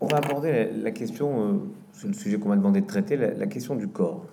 On 0.00 0.06
va 0.06 0.18
aborder 0.18 0.70
la, 0.82 0.90
question, 0.90 1.48
euh, 1.48 1.52
c'est 1.92 2.06
le 2.06 2.12
sujet 2.12 2.38
qu'on 2.38 2.50
m'a 2.50 2.56
demandé 2.56 2.82
de 2.82 2.86
traiter, 2.86 3.16
la, 3.16 3.46
question 3.46 3.76
du 3.76 3.88
corps. 3.88 4.26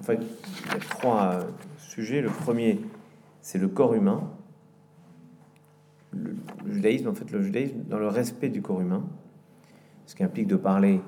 En 0.00 0.02
fait, 0.02 0.18
il 0.20 0.72
y 0.72 0.76
a 0.76 0.80
trois 0.80 1.40
sujets. 1.78 2.20
Le 2.20 2.28
premier, 2.28 2.80
c'est 3.40 3.58
le 3.58 3.68
corps 3.68 3.94
humain. 3.94 4.28
Le, 6.12 6.34
judaïsme, 6.66 7.08
en 7.08 7.14
fait, 7.14 7.30
le 7.30 7.40
judaïsme 7.40 7.84
dans 7.88 7.98
le 7.98 8.08
respect 8.08 8.48
du 8.48 8.62
corps 8.62 8.80
humain, 8.80 9.04
ce 10.06 10.16
qui 10.16 10.24
implique 10.24 10.48
de 10.48 10.56
parler 10.56 11.00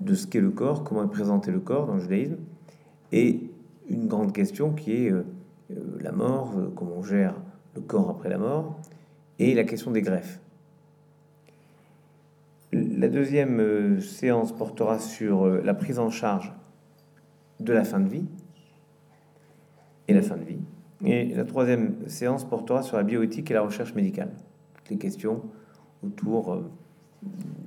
de 0.00 0.14
ce 0.14 0.28
qu'est 0.28 0.40
le 0.40 0.50
corps, 0.50 0.84
comment 0.84 1.02
est 1.02 1.10
présenté 1.10 1.50
le 1.50 1.58
corps 1.58 1.86
dans 1.86 1.94
le 1.94 2.00
judaïsme, 2.00 2.36
et 3.10 3.50
une 3.88 4.06
grande 4.06 4.32
question 4.32 4.72
qui 4.72 4.92
est 4.92 5.10
euh, 5.10 5.24
euh, 5.72 5.98
la 6.00 6.12
mort, 6.12 6.54
comment 6.76 6.98
on 6.98 7.02
gère 7.02 7.34
le 7.74 7.80
corps 7.80 8.10
après 8.10 8.28
la 8.28 8.38
mort, 8.38 8.78
et 9.40 9.54
la 9.54 9.64
question 9.64 9.90
des 9.90 10.02
greffes. 10.02 10.40
La 12.98 13.08
deuxième 13.08 13.60
euh, 13.60 14.00
séance 14.00 14.50
portera 14.50 14.98
sur 14.98 15.46
euh, 15.46 15.62
la 15.64 15.72
prise 15.72 16.00
en 16.00 16.10
charge 16.10 16.52
de 17.60 17.72
la 17.72 17.84
fin 17.84 18.00
de 18.00 18.08
vie 18.08 18.26
et 20.08 20.14
la 20.14 20.20
fin 20.20 20.36
de 20.36 20.42
vie. 20.42 20.58
Et 21.04 21.32
la 21.32 21.44
troisième 21.44 22.08
séance 22.08 22.42
portera 22.42 22.82
sur 22.82 22.96
la 22.96 23.04
bioéthique 23.04 23.52
et 23.52 23.54
la 23.54 23.60
recherche 23.60 23.94
médicale. 23.94 24.32
Les 24.90 24.98
questions 24.98 25.42
autour 26.04 26.54
euh, 26.54 26.68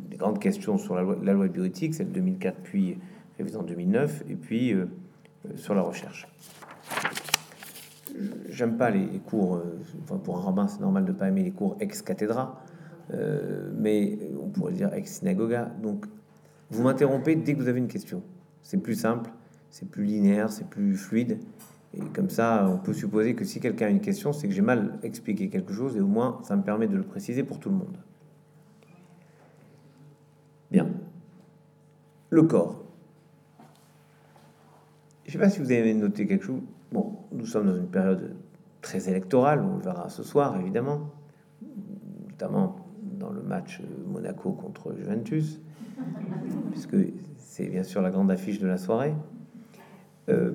des 0.09 0.17
grandes 0.17 0.39
questions 0.39 0.77
sur 0.77 0.95
la 0.95 1.01
loi, 1.01 1.15
la 1.23 1.31
loi 1.31 1.47
bioéthique, 1.47 1.93
celle 1.93 2.09
de 2.09 2.15
2004 2.15 2.57
puis 2.61 2.97
révisée 3.37 3.55
en 3.55 3.63
2009, 3.63 4.25
et 4.29 4.35
puis 4.35 4.75
sur 5.55 5.73
la 5.73 5.81
recherche. 5.81 6.27
J'aime 8.49 8.75
pas 8.75 8.89
les, 8.89 9.07
cours, 9.19 9.61
enfin 10.03 10.17
pour 10.17 10.37
un 10.39 10.41
rabbin 10.41 10.67
c'est 10.67 10.81
normal 10.81 11.05
de 11.05 11.13
pas 11.13 11.29
aimer 11.29 11.43
les 11.43 11.51
cours 11.51 11.77
ex 11.79 12.01
cathedra, 12.01 12.61
euh, 12.65 12.70
mais 13.09 14.17
on 14.41 14.49
pourrait 14.49 14.73
dire 14.73 14.93
ex 14.93 15.19
synagoga. 15.19 15.71
Donc, 15.81 16.05
vous 16.69 16.83
m'interrompez 16.83 17.35
dès 17.35 17.53
que 17.53 17.59
vous 17.59 17.67
avez 17.67 17.79
une 17.79 17.87
question. 17.87 18.23
C'est 18.61 18.77
plus 18.77 18.95
simple, 18.95 19.29
c'est 19.69 19.89
plus 19.89 20.05
linéaire, 20.05 20.51
c'est 20.51 20.69
plus 20.69 20.95
fluide. 20.95 21.39
Et 21.93 21.99
comme 21.99 22.29
ça, 22.29 22.69
on 22.69 22.77
peut 22.77 22.93
supposer 22.93 23.35
que 23.35 23.43
si 23.43 23.59
quelqu'un 23.59 23.87
a 23.87 23.89
une 23.89 23.99
question, 23.99 24.31
c'est 24.31 24.47
que 24.47 24.53
j'ai 24.53 24.61
mal 24.61 24.97
expliqué 25.03 25.49
quelque 25.49 25.73
chose 25.73 25.97
et 25.97 25.99
au 25.99 26.07
moins 26.07 26.39
ça 26.43 26.55
me 26.55 26.63
permet 26.63 26.87
de 26.87 26.95
le 26.95 27.03
préciser 27.03 27.43
pour 27.43 27.59
tout 27.59 27.69
le 27.69 27.75
monde. 27.75 27.97
Bien. 30.71 30.87
Le 32.29 32.43
corps. 32.43 32.81
Je 35.25 35.29
ne 35.29 35.33
sais 35.33 35.39
pas 35.39 35.49
si 35.49 35.59
vous 35.59 35.71
avez 35.71 35.93
noté 35.93 36.25
quelque 36.25 36.45
chose. 36.45 36.61
Bon, 36.93 37.17
nous 37.33 37.45
sommes 37.45 37.67
dans 37.67 37.75
une 37.75 37.89
période 37.89 38.35
très 38.81 39.09
électorale, 39.09 39.61
on 39.61 39.77
le 39.77 39.83
verra 39.83 40.09
ce 40.09 40.23
soir 40.23 40.59
évidemment, 40.59 41.09
notamment 42.29 42.80
dans 43.21 43.29
le 43.29 43.41
match 43.41 43.81
Monaco 44.07 44.51
contre 44.51 44.93
Juventus, 44.93 45.61
puisque 46.71 46.97
c'est 47.37 47.67
bien 47.67 47.83
sûr 47.83 48.01
la 48.01 48.09
grande 48.09 48.31
affiche 48.31 48.59
de 48.59 48.67
la 48.67 48.77
soirée. 48.77 49.13
Euh, 50.29 50.51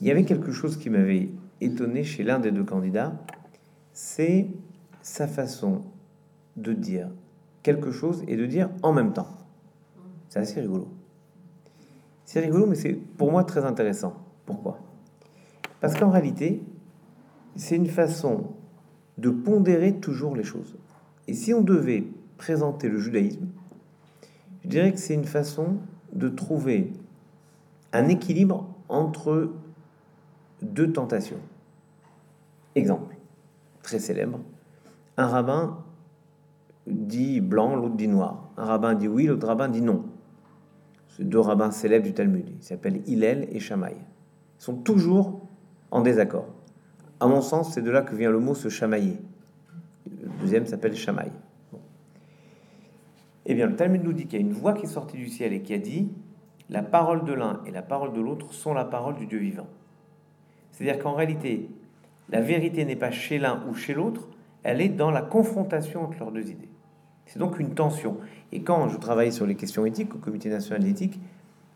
il 0.00 0.06
y 0.06 0.10
avait 0.10 0.24
quelque 0.24 0.50
chose 0.50 0.76
qui 0.76 0.90
m'avait 0.90 1.30
étonné 1.60 2.02
chez 2.02 2.24
l'un 2.24 2.40
des 2.40 2.50
deux 2.50 2.64
candidats, 2.64 3.14
c'est 3.92 4.48
sa 5.00 5.28
façon 5.28 5.82
de 6.56 6.72
dire 6.72 7.08
quelque 7.62 7.92
chose 7.92 8.24
et 8.26 8.36
de 8.36 8.46
dire 8.46 8.68
en 8.82 8.92
même 8.92 9.12
temps. 9.12 9.28
C'est 10.28 10.40
assez 10.40 10.60
rigolo. 10.60 10.88
C'est 12.24 12.40
rigolo, 12.40 12.66
mais 12.66 12.74
c'est 12.74 12.92
pour 12.92 13.30
moi 13.30 13.44
très 13.44 13.64
intéressant. 13.64 14.14
Pourquoi? 14.46 14.78
Parce 15.80 15.94
qu'en 15.94 16.10
réalité, 16.10 16.62
c'est 17.54 17.76
une 17.76 17.86
façon 17.86 18.54
de 19.18 19.30
pondérer 19.30 19.94
toujours 19.94 20.34
les 20.34 20.42
choses. 20.42 20.76
Et 21.28 21.34
si 21.34 21.54
on 21.54 21.62
devait 21.62 22.04
présenter 22.36 22.88
le 22.88 22.98
judaïsme, 22.98 23.46
je 24.62 24.68
dirais 24.68 24.92
que 24.92 24.98
c'est 24.98 25.14
une 25.14 25.24
façon 25.24 25.76
de 26.12 26.28
trouver 26.28 26.92
un 27.92 28.08
équilibre 28.08 28.68
entre 28.88 29.52
deux 30.62 30.92
tentations. 30.92 31.40
Exemple, 32.74 33.16
très 33.82 33.98
célèbre, 33.98 34.40
un 35.16 35.26
rabbin 35.26 35.78
dit 36.86 37.40
blanc, 37.40 37.76
l'autre 37.76 37.96
dit 37.96 38.08
noir. 38.08 38.50
Un 38.56 38.64
rabbin 38.64 38.94
dit 38.94 39.08
oui, 39.08 39.26
l'autre 39.26 39.46
rabbin 39.46 39.68
dit 39.68 39.80
non. 39.80 40.04
Ces 41.08 41.24
deux 41.24 41.38
rabbins 41.38 41.70
célèbres 41.70 42.04
du 42.04 42.12
Talmud, 42.12 42.44
ils 42.48 42.62
s'appellent 42.62 43.02
Hillel 43.06 43.48
et 43.52 43.60
Shammai. 43.60 43.96
Sont 44.58 44.74
toujours 44.74 45.40
en 45.90 46.00
désaccord. 46.00 46.46
À 47.20 47.28
mon 47.28 47.40
sens, 47.40 47.72
c'est 47.72 47.82
de 47.82 47.90
là 47.90 48.02
que 48.02 48.16
vient 48.16 48.30
le 48.30 48.40
mot 48.40 48.54
se 48.54 48.68
chamailler 48.68 49.18
deuxième 50.40 50.66
s'appelle 50.66 50.94
Shamaï. 50.94 51.30
Eh 53.46 53.54
bien, 53.54 53.66
le 53.66 53.76
Talmud 53.76 54.02
nous 54.02 54.12
dit 54.12 54.26
qu'il 54.26 54.40
y 54.40 54.42
a 54.42 54.46
une 54.46 54.52
voix 54.52 54.72
qui 54.72 54.84
est 54.84 54.88
sortie 54.88 55.16
du 55.16 55.28
ciel 55.28 55.52
et 55.52 55.60
qui 55.60 55.74
a 55.74 55.78
dit 55.78 56.10
la 56.70 56.82
parole 56.82 57.24
de 57.24 57.32
l'un 57.32 57.60
et 57.66 57.70
la 57.70 57.82
parole 57.82 58.12
de 58.12 58.20
l'autre 58.20 58.52
sont 58.54 58.72
la 58.72 58.84
parole 58.84 59.16
du 59.16 59.26
Dieu 59.26 59.38
vivant. 59.38 59.66
C'est-à-dire 60.72 61.02
qu'en 61.02 61.12
réalité, 61.12 61.68
la 62.30 62.40
vérité 62.40 62.84
n'est 62.84 62.96
pas 62.96 63.10
chez 63.10 63.38
l'un 63.38 63.62
ou 63.68 63.74
chez 63.74 63.94
l'autre, 63.94 64.28
elle 64.62 64.80
est 64.80 64.88
dans 64.88 65.10
la 65.10 65.20
confrontation 65.20 66.04
entre 66.04 66.18
leurs 66.20 66.32
deux 66.32 66.50
idées. 66.50 66.70
C'est 67.26 67.38
donc 67.38 67.58
une 67.58 67.74
tension. 67.74 68.16
Et 68.50 68.62
quand 68.62 68.88
je 68.88 68.96
travaillais 68.96 69.30
sur 69.30 69.46
les 69.46 69.54
questions 69.56 69.84
éthiques 69.84 70.14
au 70.14 70.18
Comité 70.18 70.48
national 70.48 70.82
d'éthique, 70.82 71.20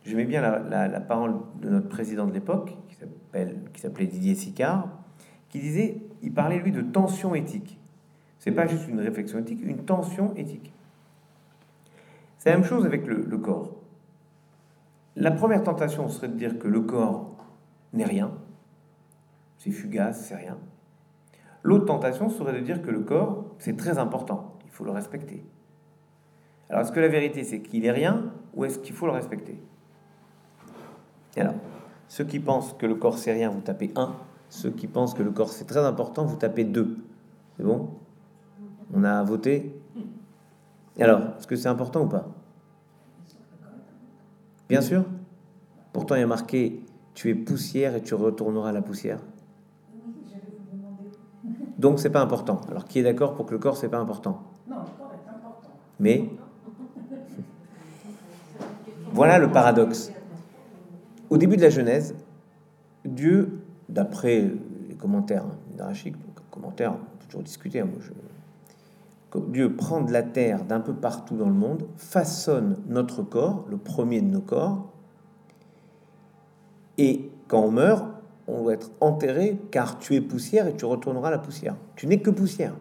je 0.05 0.17
mets 0.17 0.25
bien 0.25 0.41
la, 0.41 0.89
la, 0.89 1.01
parole 1.01 1.35
de 1.61 1.69
notre 1.69 1.89
président 1.89 2.27
de 2.27 2.33
l'époque, 2.33 2.77
qui 2.89 3.81
s'appelait 3.81 4.07
Didier 4.07 4.35
Sicard, 4.35 4.89
qui 5.51 5.61
disait, 5.61 5.99
il 6.23 6.33
parlait 6.33 6.59
lui 6.59 6.73
de 6.73 6.81
tension 6.81 7.35
éthique. 7.35 7.78
Pas 8.53 8.67
juste 8.67 8.89
une 8.89 9.01
réflexion 9.01 9.39
éthique, 9.39 9.61
une 9.63 9.85
tension 9.85 10.35
éthique. 10.37 10.73
C'est 12.39 12.51
la 12.51 12.57
même 12.57 12.65
chose 12.65 12.87
avec 12.87 13.07
le, 13.07 13.39
corps. 13.39 13.75
La 15.17 15.33
première 15.33 15.63
tentation 15.63 16.09
serait 16.09 16.29
de 16.29 16.37
dire 16.37 16.59
que 16.59 16.69
le 16.69 16.81
corps 16.81 17.37
n'est 17.93 18.05
rien, 18.05 18.31
c'est 19.57 19.73
fugace, 19.73 20.27
c'est 20.27 20.37
rien. 20.37 20.57
L'autre 21.63 21.87
tentation 21.87 22.31
serait 22.31 22.53
de 22.53 22.65
dire 22.65 22.81
que 22.81 22.91
le 22.91 23.01
corps, 23.01 23.45
c'est 23.59 23.77
très 23.77 23.99
important, 23.99 24.55
il 24.65 24.71
faut 24.71 24.85
le 24.85 24.93
respecter. 24.93 25.45
Alors, 26.71 26.83
est-ce 26.83 26.93
que 26.93 27.01
la 27.01 27.09
vérité, 27.09 27.43
c'est 27.43 27.61
qu'il 27.61 27.85
est 27.85 27.91
rien 27.91 28.33
ou 28.55 28.65
est-ce 28.65 28.79
qu'il 28.79 28.95
faut 28.95 29.07
le 29.07 29.13
respecter? 29.13 29.61
Alors, 31.37 31.55
ceux 32.09 32.25
qui 32.25 32.41
pensent 32.41 32.75
que 32.75 32.87
le 32.87 32.95
corps, 32.95 33.19
c'est 33.19 33.33
rien, 33.33 33.51
vous 33.51 33.61
tapez 33.61 33.91
1. 33.97 34.15
Ceux 34.49 34.71
qui 34.71 34.87
pensent 34.87 35.15
que 35.15 35.23
le 35.23 35.31
corps, 35.31 35.51
c'est 35.51 35.67
très 35.67 35.85
important, 35.85 36.25
vous 36.25 36.37
tapez 36.37 36.65
2. 36.65 36.97
C'est 37.57 37.63
bon? 37.63 37.91
On 38.93 39.05
a 39.05 39.23
voté. 39.23 39.75
Alors, 40.99 41.21
est-ce 41.39 41.47
que 41.47 41.57
c'est 41.57 41.69
important 41.69 42.03
ou 42.03 42.09
pas? 42.09 42.29
Bien 44.69 44.81
sûr. 44.81 45.05
Pourtant, 45.93 46.15
il 46.17 46.21
y 46.21 46.25
a 46.25 46.27
marqué 46.27 46.81
Tu 47.15 47.31
es 47.31 47.35
poussière 47.35 47.95
et 47.95 48.03
tu 48.03 48.15
retourneras 48.15 48.71
à 48.71 48.73
la 48.73 48.83
poussière. 48.83 49.21
Donc, 51.79 52.01
c'est 52.01 52.11
pas 52.11 52.21
important. 52.21 52.61
Alors, 52.71 52.85
qui 52.85 52.99
est 52.99 53.03
d'accord 53.03 53.35
pour 53.35 53.47
que 53.47 53.53
le 53.53 53.59
corps, 53.59 53.77
c'est 53.77 53.89
pas 53.89 53.99
important? 53.99 54.43
Non, 54.69 54.77
le 54.77 54.83
corps 54.99 55.13
est 55.13 55.31
important. 55.31 55.71
Mais 56.01 56.29
voilà 59.13 59.39
le 59.39 59.51
paradoxe. 59.51 60.13
Au 61.31 61.37
début 61.37 61.57
de 61.57 61.63
la 61.63 61.71
Genèse, 61.71 62.15
Dieu, 63.05 63.61
d'après 63.89 64.51
les 64.89 64.95
commentaires 64.95 65.45
hiérarchiques, 65.75 66.17
commentaires, 66.51 66.93
on 66.93 67.17
peut 67.19 67.27
toujours 67.27 67.43
discuter, 67.43 67.81
hein, 67.81 67.87
moi 67.87 68.01
je 68.01 68.13
Dieu 69.49 69.75
prend 69.75 70.01
de 70.01 70.13
la 70.13 70.23
terre 70.23 70.65
d'un 70.65 70.81
peu 70.81 70.95
partout 70.95 71.37
dans 71.37 71.49
le 71.49 71.55
monde, 71.55 71.87
façonne 71.97 72.77
notre 72.89 73.23
corps, 73.23 73.67
le 73.69 73.77
premier 73.77 74.23
de 74.23 74.29
nos 74.29 74.41
corps, 74.41 74.91
et 76.99 77.31
quand 77.47 77.63
on 77.63 77.71
meurt, 77.71 78.05
on 78.49 78.63
doit 78.63 78.75
être 78.75 78.91
enterré 79.01 79.59
car 79.71 79.99
tu 79.99 80.15
es 80.17 80.21
poussière 80.21 80.67
et 80.67 80.75
tu 80.75 80.85
retourneras 80.85 81.29
à 81.29 81.31
la 81.31 81.39
poussière. 81.39 81.77
Tu 81.97 82.07
n'es 82.07 82.21
que 82.21 82.31
poussière. 82.31 82.75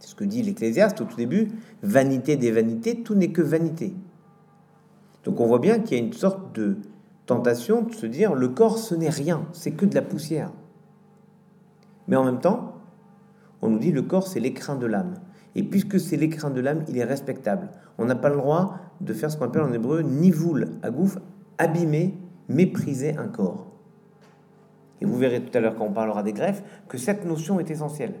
C'est 0.00 0.08
ce 0.08 0.14
que 0.14 0.24
dit 0.24 0.42
l'Ecclésiaste 0.42 1.00
au 1.00 1.04
tout 1.04 1.16
début. 1.16 1.52
Vanité 1.82 2.36
des 2.36 2.50
vanités, 2.50 3.02
tout 3.02 3.14
n'est 3.14 3.30
que 3.30 3.40
vanité. 3.40 3.94
Donc 5.22 5.40
on 5.40 5.46
voit 5.46 5.60
bien 5.60 5.78
qu'il 5.78 5.96
y 5.96 6.00
a 6.00 6.04
une 6.04 6.12
sorte 6.12 6.54
de 6.54 6.76
tentation 7.24 7.82
de 7.82 7.94
se 7.94 8.04
dire 8.04 8.34
le 8.34 8.48
corps 8.48 8.78
ce 8.78 8.94
n'est 8.94 9.08
rien, 9.08 9.46
c'est 9.52 9.70
que 9.70 9.86
de 9.86 9.94
la 9.94 10.02
poussière. 10.02 10.50
Mais 12.08 12.16
en 12.16 12.24
même 12.24 12.40
temps, 12.40 12.74
on 13.62 13.70
nous 13.70 13.78
dit 13.78 13.92
le 13.92 14.02
corps 14.02 14.26
c'est 14.26 14.40
l'écrin 14.40 14.76
de 14.76 14.86
l'âme. 14.86 15.14
Et 15.54 15.62
puisque 15.62 16.00
c'est 16.00 16.16
l'écrin 16.16 16.50
de 16.50 16.60
l'âme, 16.60 16.84
il 16.88 16.98
est 16.98 17.04
respectable. 17.04 17.70
On 17.98 18.04
n'a 18.04 18.16
pas 18.16 18.28
le 18.28 18.36
droit 18.36 18.76
de 19.00 19.12
faire 19.12 19.30
ce 19.30 19.36
qu'on 19.36 19.46
appelle 19.46 19.62
en 19.62 19.72
hébreu 19.72 20.02
nivoul, 20.02 20.70
agouf, 20.82 21.18
abîmer, 21.58 22.14
mépriser 22.48 23.16
un 23.16 23.28
corps. 23.28 23.66
Et 25.00 25.06
vous 25.06 25.16
verrez 25.16 25.42
tout 25.42 25.56
à 25.56 25.60
l'heure 25.60 25.76
quand 25.76 25.84
on 25.84 25.92
parlera 25.92 26.22
des 26.22 26.32
greffes 26.32 26.62
que 26.88 26.98
cette 26.98 27.24
notion 27.24 27.60
est 27.60 27.70
essentielle. 27.70 28.14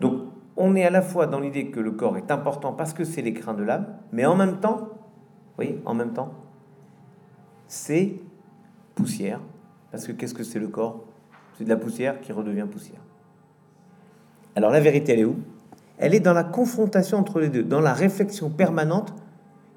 Donc 0.00 0.22
on 0.56 0.74
est 0.74 0.84
à 0.84 0.90
la 0.90 1.02
fois 1.02 1.26
dans 1.26 1.40
l'idée 1.40 1.70
que 1.70 1.80
le 1.80 1.92
corps 1.92 2.16
est 2.16 2.30
important 2.30 2.72
parce 2.72 2.92
que 2.92 3.04
c'est 3.04 3.22
l'écrin 3.22 3.54
de 3.54 3.62
l'âme, 3.62 3.86
mais 4.12 4.26
en 4.26 4.36
même 4.36 4.58
temps, 4.60 4.88
oui, 5.58 5.80
en 5.84 5.94
même 5.94 6.12
temps, 6.12 6.32
c'est 7.66 8.20
poussière. 8.94 9.40
Parce 9.90 10.06
que 10.06 10.12
qu'est-ce 10.12 10.34
que 10.34 10.44
c'est 10.44 10.58
le 10.58 10.68
corps? 10.68 11.04
C'est 11.56 11.64
de 11.64 11.68
la 11.68 11.76
poussière 11.76 12.20
qui 12.20 12.32
redevient 12.32 12.66
poussière. 12.70 13.00
Alors 14.56 14.70
la 14.70 14.80
vérité, 14.80 15.12
elle 15.12 15.20
est 15.20 15.24
où? 15.24 15.36
Elle 15.98 16.14
est 16.14 16.20
dans 16.20 16.32
la 16.32 16.44
confrontation 16.44 17.18
entre 17.18 17.40
les 17.40 17.48
deux, 17.48 17.62
dans 17.62 17.80
la 17.80 17.92
réflexion 17.92 18.50
permanente 18.50 19.14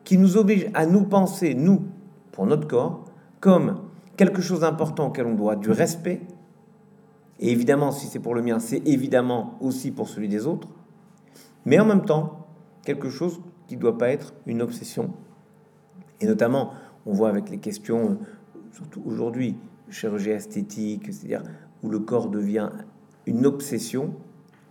qui 0.04 0.18
nous 0.18 0.38
oblige 0.38 0.69
à 0.74 0.86
nous 0.86 1.04
penser, 1.04 1.54
nous, 1.54 1.84
pour 2.31 2.46
notre 2.46 2.68
corps, 2.68 3.06
comme 3.40 3.81
quelque 4.16 4.42
chose 4.42 4.62
d'important 4.62 5.08
auquel 5.08 5.28
on 5.28 5.36
doit 5.36 5.56
du 5.56 5.69
respect. 5.69 6.22
Et 7.40 7.52
évidemment, 7.52 7.92
si 7.92 8.08
c'est 8.08 8.19
pour 8.19 8.34
le 8.34 8.42
mien, 8.42 8.60
c'est 8.60 8.81
évidemment 8.88 9.58
aussi 9.62 9.92
pour 9.92 10.08
celui 10.08 10.28
des 10.28 10.48
autres. 10.48 10.69
Mais 11.66 11.80
en 11.80 11.86
même 11.86 12.06
temps, 12.06 12.48
quelque 12.84 13.10
chose 13.10 13.42
qui 13.68 13.75
ne 13.75 13.81
doit 13.81 13.98
pas 13.98 14.10
être 14.10 14.34
une 14.46 14.62
obsession. 14.62 15.12
Et 16.22 16.25
notamment, 16.25 16.72
on 17.06 17.14
voit 17.14 17.30
avec 17.30 17.50
les 17.50 17.58
questions, 17.58 18.18
surtout 18.72 19.04
aujourd'hui, 19.06 19.56
chirurgie 19.90 20.31
esthétique, 20.31 21.06
c'est-à-dire 21.06 21.44
où 21.84 21.90
le 21.90 22.00
corps 22.00 22.30
devient 22.30 22.69
une 23.25 23.46
obsession, 23.46 24.14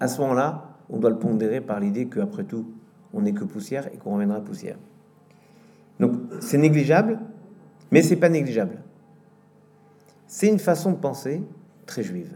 à 0.00 0.08
ce 0.08 0.20
moment-là, 0.22 0.65
on 0.90 0.98
doit 0.98 1.10
le 1.10 1.18
pondérer 1.18 1.60
par 1.60 1.80
l'idée 1.80 2.06
qu'après 2.06 2.44
tout, 2.44 2.66
on 3.12 3.22
n'est 3.22 3.32
que 3.32 3.44
poussière 3.44 3.88
et 3.92 3.98
qu'on 3.98 4.12
reviendra 4.14 4.40
poussière. 4.40 4.76
Donc 6.00 6.12
c'est 6.40 6.58
négligeable, 6.58 7.18
mais 7.90 8.02
c'est 8.02 8.16
pas 8.16 8.28
négligeable. 8.28 8.78
C'est 10.26 10.48
une 10.48 10.58
façon 10.58 10.92
de 10.92 10.96
penser 10.96 11.42
très 11.86 12.02
juive, 12.02 12.34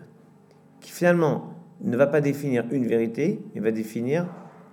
qui 0.80 0.92
finalement 0.92 1.54
ne 1.82 1.96
va 1.96 2.06
pas 2.06 2.20
définir 2.20 2.64
une 2.70 2.86
vérité, 2.86 3.42
mais 3.54 3.60
va 3.60 3.72
définir 3.72 4.26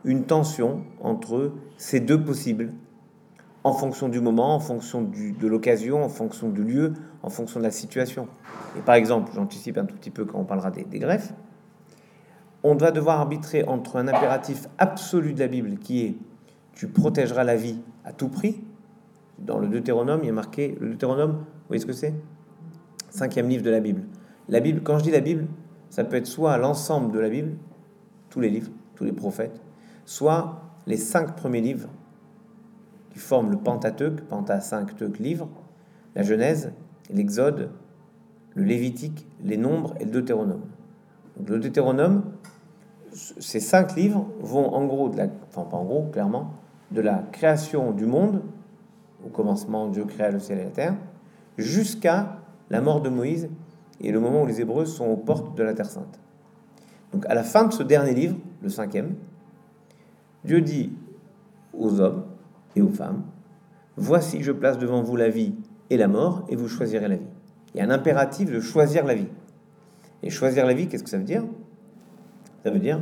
une 0.06 0.24
tension 0.24 0.84
entre 1.02 1.54
ces 1.78 2.00
deux 2.00 2.24
possibles, 2.24 2.72
en 3.64 3.74
fonction 3.74 4.08
du 4.08 4.22
moment, 4.22 4.56
en 4.56 4.60
fonction 4.60 5.02
de 5.02 5.48
l'occasion, 5.48 6.04
en 6.04 6.10
fonction 6.10 6.50
du 6.50 6.64
lieu, 6.64 6.94
en 7.24 7.30
fonction 7.30 7.60
de 7.60 7.66
la 7.66 7.72
situation. 7.72 8.28
Et 8.78 8.82
par 8.82 8.96
exemple, 8.96 9.32
j'anticipe 9.34 9.78
un 9.78 9.86
tout 9.86 9.96
petit 9.96 10.12
peu 10.12 10.24
quand 10.24 10.40
on 10.40 10.46
parlera 10.46 10.72
des, 10.72 10.86
des 10.86 11.00
greffes, 11.00 11.34
on 12.68 12.76
va 12.76 12.92
devoir 12.92 13.20
arbitrer 13.20 13.64
entre 13.66 13.98
un 13.98 14.08
impératif 14.08 14.68
absolu 14.78 15.34
de 15.34 15.40
la 15.40 15.48
Bible 15.48 15.78
qui 15.78 16.06
est 16.06 16.16
tu 16.74 16.88
protégeras 16.88 17.44
la 17.44 17.56
vie 17.56 17.80
à 18.06 18.14
tout 18.14 18.30
prix. 18.30 18.64
Dans 19.40 19.58
le 19.58 19.68
Deutéronome, 19.68 20.22
il 20.24 20.30
a 20.30 20.34
marqué 20.34 20.78
le 20.80 20.90
Deutéronome, 20.90 21.32
vous 21.32 21.68
voyez 21.68 21.82
ce 21.82 21.88
que 21.88 21.94
c'est? 21.94 22.14
Cinquième 23.10 23.50
livre 23.50 23.64
de 23.64 23.72
la 23.72 23.80
Bible. 23.80 24.04
La 24.48 24.60
Bible, 24.60 24.82
quand 24.84 25.00
je 25.00 25.04
dis 25.04 25.12
la 25.12 25.22
Bible, 25.22 25.48
ça 25.90 26.04
peut 26.04 26.18
être 26.18 26.28
soit 26.28 26.58
l'ensemble 26.58 27.12
de 27.12 27.20
la 27.20 27.30
Bible, 27.30 27.56
tous 28.30 28.40
les 28.40 28.50
livres, 28.50 28.72
tous 28.96 29.06
les 29.06 29.12
prophètes, 29.12 29.60
soit 30.06 30.62
les 30.86 30.98
cinq 30.98 31.36
premiers 31.36 31.62
livres 31.62 31.90
qui 33.12 33.20
forment 33.20 33.52
le 33.52 33.58
Pentateuque, 33.58 34.22
Penta 34.22 34.62
5 34.62 35.00
livres, 35.20 35.50
la 36.16 36.22
Genèse, 36.22 36.72
l'Exode, 37.10 37.72
le 38.54 38.64
Lévitique, 38.64 39.26
les 39.44 39.58
Nombres 39.58 39.96
et 40.00 40.06
le 40.06 40.12
Deutéronome. 40.12 40.62
le 41.48 41.60
Deutéronome, 41.60 42.24
ces 43.18 43.60
cinq 43.60 43.96
livres 43.96 44.28
vont 44.40 44.74
en 44.74 44.86
gros, 44.86 45.10
de 45.10 45.18
la, 45.18 45.28
enfin 45.50 45.64
pas 45.64 45.78
en 45.78 45.86
gros, 45.86 46.04
clairement, 46.12 46.54
de 46.92 47.02
la 47.02 47.24
création 47.32 47.92
du 47.92 48.06
monde, 48.06 48.42
au 49.26 49.30
commencement 49.30 49.88
Dieu 49.88 50.06
créa 50.06 50.32
le 50.32 50.40
ciel 50.40 50.60
et 50.60 50.64
la 50.66 50.70
terre, 50.70 50.96
jusqu'à 51.58 52.38
la 52.70 52.82
mort 52.82 53.02
de 53.02 53.10
Moïse 53.10 53.50
et 54.02 54.12
le 54.12 54.20
moment 54.20 54.44
où 54.44 54.46
les 54.46 54.62
Hébreux 54.62 54.86
sont 54.86 55.08
aux 55.08 55.18
portes 55.18 55.58
de 55.58 55.64
la 55.64 55.74
Terre 55.74 55.90
Sainte. 55.90 56.20
Donc 57.12 57.26
à 57.26 57.34
la 57.34 57.44
fin 57.44 57.66
de 57.66 57.74
ce 57.74 57.84
dernier 57.84 58.14
livre, 58.14 58.38
le 58.62 58.70
cinquième, 58.70 59.16
Dieu 60.44 60.62
dit 60.62 60.92
aux 61.74 62.00
hommes 62.00 62.26
et 62.76 62.82
aux 62.82 62.92
femmes, 62.92 63.24
Voici 63.96 64.44
je 64.44 64.52
place 64.52 64.78
devant 64.78 65.02
vous 65.02 65.16
la 65.16 65.30
vie 65.30 65.56
et 65.90 65.98
la 65.98 66.08
mort, 66.08 66.46
et 66.50 66.56
vous 66.56 66.68
choisirez 66.68 67.08
la 67.08 67.16
vie. 67.16 67.26
Il 67.74 67.80
y 67.80 67.82
a 67.82 67.86
un 67.86 67.90
impératif 67.90 68.52
de 68.52 68.60
choisir 68.60 69.06
la 69.06 69.16
vie. 69.16 69.28
Et 70.22 70.30
choisir 70.30 70.66
la 70.66 70.74
vie, 70.74 70.88
qu'est-ce 70.88 71.04
que 71.04 71.10
ça 71.10 71.18
veut 71.18 71.24
dire? 71.24 71.44
Ça 72.68 72.74
veut 72.74 72.80
dire 72.80 73.02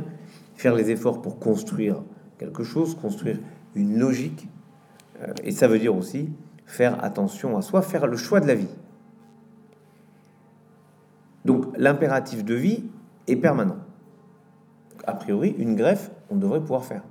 faire 0.54 0.76
les 0.76 0.92
efforts 0.92 1.20
pour 1.20 1.40
construire 1.40 2.00
quelque 2.38 2.62
chose, 2.62 2.94
construire 2.94 3.40
une 3.74 3.98
logique. 3.98 4.48
Euh, 5.20 5.32
et 5.42 5.50
ça 5.50 5.66
veut 5.66 5.80
dire 5.80 5.96
aussi 5.96 6.30
faire 6.66 7.02
attention 7.02 7.56
à 7.56 7.62
soi, 7.62 7.82
faire 7.82 8.06
le 8.06 8.16
choix 8.16 8.38
de 8.38 8.46
la 8.46 8.54
vie. 8.54 8.68
Donc 11.44 11.66
l'impératif 11.76 12.44
de 12.44 12.54
vie 12.54 12.84
est 13.26 13.34
permanent. 13.34 13.78
A 15.04 15.14
priori, 15.14 15.56
une 15.58 15.74
greffe, 15.74 16.12
on 16.30 16.36
devrait 16.36 16.60
pouvoir 16.60 16.84
faire. 16.84 17.02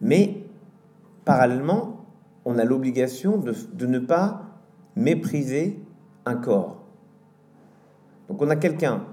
Mais 0.00 0.42
parallèlement, 1.24 2.04
on 2.44 2.58
a 2.58 2.64
l'obligation 2.64 3.38
de, 3.38 3.54
de, 3.74 3.86
ne 3.86 4.00
pas 4.00 4.42
mépriser 4.96 5.80
un 6.24 6.34
corps. 6.34 6.82
Donc 8.28 8.42
on 8.42 8.50
a 8.50 8.56
quelqu'un 8.56 9.04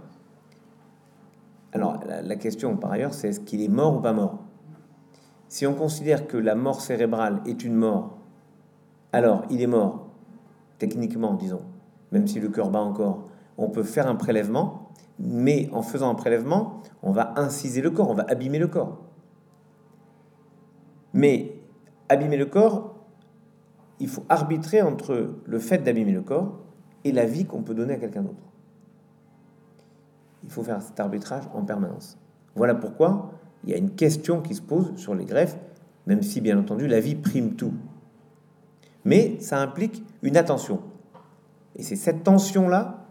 alors, 1.74 2.00
la, 2.06 2.36
question, 2.36 2.78
par 2.78 2.92
ailleurs, 2.92 3.16
c'est 3.16 3.30
est-ce 3.30 3.40
qu'il 3.40 3.62
est 3.62 3.68
mort 3.68 3.98
ou 3.98 4.00
pas 4.00 4.14
mort? 4.14 4.38
Si 5.48 5.66
on 5.66 5.74
considère 5.74 6.28
que 6.28 6.38
la 6.38 6.54
mort 6.54 6.82
cérébrale 6.82 7.42
est 7.48 7.64
une 7.64 7.74
mort, 7.74 8.20
alors 9.12 9.44
il 9.50 9.60
est 9.60 9.68
mort, 9.68 10.08
techniquement, 10.78 11.34
disons, 11.34 11.64
même 12.12 12.28
si 12.28 12.40
le 12.40 12.50
cœur 12.50 12.70
bat 12.70 12.80
encore, 12.80 13.28
on 13.58 13.70
peut 13.70 13.84
faire 13.84 14.08
un 14.08 14.16
prélèvement, 14.16 14.90
mais 15.18 15.68
en 15.74 15.82
faisant 15.82 16.12
un 16.12 16.16
prélèvement, 16.16 16.82
on 17.02 17.12
va 17.12 17.34
inciser 17.38 17.82
le 17.82 17.90
corps, 17.90 18.10
on 18.10 18.16
va 18.16 18.26
abîmer 18.30 18.60
le 18.60 18.68
corps. 18.68 19.02
Mais 21.14 21.56
abîmer 22.08 22.38
le 22.38 22.46
corps, 22.46 22.96
il 24.00 24.10
faut 24.10 24.26
arbitrer 24.30 24.84
entre 24.84 25.36
le 25.44 25.60
fait 25.60 25.80
d'abîmer 25.80 26.12
le 26.12 26.22
corps 26.22 26.60
et 27.04 27.12
la 27.12 27.26
vie 27.26 27.46
qu'on 27.46 27.64
peut 27.64 27.74
donner 27.74 27.96
à 27.96 27.98
quelqu'un 27.98 28.22
d'autre 28.22 28.53
faut 30.54 30.64
faire 30.64 30.82
cet 30.82 31.00
arbitrage 31.00 31.44
en 31.54 31.64
permanence. 31.64 32.18
Voilà 32.56 32.76
pourquoi 32.76 33.32
il 33.64 33.72
y 33.72 33.74
a 33.74 33.78
une 33.78 33.92
question 33.92 34.42
qui 34.42 34.56
se 34.56 34.62
pose 34.62 34.96
sur 34.96 35.16
les 35.16 35.26
greffes, 35.26 35.58
même 36.06 36.22
si 36.22 36.42
bien 36.42 36.58
entendu 36.58 36.88
la 36.88 37.00
vie 37.00 37.16
prime 37.16 37.56
tout. 37.56 37.74
Mais 39.06 39.38
ça 39.40 39.60
implique 39.60 40.04
une 40.22 40.38
attention. 40.38 40.82
Et 41.76 41.84
c'est 41.84 41.96
cette 41.96 42.24
tension-là 42.24 43.06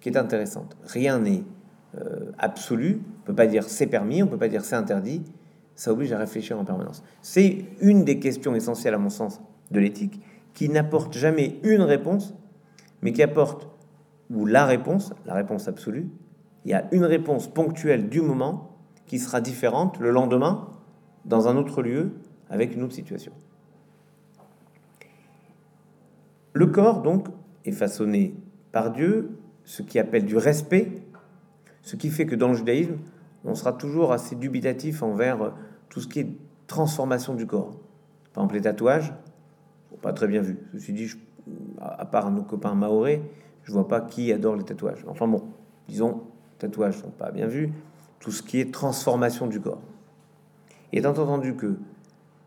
qui 0.00 0.08
est 0.08 0.16
intéressante. 0.16 0.76
Rien 0.84 1.20
n'est 1.20 1.44
euh, 1.98 2.32
absolu, 2.38 3.00
on 3.04 3.20
ne 3.20 3.26
peut 3.26 3.34
pas 3.34 3.46
dire 3.46 3.64
c'est 3.64 3.86
permis, 3.86 4.22
on 4.22 4.26
ne 4.26 4.30
peut 4.30 4.38
pas 4.38 4.48
dire 4.48 4.64
c'est 4.64 4.76
interdit, 4.76 5.22
ça 5.74 5.92
oblige 5.92 6.12
à 6.12 6.18
réfléchir 6.18 6.58
en 6.58 6.64
permanence. 6.64 7.02
C'est 7.22 7.64
une 7.80 8.04
des 8.04 8.18
questions 8.18 8.54
essentielles 8.54 8.94
à 8.94 8.98
mon 8.98 9.10
sens 9.10 9.40
de 9.70 9.80
l'éthique, 9.80 10.20
qui 10.54 10.68
n'apporte 10.68 11.16
jamais 11.16 11.58
une 11.62 11.82
réponse, 11.82 12.34
mais 13.00 13.12
qui 13.12 13.22
apporte, 13.22 13.68
ou 14.30 14.46
la 14.46 14.66
réponse, 14.66 15.12
la 15.26 15.34
réponse 15.34 15.68
absolue, 15.68 16.08
il 16.64 16.70
y 16.70 16.74
a 16.74 16.86
une 16.92 17.04
réponse 17.04 17.48
ponctuelle 17.48 18.08
du 18.08 18.20
moment 18.20 18.76
qui 19.06 19.18
sera 19.18 19.40
différente 19.40 19.98
le 19.98 20.10
lendemain 20.10 20.68
dans 21.24 21.48
un 21.48 21.56
autre 21.56 21.82
lieu 21.82 22.12
avec 22.48 22.74
une 22.74 22.82
autre 22.82 22.94
situation. 22.94 23.32
Le 26.52 26.66
corps, 26.66 27.02
donc, 27.02 27.28
est 27.64 27.72
façonné 27.72 28.34
par 28.72 28.92
Dieu, 28.92 29.38
ce 29.64 29.82
qui 29.82 29.98
appelle 29.98 30.24
du 30.24 30.36
respect, 30.36 30.92
ce 31.82 31.96
qui 31.96 32.10
fait 32.10 32.26
que 32.26 32.34
dans 32.34 32.48
le 32.48 32.54
judaïsme, 32.54 32.96
on 33.44 33.54
sera 33.54 33.72
toujours 33.72 34.12
assez 34.12 34.36
dubitatif 34.36 35.02
envers 35.02 35.52
tout 35.88 36.00
ce 36.00 36.08
qui 36.08 36.20
est 36.20 36.28
transformation 36.66 37.34
du 37.34 37.46
corps. 37.46 37.76
Par 38.32 38.44
exemple, 38.44 38.54
les 38.54 38.62
tatouages, 38.62 39.12
pas 40.00 40.12
très 40.12 40.26
bien 40.26 40.42
vu. 40.42 40.58
Ceci 40.72 40.92
dit, 40.92 41.10
à 41.80 42.04
part 42.04 42.30
nos 42.30 42.42
copains 42.42 42.74
maorés, 42.74 43.22
je 43.62 43.72
vois 43.72 43.88
pas 43.88 44.00
qui 44.00 44.32
adore 44.32 44.56
les 44.56 44.64
tatouages. 44.64 45.04
Enfin 45.08 45.28
bon, 45.28 45.42
disons, 45.88 46.22
tatouages 46.62 46.98
sont 46.98 47.10
pas 47.10 47.30
bien 47.30 47.46
vus, 47.46 47.70
tout 48.20 48.30
ce 48.30 48.42
qui 48.42 48.60
est 48.60 48.72
transformation 48.72 49.46
du 49.46 49.60
corps. 49.60 49.82
Et 50.92 50.98
étant 50.98 51.10
entendu 51.10 51.54
que 51.54 51.76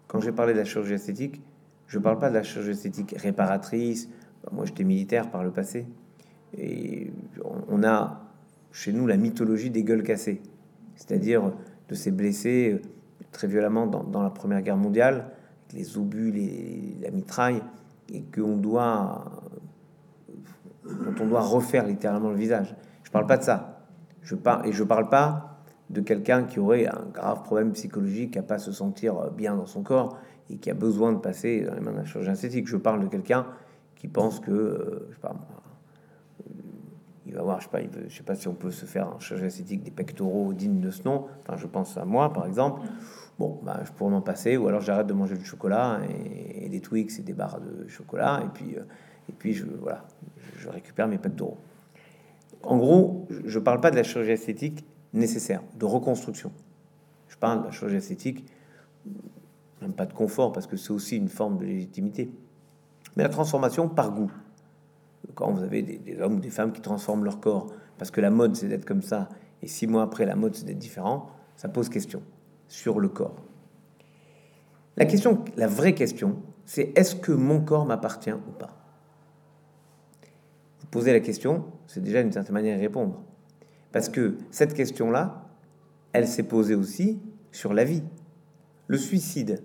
quand 0.07 0.19
j'ai 0.19 0.31
parlé 0.31 0.53
de 0.53 0.59
la 0.59 0.65
chirurgie 0.65 0.93
esthétique, 0.93 1.41
je 1.87 1.97
ne 1.97 2.03
parle 2.03 2.19
pas 2.19 2.29
de 2.29 2.35
la 2.35 2.43
chirurgie 2.43 2.71
esthétique 2.71 3.15
réparatrice. 3.17 4.09
Moi, 4.51 4.65
j'étais 4.65 4.83
militaire 4.83 5.29
par 5.29 5.43
le 5.43 5.51
passé. 5.51 5.87
Et 6.57 7.11
on 7.67 7.83
a 7.83 8.21
chez 8.71 8.93
nous 8.93 9.07
la 9.07 9.17
mythologie 9.17 9.69
des 9.69 9.83
gueules 9.83 10.03
cassées, 10.03 10.41
c'est-à-dire 10.95 11.51
de 11.89 11.95
ces 11.95 12.11
blessés 12.11 12.81
très 13.31 13.47
violemment 13.47 13.87
dans, 13.87 14.23
la 14.23 14.29
Première 14.29 14.61
Guerre 14.61 14.77
mondiale, 14.77 15.31
les 15.73 15.97
obus, 15.97 16.31
les, 16.31 16.97
la 17.01 17.11
mitraille, 17.11 17.61
et 18.13 18.21
qu'on 18.21 18.55
doit, 18.55 19.25
dont 20.85 21.15
on 21.19 21.27
doit 21.27 21.41
refaire 21.41 21.85
littéralement 21.85 22.29
le 22.29 22.37
visage. 22.37 22.75
Je 23.03 23.09
ne 23.09 23.13
parle 23.13 23.27
pas 23.27 23.37
de 23.37 23.43
ça. 23.43 23.74
Je 24.25 24.33
parle, 24.33 24.67
et 24.67 24.71
je 24.71 24.81
ne 24.83 24.87
parle 24.87 25.07
pas 25.07 25.59
de 25.91 26.01
quelqu'un 26.01 26.43
qui 26.43 26.59
aurait 26.59 26.87
un 26.87 27.05
grave 27.13 27.43
problème 27.43 27.71
psychologique, 27.73 28.31
qui 28.31 28.39
n'a 28.39 28.43
pas 28.43 28.57
se 28.57 28.71
sentir 28.71 29.31
bien 29.31 29.55
dans 29.55 29.67
son 29.67 29.83
corps 29.83 30.17
et 30.49 30.57
qui 30.57 30.71
a 30.71 30.73
besoin 30.73 31.13
de 31.13 31.19
passer 31.19 31.61
dans 31.61 31.75
les 31.75 31.79
mains 31.79 31.93
d'un 31.93 32.05
chirurgien 32.05 32.33
esthétique. 32.33 32.67
Je 32.67 32.77
parle 32.77 33.01
de 33.01 33.07
quelqu'un 33.07 33.45
qui 33.95 34.07
pense 34.07 34.39
que, 34.39 34.51
euh, 34.51 35.07
je 35.09 35.15
sais 35.15 35.21
pas, 35.21 35.35
il 37.27 37.33
va 37.35 37.43
voir, 37.43 37.59
je 37.59 37.65
sais 37.65 37.69
pas, 37.69 37.79
je 38.07 38.15
sais 38.15 38.23
pas 38.23 38.35
si 38.35 38.47
on 38.47 38.55
peut 38.55 38.71
se 38.71 38.85
faire 38.85 39.09
un 39.15 39.19
chirurgien 39.19 39.47
esthétique 39.47 39.83
des 39.83 39.91
pectoraux 39.91 40.53
dignes 40.53 40.79
de 40.79 40.89
ce 40.89 41.03
nom. 41.03 41.27
Enfin, 41.41 41.55
je 41.57 41.67
pense 41.67 41.95
à 41.95 42.05
moi, 42.05 42.33
par 42.33 42.47
exemple. 42.47 42.81
Bon, 43.37 43.59
bah, 43.63 43.81
je 43.83 43.91
pourrais 43.91 44.11
m'en 44.11 44.21
passer, 44.21 44.57
ou 44.57 44.67
alors 44.67 44.81
j'arrête 44.81 45.07
de 45.07 45.13
manger 45.13 45.37
du 45.37 45.45
chocolat 45.45 45.99
et, 46.09 46.67
des 46.69 46.81
Twix 46.81 47.19
et 47.19 47.21
des 47.21 47.33
barres 47.33 47.59
de 47.59 47.87
chocolat, 47.87 48.41
et 48.43 48.49
puis, 48.49 48.75
euh, 48.75 48.81
et 49.29 49.33
puis 49.33 49.53
je, 49.53 49.65
voilà, 49.81 50.03
je 50.57 50.67
récupère 50.67 51.07
mes 51.07 51.19
pectoraux. 51.19 51.59
En 52.65 52.77
gros, 52.77 53.27
je 53.29 53.59
ne 53.59 53.63
parle 53.63 53.79
pas 53.79 53.91
de 53.91 53.95
la 53.95 54.03
chirurgie 54.03 54.31
esthétique 54.31 54.85
nécessaire, 55.13 55.61
de 55.77 55.85
reconstruction. 55.85 56.51
Je 57.27 57.37
parle 57.37 57.61
de 57.61 57.65
la 57.65 57.71
chirurgie 57.71 57.97
esthétique, 57.97 58.45
même 59.81 59.93
pas 59.93 60.05
de 60.05 60.13
confort, 60.13 60.51
parce 60.51 60.67
que 60.67 60.77
c'est 60.77 60.91
aussi 60.91 61.17
une 61.17 61.29
forme 61.29 61.57
de 61.57 61.65
légitimité. 61.65 62.31
Mais 63.15 63.23
la 63.23 63.29
transformation 63.29 63.87
par 63.87 64.11
goût. 64.11 64.31
Quand 65.33 65.51
vous 65.51 65.63
avez 65.63 65.81
des, 65.81 66.21
hommes 66.21 66.35
ou 66.35 66.39
des 66.39 66.49
femmes 66.49 66.71
qui 66.71 66.81
transforment 66.81 67.25
leur 67.25 67.39
corps, 67.39 67.67
parce 67.97 68.11
que 68.11 68.21
la 68.21 68.29
mode 68.29 68.55
c'est 68.55 68.67
d'être 68.67 68.85
comme 68.85 69.01
ça, 69.01 69.29
et 69.61 69.67
six 69.67 69.87
mois 69.87 70.03
après 70.03 70.25
la 70.25 70.35
mode 70.35 70.55
c'est 70.55 70.65
d'être 70.65 70.77
différent, 70.77 71.29
ça 71.55 71.69
pose 71.69 71.89
question 71.89 72.21
sur 72.67 72.99
le 72.99 73.09
corps. 73.09 73.35
La 74.97 75.05
question, 75.05 75.43
la 75.57 75.67
vraie 75.67 75.93
question, 75.93 76.37
c'est 76.65 76.97
est-ce 76.97 77.15
que 77.15 77.31
mon 77.31 77.61
corps 77.61 77.85
m'appartient 77.85 78.31
ou 78.31 78.51
pas? 78.57 78.74
Posez 80.95 81.11
la 81.11 81.19
question, 81.19 81.65
c'est 81.87 82.01
déjà 82.01 82.21
une 82.21 82.31
certaine 82.31 82.53
manière 82.53 82.79
répondre. 82.79 83.21
Parce 83.91 84.07
que 84.07 84.37
cette 84.49 84.73
question-là, 84.73 85.45
elle 86.13 86.25
s'est 86.25 86.43
posée 86.43 86.73
aussi 86.73 87.19
sur 87.51 87.73
la 87.73 87.83
vie. 87.83 88.01
Le 88.87 88.97
suicide, 88.97 89.61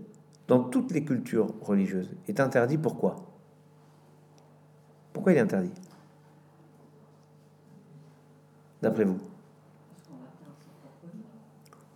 dans 0.48 0.58
toutes 0.58 0.90
les 0.90 1.04
cultures 1.04 1.54
religieuses, 1.60 2.10
est 2.26 2.40
interdit. 2.40 2.78
Pourquoi 2.78 3.14
Pourquoi 5.12 5.30
il 5.30 5.38
est 5.38 5.42
interdit? 5.42 5.70
D'après 8.82 9.04
vous? 9.04 9.20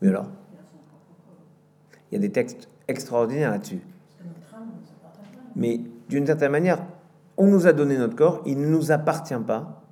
Oui 0.01 0.11
alors? 0.11 0.29
Il 2.13 2.15
y 2.15 2.19
a 2.19 2.21
des 2.21 2.31
textes 2.31 2.69
extraordinaires 2.87 3.51
là-dessus. 3.51 3.81
Mais 5.57 5.81
d'une 6.09 6.25
certaine 6.25 6.53
manière, 6.53 6.87
on 7.37 7.47
nous 7.47 7.67
a 7.67 7.73
donné 7.73 7.97
notre 7.99 8.17
corps, 8.17 8.43
il 8.47 8.61
ne 8.61 8.67
nous 8.67 8.93
appartient 8.93 9.35
pas. 9.47 9.83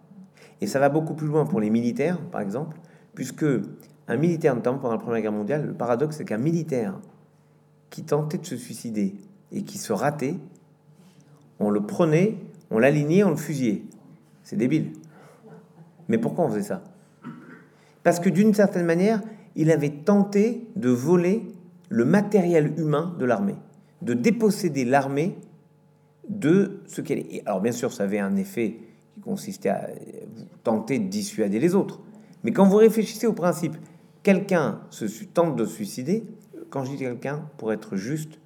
Et 0.61 0.67
ça 0.67 0.79
va 0.79 0.89
beaucoup 0.89 1.15
plus 1.15 1.27
loin 1.27 1.45
pour 1.45 1.61
les 1.61 1.71
militaires, 1.71 2.19
par 2.31 2.41
exemple, 2.41 2.77
puisque 3.15 3.45
un 4.09 4.17
militaire, 4.17 4.55
notamment 4.55 4.79
pendant 4.79 4.95
la 4.95 5.01
Première 5.01 5.23
Guerre 5.23 5.33
mondiale, 5.33 5.67
le 5.67 5.75
paradoxe, 5.75 6.17
c'est 6.17 6.25
qu'un 6.25 6.39
militaire 6.39 6.99
qui 7.91 8.05
tentait 8.05 8.39
de 8.39 8.47
se 8.47 8.57
suicider 8.57 9.17
et 9.51 9.63
qui 9.63 9.79
se 9.79 9.93
ratait, 9.93 10.37
on 11.59 11.71
le 11.71 11.81
prenait, 11.81 12.39
on 12.71 12.79
l'alignait, 12.79 13.25
on 13.25 13.31
le 13.31 13.37
fusillait. 13.37 13.83
C'est 14.43 14.57
débile. 14.57 14.93
Mais 16.09 16.19
pourquoi 16.19 16.45
on 16.45 16.49
faisait 16.49 16.63
ça? 16.63 16.83
Parce 18.03 18.19
que 18.19 18.29
d'une 18.29 18.55
certaine 18.55 18.87
manière, 18.87 19.21
il 19.55 19.71
avait 19.71 19.91
tenté 19.91 20.67
de 20.77 20.89
voler 20.89 21.47
le 21.89 22.05
matériel 22.05 22.73
humain 22.79 23.15
de 23.19 23.25
l'armée, 23.25 23.57
de 24.01 24.15
déposséder 24.15 24.85
l'armée 24.85 25.37
de 26.29 26.83
ce 26.87 27.01
qu'elle 27.01 27.19
est. 27.19 27.43
Alors 27.47 27.61
bien 27.61 27.73
sûr, 27.73 27.93
ça 27.93 28.05
avait 28.05 28.19
un 28.19 28.37
effet 28.37 28.79
qui 29.15 29.21
consistait 29.21 29.69
à 29.69 29.89
tenter 30.63 30.99
de 30.99 31.09
dissuader 31.09 31.59
les 31.59 31.75
autres. 31.75 32.01
Mais 32.45 32.53
quand 32.53 32.67
vous 32.67 32.77
réfléchissez 32.77 33.27
au 33.27 33.33
principe, 33.33 33.77
quelqu'un 34.23 34.81
se 34.91 35.05
tente 35.25 35.57
de 35.57 35.65
suicider, 35.65 36.25
quand 36.71 36.85
je 36.85 36.93
dis 36.93 36.99
quelqu'un, 36.99 37.49
pour 37.59 37.73
être 37.73 37.97
juste, 37.97 38.39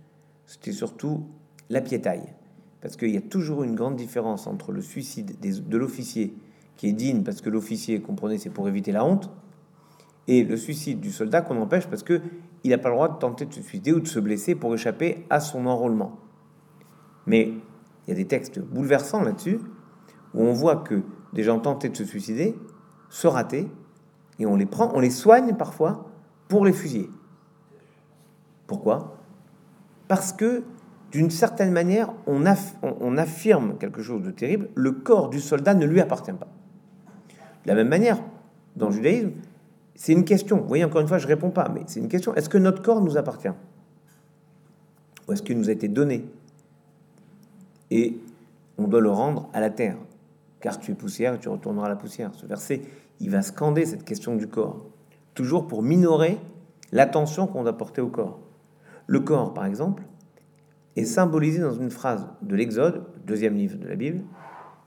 c'était 0.47 0.73
surtout 0.73 1.27
la 1.71 1.81
piétaille. 1.81 2.35
Parce 2.81 2.97
qu'il 2.97 3.11
y 3.11 3.17
a 3.17 3.23
toujours 3.23 3.63
une 3.63 3.75
grande 3.75 3.97
différence 3.97 4.47
entre 4.47 4.73
le 4.73 4.83
suicide 4.83 5.37
de 5.41 5.77
l'officier, 5.77 6.35
qui 6.77 6.89
est 6.89 6.93
digne 6.93 7.23
parce 7.23 7.41
que 7.41 7.51
l'officier, 7.51 8.01
comprenez, 8.01 8.39
c'est 8.39 8.51
pour 8.51 8.69
éviter 8.69 8.93
la 8.93 9.05
honte, 9.05 9.31
et 10.29 10.45
le 10.45 10.57
suicide 10.57 11.01
du 11.01 11.11
soldat 11.11 11.41
qu'on 11.41 11.61
empêche 11.61 11.87
parce 11.87 12.03
que 12.03 12.21
il 12.65 12.71
n'a 12.71 12.79
pas 12.79 12.89
le 12.89 12.97
droit 12.97 13.09
de 13.09 13.19
tenter 13.19 13.47
de 13.47 13.55
se 13.55 13.63
suicider 13.63 13.93
ou 13.93 14.01
de 14.01 14.09
se 14.09 14.19
blesser 14.19 14.57
pour 14.57 14.75
échapper 14.75 15.25
à 15.31 15.39
son 15.39 15.67
enrôlement. 15.67 16.19
Mais 17.27 17.53
il 18.07 18.11
y 18.11 18.13
a 18.13 18.15
des 18.15 18.27
textes 18.27 18.61
bouleversants 18.61 19.23
là-dessus 19.23 19.61
où 20.35 20.43
on 20.43 20.53
voit 20.53 20.77
que 20.77 21.03
des 21.33 21.43
gens 21.43 21.59
tentaient 21.59 21.89
de 21.89 21.97
se 21.97 22.05
suicider, 22.05 22.57
se 23.09 23.27
rater, 23.27 23.69
et 24.39 24.47
on 24.47 24.57
les 24.57 24.67
prend, 24.67 24.91
on 24.95 25.01
les 25.01 25.11
soigne 25.11 25.55
parfois 25.55 26.11
pour 26.49 26.65
les 26.65 26.73
fusiller. 26.73 27.11
Pourquoi? 28.67 29.17
Parce 30.09 30.33
que 30.33 30.63
d'une 31.11 31.31
certaine 31.31 31.73
manière, 31.73 32.13
on, 32.27 32.45
affirme 33.17 33.79
quelque 33.79 34.03
chose 34.03 34.23
de 34.23 34.31
terrible, 34.31 34.69
le 34.75 34.93
corps 34.93 35.31
du 35.31 35.41
soldat 35.41 35.75
ne 35.75 35.87
lui 35.87 36.01
appartient 36.01 36.33
pas. 36.33 36.49
De 37.65 37.69
la 37.69 37.75
même 37.75 37.89
manière, 37.89 38.19
dans 38.75 38.89
le 38.89 38.93
judaïsme, 38.93 39.31
c'est 39.95 40.13
une 40.13 40.25
question. 40.25 40.59
Vous 40.59 40.69
voyez, 40.69 40.85
encore 40.85 41.01
une 41.01 41.09
fois, 41.09 41.19
je 41.19 41.27
réponds 41.27 41.51
pas, 41.51 41.71
mais 41.73 41.83
c'est 41.87 42.01
une 42.01 42.09
question. 42.09 42.35
Est-ce 42.35 42.49
que 42.49 42.59
notre 42.59 42.83
corps 42.83 43.01
nous 43.01 43.17
appartient? 43.17 43.49
Ou 45.27 45.33
est-ce 45.33 45.43
qu'il 45.43 45.59
nous 45.59 45.71
a 45.71 45.73
été 45.73 45.89
donné? 45.89 46.27
Et 47.91 48.19
on 48.79 48.89
doit 48.89 49.01
le 49.01 49.11
rendre 49.11 49.49
à 49.53 49.61
la 49.61 49.71
terre. 49.71 49.97
Car 50.61 50.79
tu 50.79 50.93
es 50.93 50.95
poussière 50.95 51.35
et 51.35 51.39
tu 51.39 51.49
retourneras 51.49 51.87
à 51.87 51.91
la 51.91 51.97
poussière. 51.97 52.35
Ce 52.35 52.47
verset, 52.47 52.83
il 53.21 53.31
va 53.31 53.43
scander 53.43 53.87
cette 53.87 54.05
question 54.05 54.37
du 54.37 54.49
corps. 54.49 54.87
Toujours 55.35 55.67
pour 55.67 55.83
minorer 55.83 56.39
l'attention 56.93 57.47
qu'on 57.47 57.63
doit 57.63 57.77
porter 57.77 58.01
au 58.01 58.09
corps. 58.09 58.39
Le 59.07 59.21
corps, 59.21 59.55
par 59.55 59.67
exemple, 59.67 60.03
est 60.97 61.05
symbolisé 61.05 61.61
dans 61.61 61.75
une 61.75 61.91
phrase 61.91 62.27
de 62.43 62.57
l'Exode, 62.57 63.05
deuxième 63.27 63.55
livre 63.55 63.79
de 63.79 63.87
la 63.87 63.97
Bible, 63.97 64.23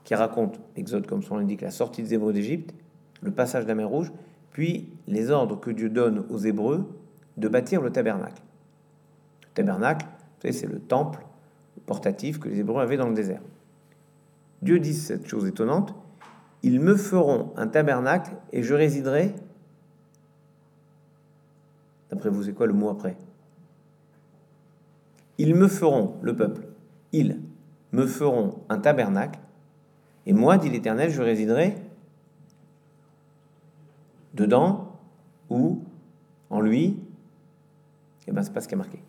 qui 0.04 0.14
raconte, 0.14 0.60
l'Exode 0.76 1.06
comme 1.06 1.22
son 1.22 1.36
l'indique, 1.36 1.60
la 1.60 1.70
sortie 1.70 2.02
des 2.02 2.14
Hébreux 2.14 2.32
d'Égypte, 2.32 2.74
le 3.22 3.30
passage 3.30 3.64
de 3.64 3.68
la 3.68 3.74
mer 3.74 3.88
Rouge, 3.88 4.12
puis 4.50 4.88
les 5.06 5.30
ordres 5.30 5.58
que 5.58 5.70
Dieu 5.70 5.88
donne 5.88 6.24
aux 6.30 6.38
Hébreux 6.38 6.88
de 7.36 7.48
bâtir 7.48 7.80
le 7.80 7.90
tabernacle. 7.90 8.42
Le 9.42 9.54
tabernacle, 9.54 10.06
c'est 10.40 10.66
le 10.66 10.80
temple 10.80 11.24
portatif 11.86 12.38
que 12.38 12.48
les 12.48 12.60
Hébreux 12.60 12.82
avaient 12.82 12.96
dans 12.96 13.08
le 13.08 13.14
désert. 13.14 13.42
Dieu 14.62 14.78
dit 14.78 14.94
cette 14.94 15.26
chose 15.26 15.46
étonnante, 15.46 15.94
ils 16.62 16.80
me 16.80 16.96
feront 16.96 17.52
un 17.56 17.66
tabernacle 17.66 18.32
et 18.52 18.62
je 18.62 18.74
résiderai. 18.74 19.34
D'après 22.10 22.28
vous, 22.28 22.42
c'est 22.42 22.52
quoi 22.52 22.66
le 22.66 22.72
mot 22.72 22.90
après 22.90 23.16
Ils 25.38 25.54
me 25.54 25.68
feront, 25.68 26.16
le 26.22 26.36
peuple, 26.36 26.62
ils 27.12 27.40
me 27.92 28.06
feront 28.06 28.58
un 28.68 28.78
tabernacle 28.78 29.40
et 30.26 30.32
moi, 30.32 30.58
dit 30.58 30.68
l'Éternel, 30.68 31.10
je 31.10 31.22
résiderai 31.22 31.76
dedans 34.34 34.96
ou 35.48 35.82
en 36.50 36.60
lui, 36.60 36.84
et 36.84 36.96
eh 38.28 38.32
ben 38.32 38.42
c'est 38.42 38.52
pas 38.52 38.60
ce 38.60 38.68
qui 38.68 38.74
a 38.74 38.76
marqué. 38.76 39.02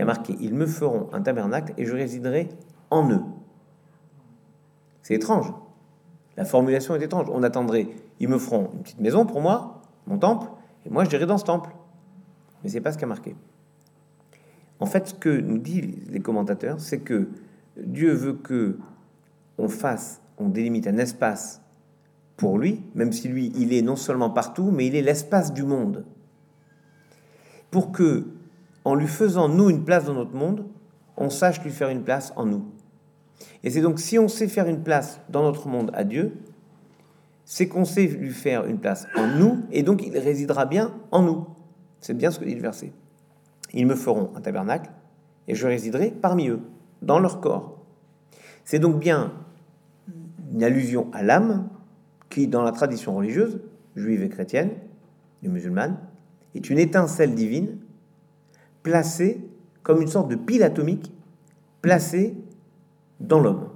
Il 0.00 0.04
a 0.04 0.06
marqué 0.06 0.34
ils 0.40 0.54
me 0.54 0.64
feront 0.64 1.10
un 1.12 1.20
tabernacle 1.20 1.74
et 1.76 1.84
je 1.84 1.92
résiderai 1.92 2.48
en 2.88 3.10
eux. 3.10 3.20
C'est 5.02 5.12
étrange. 5.12 5.52
La 6.38 6.46
formulation 6.46 6.94
est 6.94 7.02
étrange. 7.02 7.26
On 7.30 7.42
attendrait 7.42 7.86
ils 8.18 8.26
me 8.26 8.38
feront 8.38 8.70
une 8.72 8.82
petite 8.82 9.00
maison 9.00 9.26
pour 9.26 9.42
moi, 9.42 9.82
mon 10.06 10.16
temple, 10.16 10.46
et 10.86 10.88
moi 10.88 11.04
je 11.04 11.10
dirai 11.10 11.26
dans 11.26 11.36
ce 11.36 11.44
temple. 11.44 11.68
Mais 12.62 12.70
c'est 12.70 12.80
pas 12.80 12.92
ce 12.92 12.96
qui 12.98 13.04
a 13.04 13.08
marqué. 13.08 13.36
En 14.78 14.86
fait, 14.86 15.08
ce 15.08 15.14
que 15.14 15.28
nous 15.28 15.58
disent 15.58 16.10
les 16.10 16.20
commentateurs, 16.20 16.80
c'est 16.80 17.00
que 17.00 17.28
Dieu 17.76 18.14
veut 18.14 18.32
que 18.32 18.78
on 19.58 19.68
fasse, 19.68 20.22
on 20.38 20.48
délimite 20.48 20.86
un 20.86 20.96
espace 20.96 21.60
pour 22.38 22.58
lui, 22.58 22.82
même 22.94 23.12
si 23.12 23.28
lui, 23.28 23.52
il 23.54 23.74
est 23.74 23.82
non 23.82 23.96
seulement 23.96 24.30
partout, 24.30 24.70
mais 24.70 24.86
il 24.86 24.96
est 24.96 25.02
l'espace 25.02 25.52
du 25.52 25.62
monde. 25.62 26.06
Pour 27.70 27.92
que, 27.92 28.28
en 28.84 28.94
lui 28.94 29.06
faisant 29.06 29.48
nous 29.48 29.70
une 29.70 29.84
place 29.84 30.04
dans 30.04 30.14
notre 30.14 30.34
monde, 30.34 30.64
on 31.16 31.30
sache 31.30 31.62
lui 31.62 31.70
faire 31.70 31.90
une 31.90 32.02
place 32.02 32.32
en 32.36 32.46
nous. 32.46 32.64
Et 33.62 33.70
c'est 33.70 33.82
donc 33.82 33.98
si 33.98 34.18
on 34.18 34.28
sait 34.28 34.48
faire 34.48 34.66
une 34.66 34.82
place 34.82 35.20
dans 35.28 35.42
notre 35.42 35.68
monde 35.68 35.90
à 35.94 36.04
Dieu, 36.04 36.32
c'est 37.44 37.68
qu'on 37.68 37.84
sait 37.84 38.06
lui 38.06 38.30
faire 38.30 38.64
une 38.66 38.78
place 38.78 39.06
en 39.16 39.26
nous, 39.26 39.58
et 39.70 39.82
donc 39.82 40.06
il 40.06 40.16
résidera 40.16 40.66
bien 40.66 40.94
en 41.10 41.22
nous. 41.22 41.46
C'est 42.00 42.16
bien 42.16 42.30
ce 42.30 42.38
que 42.38 42.44
dit 42.44 42.54
le 42.54 42.62
verset. 42.62 42.92
Ils 43.72 43.86
me 43.86 43.96
feront 43.96 44.30
un 44.36 44.40
tabernacle, 44.40 44.90
et 45.48 45.54
je 45.54 45.66
résiderai 45.66 46.10
parmi 46.10 46.48
eux, 46.48 46.60
dans 47.02 47.18
leur 47.18 47.40
corps. 47.40 47.78
C'est 48.64 48.78
donc 48.78 49.00
bien 49.00 49.32
une 50.52 50.62
allusion 50.62 51.08
à 51.12 51.22
l'âme, 51.22 51.68
qui, 52.28 52.46
dans 52.46 52.62
la 52.62 52.72
tradition 52.72 53.14
religieuse, 53.16 53.60
juive 53.96 54.22
et 54.22 54.28
chrétienne, 54.28 54.70
et 55.42 55.48
musulmane, 55.48 55.98
est 56.54 56.70
une 56.70 56.78
étincelle 56.78 57.34
divine 57.34 57.78
placée 58.82 59.48
comme 59.82 60.00
une 60.00 60.08
sorte 60.08 60.28
de 60.28 60.36
pile 60.36 60.62
atomique 60.62 61.12
placée 61.82 62.36
dans 63.18 63.40
l'homme. 63.40 63.68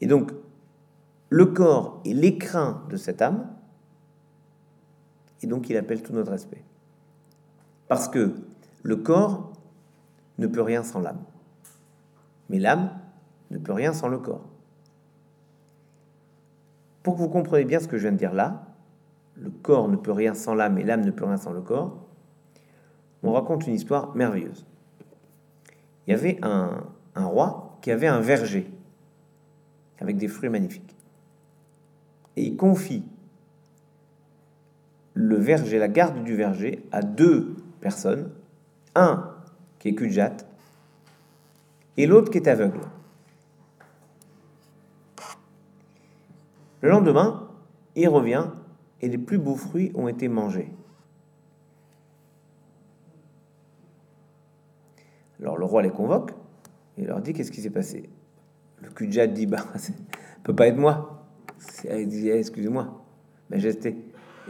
Et 0.00 0.06
donc, 0.06 0.32
le 1.30 1.46
corps 1.46 2.00
est 2.04 2.12
l'écrin 2.12 2.82
de 2.88 2.96
cette 2.96 3.20
âme, 3.20 3.48
et 5.42 5.46
donc 5.46 5.68
il 5.68 5.76
appelle 5.76 6.02
tout 6.02 6.12
notre 6.12 6.30
respect. 6.30 6.62
Parce 7.88 8.08
que 8.08 8.34
le 8.82 8.96
corps 8.96 9.52
ne 10.38 10.46
peut 10.46 10.62
rien 10.62 10.82
sans 10.82 11.00
l'âme, 11.00 11.22
mais 12.48 12.58
l'âme 12.58 12.90
ne 13.50 13.58
peut 13.58 13.72
rien 13.72 13.92
sans 13.92 14.08
le 14.08 14.18
corps. 14.18 14.44
Pour 17.02 17.14
que 17.14 17.20
vous 17.20 17.28
compreniez 17.28 17.64
bien 17.64 17.80
ce 17.80 17.88
que 17.88 17.96
je 17.96 18.02
viens 18.02 18.12
de 18.12 18.18
dire 18.18 18.34
là, 18.34 18.66
le 19.36 19.50
corps 19.50 19.88
ne 19.88 19.96
peut 19.96 20.12
rien 20.12 20.34
sans 20.34 20.54
l'âme 20.54 20.78
et 20.78 20.84
l'âme 20.84 21.04
ne 21.04 21.10
peut 21.10 21.24
rien 21.24 21.36
sans 21.36 21.52
le 21.52 21.60
corps, 21.60 22.07
on 23.22 23.32
raconte 23.32 23.66
une 23.66 23.74
histoire 23.74 24.14
merveilleuse. 24.14 24.66
Il 26.06 26.12
y 26.12 26.14
avait 26.14 26.38
un, 26.42 26.84
roi 27.14 27.78
qui 27.82 27.90
avait 27.90 28.06
un 28.06 28.20
verger 28.20 28.70
avec 30.00 30.16
des 30.16 30.28
fruits 30.28 30.48
magnifiques. 30.48 30.96
Et 32.36 32.44
il 32.44 32.56
confie 32.56 33.04
le 35.14 35.36
verger, 35.36 35.78
la 35.78 35.88
garde 35.88 36.22
du 36.22 36.36
verger, 36.36 36.84
à 36.92 37.02
deux 37.02 37.56
personnes, 37.80 38.30
un 38.94 39.34
qui 39.78 39.88
est 39.88 39.94
Kujat 39.94 40.36
et 41.96 42.06
l'autre 42.06 42.30
qui 42.30 42.38
est 42.38 42.48
aveugle. 42.48 42.80
Le 46.80 46.90
lendemain, 46.90 47.48
il 47.96 48.08
revient 48.08 48.46
et 49.02 49.08
les 49.08 49.18
plus 49.18 49.38
beaux 49.38 49.56
fruits 49.56 49.90
ont 49.94 50.06
été 50.06 50.28
mangés. 50.28 50.70
Alors 55.40 55.56
le 55.56 55.64
roi 55.64 55.82
les 55.82 55.90
convoque 55.90 56.32
et 56.96 57.04
leur 57.04 57.20
dit 57.20 57.32
qu'est-ce 57.32 57.52
qui 57.52 57.60
s'est 57.60 57.70
passé? 57.70 58.08
Le 58.82 58.90
Kujat 58.90 59.26
dit 59.26 59.46
bah 59.46 59.64
ça 59.76 59.92
peut 60.42 60.54
pas 60.54 60.66
être 60.66 60.76
moi. 60.76 61.24
Il 61.84 62.08
dit 62.08 62.28
eh, 62.28 62.38
excusez-moi, 62.38 63.04
majesté. 63.50 63.96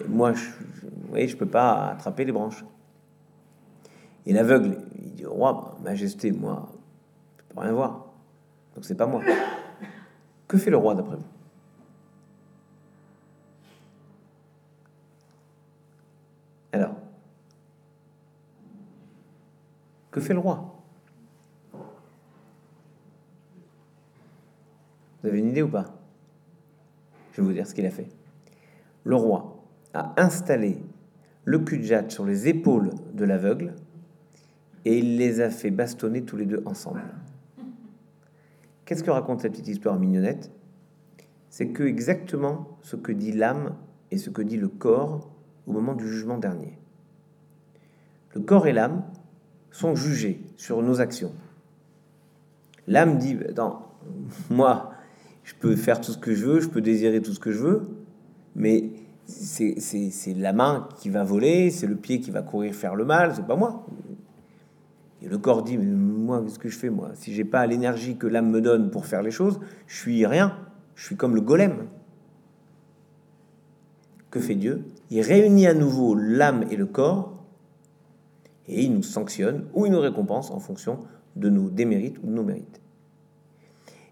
moi, 0.09 0.33
je, 0.35 0.49
vous 0.83 1.09
voyez, 1.09 1.29
je 1.29 1.37
peux 1.37 1.47
pas 1.47 1.89
attraper 1.89 2.25
les 2.25 2.33
branches. 2.33 2.65
Et 4.27 4.33
l'aveugle, 4.33 4.79
il 5.03 5.15
dit 5.15 5.25
au 5.25 5.33
roi, 5.33 5.79
majesté, 5.83 6.33
moi, 6.33 6.71
je 7.39 7.55
peux 7.55 7.61
rien 7.61 7.73
voir. 7.73 8.07
Donc 8.75 8.85
c'est 8.85 8.95
pas 8.95 9.07
moi. 9.07 9.23
Que 10.47 10.57
fait 10.57 10.71
le 10.71 10.77
roi 10.77 10.95
d'après 10.95 11.17
vous? 11.17 11.25
Alors, 16.73 16.95
que 20.11 20.21
fait 20.21 20.35
le 20.35 20.41
roi 20.41 20.75
Vous 25.21 25.29
avez 25.29 25.41
une 25.41 25.48
ou 25.63 25.69
pas? 25.69 25.99
Je 27.33 27.41
vais 27.41 27.47
vous 27.47 27.53
dire 27.53 27.67
ce 27.67 27.75
qu'il 27.75 27.87
a 27.87 27.91
fait. 27.91 28.09
Le 29.05 29.17
roi 29.17 29.63
a 29.95 30.15
installé 30.17 30.79
le 31.45 31.59
cul 31.61 31.89
sur 32.09 32.25
les 32.25 32.49
épaules 32.49 32.91
de 33.15 33.25
l'aveugle 33.25 33.75
et 34.85 34.99
il 34.99 35.17
les 35.17 35.41
a 35.41 35.51
fait 35.51 35.71
bastonner 35.71 36.23
tous 36.23 36.37
les 36.37 36.47
deux 36.47 36.63
ensemble. 36.67 37.03
Qu'est-ce 38.85 39.03
que 39.03 39.11
raconte 39.11 39.41
cette 39.41 39.53
petite 39.53 39.69
histoire 39.69 39.99
mignonnette? 39.99 40.51
C'est 41.51 41.69
que 41.69 41.83
exactement 41.83 42.79
ce 42.83 42.97
que 42.97 43.13
dit 43.13 43.33
l'âme 43.33 43.75
et 44.11 44.19
ce 44.19 44.31
que 44.31 44.43
dit 44.43 44.57
le 44.57 44.69
corps 44.69 45.31
au 45.67 45.73
moment 45.73 45.95
du 45.95 46.09
jugement 46.09 46.39
dernier. 46.39 46.79
Le 48.35 48.41
corps 48.41 48.67
et 48.67 48.73
l'âme 48.73 49.05
sont 49.71 49.95
jugés 49.95 50.43
sur 50.57 50.83
nos 50.83 51.01
actions. 51.01 51.33
L'âme 52.87 53.19
dit, 53.19 53.39
attends, 53.49 53.93
moi, 54.51 54.88
je 55.49 55.55
peux 55.55 55.77
faire 55.77 55.99
tout 55.99 56.13
ce 56.13 56.19
que 56.19 56.35
je 56.35 56.45
veux, 56.45 56.61
je 56.61 56.69
peux 56.69 56.83
désirer 56.83 57.23
tout 57.23 57.33
ce 57.33 57.41
que 57.41 57.53
je 57.53 57.59
veux, 57.59 57.89
mais 58.55 58.91
c'est 59.25 60.35
la 60.37 60.53
main 60.53 60.91
qui 60.99 61.09
va 61.09 61.25
voler, 61.25 61.71
c'est 61.71 61.87
le 61.87 61.97
pied 61.97 62.21
qui 62.21 62.31
va 62.31 62.43
courir 62.43 62.75
faire 62.75 62.95
le 62.95 63.07
mal, 63.07 63.33
c'est 63.35 63.47
pas 63.47 63.57
moi. 63.57 63.87
Et 65.23 65.27
le 65.27 65.39
corps 65.39 65.63
dit, 65.63 65.79
mais 65.79 65.87
moi, 65.87 66.43
qu'est-ce 66.45 66.59
que 66.59 66.69
je 66.69 66.77
fais, 66.77 66.91
moi? 66.91 67.13
Si 67.15 67.33
j'ai 67.33 67.47
pas 67.47 67.67
l'énergie 67.67 68.19
que 68.19 68.27
l'âme 68.27 68.51
me 68.51 68.61
donne 68.61 68.91
pour 68.91 69.07
faire 69.07 69.23
les 69.23 69.31
choses, 69.31 69.59
je 69.87 69.97
suis 69.97 70.27
rien. 70.27 70.55
Je 70.95 71.07
suis 71.07 71.17
comme 71.17 71.35
le 71.35 71.41
golem. 71.41 71.87
Que 74.31 74.41
fait 74.41 74.55
Dieu? 74.55 74.85
Il 75.11 75.23
réunit 75.23 75.67
à 75.67 75.73
nouveau 75.73 76.15
l'âme 76.15 76.67
et 76.71 76.77
le 76.77 76.85
corps, 76.85 77.43
et 78.67 78.83
il 78.83 78.93
nous 78.93 79.03
sanctionne 79.03 79.65
ou 79.73 79.87
il 79.87 79.93
nous 79.93 80.01
récompense 80.01 80.51
en 80.51 80.61
fonction 80.61 80.99
de 81.37 81.49
nos 81.49 81.71
démérites 81.71 82.19
ou 82.23 82.27
de 82.27 82.33
nos 82.33 82.45
mérites. 82.45 82.83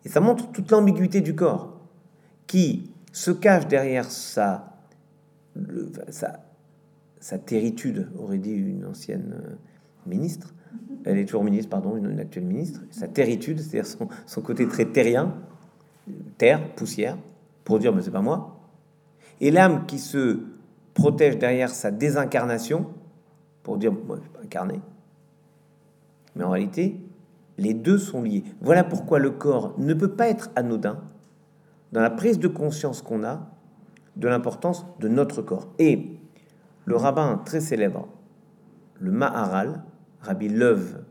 Et 0.07 0.09
ça 0.09 0.21
montre 0.21 0.53
toute 0.53 0.71
l'ambiguïté 0.71 1.21
du 1.21 1.35
corps, 1.35 1.81
qui 2.47 2.93
se 3.11 3.33
cache 3.33 3.67
derrière 3.67 4.09
sa, 4.09 4.73
sa, 6.11 6.45
sa 7.19 7.39
territude, 7.39 8.09
aurait 8.17 8.39
dit 8.39 8.53
une 8.53 8.85
ancienne 8.87 9.35
euh, 9.37 9.55
ministre, 10.07 10.55
elle 11.05 11.19
est 11.19 11.25
toujours 11.25 11.43
ministre, 11.43 11.69
pardon, 11.69 11.97
une, 11.97 12.21
actuelle 12.21 12.45
ministre, 12.45 12.83
sa 12.92 13.09
territude, 13.09 13.59
c'est-à-dire 13.59 13.90
son, 14.27 14.40
côté 14.42 14.69
très 14.69 14.85
terrien, 14.85 15.35
terre, 16.38 16.73
poussière, 16.75 17.19
pour 17.64 17.81
dire, 17.81 17.92
mais 17.92 18.03
c'est 18.03 18.12
pas 18.12 18.23
moi. 18.23 18.61
Et 19.40 19.51
l'âme 19.51 19.87
qui 19.87 19.99
se 19.99 20.38
protège 20.95 21.37
derrière 21.37 21.71
sa 21.71 21.90
désincarnation, 21.90 22.87
pour 23.64 23.77
dire, 23.77 23.92
moi, 23.92 24.19
je 24.19 24.23
suis 24.23 24.31
pas 24.31 24.42
incarné. 24.45 24.81
Mais 26.37 26.45
en 26.45 26.51
réalité, 26.51 26.97
les 27.59 27.75
deux 27.75 27.99
sont 27.99 28.23
liés. 28.23 28.45
Voilà 28.61 28.85
pourquoi 28.85 29.19
le 29.19 29.31
corps 29.31 29.75
ne 29.79 29.95
peut 29.95 30.12
pas 30.12 30.29
être 30.29 30.51
anodin 30.57 31.01
dans 31.92 32.01
la 32.01 32.11
prise 32.11 32.38
de 32.38 32.49
conscience 32.49 33.03
qu'on 33.03 33.25
a 33.25 33.49
de 34.16 34.29
l'importance 34.29 34.87
de 35.01 35.09
notre 35.09 35.42
corps. 35.42 35.69
Et 35.79 36.19
le 36.85 36.97
rabbin 36.97 37.40
très 37.45 37.61
célèbre, 37.61 38.09
le 38.99 39.11
Maharal, 39.11 39.83
Rabbi 40.21 40.49
Leuve 40.49 41.05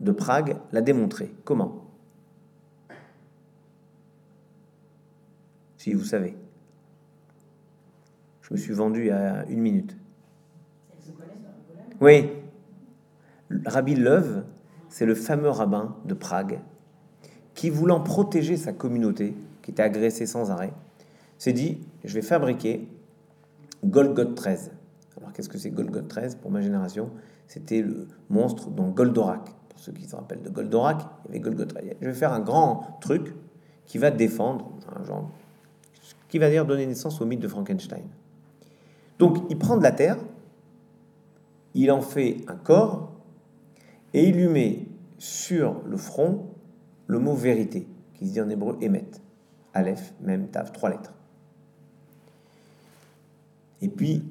de 0.00 0.12
Prague 0.12 0.56
l'a 0.72 0.80
démontré. 0.80 1.34
Comment? 1.44 1.84
Si 5.76 5.92
vous 5.92 6.04
savez. 6.04 6.36
Je 8.42 8.54
me 8.54 8.58
suis 8.58 8.72
vendu 8.72 9.10
à 9.10 9.44
une 9.46 9.60
minute. 9.60 9.96
Oui. 12.00 12.30
Rabbi 13.66 13.94
Leuve, 13.94 14.44
c'est 14.98 15.06
le 15.06 15.14
fameux 15.14 15.48
rabbin 15.48 15.94
de 16.06 16.14
Prague 16.14 16.58
qui, 17.54 17.70
voulant 17.70 18.00
protéger 18.00 18.56
sa 18.56 18.72
communauté, 18.72 19.36
qui 19.62 19.70
était 19.70 19.84
agressée 19.84 20.26
sans 20.26 20.50
arrêt, 20.50 20.72
s'est 21.38 21.52
dit 21.52 21.78
je 22.02 22.12
vais 22.14 22.22
fabriquer 22.22 22.88
Golgoth 23.84 24.34
13. 24.34 24.72
Alors 25.16 25.32
qu'est-ce 25.32 25.48
que 25.48 25.56
c'est 25.56 25.70
Golgoth 25.70 26.08
13 26.08 26.34
pour 26.42 26.50
ma 26.50 26.62
génération 26.62 27.10
c'était 27.46 27.80
le 27.80 28.08
monstre 28.28 28.70
dans 28.70 28.88
Goldorak. 28.88 29.44
Pour 29.68 29.78
ceux 29.78 29.92
qui 29.92 30.04
se 30.04 30.16
rappellent 30.16 30.42
de 30.42 30.50
Goldorak, 30.50 31.00
il 31.00 31.26
y 31.26 31.28
avait 31.28 31.40
Golgoth. 31.40 31.78
Je 32.00 32.06
vais 32.08 32.12
faire 32.12 32.32
un 32.32 32.40
grand 32.40 32.98
truc 33.00 33.36
qui 33.86 33.98
va 33.98 34.10
défendre, 34.10 34.72
un 35.00 35.04
genre, 35.04 35.30
qui 36.28 36.40
va 36.40 36.50
dire 36.50 36.66
donner 36.66 36.86
naissance 36.86 37.20
au 37.20 37.24
mythe 37.24 37.38
de 37.38 37.46
Frankenstein. 37.46 38.02
Donc 39.20 39.44
il 39.48 39.58
prend 39.58 39.76
de 39.76 39.82
la 39.84 39.92
terre, 39.92 40.16
il 41.74 41.92
en 41.92 42.00
fait 42.00 42.38
un 42.48 42.56
corps, 42.56 43.12
et 44.14 44.28
il 44.28 44.36
lui 44.36 44.48
met 44.48 44.86
sur 45.18 45.82
le 45.86 45.96
front 45.96 46.46
le 47.06 47.18
mot 47.18 47.34
vérité, 47.34 47.86
qui 48.14 48.26
se 48.26 48.32
dit 48.32 48.40
en 48.40 48.48
hébreu 48.48 48.76
émet. 48.80 49.06
Aleph, 49.74 50.14
même, 50.20 50.48
tav, 50.48 50.72
trois 50.72 50.90
lettres. 50.90 51.14
Et 53.80 53.88
puis, 53.88 54.24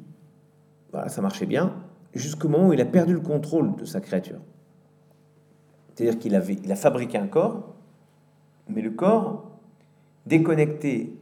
voilà, 0.92 1.10
ça 1.10 1.22
marchait 1.22 1.46
bien 1.46 1.74
jusqu'au 2.14 2.50
moment 2.50 2.70
où 2.70 2.74
il 2.74 2.82
a 2.82 2.86
perdu 2.86 3.14
le 3.14 3.20
contrôle 3.20 3.76
de 3.76 3.86
sa 3.86 4.02
créature. 4.02 4.40
C'est-à-dire 5.94 6.20
qu'il 6.20 6.36
avait, 6.36 6.54
il 6.54 6.72
a 6.72 6.76
fabriqué 6.76 7.18
un 7.18 7.28
corps, 7.28 7.76
mais 8.70 8.82
le 8.82 8.92
corps, 8.92 9.52
déconnecté 10.26 11.18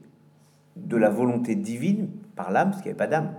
de 0.76 0.98
la 0.98 1.10
volonté 1.10 1.56
divine 1.56 2.10
par 2.36 2.52
l'âme, 2.52 2.72
parce 2.72 2.82
qu'il 2.82 2.92
n'y 2.92 3.00
avait 3.00 3.08
pas 3.08 3.08
d'âme, 3.08 3.34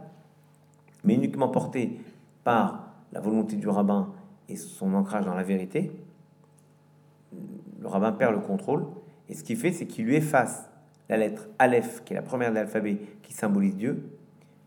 mais 1.05 1.15
uniquement 1.15 1.49
porté 1.49 2.01
par 2.45 2.95
la 3.13 3.21
volonté 3.21 3.57
du 3.57 3.69
rabbin 3.69 4.13
et 4.49 4.57
son 4.57 4.95
ancrage 4.95 5.25
dans 5.25 5.35
la 5.35 5.43
vérité, 5.43 5.91
le 7.81 7.87
rabbin 7.87 8.13
perd 8.13 8.35
le 8.35 8.41
contrôle, 8.41 8.87
et 9.29 9.35
ce 9.35 9.43
qu'il 9.43 9.57
fait, 9.57 9.73
c'est 9.73 9.87
qu'il 9.87 10.05
lui 10.05 10.17
efface 10.17 10.71
la 11.09 11.17
lettre 11.17 11.49
Aleph, 11.59 12.03
qui 12.05 12.13
est 12.13 12.17
la 12.17 12.23
première 12.23 12.51
de 12.51 12.57
l'alphabet, 12.57 12.99
qui 13.23 13.33
symbolise 13.33 13.77
Dieu. 13.77 14.11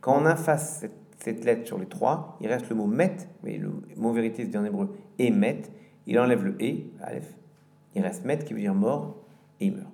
Quand 0.02 0.22
on 0.22 0.30
efface 0.30 0.86
cette 1.20 1.44
lettre 1.44 1.68
sur 1.68 1.78
les 1.78 1.86
trois, 1.86 2.38
il 2.42 2.48
reste 2.48 2.70
le 2.70 2.76
mot 2.76 2.88
met, 2.88 3.18
mais 3.44 3.58
le 3.58 3.72
mot 3.98 4.12
vérité 4.14 4.46
se 4.46 4.50
dit 4.50 4.58
en 4.58 4.64
hébreu 4.64 4.96
et 5.18 5.32
met. 5.32 5.64
Il 6.08 6.18
enlève 6.20 6.44
le 6.44 6.62
et, 6.64 6.90
aleph. 7.02 7.36
Il 7.96 8.02
reste 8.02 8.26
met 8.26 8.40
qui 8.40 8.54
veut 8.54 8.62
dire 8.62 8.74
mort 8.74 9.18
et 9.60 9.68
il 9.68 9.74
meurt. 9.74 9.92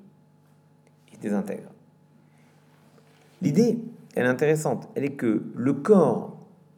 Il 1.12 1.20
désintègre. 1.20 1.70
L'idée, 3.42 3.80
elle 4.16 4.26
est 4.26 4.30
intéressante. 4.30 4.88
Elle 4.96 5.06
est 5.06 5.16
que 5.16 5.44
le 5.56 5.74
corps 5.74 6.38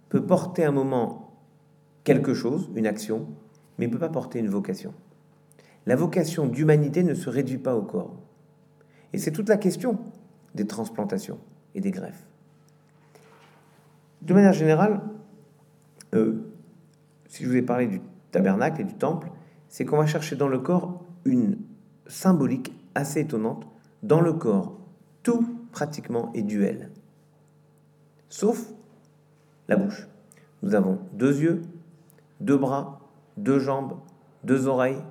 peut 0.09 0.25
porter 0.25 0.63
un 0.63 0.71
moment 0.71 1.26
quelque 2.07 2.33
chose, 2.33 2.69
une 2.73 2.87
action, 2.87 3.27
mais 3.77 3.87
ne 3.87 3.91
peut 3.91 3.99
pas 3.99 4.07
porter 4.07 4.39
une 4.39 4.47
vocation. 4.47 4.93
La 5.85 5.97
vocation 5.97 6.47
d'humanité 6.47 7.03
ne 7.03 7.13
se 7.13 7.29
réduit 7.29 7.57
pas 7.57 7.75
au 7.75 7.81
corps. 7.81 8.15
Et 9.11 9.17
c'est 9.17 9.33
toute 9.33 9.49
la 9.49 9.57
question 9.57 9.99
des 10.55 10.65
transplantations 10.65 11.37
et 11.75 11.81
des 11.81 11.91
greffes. 11.91 12.25
De 14.21 14.33
manière 14.33 14.53
générale, 14.53 15.01
euh, 16.15 16.49
si 17.27 17.43
je 17.43 17.49
vous 17.49 17.57
ai 17.57 17.61
parlé 17.61 17.87
du 17.87 17.99
tabernacle 18.31 18.79
et 18.79 18.85
du 18.85 18.93
temple, 18.93 19.29
c'est 19.67 19.83
qu'on 19.83 19.97
va 19.97 20.05
chercher 20.05 20.37
dans 20.37 20.47
le 20.47 20.59
corps 20.59 21.03
une 21.25 21.57
symbolique 22.07 22.71
assez 22.95 23.19
étonnante. 23.19 23.67
Dans 24.01 24.21
le 24.21 24.31
corps, 24.31 24.79
tout 25.23 25.45
pratiquement 25.73 26.31
est 26.33 26.43
duel, 26.43 26.89
sauf 28.29 28.71
la 29.67 29.75
bouche. 29.75 30.07
Nous 30.63 30.73
avons 30.73 30.99
deux 31.11 31.41
yeux, 31.41 31.63
deux 32.39 32.57
bras, 32.57 32.99
deux 33.37 33.59
jambes, 33.59 33.99
deux 34.43 34.67
oreilles. 34.67 35.01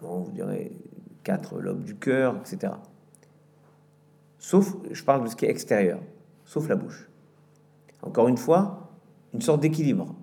Bon, 0.00 0.20
vous 0.20 0.32
direz 0.32 0.72
quatre 1.22 1.60
lobes 1.60 1.84
du 1.84 1.94
cœur, 1.94 2.36
etc. 2.36 2.74
Sauf, 4.38 4.76
je 4.90 5.04
parle 5.04 5.24
de 5.24 5.28
ce 5.28 5.36
qui 5.36 5.44
est 5.44 5.50
extérieur 5.50 6.00
sauf 6.52 6.68
la 6.68 6.76
bouche. 6.76 7.08
Encore 8.02 8.28
une 8.28 8.36
fois, 8.36 8.90
une 9.32 9.40
sorte 9.40 9.60
d'équilibre, 9.60 10.14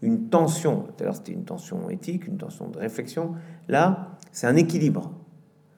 une 0.00 0.28
tension. 0.28 0.82
Tout 0.82 0.94
à 1.00 1.04
l'heure, 1.04 1.14
c'était 1.14 1.32
une 1.32 1.44
tension 1.44 1.88
éthique, 1.88 2.26
une 2.26 2.36
tension 2.36 2.68
de 2.68 2.78
réflexion. 2.78 3.34
Là, 3.68 4.16
c'est 4.32 4.48
un 4.48 4.56
équilibre, 4.56 5.12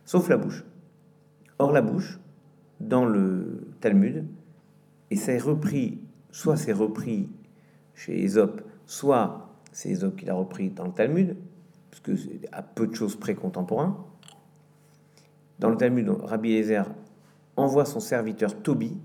sauf 0.07 0.29
la 0.29 0.39
bouche. 0.39 0.65
Or, 1.59 1.73
la 1.73 1.83
bouche, 1.83 2.19
dans 2.81 3.05
le 3.05 3.69
Talmud, 3.81 4.27
et 5.11 5.17
c'est 5.17 5.39
repris, 5.39 6.01
soit 6.31 6.57
c'est 6.57 6.73
repris 6.73 7.29
chez 7.95 8.23
Ésope, 8.23 8.63
soit 8.87 9.49
c'est 9.73 9.91
Ésope 9.91 10.17
qui 10.17 10.27
l'a 10.27 10.35
repris 10.35 10.71
dans 10.71 10.85
le 10.85 10.93
Talmud, 10.93 11.37
parce 11.91 12.01
que 12.01 12.13
à 12.53 12.63
peu 12.63 12.87
de 12.87 12.95
choses 12.95 13.17
précontemporains. 13.17 14.05
Dans 15.59 15.69
le 15.69 15.77
Talmud, 15.77 16.09
Rabbi 16.09 16.55
Ezer 16.55 16.91
envoie 17.57 17.85
son 17.85 18.01
serviteur 18.01 18.61
Tobi 18.63 18.99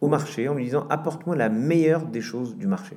au 0.00 0.08
marché 0.08 0.48
en 0.48 0.54
lui 0.54 0.64
disant 0.64 0.86
Apporte-moi 0.90 1.36
la 1.36 1.48
meilleure 1.48 2.06
des 2.06 2.20
choses 2.20 2.56
du 2.56 2.66
marché. 2.66 2.96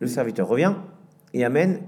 Le 0.00 0.06
serviteur 0.06 0.46
revient 0.46 0.74
et 1.32 1.44
amène 1.44 1.80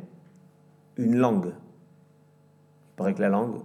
une 0.97 1.17
langue. 1.17 1.53
Il 1.53 2.97
paraît 2.97 3.15
que 3.15 3.21
la 3.21 3.29
langue, 3.29 3.61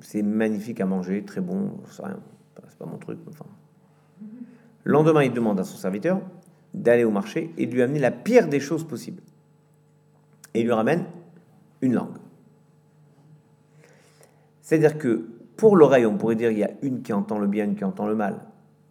c'est 0.00 0.22
magnifique 0.22 0.80
à 0.80 0.86
manger, 0.86 1.24
très 1.24 1.40
bon, 1.40 1.72
c'est 1.90 2.02
pas 2.78 2.86
mon 2.86 2.98
truc. 2.98 3.18
Enfin. 3.28 3.46
Le 4.86 4.92
lendemain, 4.92 5.24
il 5.24 5.32
demande 5.32 5.58
à 5.58 5.64
son 5.64 5.76
serviteur 5.76 6.20
d'aller 6.72 7.02
au 7.02 7.10
marché 7.10 7.52
et 7.58 7.66
de 7.66 7.74
lui 7.74 7.82
amener 7.82 7.98
la 7.98 8.12
pire 8.12 8.46
des 8.46 8.60
choses 8.60 8.86
possibles. 8.86 9.20
Et 10.54 10.60
il 10.60 10.64
lui 10.64 10.72
ramène 10.72 11.06
une 11.82 11.92
langue. 11.92 12.14
C'est-à-dire 14.62 14.96
que 14.96 15.26
pour 15.56 15.74
l'oreille, 15.74 16.06
on 16.06 16.16
pourrait 16.16 16.36
dire 16.36 16.52
il 16.52 16.58
y 16.58 16.64
a 16.64 16.70
une 16.82 17.02
qui 17.02 17.12
entend 17.12 17.40
le 17.40 17.48
bien, 17.48 17.64
une 17.64 17.74
qui 17.74 17.82
entend 17.82 18.06
le 18.06 18.14
mal. 18.14 18.38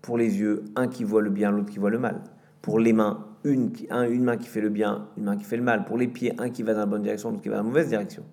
Pour 0.01 0.17
les 0.17 0.37
yeux, 0.37 0.65
un 0.75 0.89
qui 0.89 1.05
voit 1.05 1.21
le 1.21 1.29
bien, 1.29 1.49
l'autre 1.49 1.71
qui 1.71 1.79
voit 1.79 1.89
le 1.89 1.99
mal. 1.99 2.19
Pour 2.61 2.77
les 2.77 2.91
mains, 2.91 3.25
une, 3.45 3.71
une 3.89 4.23
main 4.25 4.35
qui 4.35 4.49
fait 4.49 4.59
le 4.59 4.69
bien, 4.69 5.07
une 5.17 5.23
main 5.23 5.37
qui 5.37 5.45
fait 5.45 5.55
le 5.55 5.63
mal. 5.63 5.85
Pour 5.85 5.97
les 5.97 6.09
pieds, 6.09 6.33
un 6.39 6.49
qui 6.49 6.61
va 6.63 6.73
dans 6.73 6.81
la 6.81 6.87
bonne 6.87 7.03
direction, 7.03 7.29
l'autre 7.29 7.41
qui 7.41 7.47
va 7.47 7.55
dans 7.55 7.63
la 7.63 7.69
mauvaise 7.69 7.87
direction. 7.87 8.23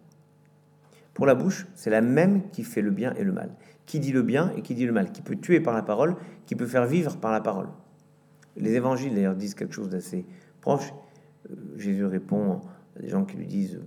Pour 1.14 1.26
la 1.26 1.34
bouche, 1.34 1.66
c'est 1.74 1.90
la 1.90 2.00
même 2.00 2.48
qui 2.50 2.64
fait 2.64 2.82
le 2.82 2.90
bien 2.90 3.12
et 3.14 3.24
le 3.24 3.32
mal. 3.32 3.50
Qui 3.86 4.00
dit 4.00 4.12
le 4.12 4.22
bien 4.22 4.52
et 4.56 4.62
qui 4.62 4.74
dit 4.74 4.86
le 4.86 4.92
mal. 4.92 5.12
Qui 5.12 5.22
peut 5.22 5.36
tuer 5.36 5.60
par 5.60 5.74
la 5.74 5.82
parole, 5.82 6.16
qui 6.46 6.56
peut 6.56 6.66
faire 6.66 6.86
vivre 6.86 7.16
par 7.18 7.32
la 7.32 7.40
parole. 7.40 7.68
Les 8.56 8.74
évangiles, 8.74 9.14
d'ailleurs, 9.14 9.34
disent 9.34 9.54
quelque 9.54 9.74
chose 9.74 9.90
d'assez 9.90 10.24
proche. 10.60 10.92
Euh, 11.50 11.54
Jésus 11.76 12.04
répond 12.04 12.60
à 12.96 13.00
des 13.00 13.08
gens 13.08 13.24
qui 13.24 13.36
lui 13.36 13.46
disent 13.46 13.80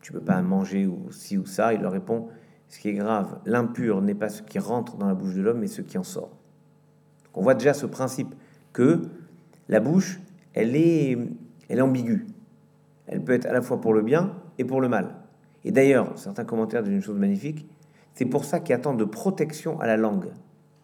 Tu 0.00 0.12
peux 0.12 0.20
pas 0.20 0.40
manger 0.42 0.86
ou 0.86 1.10
ci 1.10 1.38
ou 1.38 1.46
ça. 1.46 1.72
Il 1.74 1.80
leur 1.80 1.92
répond 1.92 2.28
Ce 2.68 2.78
qui 2.78 2.88
est 2.88 2.94
grave, 2.94 3.40
l'impur 3.44 4.00
n'est 4.02 4.14
pas 4.14 4.28
ce 4.28 4.42
qui 4.42 4.58
rentre 4.58 4.96
dans 4.96 5.06
la 5.08 5.14
bouche 5.14 5.34
de 5.34 5.42
l'homme, 5.42 5.60
mais 5.60 5.66
ce 5.66 5.82
qui 5.82 5.98
en 5.98 6.04
sort. 6.04 6.30
on 7.34 7.42
voit 7.42 7.54
déjà 7.54 7.74
ce 7.74 7.86
principe 7.86 8.34
que 8.72 9.02
la 9.68 9.80
bouche, 9.80 10.20
elle 10.54 10.76
est, 10.76 11.18
elle 11.68 11.78
est 11.78 11.82
ambiguë. 11.82 12.26
Elle 13.06 13.22
peut 13.22 13.32
être 13.32 13.46
à 13.46 13.52
la 13.52 13.62
fois 13.62 13.80
pour 13.80 13.94
le 13.94 14.02
bien 14.02 14.34
et 14.58 14.64
pour 14.64 14.80
le 14.80 14.88
mal. 14.88 15.14
Et 15.64 15.72
d'ailleurs, 15.72 16.18
certains 16.18 16.44
commentaires 16.44 16.82
disent 16.82 16.92
une 16.92 17.02
chose 17.02 17.18
magnifique, 17.18 17.66
c'est 18.14 18.24
pour 18.24 18.44
ça 18.44 18.60
qu'il 18.60 18.70
y 18.70 18.72
a 18.72 18.78
tant 18.78 18.94
de 18.94 19.04
protection 19.04 19.80
à 19.80 19.86
la 19.86 19.96
langue. 19.96 20.30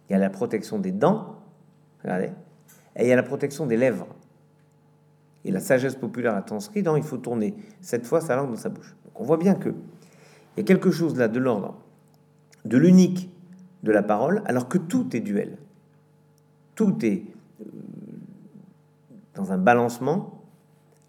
Il 0.08 0.12
y 0.12 0.16
a 0.16 0.18
la 0.18 0.30
protection 0.30 0.78
des 0.78 0.92
dents, 0.92 1.36
regardez, 2.02 2.30
et 2.96 3.02
il 3.02 3.08
y 3.08 3.12
a 3.12 3.16
la 3.16 3.22
protection 3.22 3.66
des 3.66 3.76
lèvres. 3.76 4.06
Et 5.44 5.50
la 5.50 5.60
sagesse 5.60 5.96
populaire 5.96 6.34
a 6.34 6.42
transcrit 6.42 6.82
dans 6.82 6.96
il 6.96 7.02
faut 7.02 7.18
tourner 7.18 7.54
cette 7.80 8.06
fois 8.06 8.20
sa 8.20 8.36
langue 8.36 8.50
dans 8.50 8.56
sa 8.56 8.68
bouche. 8.68 8.94
Donc 9.04 9.20
on 9.20 9.24
voit 9.24 9.36
bien 9.36 9.54
que 9.54 9.70
il 9.70 10.60
y 10.60 10.60
a 10.60 10.64
quelque 10.64 10.90
chose 10.90 11.16
là 11.16 11.26
de 11.26 11.38
l'ordre, 11.40 11.76
de 12.64 12.78
l'unique 12.78 13.30
de 13.82 13.92
la 13.92 14.02
parole, 14.02 14.42
alors 14.46 14.68
que 14.68 14.78
tout 14.78 15.14
est 15.16 15.20
duel. 15.20 15.58
Tout 16.74 17.04
est 17.04 17.24
euh, 17.60 17.64
dans 19.34 19.52
un 19.52 19.58
balancement. 19.58 20.40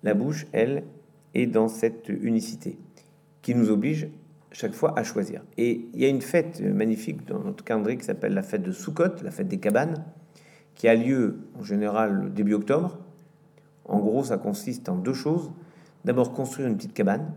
La 0.03 0.13
bouche, 0.13 0.47
elle, 0.51 0.83
est 1.35 1.45
dans 1.45 1.67
cette 1.67 2.09
unicité 2.09 2.79
qui 3.45 3.53
nous 3.53 3.69
oblige 3.69 4.09
chaque 4.51 4.73
fois 4.73 4.97
à 4.97 5.03
choisir. 5.03 5.43
Et 5.55 5.87
il 5.93 5.99
y 5.99 6.05
a 6.05 6.07
une 6.07 6.23
fête 6.23 6.61
magnifique 6.61 7.27
dans 7.27 7.37
notre 7.37 7.63
calendrier 7.63 7.95
qui 7.95 8.03
s'appelle 8.03 8.33
la 8.33 8.41
fête 8.41 8.63
de 8.63 8.71
Sukkot, 8.71 9.21
la 9.21 9.29
fête 9.29 9.47
des 9.47 9.59
cabanes, 9.59 10.03
qui 10.73 10.87
a 10.87 10.95
lieu 10.95 11.37
en 11.59 11.61
général 11.61 12.33
début 12.33 12.55
octobre. 12.55 12.97
En 13.87 13.99
gros, 13.99 14.23
ça 14.23 14.39
consiste 14.39 14.89
en 14.89 14.95
deux 14.95 15.13
choses. 15.13 15.51
D'abord, 16.05 16.33
construire 16.33 16.67
une 16.67 16.75
petite 16.75 16.95
cabane, 16.95 17.35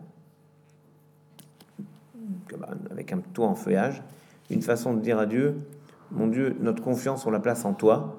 cabane 2.49 2.79
avec 2.91 3.13
un 3.13 3.19
toit 3.35 3.49
en 3.49 3.55
feuillage, 3.55 4.03
une 4.49 4.63
façon 4.63 4.95
de 4.95 5.01
dire 5.01 5.19
à 5.19 5.27
Dieu, 5.27 5.57
mon 6.11 6.27
Dieu, 6.27 6.57
notre 6.59 6.83
confiance, 6.83 7.27
on 7.27 7.31
la 7.31 7.41
place 7.41 7.67
en 7.67 7.75
toi. 7.75 8.17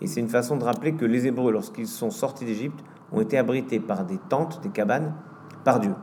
Et 0.00 0.08
c'est 0.08 0.18
une 0.18 0.28
façon 0.28 0.56
de 0.56 0.64
rappeler 0.64 0.94
que 0.94 1.04
les 1.04 1.28
Hébreux, 1.28 1.52
lorsqu'ils 1.52 1.86
sont 1.86 2.10
sortis 2.10 2.46
d'Égypte, 2.46 2.82
ont 3.12 3.20
été 3.20 3.38
abrités 3.38 3.78
par 3.78 4.06
des 4.06 4.18
tentes, 4.28 4.60
des 4.60 4.70
cabanes, 4.70 5.14
par 5.62 5.78
Dieu. 5.78 5.94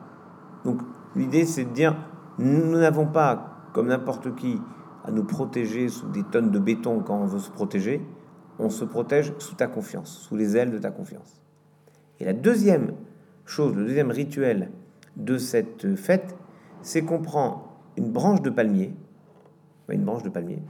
Donc 0.63 0.79
L'idée, 1.15 1.45
c'est 1.45 1.65
de 1.65 1.72
dire, 1.72 1.95
nous 2.38 2.78
n'avons 2.78 3.06
pas, 3.06 3.69
comme 3.74 3.88
n'importe 3.88 4.36
qui, 4.36 4.62
à 5.04 5.12
nous 5.12 5.24
protéger 5.24 5.89
sous 5.89 6.08
des 6.10 6.24
tonnes 6.24 6.52
de 6.52 6.60
béton 6.60 7.00
quand 7.00 7.17
on 7.17 7.26
veut 7.26 7.39
se 7.39 7.50
protéger. 7.50 8.02
On 8.60 8.69
se 8.69 8.84
protège 8.84 9.34
sous 9.39 9.56
ta 9.56 9.67
confiance, 9.67 10.10
sous 10.10 10.36
les 10.36 10.58
ailes 10.58 10.72
de 10.72 10.78
ta 10.78 10.91
confiance. 10.91 11.41
Et 12.19 12.26
la 12.26 12.34
deuxième 12.34 12.93
chose, 13.45 13.76
le 13.76 13.86
deuxième 13.86 14.12
rituel 14.12 14.69
de 15.15 15.38
cette 15.38 15.95
fête, 15.95 16.36
c'est 16.82 17.04
qu'on 17.04 17.19
prend 17.19 17.78
une 17.98 18.12
branche 18.12 18.41
de 18.41 18.50
palmier, 18.50 18.93
une 19.88 20.04
branche 20.04 20.24
de 20.24 20.30
palmier, 20.30 20.62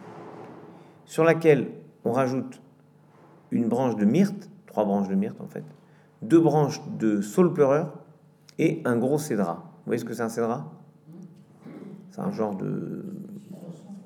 sur 1.06 1.24
laquelle 1.24 1.72
on 2.06 2.12
rajoute 2.12 2.62
une 3.52 3.68
branche 3.68 3.96
de 3.96 4.06
myrte, 4.06 4.50
trois 4.68 4.86
branches 4.86 5.10
de 5.10 5.16
myrte 5.16 5.42
en 5.42 5.48
fait, 5.48 5.64
deux 6.22 6.40
branches 6.40 6.82
de 6.98 7.22
saule 7.22 7.54
pleureur 7.54 8.00
et 8.58 8.82
un 8.86 8.98
gros 8.98 9.18
cédra 9.18 9.69
voyez 9.90 10.00
ce 10.00 10.06
que 10.06 10.14
c'est 10.14 10.22
un 10.22 10.30
cédra? 10.30 10.72
C'est 12.12 12.22
un 12.22 12.30
genre 12.32 12.56
de... 12.56 13.04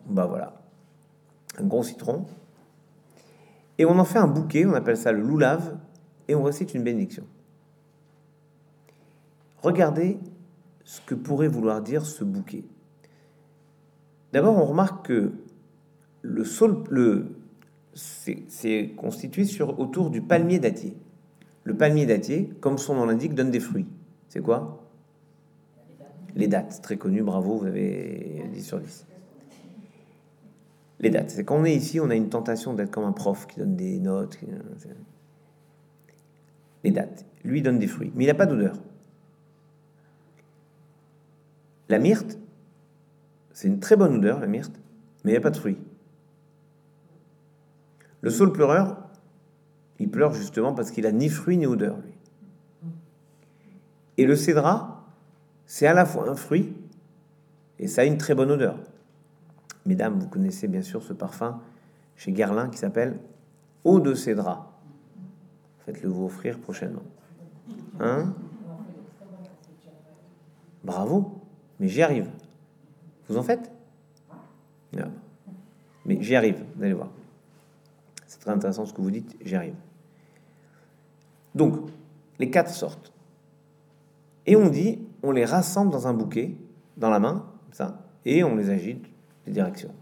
Bah 0.08 0.28
voilà. 0.28 0.62
Un 1.58 1.65
gros 1.65 1.84
citron. 1.84 2.26
Et 3.78 3.84
on 3.84 4.00
en 4.00 4.06
fait 4.06 4.17
un 4.17 4.28
bouquet, 4.28 4.65
on 4.65 4.76
appelle 4.76 4.96
ça 4.96 5.12
le 5.12 5.22
loulave, 5.22 5.78
et 6.30 6.36
on 6.36 6.43
récite 6.43 6.74
une 6.74 6.84
bénédiction. 6.84 7.26
Regardez 9.62 10.19
ce 10.86 11.02
que 11.02 11.15
pourrait 11.15 11.50
vouloir 11.50 11.82
dire 11.82 12.06
ce 12.06 12.24
bouquet. 12.24 12.63
D'abord, 14.32 14.58
on 14.58 14.65
remarque 14.65 15.08
que 15.08 15.34
le 16.22 16.46
sol, 16.46 16.86
le, 16.89 17.36
c'est 17.93 18.93
constitué 18.96 19.43
sur, 19.43 19.80
autour 19.82 20.12
du 20.12 20.22
palmier 20.22 20.60
dattier. 20.60 20.96
Le 21.65 21.76
palmier 21.76 22.06
dattier, 22.06 22.54
comme 22.62 22.78
son 22.78 22.96
nom 22.96 23.06
l'indique, 23.06 23.36
donne 23.36 23.52
des 23.52 23.60
fruits. 23.60 23.88
C'est 24.30 24.41
quoi? 24.41 24.83
Les 26.36 26.48
dates, 26.48 26.82
très 26.82 26.98
connues, 26.98 27.24
bravo, 27.24 27.58
vous 27.58 27.65
avez 27.65 28.43
10 28.52 28.63
sur 28.63 28.80
10. 28.80 29.06
Les 31.00 31.10
dates, 31.10 31.32
c'est 31.32 31.43
quand 31.43 31.58
on 31.58 31.65
est 31.65 31.76
ici, 31.76 32.00
on 32.00 32.10
a 32.10 32.15
une 32.15 32.30
tentation 32.30 32.74
d'être 32.74 32.91
comme 32.91 33.04
un 33.04 33.12
prof 33.12 33.46
qui 33.48 33.60
donne 33.60 33.76
des 33.76 34.00
notes. 34.00 34.39
Les 36.84 36.91
dates, 36.91 37.26
lui 37.43 37.62
donne 37.62 37.78
des 37.78 37.88
fruits, 37.88 38.12
mais 38.15 38.24
il 38.24 38.28
n'a 38.28 38.34
pas 38.34 38.46
d'odeur. 38.46 38.76
La 41.89 42.00
myrte, 42.00 42.39
c'est 43.52 43.67
une 43.67 43.80
très 43.80 43.96
bonne 43.96 44.15
odeur, 44.15 44.39
la 44.39 44.48
myrte, 44.48 44.80
mais 45.24 45.32
il 45.32 45.34
n'y 45.34 45.38
a 45.38 45.41
pas 45.41 45.52
de 45.52 45.58
fruits. 45.58 45.78
Le 48.22 48.30
saule 48.30 48.54
pleureur, 48.54 49.10
il 50.00 50.10
pleure 50.10 50.34
justement 50.34 50.74
parce 50.74 50.89
qu'il 50.89 51.06
a 51.06 51.12
ni 51.12 51.30
fruits 51.30 51.58
ni 51.58 51.65
odeur, 51.65 51.98
lui. 51.98 52.13
Et 54.17 54.26
le 54.26 54.36
cédra, 54.36 54.92
c'est 55.74 55.88
à 55.88 55.96
la 55.96 56.06
fois 56.06 56.30
un 56.30 56.36
fruit 56.36 56.72
et 57.80 57.88
ça 57.88 58.02
a 58.02 58.06
une 58.06 58.20
très 58.20 58.36
bonne 58.36 58.52
odeur. 58.52 58.78
Mesdames, 59.88 60.20
vous 60.20 60.28
connaissez 60.28 60.68
bien 60.68 60.84
sûr 60.84 61.02
ce 61.02 61.14
parfum 61.14 61.62
chez 62.16 62.32
Guerlain 62.32 62.70
qui 62.70 62.78
s'appelle 62.78 63.18
Eau 63.84 64.00
de 64.00 64.14
Cédra. 64.14 64.72
Faites-le 65.80 66.10
vous 66.10 66.26
offrir 66.26 66.60
prochainement. 66.60 67.02
Hein? 68.00 68.36
Bravo, 70.84 71.42
mais 71.80 71.88
j'y 71.88 72.04
arrive. 72.04 72.30
Vous 73.28 73.38
en 73.38 73.42
faites? 73.42 73.72
Mais 76.06 76.22
j'y 76.22 76.36
arrive, 76.36 76.64
vous 76.76 76.84
allez 76.84 76.94
voir. 76.94 77.10
C'est 78.28 78.42
très 78.42 78.52
intéressant 78.52 78.86
ce 78.86 78.94
que 78.94 79.02
vous 79.02 79.10
dites, 79.10 79.36
j'y 79.44 79.56
arrive. 79.56 79.76
Donc, 81.56 81.90
les 82.38 82.52
quatre 82.52 82.70
sortes. 82.70 83.12
Et 84.46 84.56
on 84.56 84.70
dit, 84.70 85.00
on 85.24 85.32
les 85.32 85.46
rassemble 85.46 85.92
dans 85.92 86.08
un 86.08 86.14
bouquet, 86.14 86.56
dans 86.98 87.10
la 87.10 87.20
main, 87.20 87.46
ça, 87.72 88.06
et 88.26 88.44
on 88.44 88.56
les 88.56 88.70
agite 88.70 89.06
des 89.46 89.52
directions. 89.52 89.94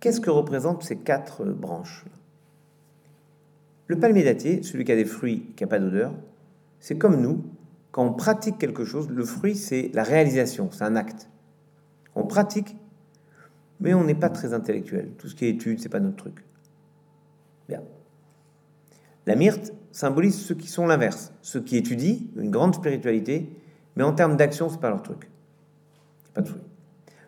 Qu'est-ce 0.00 0.20
que 0.20 0.30
représentent 0.30 0.82
ces 0.82 0.96
quatre 0.96 1.44
branches 1.44 2.04
Le 3.86 3.98
palmier 3.98 4.24
dattier, 4.24 4.62
celui 4.62 4.84
qui 4.84 4.92
a 4.92 4.96
des 4.96 5.04
fruits, 5.04 5.52
qui 5.56 5.62
n'a 5.62 5.68
pas 5.68 5.78
d'odeur, 5.78 6.12
c'est 6.80 6.98
comme 6.98 7.20
nous, 7.20 7.44
quand 7.92 8.04
on 8.04 8.12
pratique 8.12 8.58
quelque 8.58 8.84
chose, 8.84 9.08
le 9.08 9.24
fruit, 9.24 9.54
c'est 9.54 9.90
la 9.94 10.02
réalisation, 10.02 10.70
c'est 10.72 10.84
un 10.84 10.96
acte. 10.96 11.28
On 12.14 12.24
pratique 12.24 12.76
mais 13.80 13.94
on 13.94 14.04
n'est 14.04 14.14
pas 14.14 14.30
très 14.30 14.54
intellectuel. 14.54 15.10
Tout 15.18 15.28
ce 15.28 15.34
qui 15.34 15.46
est 15.46 15.50
étude, 15.50 15.80
c'est 15.80 15.88
pas 15.88 16.00
notre 16.00 16.16
truc. 16.16 16.44
Bien. 17.68 17.82
La 19.26 19.36
myrte 19.36 19.72
symbolise 19.92 20.36
ceux 20.36 20.54
qui 20.54 20.68
sont 20.68 20.86
l'inverse, 20.86 21.32
ceux 21.42 21.60
qui 21.60 21.76
étudient 21.76 22.18
une 22.36 22.50
grande 22.50 22.74
spiritualité, 22.74 23.50
mais 23.98 24.04
en 24.04 24.12
termes 24.12 24.36
d'action, 24.36 24.68
c'est 24.68 24.80
pas 24.80 24.90
leur 24.90 25.02
truc. 25.02 25.28
Pas 26.32 26.40
de 26.40 26.48
fruit. 26.48 26.62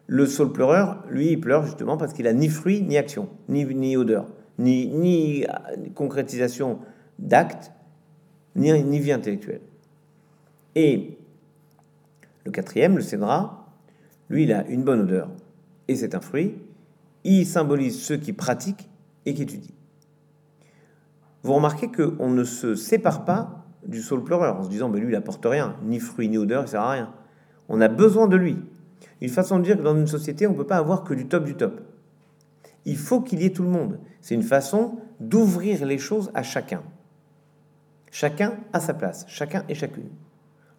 Le 0.06 0.24
saule 0.24 0.52
pleureur, 0.52 1.02
lui, 1.10 1.32
il 1.32 1.40
pleure 1.40 1.64
justement 1.64 1.96
parce 1.96 2.12
qu'il 2.12 2.28
a 2.28 2.32
ni 2.32 2.48
fruit 2.48 2.80
ni 2.80 2.96
action, 2.96 3.28
ni, 3.48 3.64
ni 3.64 3.96
odeur, 3.96 4.28
ni, 4.56 4.86
ni 4.86 5.44
concrétisation 5.96 6.78
d'actes, 7.18 7.72
ni, 8.54 8.72
ni 8.84 9.00
vie 9.00 9.10
intellectuelle. 9.10 9.62
Et 10.76 11.18
le 12.44 12.52
quatrième, 12.52 12.96
le 12.96 13.02
cédra, 13.02 13.66
lui, 14.28 14.44
il 14.44 14.52
a 14.52 14.64
une 14.68 14.84
bonne 14.84 15.00
odeur 15.00 15.28
et 15.88 15.96
c'est 15.96 16.14
un 16.14 16.20
fruit. 16.20 16.54
Il 17.24 17.46
symbolise 17.46 18.00
ceux 18.00 18.16
qui 18.16 18.32
pratiquent 18.32 18.88
et 19.26 19.34
qui 19.34 19.42
étudient. 19.42 19.74
Vous 21.42 21.54
remarquez 21.54 21.90
qu'on 21.90 22.30
ne 22.30 22.44
se 22.44 22.76
sépare 22.76 23.24
pas 23.24 23.59
du 23.86 24.02
saule 24.02 24.22
pleureur 24.22 24.56
en 24.56 24.62
se 24.62 24.68
disant, 24.68 24.88
mais 24.88 25.00
lui, 25.00 25.12
il 25.12 25.16
apporte 25.16 25.44
rien, 25.44 25.76
ni 25.84 25.98
fruit 25.98 26.28
ni 26.28 26.38
odeur, 26.38 26.64
il 26.64 26.68
sert 26.68 26.82
à 26.82 26.90
rien. 26.92 27.12
On 27.68 27.80
a 27.80 27.88
besoin 27.88 28.26
de 28.26 28.36
lui. 28.36 28.58
Une 29.20 29.28
façon 29.28 29.58
de 29.58 29.64
dire 29.64 29.76
que 29.76 29.82
dans 29.82 29.96
une 29.96 30.06
société, 30.06 30.46
on 30.46 30.52
ne 30.52 30.56
peut 30.56 30.66
pas 30.66 30.76
avoir 30.76 31.04
que 31.04 31.14
du 31.14 31.26
top 31.26 31.44
du 31.44 31.54
top. 31.54 31.80
Il 32.84 32.96
faut 32.96 33.20
qu'il 33.20 33.42
y 33.42 33.46
ait 33.46 33.52
tout 33.52 33.62
le 33.62 33.68
monde. 33.68 33.98
C'est 34.20 34.34
une 34.34 34.42
façon 34.42 34.98
d'ouvrir 35.20 35.84
les 35.84 35.98
choses 35.98 36.30
à 36.34 36.42
chacun. 36.42 36.82
Chacun 38.10 38.54
a 38.72 38.80
sa 38.80 38.94
place, 38.94 39.24
chacun 39.28 39.64
et 39.68 39.74
chacune. 39.74 40.08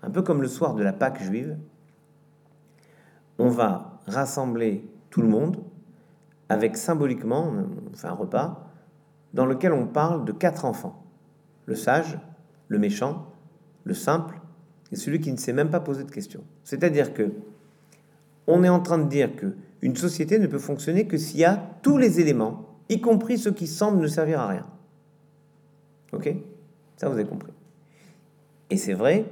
Un 0.04 0.10
peu 0.10 0.22
comme 0.22 0.42
le 0.42 0.48
soir 0.48 0.74
de 0.74 0.84
la 0.84 0.94
Pâque 0.94 1.22
juive, 1.22 1.58
on 3.38 3.50
va 3.50 4.00
rassembler 4.08 4.90
tout 5.10 5.22
le 5.22 5.28
monde 5.28 5.58
avec 6.50 6.76
symboliquement, 6.76 7.54
on 7.94 7.96
fait 7.96 8.08
un 8.08 8.14
repas, 8.14 8.68
dans 9.34 9.46
lequel 9.46 9.72
on 9.72 9.88
parle 9.88 10.26
de 10.26 10.34
quatre 10.34 10.66
enfants. 10.66 11.06
Le 11.66 11.76
sage, 11.76 12.20
le 12.72 12.80
méchant, 12.80 13.28
le 13.84 13.94
simple 13.94 14.40
et 14.94 14.96
celui 14.96 15.20
qui 15.20 15.30
ne 15.30 15.38
s'est 15.38 15.52
même 15.52 15.70
pas 15.70 15.82
posé 15.82 16.06
de 16.06 16.12
questions. 16.12 16.42
C'est-à-dire 16.64 17.14
que 17.14 17.32
on 18.48 18.64
est 18.64 18.70
en 18.70 18.80
train 18.80 18.98
de 18.98 19.10
dire 19.10 19.36
que 19.36 19.58
une 19.82 19.98
société 19.98 20.40
ne 20.40 20.48
peut 20.48 20.58
fonctionner 20.58 21.06
que 21.06 21.18
s'il 21.18 21.42
y 21.42 21.44
a 21.44 21.62
tous 21.82 21.98
les 21.98 22.22
éléments, 22.22 22.70
y 22.88 23.02
compris 23.02 23.38
ceux 23.38 23.52
qui 23.52 23.68
semblent 23.68 24.00
ne 24.00 24.08
servir 24.08 24.40
à 24.40 24.48
rien. 24.48 24.66
Ok? 26.14 26.34
Ça, 26.96 27.10
vous 27.10 27.16
avez 27.16 27.26
compris. 27.26 27.52
Et 28.70 28.78
c'est 28.78 28.94
vrai 28.94 29.26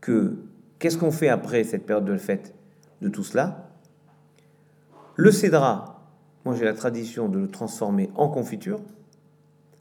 que 0.00 0.36
qu'est-ce 0.78 0.96
qu'on 0.96 1.10
fait 1.10 1.28
après 1.28 1.64
cette 1.64 1.86
période 1.86 2.04
de 2.04 2.16
fête 2.16 2.54
de 3.02 3.08
tout 3.08 3.24
cela? 3.24 3.68
Le 5.16 5.32
cédra, 5.32 6.06
moi 6.44 6.54
j'ai 6.54 6.64
la 6.64 6.74
tradition 6.74 7.28
de 7.28 7.40
le 7.40 7.48
transformer 7.48 8.10
en 8.14 8.28
confiture, 8.28 8.80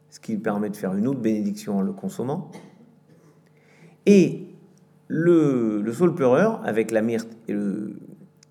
ce 0.10 0.19
qui 0.19 0.38
permet 0.38 0.71
de 0.71 0.75
faire 0.75 0.95
une 0.95 1.08
autre 1.08 1.19
bénédiction 1.19 1.78
en 1.78 1.82
le 1.82 1.93
consommant. 1.93 2.49
Et 4.05 4.47
le, 5.07 5.81
le 5.81 5.93
saule 5.93 6.15
pleureur, 6.15 6.62
avec 6.65 6.91
la 6.91 7.01
myrte 7.01 7.29
et 7.47 7.53
le, 7.53 7.99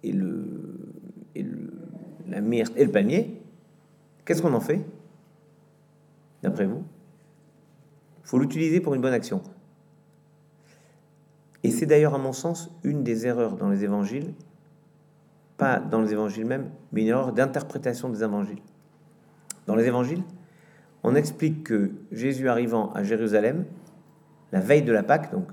et 0.03 0.13
le, 0.13 0.69
la 2.29 2.41
myrte 2.41 2.73
et 2.77 2.85
le 2.85 2.93
qu'est-ce 4.25 4.43
qu'on 4.43 4.55
en 4.55 4.61
fait 4.61 4.85
D'après 6.43 6.67
vous? 6.67 6.85
Faut 8.23 8.39
l'utiliser 8.39 8.81
pour 8.81 8.95
une 8.95 9.01
bonne 9.01 9.13
action. 9.13 9.43
Et 11.65 11.71
c'est 11.71 11.87
d'ailleurs, 11.87 12.15
à 12.15 12.19
mon 12.19 12.33
sens, 12.33 12.71
une 12.85 13.03
des 13.03 13.27
erreurs 13.27 13.57
dans 13.57 13.69
les 13.69 13.85
évangiles, 13.85 14.35
pas 15.57 15.81
dans 15.81 16.01
les 16.01 16.13
évangiles 16.13 16.45
même, 16.45 16.71
mais 16.93 17.03
une 17.03 17.09
erreur 17.09 17.33
d'interprétation 17.33 18.09
des 18.09 18.23
évangiles. 18.23 18.63
Dans 19.67 19.75
les 19.75 19.87
évangiles, 19.87 20.23
on 21.03 21.15
explique 21.15 21.65
que 21.65 21.91
Jésus 22.13 22.49
arrivant 22.49 22.93
à 22.93 23.03
Jérusalem, 23.03 23.65
la 24.53 24.61
veille 24.61 24.83
de 24.83 24.93
la 24.93 25.03
Pâque, 25.03 25.31
donc, 25.33 25.49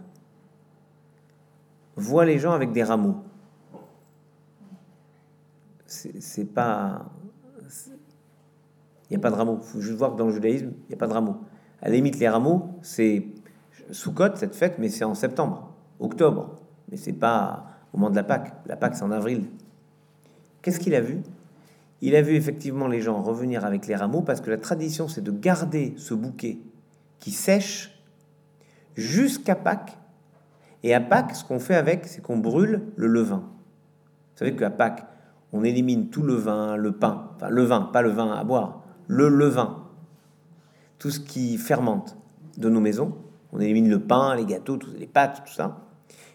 voit 1.95 2.25
les 2.25 2.39
gens 2.39 2.51
avec 2.51 2.71
des 2.71 2.83
rameaux 2.83 3.23
c'est 6.19 6.45
pas. 6.45 7.05
Il 9.09 9.11
n'y 9.11 9.17
a 9.17 9.19
pas 9.19 9.29
de 9.29 9.35
rameaux. 9.35 9.59
Il 9.61 9.67
faut 9.67 9.81
juste 9.81 9.97
voir 9.97 10.13
que 10.13 10.17
dans 10.17 10.25
le 10.25 10.33
judaïsme, 10.33 10.71
il 10.71 10.89
n'y 10.89 10.95
a 10.95 10.97
pas 10.97 11.07
de 11.07 11.13
rameaux. 11.13 11.37
À 11.81 11.89
la 11.89 11.95
limite, 11.95 12.17
les 12.19 12.27
rameaux, 12.27 12.69
c'est 12.81 13.27
sous 13.91 14.13
côte 14.13 14.37
cette 14.37 14.55
fête, 14.55 14.79
mais 14.79 14.89
c'est 14.89 15.03
en 15.03 15.13
septembre, 15.13 15.73
octobre. 15.99 16.55
Mais 16.89 16.97
c'est 16.97 17.13
pas 17.13 17.65
au 17.93 17.97
moment 17.97 18.09
de 18.09 18.15
la 18.15 18.23
Pâque. 18.23 18.53
La 18.65 18.75
Pâque, 18.75 18.95
c'est 18.95 19.03
en 19.03 19.11
avril. 19.11 19.45
Qu'est-ce 20.61 20.79
qu'il 20.79 20.95
a 20.95 21.01
vu? 21.01 21.21
Il 22.01 22.15
a 22.15 22.21
vu 22.21 22.35
effectivement 22.35 22.87
les 22.87 23.01
gens 23.01 23.21
revenir 23.21 23.63
avec 23.63 23.87
les 23.87 23.95
rameaux 23.95 24.21
parce 24.21 24.41
que 24.41 24.49
la 24.49 24.57
tradition, 24.57 25.07
c'est 25.07 25.21
de 25.21 25.31
garder 25.31 25.93
ce 25.97 26.13
bouquet 26.13 26.59
qui 27.19 27.31
sèche 27.31 27.94
jusqu'à 28.95 29.55
Pâques. 29.55 29.97
Et 30.83 30.93
à 30.93 31.01
Pâques, 31.01 31.35
ce 31.35 31.43
qu'on 31.43 31.59
fait 31.59 31.75
avec, 31.75 32.05
c'est 32.05 32.21
qu'on 32.21 32.37
brûle 32.37 32.83
le 32.95 33.07
levain. 33.07 33.43
Vous 33.43 34.39
savez 34.39 34.55
qu'à 34.55 34.69
Pâques, 34.69 35.05
on 35.53 35.63
élimine 35.63 36.09
tout 36.09 36.21
le 36.21 36.33
vin, 36.33 36.75
le 36.75 36.91
pain, 36.91 37.29
enfin 37.35 37.49
le 37.49 37.63
vin, 37.63 37.81
pas 37.81 38.01
le 38.01 38.09
vin 38.09 38.33
à 38.33 38.43
boire, 38.43 38.83
le 39.07 39.29
levain, 39.29 39.83
tout 40.99 41.11
ce 41.11 41.19
qui 41.19 41.57
fermente 41.57 42.17
de 42.57 42.69
nos 42.69 42.81
maisons. 42.81 43.15
On 43.53 43.59
élimine 43.59 43.89
le 43.89 43.99
pain, 43.99 44.35
les 44.35 44.45
gâteaux, 44.45 44.77
les 44.97 45.07
pâtes, 45.07 45.43
tout 45.45 45.53
ça. 45.53 45.85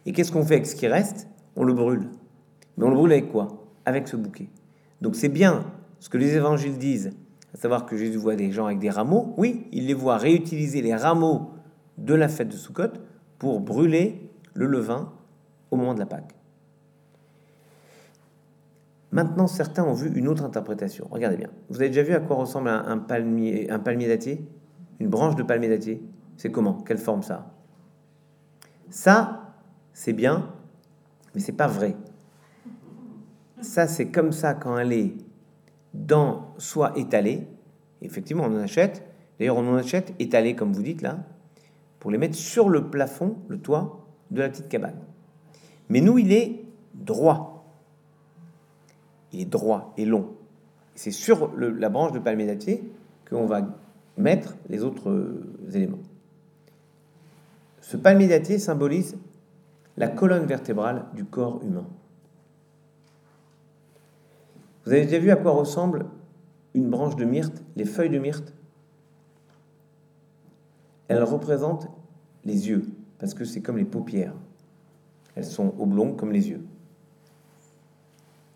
Et 0.06 0.12
qu'est-ce 0.12 0.32
qu'on 0.32 0.44
fait 0.44 0.54
avec 0.54 0.66
ce 0.66 0.74
qui 0.74 0.86
reste? 0.86 1.28
On 1.54 1.64
le 1.64 1.74
brûle. 1.74 2.08
Mais 2.76 2.84
on 2.84 2.88
le 2.88 2.96
brûle 2.96 3.12
avec 3.12 3.30
quoi? 3.30 3.48
Avec 3.84 4.08
ce 4.08 4.16
bouquet. 4.16 4.48
Donc 5.02 5.16
c'est 5.16 5.28
bien 5.28 5.64
ce 5.98 6.08
que 6.08 6.16
les 6.16 6.34
évangiles 6.34 6.78
disent, 6.78 7.10
à 7.52 7.58
savoir 7.58 7.84
que 7.84 7.96
Jésus 7.96 8.16
voit 8.16 8.36
des 8.36 8.52
gens 8.52 8.66
avec 8.66 8.78
des 8.78 8.90
rameaux. 8.90 9.34
Oui, 9.36 9.66
il 9.72 9.86
les 9.86 9.94
voit 9.94 10.16
réutiliser 10.16 10.80
les 10.80 10.94
rameaux 10.94 11.50
de 12.00 12.14
la 12.14 12.28
fête 12.28 12.48
de 12.48 12.56
Sukkot 12.56 12.92
pour 13.38 13.60
brûler 13.60 14.30
le 14.54 14.66
levain 14.66 15.12
au 15.70 15.76
moment 15.76 15.94
de 15.94 16.00
la 16.00 16.06
Pâque. 16.06 16.34
Maintenant, 19.12 19.46
certains 19.46 19.84
ont 19.84 19.92
vu 19.92 20.12
une 20.14 20.28
autre 20.28 20.44
interprétation. 20.44 21.08
Regardez 21.10 21.36
bien. 21.36 21.50
Vous 21.68 21.76
avez 21.76 21.88
déjà 21.88 22.02
vu 22.02 22.14
à 22.14 22.20
quoi 22.20 22.36
ressemble 22.36 22.68
un, 22.68 22.98
palmier, 22.98 23.70
un 23.70 23.80
palmier 23.80 24.08
dattier? 24.08 24.44
Une 25.00 25.08
branche 25.08 25.34
de 25.34 25.42
palmier 25.42 25.68
dattier? 25.68 26.02
C'est 26.36 26.50
comment? 26.50 26.74
Quelle 26.74 26.98
forme 26.98 27.22
ça? 27.22 27.52
Ça, 28.88 29.54
c'est 29.92 30.12
bien, 30.12 30.52
mais 31.34 31.40
c'est 31.40 31.52
pas 31.52 31.66
vrai. 31.66 31.96
Ça, 33.60 33.86
c'est 33.86 34.10
comme 34.10 34.32
ça 34.32 34.54
quand 34.54 34.78
elle 34.78 34.92
est 34.92 35.14
dans, 35.92 36.54
soit 36.58 36.96
étalée. 36.96 37.46
Effectivement, 38.02 38.44
on 38.44 38.54
en 38.56 38.60
achète. 38.60 39.04
D'ailleurs, 39.38 39.56
on 39.56 39.68
en 39.68 39.76
achète 39.76 40.14
étalée, 40.18 40.54
comme 40.54 40.72
vous 40.72 40.82
dites 40.82 41.02
là, 41.02 41.18
pour 42.00 42.10
les 42.10 42.18
mettre 42.18 42.34
sur 42.34 42.68
le 42.68 42.90
plafond, 42.90 43.36
le 43.48 43.58
toit 43.58 44.04
de 44.32 44.40
la 44.40 44.48
petite 44.48 44.68
cabane. 44.68 44.98
Mais 45.88 46.00
nous, 46.00 46.18
il 46.18 46.32
est 46.32 46.64
droit 46.94 47.60
il 49.32 49.40
est 49.40 49.44
droit 49.44 49.92
et 49.96 50.04
long. 50.04 50.34
C'est 50.94 51.10
sur 51.10 51.52
la 51.56 51.88
branche 51.88 52.12
de 52.12 52.18
palmier 52.18 52.46
dattier 52.46 52.82
qu'on 53.28 53.46
va 53.46 53.62
mettre 54.16 54.56
les 54.68 54.82
autres 54.82 55.10
euh, 55.10 55.56
éléments. 55.72 56.00
Ce 57.80 57.96
palmier 57.96 58.28
dattier 58.28 58.58
symbolise 58.58 59.16
la 59.96 60.08
colonne 60.08 60.44
vertébrale 60.44 61.06
du 61.14 61.24
corps 61.24 61.62
humain. 61.62 61.86
Vous 64.84 64.92
avez 64.92 65.04
déjà 65.04 65.18
vu 65.18 65.30
à 65.30 65.36
quoi 65.36 65.52
ressemble 65.52 66.06
une 66.74 66.88
branche 66.88 67.16
de 67.16 67.24
myrte, 67.24 67.62
les 67.76 67.84
feuilles 67.84 68.10
de 68.10 68.18
myrte 68.18 68.54
Elles 71.10 71.24
représentent 71.24 71.88
les 72.44 72.68
yeux, 72.68 72.84
parce 73.18 73.34
que 73.34 73.44
c'est 73.44 73.60
comme 73.60 73.78
les 73.78 73.84
paupières. 73.84 74.32
Elles 75.34 75.44
sont 75.44 75.74
oblongues 75.80 76.14
comme 76.14 76.30
les 76.30 76.50
yeux. 76.50 76.64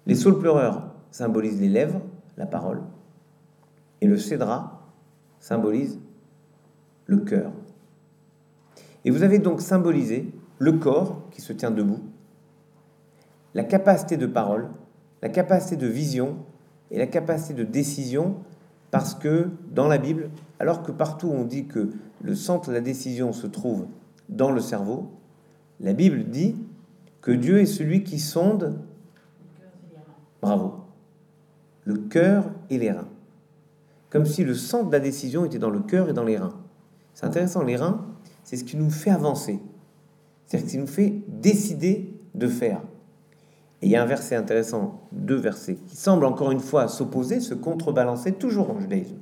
Les 0.07 0.15
saules 0.15 0.39
pleureurs 0.39 0.95
symbolisent 1.11 1.61
les 1.61 1.69
lèvres, 1.69 2.01
la 2.37 2.47
parole, 2.47 2.81
et 4.01 4.07
le 4.07 4.17
cédra 4.17 4.89
symbolise 5.41 5.99
le 7.07 7.17
cœur. 7.19 7.51
Et 9.05 9.11
vous 9.11 9.25
avez 9.25 9.41
donc 9.41 9.61
symbolisé 9.61 10.33
le 10.61 10.75
corps 10.75 11.29
qui 11.33 11.41
se 11.41 11.53
tient 11.53 11.73
debout, 11.73 12.05
la 13.55 13.65
capacité 13.65 14.17
de 14.17 14.27
parole, 14.27 14.69
la 15.23 15.29
capacité 15.29 15.75
de 15.75 15.89
vision 15.89 16.37
et 16.93 16.99
la 16.99 17.09
capacité 17.09 17.53
de 17.53 17.65
décision, 17.65 18.37
parce 18.93 19.17
que 19.17 19.51
dans 19.73 19.89
la 19.89 19.99
Bible, 19.99 20.31
alors 20.65 20.83
que 20.83 20.93
partout 20.93 21.29
on 21.29 21.45
dit 21.45 21.67
que 21.67 21.91
le 22.23 22.35
centre 22.35 22.71
de 22.71 22.75
la 22.75 22.81
décision 22.81 23.35
se 23.35 23.47
trouve 23.47 23.85
dans 24.31 24.51
le 24.51 24.63
cerveau, 24.63 25.11
la 25.79 25.93
Bible 25.93 26.25
dit 26.31 26.57
que 27.21 27.33
Dieu 27.33 27.59
est 27.59 27.67
celui 27.67 28.03
qui 28.03 28.19
sonde 28.19 28.79
Bravo. 30.41 30.77
Le 31.85 31.99
cœur 31.99 32.47
et 32.71 32.79
les 32.79 32.91
reins. 32.91 33.09
Comme 34.09 34.25
si 34.25 34.43
le 34.43 34.55
centre 34.55 34.87
de 34.87 34.93
la 34.93 35.01
décision 35.01 35.45
était 35.45 35.59
dans 35.59 35.69
le 35.69 35.81
cœur 35.81 36.09
et 36.09 36.15
dans 36.15 36.25
les 36.25 36.39
reins. 36.39 36.55
C'est 37.13 37.27
intéressant, 37.27 37.63
les 37.63 37.77
reins, 37.77 38.07
c'est 38.43 38.57
ce 38.57 38.65
qui 38.65 38.79
nous 38.79 38.89
fait 38.89 39.11
avancer. 39.11 39.61
C'est-à-dire 40.47 40.67
ce 40.67 40.73
qui 40.73 40.79
nous 40.79 40.87
fait 40.87 41.13
décider 41.29 42.11
de 42.35 42.49
faire. 42.49 42.81
Et 43.83 43.87
il 43.87 43.91
y 43.91 43.97
a 43.97 44.03
un 44.03 44.07
verset 44.07 44.35
intéressant, 44.35 45.03
deux 45.13 45.37
versets, 45.37 45.77
qui 45.89 45.97
semblent 45.97 46.25
encore 46.25 46.53
une 46.53 46.61
fois 46.61 46.89
s'opposer, 46.89 47.41
se 47.41 47.53
contrebalancer, 47.53 48.33
toujours 48.33 48.71
en 48.71 48.81
judaïsme. 48.81 49.19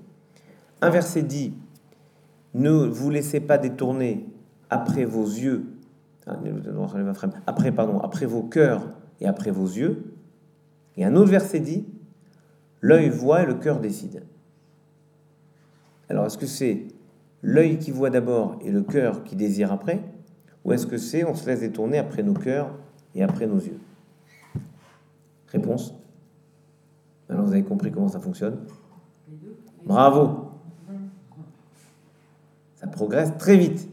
Un 0.82 0.90
verset 0.90 1.22
dit 1.22 1.54
Ne 2.54 2.70
vous 2.70 3.08
laissez 3.08 3.40
pas 3.40 3.56
détourner 3.56 4.26
après 4.68 5.04
vos 5.04 5.24
yeux, 5.24 5.64
ah, 6.26 6.36
après, 7.46 7.72
pardon, 7.72 8.00
après 8.00 8.26
vos 8.26 8.42
cœurs 8.42 8.90
et 9.20 9.26
après 9.26 9.52
vos 9.52 9.66
yeux. 9.66 10.12
Et 10.96 11.04
un 11.04 11.14
autre 11.14 11.30
verset 11.30 11.60
dit 11.60 11.86
L'œil 12.80 13.08
voit 13.10 13.42
et 13.42 13.46
le 13.46 13.54
cœur 13.54 13.78
décide. 13.78 14.24
Alors, 16.08 16.26
est-ce 16.26 16.36
que 16.36 16.46
c'est 16.46 16.88
l'œil 17.42 17.78
qui 17.78 17.92
voit 17.92 18.10
d'abord 18.10 18.58
et 18.60 18.72
le 18.72 18.82
cœur 18.82 19.22
qui 19.22 19.36
désire 19.36 19.72
après 19.72 20.02
Ou 20.64 20.72
est-ce 20.72 20.88
que 20.88 20.98
c'est 20.98 21.24
on 21.24 21.36
se 21.36 21.46
laisse 21.46 21.60
détourner 21.60 21.98
après 21.98 22.24
nos 22.24 22.34
cœurs 22.34 22.74
et 23.14 23.22
après 23.22 23.46
nos 23.46 23.58
yeux? 23.60 23.78
Réponse. 25.46 25.94
Alors, 27.28 27.44
vous 27.44 27.52
avez 27.52 27.62
compris 27.62 27.92
comment 27.92 28.08
ça 28.08 28.18
fonctionne? 28.18 28.58
Bravo 29.84 30.51
Ça 32.82 32.88
progresse 32.88 33.32
très 33.38 33.56
vite. 33.56 33.88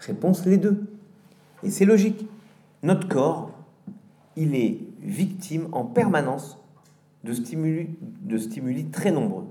Réponse 0.00 0.44
les 0.44 0.58
deux. 0.58 0.84
Et 1.62 1.70
c'est 1.70 1.86
logique. 1.86 2.28
Notre 2.82 3.08
corps, 3.08 3.52
il 4.36 4.54
est 4.54 4.80
victime 5.00 5.66
en 5.72 5.86
permanence 5.86 6.58
de 7.24 7.32
stimuli, 7.32 7.88
de 8.00 8.36
stimuli 8.36 8.90
très 8.90 9.10
nombreux. 9.10 9.46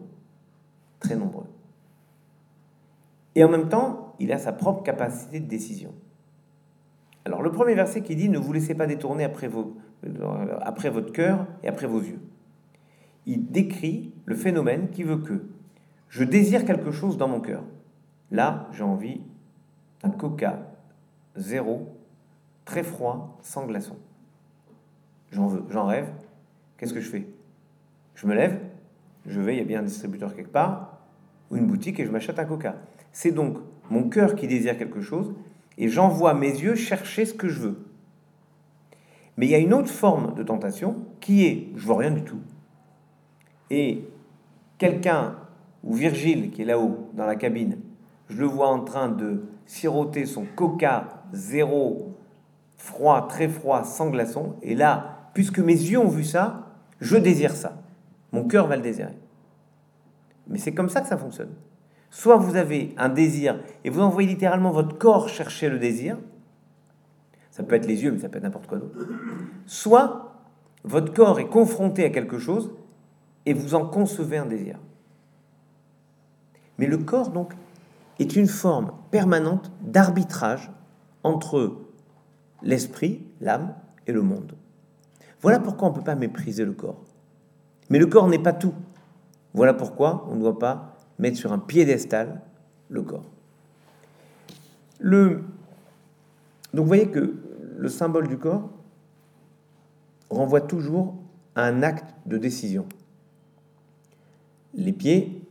Très 0.99 1.15
nombreux. 1.15 1.47
Et 3.33 3.43
en 3.43 3.49
même 3.49 3.67
temps, 3.67 4.13
il 4.19 4.31
a 4.31 4.37
sa 4.37 4.51
propre 4.51 4.83
capacité 4.83 5.39
de 5.39 5.47
décision. 5.47 5.91
Alors 7.25 7.41
le 7.41 7.51
premier 7.51 7.73
verset 7.73 8.01
qui 8.01 8.15
dit 8.15 8.29
Ne 8.29 8.37
vous 8.37 8.53
laissez 8.53 8.75
pas 8.75 8.85
détourner 8.85 9.23
après, 9.23 9.47
vos, 9.47 9.75
après 10.61 10.91
votre 10.91 11.11
cœur 11.11 11.47
et 11.63 11.67
après 11.67 11.87
vos 11.87 12.01
yeux. 12.01 12.19
Il 13.25 13.47
décrit 13.47 14.13
le 14.25 14.35
phénomène 14.35 14.89
qui 14.89 15.01
veut 15.01 15.17
que 15.17 15.45
je 16.09 16.23
désire 16.23 16.65
quelque 16.65 16.91
chose 16.91 17.17
dans 17.17 17.27
mon 17.27 17.39
cœur. 17.39 17.63
Là, 18.31 18.67
j'ai 18.71 18.83
envie 18.83 19.21
d'un 20.01 20.09
coca 20.09 20.59
zéro, 21.35 21.95
très 22.65 22.83
froid, 22.83 23.37
sans 23.41 23.65
glaçon. 23.65 23.95
J'en 25.31 25.47
veux, 25.47 25.63
j'en 25.69 25.85
rêve. 25.85 26.09
Qu'est-ce 26.77 26.93
que 26.93 27.01
je 27.01 27.09
fais? 27.09 27.27
Je 28.15 28.27
me 28.27 28.35
lève, 28.35 28.59
je 29.25 29.39
vais, 29.41 29.55
il 29.55 29.59
y 29.59 29.61
a 29.61 29.65
bien 29.65 29.79
un 29.79 29.83
distributeur 29.83 30.35
quelque 30.35 30.51
part, 30.51 30.97
ou 31.49 31.57
une 31.57 31.67
boutique, 31.67 31.99
et 31.99 32.05
je 32.05 32.11
m'achète 32.11 32.39
un 32.39 32.45
coca. 32.45 32.75
C'est 33.11 33.31
donc 33.31 33.57
mon 33.89 34.09
cœur 34.09 34.35
qui 34.35 34.47
désire 34.47 34.77
quelque 34.77 35.01
chose, 35.01 35.33
et 35.77 35.87
j'envoie 35.87 36.33
mes 36.33 36.49
yeux 36.49 36.75
chercher 36.75 37.25
ce 37.25 37.33
que 37.33 37.47
je 37.47 37.59
veux. 37.59 37.85
Mais 39.37 39.45
il 39.45 39.51
y 39.51 39.55
a 39.55 39.59
une 39.59 39.73
autre 39.73 39.89
forme 39.89 40.35
de 40.35 40.43
tentation 40.43 41.05
qui 41.21 41.45
est, 41.45 41.69
je 41.75 41.85
vois 41.85 41.97
rien 41.97 42.11
du 42.11 42.23
tout. 42.23 42.41
Et 43.69 44.03
quelqu'un, 44.77 45.37
ou 45.83 45.93
Virgile 45.93 46.51
qui 46.51 46.63
est 46.63 46.65
là-haut 46.65 47.09
dans 47.13 47.25
la 47.25 47.35
cabine, 47.35 47.77
je 48.29 48.37
le 48.37 48.45
vois 48.45 48.67
en 48.67 48.81
train 48.81 49.09
de 49.09 49.43
siroter 49.65 50.25
son 50.25 50.45
coca 50.55 51.23
zéro, 51.33 52.15
froid, 52.77 53.27
très 53.27 53.47
froid, 53.47 53.83
sans 53.83 54.09
glaçon. 54.09 54.55
Et 54.61 54.75
là, 54.75 55.29
puisque 55.33 55.59
mes 55.59 55.73
yeux 55.73 55.99
ont 55.99 56.07
vu 56.07 56.23
ça, 56.23 56.67
je 57.01 57.17
désire 57.17 57.55
ça. 57.55 57.81
Mon 58.31 58.45
cœur 58.45 58.67
va 58.67 58.75
le 58.75 58.81
désirer. 58.81 59.17
Mais 60.47 60.57
c'est 60.57 60.73
comme 60.73 60.89
ça 60.89 61.01
que 61.01 61.07
ça 61.07 61.17
fonctionne. 61.17 61.53
Soit 62.11 62.37
vous 62.37 62.55
avez 62.55 62.93
un 62.97 63.09
désir 63.09 63.59
et 63.83 63.89
vous 63.89 64.01
envoyez 64.01 64.27
littéralement 64.27 64.71
votre 64.71 64.97
corps 64.97 65.29
chercher 65.29 65.69
le 65.69 65.79
désir. 65.79 66.17
Ça 67.51 67.63
peut 67.63 67.75
être 67.75 67.85
les 67.85 68.03
yeux, 68.03 68.11
mais 68.11 68.19
ça 68.19 68.29
peut 68.29 68.37
être 68.37 68.43
n'importe 68.43 68.67
quoi 68.67 68.79
d'autre. 68.79 68.97
Soit 69.65 70.33
votre 70.83 71.13
corps 71.13 71.39
est 71.39 71.47
confronté 71.47 72.05
à 72.05 72.09
quelque 72.09 72.39
chose 72.39 72.71
et 73.45 73.53
vous 73.53 73.75
en 73.75 73.85
concevez 73.85 74.37
un 74.37 74.45
désir. 74.45 74.77
Mais 76.77 76.87
le 76.87 76.97
corps, 76.97 77.29
donc, 77.29 77.53
est 78.19 78.35
une 78.35 78.47
forme 78.47 78.91
permanente 79.11 79.71
d'arbitrage 79.81 80.69
entre 81.23 81.77
l'esprit, 82.61 83.23
l'âme 83.41 83.73
et 84.07 84.11
le 84.11 84.21
monde. 84.21 84.53
Voilà 85.41 85.59
pourquoi 85.59 85.87
on 85.87 85.91
ne 85.91 85.97
peut 85.97 86.03
pas 86.03 86.15
mépriser 86.15 86.65
le 86.65 86.73
corps. 86.73 87.01
Mais 87.89 87.97
le 87.97 88.07
corps 88.07 88.27
n'est 88.27 88.39
pas 88.39 88.53
tout. 88.53 88.73
Voilà 89.53 89.73
pourquoi 89.73 90.27
on 90.29 90.35
ne 90.35 90.41
doit 90.41 90.59
pas 90.59 90.97
mettre 91.17 91.37
sur 91.37 91.53
un 91.53 91.59
piédestal 91.59 92.41
le 92.89 93.01
corps. 93.01 93.25
Donc 95.01 95.41
vous 96.73 96.85
voyez 96.85 97.09
que 97.09 97.35
le 97.77 97.89
symbole 97.89 98.27
du 98.27 98.37
corps 98.37 98.69
renvoie 100.29 100.61
toujours 100.61 101.15
à 101.55 101.63
un 101.63 101.81
acte 101.81 102.13
de 102.25 102.37
décision. 102.37 102.85
Les 104.73 104.93
pieds 104.93 105.41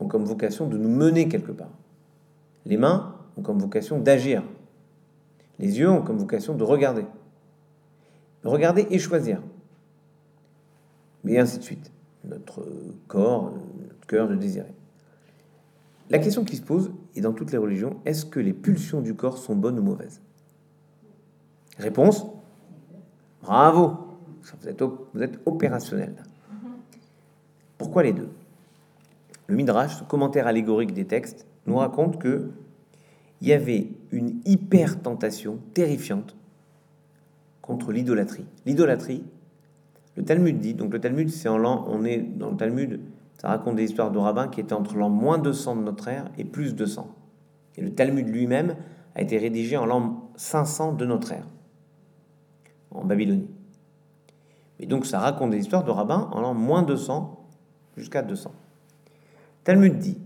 ont 0.00 0.08
comme 0.08 0.24
vocation 0.24 0.66
de 0.66 0.76
nous 0.76 0.88
mener 0.88 1.28
quelque 1.28 1.52
part. 1.52 1.70
Les 2.66 2.76
mains 2.76 3.14
ont 3.36 3.42
comme 3.42 3.58
vocation 3.58 3.98
d'agir. 3.98 4.42
Les 5.58 5.78
yeux 5.78 5.90
ont 5.90 6.02
comme 6.02 6.18
vocation 6.18 6.54
de 6.54 6.64
regarder. 6.64 7.04
Regarder 8.44 8.86
et 8.90 8.98
choisir. 8.98 9.40
Et 11.26 11.38
ainsi 11.38 11.58
de 11.58 11.62
suite. 11.62 11.90
Notre 12.24 12.66
corps, 13.08 13.52
notre 13.80 14.06
cœur 14.06 14.28
de 14.28 14.34
désirer. 14.34 14.72
La 16.10 16.18
question 16.18 16.44
qui 16.44 16.56
se 16.56 16.62
pose, 16.62 16.90
et 17.14 17.20
dans 17.20 17.32
toutes 17.32 17.52
les 17.52 17.58
religions, 17.58 17.96
est-ce 18.04 18.26
que 18.26 18.40
les 18.40 18.52
pulsions 18.52 19.00
du 19.00 19.14
corps 19.14 19.38
sont 19.38 19.56
bonnes 19.56 19.78
ou 19.78 19.82
mauvaises? 19.82 20.20
Réponse 21.78 22.26
Bravo 23.42 24.04
vous 24.60 24.68
êtes, 24.68 24.82
vous 24.82 25.22
êtes 25.22 25.38
opérationnel. 25.46 26.14
Pourquoi 27.78 28.02
les 28.02 28.12
deux? 28.12 28.28
Le 29.46 29.56
Midrash, 29.56 29.98
ce 29.98 30.04
commentaire 30.04 30.46
allégorique 30.46 30.92
des 30.92 31.06
textes, 31.06 31.46
nous 31.66 31.76
raconte 31.76 32.18
que 32.18 32.50
il 33.40 33.48
y 33.48 33.52
avait 33.52 33.88
une 34.10 34.40
hyper 34.46 35.02
tentation 35.02 35.58
terrifiante 35.74 36.34
contre 37.60 37.92
l'idolâtrie. 37.92 38.46
L'idolâtrie, 38.64 39.22
le 40.16 40.24
Talmud 40.24 40.58
dit, 40.58 40.74
donc 40.74 40.92
le 40.92 41.00
Talmud, 41.00 41.28
c'est 41.28 41.48
en 41.48 41.58
l'an, 41.58 41.84
on 41.88 42.04
est 42.04 42.18
dans 42.18 42.50
le 42.50 42.56
Talmud, 42.56 43.00
ça 43.36 43.48
raconte 43.48 43.76
des 43.76 43.84
histoires 43.84 44.10
de 44.10 44.18
rabbins 44.18 44.48
qui 44.48 44.60
étaient 44.60 44.72
entre 44.72 44.96
l'an 44.96 45.10
moins 45.10 45.38
200 45.38 45.76
de 45.76 45.82
notre 45.82 46.08
ère 46.08 46.30
et 46.38 46.44
plus 46.44 46.74
200. 46.74 47.06
Et 47.76 47.82
le 47.82 47.90
Talmud 47.90 48.28
lui-même 48.28 48.76
a 49.14 49.22
été 49.22 49.36
rédigé 49.38 49.76
en 49.76 49.86
l'an 49.86 50.30
500 50.36 50.92
de 50.92 51.04
notre 51.04 51.32
ère, 51.32 51.46
en 52.90 53.04
Babylonie. 53.04 53.48
Et 54.80 54.86
donc 54.86 55.06
ça 55.06 55.18
raconte 55.18 55.50
des 55.50 55.58
histoires 55.58 55.84
de 55.84 55.90
rabbins 55.90 56.28
en 56.32 56.40
l'an 56.40 56.54
moins 56.54 56.82
200 56.82 57.46
jusqu'à 57.96 58.22
200. 58.22 58.52
Talmud 59.64 59.98
dit, 59.98 60.18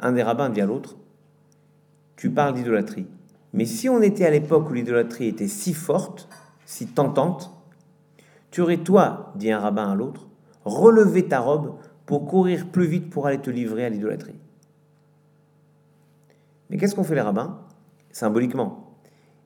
un 0.00 0.12
des 0.12 0.22
rabbins 0.22 0.48
dit 0.48 0.60
à 0.60 0.66
l'autre, 0.66 0.96
tu 2.16 2.30
parles 2.30 2.54
d'idolâtrie. 2.54 3.06
Mais 3.52 3.64
si 3.64 3.88
on 3.88 4.02
était 4.02 4.26
à 4.26 4.30
l'époque 4.30 4.70
où 4.70 4.72
l'idolâtrie 4.72 5.26
était 5.26 5.48
si 5.48 5.74
forte, 5.74 6.28
si 6.64 6.86
tentante, 6.86 7.52
tu 8.50 8.60
aurais, 8.60 8.78
toi, 8.78 9.32
dit 9.36 9.50
un 9.50 9.60
rabbin 9.60 9.90
à 9.90 9.94
l'autre, 9.94 10.26
relevé 10.64 11.28
ta 11.28 11.40
robe 11.40 11.76
pour 12.06 12.26
courir 12.26 12.68
plus 12.68 12.86
vite 12.86 13.10
pour 13.10 13.26
aller 13.26 13.40
te 13.40 13.50
livrer 13.50 13.84
à 13.84 13.88
l'idolâtrie. 13.88 14.38
Mais 16.70 16.76
qu'est-ce 16.78 16.94
qu'ont 16.94 17.04
fait 17.04 17.14
les 17.14 17.20
rabbins? 17.20 17.58
Symboliquement, 18.10 18.94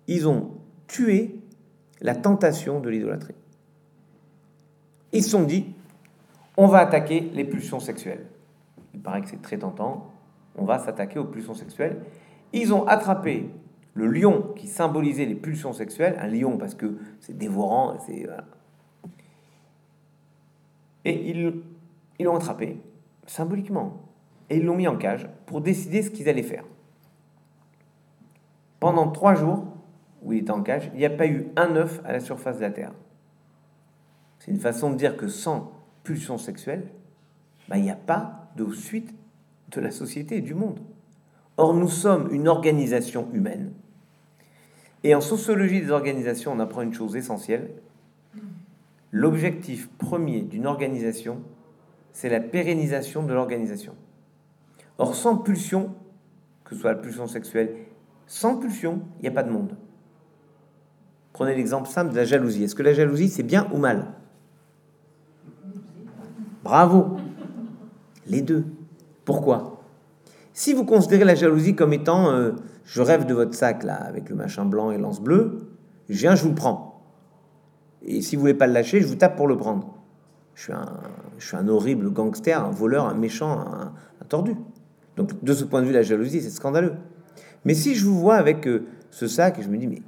ils 0.06 0.28
ont 0.28 0.52
tué 0.86 1.40
la 2.00 2.14
tentation 2.14 2.80
de 2.80 2.88
l'idolâtrie. 2.88 3.34
Ils 5.12 5.24
se 5.24 5.30
sont 5.30 5.42
dit, 5.42 5.66
on 6.56 6.66
va 6.66 6.78
attaquer 6.78 7.30
les 7.34 7.44
pulsions 7.44 7.80
sexuelles. 7.80 8.26
Il 8.94 9.00
paraît 9.00 9.22
que 9.22 9.28
c'est 9.28 9.42
très 9.42 9.58
tentant, 9.58 10.10
on 10.56 10.64
va 10.64 10.78
s'attaquer 10.78 11.18
aux 11.18 11.24
pulsions 11.24 11.54
sexuelles. 11.54 12.00
Ils 12.52 12.74
ont 12.74 12.86
attrapé 12.86 13.50
le 13.94 14.06
lion 14.06 14.52
qui 14.56 14.66
symbolisait 14.66 15.26
les 15.26 15.34
pulsions 15.34 15.72
sexuelles, 15.72 16.16
un 16.20 16.28
lion 16.28 16.56
parce 16.58 16.74
que 16.74 16.96
c'est 17.20 17.36
dévorant, 17.36 17.98
c'est 18.06 18.26
et 21.04 21.30
ils 21.30 21.62
ils 22.18 22.24
l'ont 22.24 22.36
attrapé 22.36 22.78
symboliquement 23.26 24.02
et 24.50 24.58
ils 24.58 24.64
l'ont 24.64 24.76
mis 24.76 24.88
en 24.88 24.96
cage 24.96 25.26
pour 25.46 25.62
décider 25.62 26.02
ce 26.02 26.10
qu'ils 26.10 26.28
allaient 26.28 26.42
faire. 26.42 26.64
Pendant 28.78 29.10
trois 29.10 29.34
jours 29.34 29.64
où 30.22 30.32
il 30.32 30.40
était 30.40 30.50
en 30.50 30.62
cage, 30.62 30.90
il 30.92 30.98
n'y 30.98 31.06
a 31.06 31.10
pas 31.10 31.26
eu 31.26 31.48
un 31.56 31.76
œuf 31.76 32.02
à 32.04 32.12
la 32.12 32.20
surface 32.20 32.56
de 32.56 32.62
la 32.62 32.70
terre. 32.70 32.92
C'est 34.38 34.50
une 34.50 34.58
façon 34.58 34.90
de 34.90 34.96
dire 34.96 35.16
que 35.16 35.28
sans 35.28 35.72
pulsion 36.02 36.36
sexuelle, 36.36 36.90
ben, 37.68 37.76
il 37.76 37.82
n'y 37.84 37.90
a 37.90 37.96
pas 37.96 38.50
de 38.56 38.70
suite 38.72 39.14
de 39.70 39.80
la 39.80 39.90
société 39.90 40.36
et 40.36 40.40
du 40.40 40.54
monde. 40.54 40.80
Or, 41.56 41.74
nous 41.74 41.88
sommes 41.88 42.28
une 42.32 42.48
organisation 42.48 43.28
humaine. 43.32 43.72
Et 45.04 45.14
en 45.14 45.20
sociologie 45.20 45.80
des 45.80 45.90
organisations, 45.90 46.52
on 46.52 46.60
apprend 46.60 46.82
une 46.82 46.94
chose 46.94 47.16
essentielle. 47.16 47.70
L'objectif 49.12 49.88
premier 49.98 50.42
d'une 50.42 50.66
organisation, 50.66 51.40
c'est 52.12 52.28
la 52.28 52.40
pérennisation 52.40 53.22
de 53.22 53.32
l'organisation. 53.32 53.94
Or, 54.98 55.14
sans 55.14 55.36
pulsion, 55.36 55.94
que 56.64 56.74
ce 56.74 56.80
soit 56.80 56.92
la 56.92 56.98
pulsion 56.98 57.26
sexuelle, 57.26 57.74
sans 58.26 58.58
pulsion, 58.58 59.02
il 59.18 59.22
n'y 59.22 59.28
a 59.28 59.32
pas 59.32 59.42
de 59.42 59.50
monde. 59.50 59.76
Prenez 61.32 61.54
l'exemple 61.54 61.88
simple 61.88 62.12
de 62.12 62.16
la 62.16 62.24
jalousie. 62.24 62.64
Est-ce 62.64 62.74
que 62.74 62.82
la 62.82 62.92
jalousie, 62.92 63.28
c'est 63.28 63.42
bien 63.42 63.68
ou 63.72 63.78
mal? 63.78 64.12
Bravo 66.62 67.16
Les 68.26 68.42
deux. 68.42 68.66
Pourquoi? 69.30 69.80
Si 70.52 70.72
vous 70.72 70.84
considérez 70.84 71.22
la 71.22 71.36
jalousie 71.36 71.76
comme 71.76 71.92
étant 71.92 72.32
euh, 72.32 72.50
je 72.82 73.00
rêve 73.00 73.26
de 73.26 73.32
votre 73.32 73.54
sac 73.54 73.84
là 73.84 73.94
avec 73.94 74.28
le 74.28 74.34
machin 74.34 74.64
blanc 74.64 74.90
et 74.90 74.98
lance 74.98 75.20
bleu, 75.20 75.68
je 76.08 76.18
viens, 76.18 76.34
je 76.34 76.42
vous 76.42 76.48
le 76.48 76.56
prends. 76.56 77.04
Et 78.02 78.22
si 78.22 78.34
vous 78.34 78.40
voulez 78.40 78.54
pas 78.54 78.66
le 78.66 78.72
lâcher, 78.72 79.00
je 79.00 79.06
vous 79.06 79.14
tape 79.14 79.36
pour 79.36 79.46
le 79.46 79.56
prendre. 79.56 79.94
Je 80.56 80.64
suis 80.64 80.72
un, 80.72 81.00
je 81.38 81.46
suis 81.46 81.56
un 81.56 81.68
horrible 81.68 82.10
gangster, 82.10 82.60
un 82.60 82.72
voleur, 82.72 83.06
un 83.06 83.14
méchant, 83.14 83.52
un, 83.60 83.92
tordu. 84.28 84.56
Donc 85.16 85.44
de 85.44 85.52
ce 85.52 85.62
point 85.62 85.80
de 85.80 85.86
vue, 85.86 85.92
la 85.92 86.02
jalousie, 86.02 86.40
c'est 86.40 86.50
scandaleux. 86.50 86.94
Mais 87.64 87.74
si 87.74 87.94
je 87.94 88.04
vous 88.04 88.18
vois 88.18 88.34
avec 88.34 88.66
euh, 88.66 88.88
ce 89.12 89.28
sac 89.28 89.60
et 89.60 89.62
je 89.62 89.68
me 89.68 89.76
dis, 89.76 89.86
mais 89.86 90.02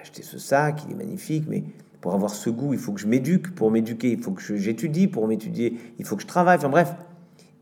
acheter 0.00 0.22
ce 0.22 0.38
sac, 0.38 0.84
il 0.86 0.92
est 0.92 0.96
magnifique, 0.96 1.46
mais 1.48 1.64
pour 2.00 2.14
avoir 2.14 2.30
ce 2.30 2.50
goût, 2.50 2.72
il 2.72 2.78
faut 2.78 2.92
que 2.92 3.00
je 3.00 3.08
m'éduque. 3.08 3.52
Pour 3.52 3.72
m'éduquer, 3.72 4.12
il 4.12 4.22
faut 4.22 4.30
que 4.30 4.56
j'étudie. 4.56 5.08
Pour 5.08 5.26
m'étudier, 5.26 5.76
il 5.98 6.06
faut 6.06 6.14
que 6.14 6.22
je 6.22 6.28
travaille. 6.28 6.56
Enfin 6.56 6.68
bref. 6.68 6.94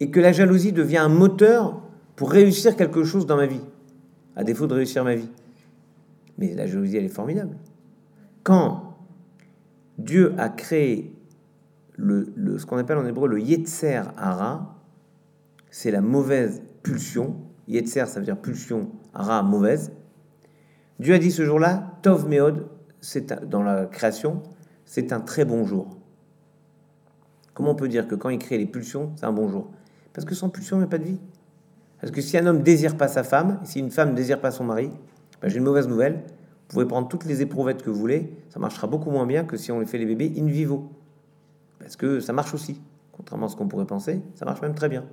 Et 0.00 0.10
que 0.10 0.20
la 0.20 0.32
jalousie 0.32 0.72
devient 0.72 0.98
un 0.98 1.08
moteur 1.08 1.82
pour 2.16 2.30
réussir 2.30 2.76
quelque 2.76 3.04
chose 3.04 3.26
dans 3.26 3.36
ma 3.36 3.46
vie, 3.46 3.60
à 4.36 4.44
défaut 4.44 4.66
de 4.66 4.74
réussir 4.74 5.04
ma 5.04 5.14
vie. 5.14 5.30
Mais 6.38 6.54
la 6.54 6.66
jalousie, 6.66 6.96
elle 6.96 7.04
est 7.04 7.08
formidable. 7.08 7.56
Quand 8.42 8.96
Dieu 9.98 10.34
a 10.38 10.48
créé 10.48 11.14
le, 11.96 12.58
ce 12.58 12.64
qu'on 12.64 12.78
appelle 12.78 12.98
en 12.98 13.06
hébreu 13.06 13.28
le 13.28 13.40
Yetzer 13.40 14.02
Hara, 14.16 14.76
c'est 15.70 15.90
la 15.90 16.00
mauvaise 16.00 16.62
pulsion. 16.82 17.36
Yetzer, 17.66 18.06
ça 18.06 18.20
veut 18.20 18.24
dire 18.24 18.36
pulsion, 18.36 18.90
Hara, 19.12 19.42
mauvaise. 19.42 19.92
Dieu 21.00 21.14
a 21.14 21.18
dit 21.18 21.30
ce 21.30 21.44
jour-là, 21.44 21.98
Tov 22.02 22.28
Meod, 22.28 22.66
c'est 23.00 23.48
dans 23.48 23.62
la 23.62 23.86
création, 23.86 24.42
c'est 24.84 25.12
un 25.12 25.20
très 25.20 25.44
bon 25.44 25.64
jour. 25.64 25.98
Comment 27.54 27.72
on 27.72 27.74
peut 27.74 27.88
dire 27.88 28.06
que 28.06 28.14
quand 28.14 28.28
il 28.28 28.38
crée 28.38 28.58
les 28.58 28.66
pulsions, 28.66 29.12
c'est 29.16 29.26
un 29.26 29.32
bon 29.32 29.48
jour? 29.48 29.70
Parce 30.18 30.26
que 30.26 30.34
sans 30.34 30.48
pulsion, 30.48 30.78
il 30.78 30.80
n'y 30.80 30.84
a 30.84 30.88
pas 30.88 30.98
de 30.98 31.04
vie. 31.04 31.20
Parce 32.00 32.10
que 32.10 32.20
si 32.20 32.36
un 32.36 32.44
homme 32.44 32.64
désire 32.64 32.96
pas 32.96 33.06
sa 33.06 33.22
femme, 33.22 33.60
si 33.62 33.78
une 33.78 33.92
femme 33.92 34.16
désire 34.16 34.40
pas 34.40 34.50
son 34.50 34.64
mari, 34.64 34.90
ben 35.40 35.48
j'ai 35.48 35.58
une 35.58 35.62
mauvaise 35.62 35.86
nouvelle. 35.86 36.14
Vous 36.14 36.74
pouvez 36.74 36.86
prendre 36.86 37.06
toutes 37.06 37.24
les 37.24 37.40
éprouvettes 37.40 37.84
que 37.84 37.88
vous 37.88 38.00
voulez, 38.00 38.36
ça 38.48 38.58
marchera 38.58 38.88
beaucoup 38.88 39.12
moins 39.12 39.26
bien 39.26 39.44
que 39.44 39.56
si 39.56 39.70
on 39.70 39.78
les 39.78 39.86
fait 39.86 39.96
les 39.96 40.06
bébés 40.06 40.34
in 40.36 40.46
vivo. 40.46 40.90
Parce 41.78 41.94
que 41.94 42.18
ça 42.18 42.32
marche 42.32 42.52
aussi. 42.52 42.82
Contrairement 43.12 43.46
à 43.46 43.48
ce 43.48 43.54
qu'on 43.54 43.68
pourrait 43.68 43.86
penser, 43.86 44.20
ça 44.34 44.44
marche 44.44 44.60
même 44.60 44.74
très 44.74 44.88
bien. 44.88 45.04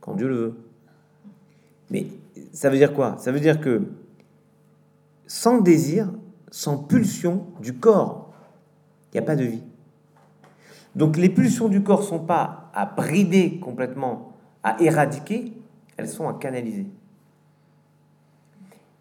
Quand 0.00 0.16
Dieu 0.16 0.26
le 0.26 0.34
veut. 0.34 0.54
Mais 1.88 2.08
ça 2.52 2.70
veut 2.70 2.76
dire 2.76 2.94
quoi? 2.94 3.18
Ça 3.18 3.30
veut 3.30 3.38
dire 3.38 3.60
que 3.60 3.82
sans 5.28 5.60
désir, 5.60 6.10
sans 6.50 6.76
pulsion 6.76 7.46
du 7.60 7.74
corps, 7.74 8.32
il 9.12 9.20
n'y 9.20 9.20
a 9.20 9.22
pas 9.24 9.36
de 9.36 9.44
vie. 9.44 9.62
Donc 10.94 11.16
les 11.16 11.28
pulsions 11.28 11.68
du 11.68 11.82
corps 11.82 12.02
sont 12.02 12.20
pas 12.20 12.70
à 12.74 12.86
brider 12.86 13.58
complètement, 13.58 14.32
à 14.62 14.80
éradiquer, 14.80 15.52
elles 15.96 16.08
sont 16.08 16.28
à 16.28 16.34
canaliser. 16.34 16.86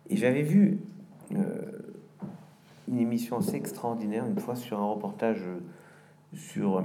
Et 0.10 0.18
j'avais 0.18 0.44
vu 0.44 0.80
euh, 1.36 1.72
une 2.88 3.00
émission 3.00 3.38
assez 3.38 3.56
extraordinaire 3.56 4.26
une 4.26 4.40
fois 4.40 4.56
sur 4.56 4.80
un 4.80 4.86
reportage 4.86 5.42
sur 6.34 6.84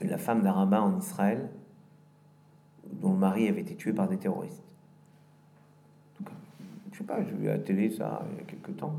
la 0.00 0.18
femme 0.18 0.42
d'un 0.42 0.52
rabbin 0.52 0.80
en 0.80 0.98
Israël 0.98 1.48
dont 2.92 3.12
le 3.12 3.18
mari 3.18 3.48
avait 3.48 3.60
été 3.60 3.74
tué 3.76 3.92
par 3.92 4.08
des 4.08 4.16
terroristes. 4.16 4.62
je 6.92 6.98
sais 6.98 7.04
pas, 7.04 7.22
j'ai 7.22 7.32
vu 7.32 7.48
à 7.48 7.52
la 7.52 7.58
télé 7.58 7.90
ça 7.90 8.22
il 8.32 8.38
y 8.38 8.40
a 8.40 8.44
quelques 8.44 8.76
temps. 8.76 8.94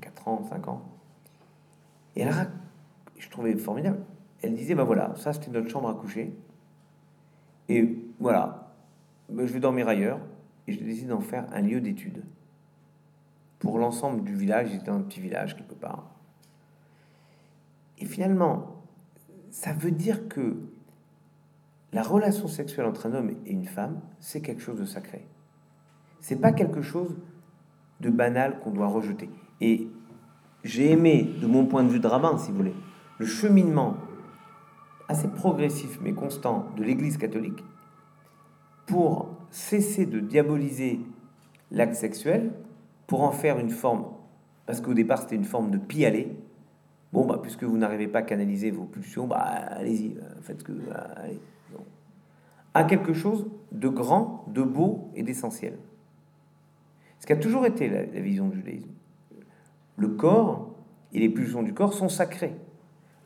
4 0.00 0.28
ans, 0.28 0.44
5 0.48 0.68
ans. 0.68 0.82
Et 2.16 2.22
elle, 2.22 2.32
je 2.32 2.38
trouvais 3.30 3.56
formidable. 3.56 4.00
Elle 4.42 4.54
disait, 4.54 4.74
ben 4.74 4.84
voilà, 4.84 5.14
ça 5.16 5.32
c'était 5.32 5.50
notre 5.50 5.68
chambre 5.68 5.88
à 5.88 5.94
coucher. 5.94 6.34
Et 7.68 7.96
voilà, 8.18 8.74
ben, 9.28 9.46
je 9.46 9.52
vais 9.52 9.60
dormir 9.60 9.88
ailleurs. 9.88 10.20
Et 10.66 10.72
je 10.72 10.84
décide 10.84 11.08
d'en 11.08 11.20
faire 11.20 11.46
un 11.52 11.62
lieu 11.62 11.80
d'étude. 11.80 12.22
Pour 13.58 13.78
l'ensemble 13.78 14.22
du 14.22 14.34
village, 14.34 14.70
c'était 14.70 14.90
un 14.90 15.00
petit 15.00 15.20
village 15.20 15.56
quelque 15.56 15.74
part. 15.74 16.10
Et 17.98 18.06
finalement, 18.06 18.82
ça 19.50 19.72
veut 19.72 19.90
dire 19.90 20.28
que 20.28 20.56
la 21.92 22.02
relation 22.02 22.46
sexuelle 22.46 22.86
entre 22.86 23.06
un 23.06 23.14
homme 23.14 23.30
et 23.46 23.50
une 23.50 23.66
femme, 23.66 24.00
c'est 24.20 24.40
quelque 24.40 24.62
chose 24.62 24.78
de 24.78 24.84
sacré. 24.84 25.26
C'est 26.20 26.36
pas 26.40 26.52
quelque 26.52 26.82
chose 26.82 27.16
de 28.00 28.10
banal 28.10 28.60
qu'on 28.60 28.70
doit 28.70 28.86
rejeter. 28.86 29.28
Et 29.60 29.88
j'ai 30.62 30.92
aimé, 30.92 31.28
de 31.40 31.46
mon 31.46 31.66
point 31.66 31.82
de 31.82 31.88
vue 31.88 32.00
de 32.00 32.06
rabbin, 32.06 32.38
si 32.38 32.50
vous 32.50 32.58
voulez, 32.58 32.74
le 33.20 33.26
cheminement 33.26 33.98
assez 35.06 35.28
progressif 35.28 35.98
mais 36.02 36.12
constant 36.12 36.66
de 36.76 36.82
l'Église 36.82 37.18
catholique 37.18 37.62
pour 38.86 39.28
cesser 39.50 40.06
de 40.06 40.20
diaboliser 40.20 41.00
l'acte 41.70 41.94
sexuel, 41.94 42.50
pour 43.06 43.22
en 43.22 43.30
faire 43.30 43.58
une 43.58 43.70
forme, 43.70 44.06
parce 44.64 44.80
qu'au 44.80 44.94
départ 44.94 45.18
c'était 45.18 45.36
une 45.36 45.44
forme 45.44 45.70
de 45.70 45.76
pis-aller. 45.78 46.34
Bon, 47.12 47.26
bah, 47.26 47.38
puisque 47.42 47.64
vous 47.64 47.76
n'arrivez 47.76 48.08
pas 48.08 48.20
à 48.20 48.22
canaliser 48.22 48.70
vos 48.70 48.84
pulsions, 48.84 49.26
bah, 49.26 49.38
allez-y, 49.38 50.16
euh, 50.16 50.22
faites 50.40 50.60
ce 50.60 50.64
que. 50.64 50.72
Euh, 50.72 50.94
allez. 51.16 51.40
À 52.72 52.84
quelque 52.84 53.12
chose 53.12 53.46
de 53.72 53.88
grand, 53.88 54.44
de 54.48 54.62
beau 54.62 55.10
et 55.14 55.22
d'essentiel. 55.24 55.76
Ce 57.18 57.26
qui 57.26 57.32
a 57.32 57.36
toujours 57.36 57.66
été 57.66 57.88
la, 57.88 58.06
la 58.06 58.20
vision 58.20 58.48
du 58.48 58.56
judaïsme 58.56 58.92
le 59.96 60.08
corps 60.08 60.74
et 61.12 61.18
les 61.18 61.28
pulsions 61.28 61.62
du 61.62 61.74
corps 61.74 61.92
sont 61.92 62.08
sacrés. 62.08 62.54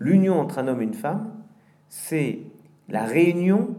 L'union 0.04 0.38
entre 0.38 0.58
un 0.58 0.68
homme 0.68 0.82
et 0.82 0.84
une 0.84 0.92
femme, 0.92 1.32
c'est 1.88 2.40
la 2.90 3.04
réunion 3.04 3.74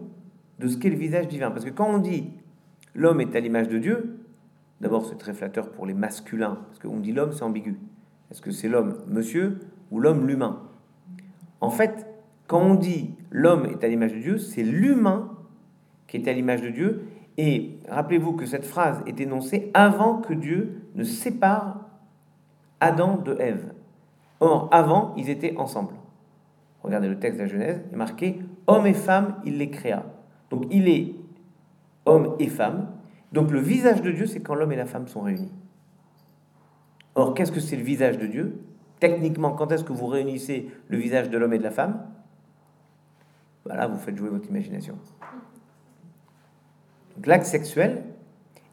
de 0.58 0.68
ce 0.68 0.76
qu'est 0.78 0.90
le 0.90 0.96
visage 0.96 1.28
divin. 1.28 1.52
Parce 1.52 1.64
que 1.64 1.70
quand 1.70 1.88
on 1.88 2.00
dit 2.00 2.32
l'homme 2.96 3.22
est 3.22 3.36
à 3.36 3.40
l'image 3.40 3.70
de 3.70 3.78
Dieu, 3.78 4.18
d'abord 4.82 5.06
c'est 5.06 5.20
très 5.20 5.36
flatteur 5.36 5.70
pour 5.70 5.86
les 5.86 5.94
masculins, 5.94 6.58
parce 6.68 6.80
qu'on 6.80 7.00
dit 7.00 7.12
l'homme 7.12 7.32
c'est 7.32 7.44
ambigu. 7.44 7.78
Est-ce 8.32 8.42
que 8.42 8.50
c'est 8.50 8.68
l'homme 8.68 8.96
monsieur 9.08 9.60
ou 9.92 10.00
l'homme 10.00 10.26
l'humain? 10.26 10.64
En 11.62 11.70
fait, 11.70 12.08
quand 12.48 12.60
on 12.60 12.74
dit 12.74 13.12
l'homme 13.30 13.68
est 13.68 13.84
à 13.84 13.88
l'image 13.88 14.14
de 14.14 14.20
Dieu, 14.20 14.38
c'est 14.40 14.64
l'humain 14.64 15.32
qui 16.08 16.18
est 16.18 16.28
à 16.28 16.34
l'image 16.34 16.64
de 16.64 16.70
Dieu. 16.70 17.04
Et 17.38 17.78
rappelez-vous 17.88 18.34
que 18.34 18.48
cette 18.48 18.66
phrase 18.66 19.04
est 19.06 19.20
énoncée 19.20 19.70
avant 19.76 20.22
que 20.22 20.34
Dieu 20.34 20.82
ne 20.96 21.04
sépare 21.04 21.82
Adam 22.80 23.18
de 23.18 23.36
Ève. 23.40 23.74
Or, 24.40 24.70
avant, 24.72 25.14
ils 25.18 25.30
étaient 25.30 25.56
ensemble. 25.58 25.94
Regardez 26.86 27.08
le 27.08 27.20
texte 27.20 27.40
de 27.40 27.44
la 27.44 27.50
Genèse, 27.50 27.82
il 27.88 27.94
est 27.94 27.98
marqué 27.98 28.40
homme 28.68 28.86
et 28.86 28.94
femme, 28.94 29.36
il 29.44 29.58
les 29.58 29.70
créa. 29.70 30.06
Donc, 30.50 30.66
il 30.72 30.88
est 30.88 31.16
homme 32.06 32.36
et 32.40 32.48
femme. 32.48 32.88
Donc, 33.32 33.52
le 33.52 33.60
visage 33.60 34.02
de 34.02 34.12
Dieu, 34.12 34.28
c'est 34.28 34.40
quand 34.40 34.56
l'homme 34.56 34.72
et 34.72 34.76
la 34.76 34.86
femme 34.86 35.08
sont 35.08 35.22
réunis. 35.22 35.52
Or, 37.16 37.34
qu'est-ce 37.34 37.52
que 37.52 37.60
c'est 37.60 37.76
le 37.76 37.84
visage 37.84 38.18
de 38.18 38.28
Dieu? 38.28 38.60
Techniquement, 39.00 39.52
quand 39.52 39.72
est-ce 39.72 39.84
que 39.84 39.94
vous 39.94 40.06
réunissez 40.08 40.70
le 40.88 40.98
visage 40.98 41.30
de 41.30 41.38
l'homme 41.38 41.54
et 41.54 41.58
de 41.58 41.64
la 41.64 41.72
femme? 41.72 42.06
Voilà, 43.66 43.88
vous 43.88 43.98
faites 43.98 44.16
jouer 44.16 44.30
votre 44.30 44.48
imagination. 44.48 44.96
L'acte 47.26 47.46
sexuel 47.46 48.04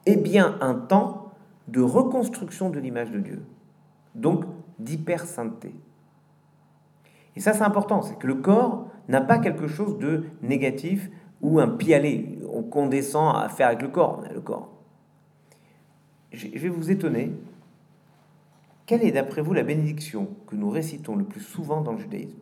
est 0.05 0.17
bien 0.17 0.59
un 0.61 0.75
temps 0.75 1.33
de 1.69 1.81
reconstruction 1.81 2.71
de 2.71 2.79
l'image 2.79 3.11
de 3.11 3.21
Dieu 3.21 3.43
donc 4.15 4.45
d'hypersainteté. 4.79 5.75
Et 7.37 7.41
ça, 7.41 7.53
c'est 7.53 7.63
important, 7.63 8.03
c'est 8.03 8.19
que 8.19 8.27
le 8.27 8.35
corps 8.35 8.87
n'a 9.09 9.21
pas 9.21 9.39
quelque 9.39 9.67
chose 9.67 9.99
de 9.99 10.25
négatif 10.43 11.11
ou 11.41 11.59
un 11.61 11.69
pis-aller 11.69 12.39
qu'on 12.71 12.87
descend 12.87 13.37
à 13.37 13.49
faire 13.49 13.69
avec 13.69 13.83
le 13.83 13.89
corps. 13.89 14.23
On 14.29 14.33
le 14.33 14.41
corps. 14.41 14.69
Je 16.33 16.49
vais 16.49 16.69
vous 16.69 16.91
étonner. 16.91 17.33
Quelle 18.87 19.05
est, 19.05 19.13
d'après 19.13 19.43
vous, 19.43 19.53
la 19.53 19.63
bénédiction 19.63 20.29
que 20.47 20.57
nous 20.57 20.71
récitons 20.71 21.17
le 21.17 21.25
plus 21.25 21.41
souvent 21.41 21.81
dans 21.81 21.93
le 21.93 21.99
judaïsme? 21.99 22.39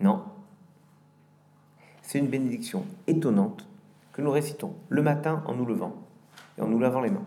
Non. 0.00 0.22
C'est 2.02 2.18
une 2.18 2.28
bénédiction 2.28 2.84
étonnante 3.06 3.66
que 4.12 4.22
nous 4.22 4.30
récitons 4.30 4.74
le 4.88 5.02
matin 5.02 5.42
en 5.46 5.54
nous 5.54 5.66
levant 5.66 5.94
et 6.56 6.62
en 6.62 6.68
nous 6.68 6.78
lavant 6.78 7.00
les 7.00 7.10
mains, 7.10 7.24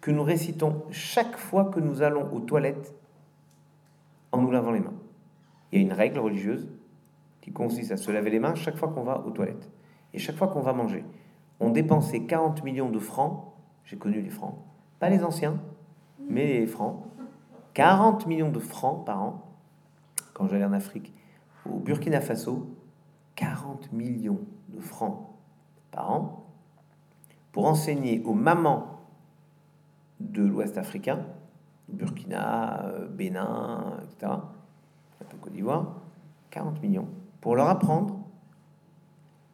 que 0.00 0.10
nous 0.10 0.22
récitons 0.22 0.82
chaque 0.90 1.36
fois 1.36 1.66
que 1.66 1.80
nous 1.80 2.02
allons 2.02 2.32
aux 2.32 2.40
toilettes 2.40 2.94
en 4.32 4.40
nous 4.40 4.50
lavant 4.50 4.70
les 4.70 4.80
mains. 4.80 4.94
Il 5.72 5.78
y 5.78 5.82
a 5.82 5.84
une 5.84 5.92
règle 5.92 6.18
religieuse 6.18 6.68
qui 7.40 7.52
consiste 7.52 7.92
à 7.92 7.96
se 7.96 8.10
laver 8.10 8.30
les 8.30 8.38
mains 8.38 8.54
chaque 8.54 8.76
fois 8.76 8.88
qu'on 8.88 9.02
va 9.02 9.24
aux 9.26 9.30
toilettes 9.30 9.70
et 10.12 10.18
chaque 10.18 10.36
fois 10.36 10.48
qu'on 10.48 10.60
va 10.60 10.72
manger. 10.72 11.04
On 11.58 11.70
dépensait 11.70 12.20
40 12.20 12.64
millions 12.64 12.90
de 12.90 12.98
francs, 12.98 13.52
j'ai 13.84 13.96
connu 13.96 14.20
les 14.20 14.30
francs, 14.30 14.54
pas 14.98 15.10
les 15.10 15.22
anciens, 15.22 15.60
mais 16.28 16.46
les 16.46 16.66
francs, 16.66 17.04
40 17.74 18.26
millions 18.26 18.50
de 18.50 18.58
francs 18.58 19.04
par 19.04 19.22
an 19.22 19.46
quand 20.32 20.48
j'allais 20.48 20.64
en 20.64 20.72
Afrique. 20.72 21.12
Au 21.70 21.78
Burkina 21.78 22.20
Faso, 22.20 22.74
40 23.36 23.92
millions 23.92 24.40
de 24.68 24.80
francs 24.80 25.28
par 25.90 26.10
an 26.10 26.46
pour 27.52 27.66
enseigner 27.66 28.22
aux 28.24 28.34
mamans 28.34 28.89
de 30.20 30.42
l'Ouest 30.42 30.78
africain, 30.78 31.20
Burkina, 31.88 32.86
euh, 32.86 33.08
Bénin, 33.08 33.98
etc., 34.04 34.32
Côte 35.40 35.52
d'Ivoire, 35.52 35.94
40 36.50 36.82
millions, 36.82 37.08
pour 37.40 37.56
leur 37.56 37.68
apprendre, 37.68 38.18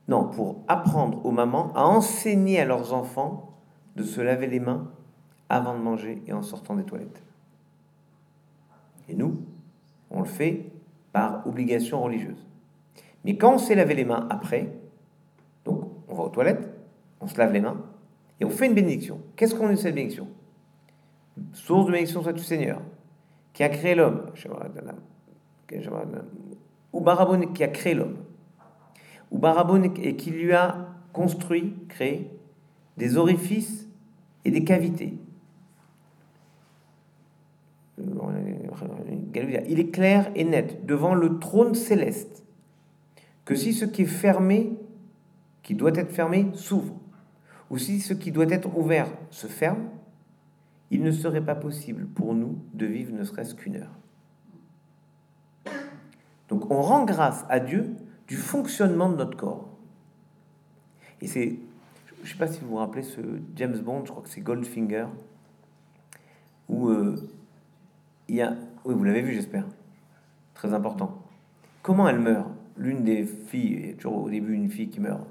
non, 0.09 0.29
pour 0.29 0.64
apprendre 0.69 1.25
aux 1.25 1.31
mamans 1.31 1.73
à 1.75 1.85
enseigner 1.85 2.61
à 2.61 2.64
leurs 2.64 2.93
enfants 2.93 3.53
de 3.97 4.03
se 4.03 4.21
laver 4.21 4.47
les 4.47 4.61
mains 4.61 4.91
avant 5.49 5.75
de 5.77 5.83
manger 5.83 6.23
et 6.27 6.33
en 6.33 6.43
sortant 6.43 6.75
des 6.75 6.85
toilettes. 6.85 7.23
Et 9.09 9.14
nous, 9.14 9.35
on 10.11 10.21
le 10.21 10.27
fait 10.27 10.71
par 11.12 11.47
obligation 11.47 12.03
religieuse. 12.03 12.47
Mais 13.25 13.37
quand 13.37 13.55
on 13.55 13.59
s'est 13.59 13.75
lavé 13.75 13.95
les 13.95 14.05
mains 14.05 14.27
après, 14.31 14.73
donc 15.64 15.91
on 16.09 16.14
va 16.14 16.25
aux 16.25 16.29
toilettes, 16.29 16.71
on 17.21 17.27
se 17.27 17.37
lave 17.39 17.53
les 17.53 17.61
mains 17.61 17.81
et 18.41 18.45
on 18.45 18.51
fait 18.51 18.67
une 18.67 18.75
bénédiction. 18.75 19.21
Qu'est-ce 19.35 19.55
qu'on 19.55 19.71
est 19.71 19.77
cette 19.77 19.95
bénédiction? 19.95 20.29
Source 21.53 21.87
de 21.87 21.93
bénédiction 21.93 22.22
soit 22.22 22.32
tu 22.32 22.43
Seigneur, 22.43 22.80
qui 23.53 23.62
a 23.62 23.68
créé 23.68 23.95
l'homme, 23.95 24.30
ou 26.93 27.01
Barabon 27.01 27.41
qui 27.53 27.62
a 27.64 27.68
créé 27.68 27.95
l'homme, 27.95 28.16
ou 29.30 29.39
Barabon 29.39 29.82
et 29.82 30.16
qui 30.16 30.30
lui 30.30 30.53
a 30.53 30.89
construit, 31.12 31.74
créé 31.89 32.30
des 32.97 33.16
orifices 33.16 33.89
et 34.45 34.51
des 34.51 34.64
cavités. 34.64 35.14
Il 39.68 39.80
est 39.80 39.91
clair 39.91 40.30
et 40.34 40.45
net 40.45 40.84
devant 40.87 41.14
le 41.14 41.39
trône 41.39 41.74
céleste 41.74 42.45
que 43.45 43.55
si 43.55 43.72
ce 43.72 43.84
qui 43.84 44.03
est 44.03 44.07
fermé, 44.07 44.72
qui 45.62 45.74
doit 45.74 45.95
être 45.95 46.12
fermé, 46.12 46.49
s'ouvre, 46.55 46.95
ou 47.70 47.78
si 47.78 48.01
ce 48.01 48.12
qui 48.12 48.32
doit 48.32 48.51
être 48.51 48.76
ouvert 48.76 49.09
se 49.30 49.47
ferme, 49.47 49.89
il 50.91 51.03
ne 51.03 51.11
serait 51.11 51.45
pas 51.45 51.55
possible 51.55 52.07
pour 52.07 52.34
nous 52.34 52.59
de 52.74 52.87
vivre 52.87 53.14
ne 53.14 53.24
serait-ce 53.24 53.55
qu'une 53.55 53.76
heure. 53.76 53.95
Donc 56.49 56.70
on 56.70 56.80
rend 56.80 57.05
grâce 57.05 57.45
à 57.49 57.61
Dieu 57.61 57.95
du 58.28 58.37
fonctionnement 58.37 59.09
de 59.09 59.16
notre 59.16 59.37
corps. 59.37 59.68
Et 61.20 61.26
c'est, 61.26 61.59
je 62.18 62.22
ne 62.22 62.26
sais 62.26 62.39
pas 62.39 62.47
si 62.47 62.61
vous 62.61 62.68
vous 62.68 62.76
rappelez 62.76 63.03
ce 63.03 63.20
James 63.57 63.78
Bond, 63.78 64.05
je 64.05 64.11
crois 64.11 64.22
que 64.22 64.28
c'est 64.28 64.41
Goldfinger, 64.41 65.07
où 66.68 66.89
euh, 66.89 67.16
il 68.28 68.37
y 68.37 68.43
a, 68.43 68.55
oui 68.84 68.95
vous 68.95 69.05
l'avez 69.05 69.22
vu 69.22 69.34
j'espère, 69.34 69.64
très 70.55 70.72
important. 70.72 71.22
Comment 71.82 72.09
elle 72.09 72.20
meurt? 72.20 72.49
L'une 72.76 73.05
des 73.05 73.24
filles, 73.24 73.76
il 73.78 73.87
y 73.87 73.93
a 73.93 73.95
toujours 73.95 74.24
au 74.24 74.30
début 74.30 74.53
une 74.53 74.68
fille 74.68 74.89
qui 74.89 75.01
meurt 75.01 75.26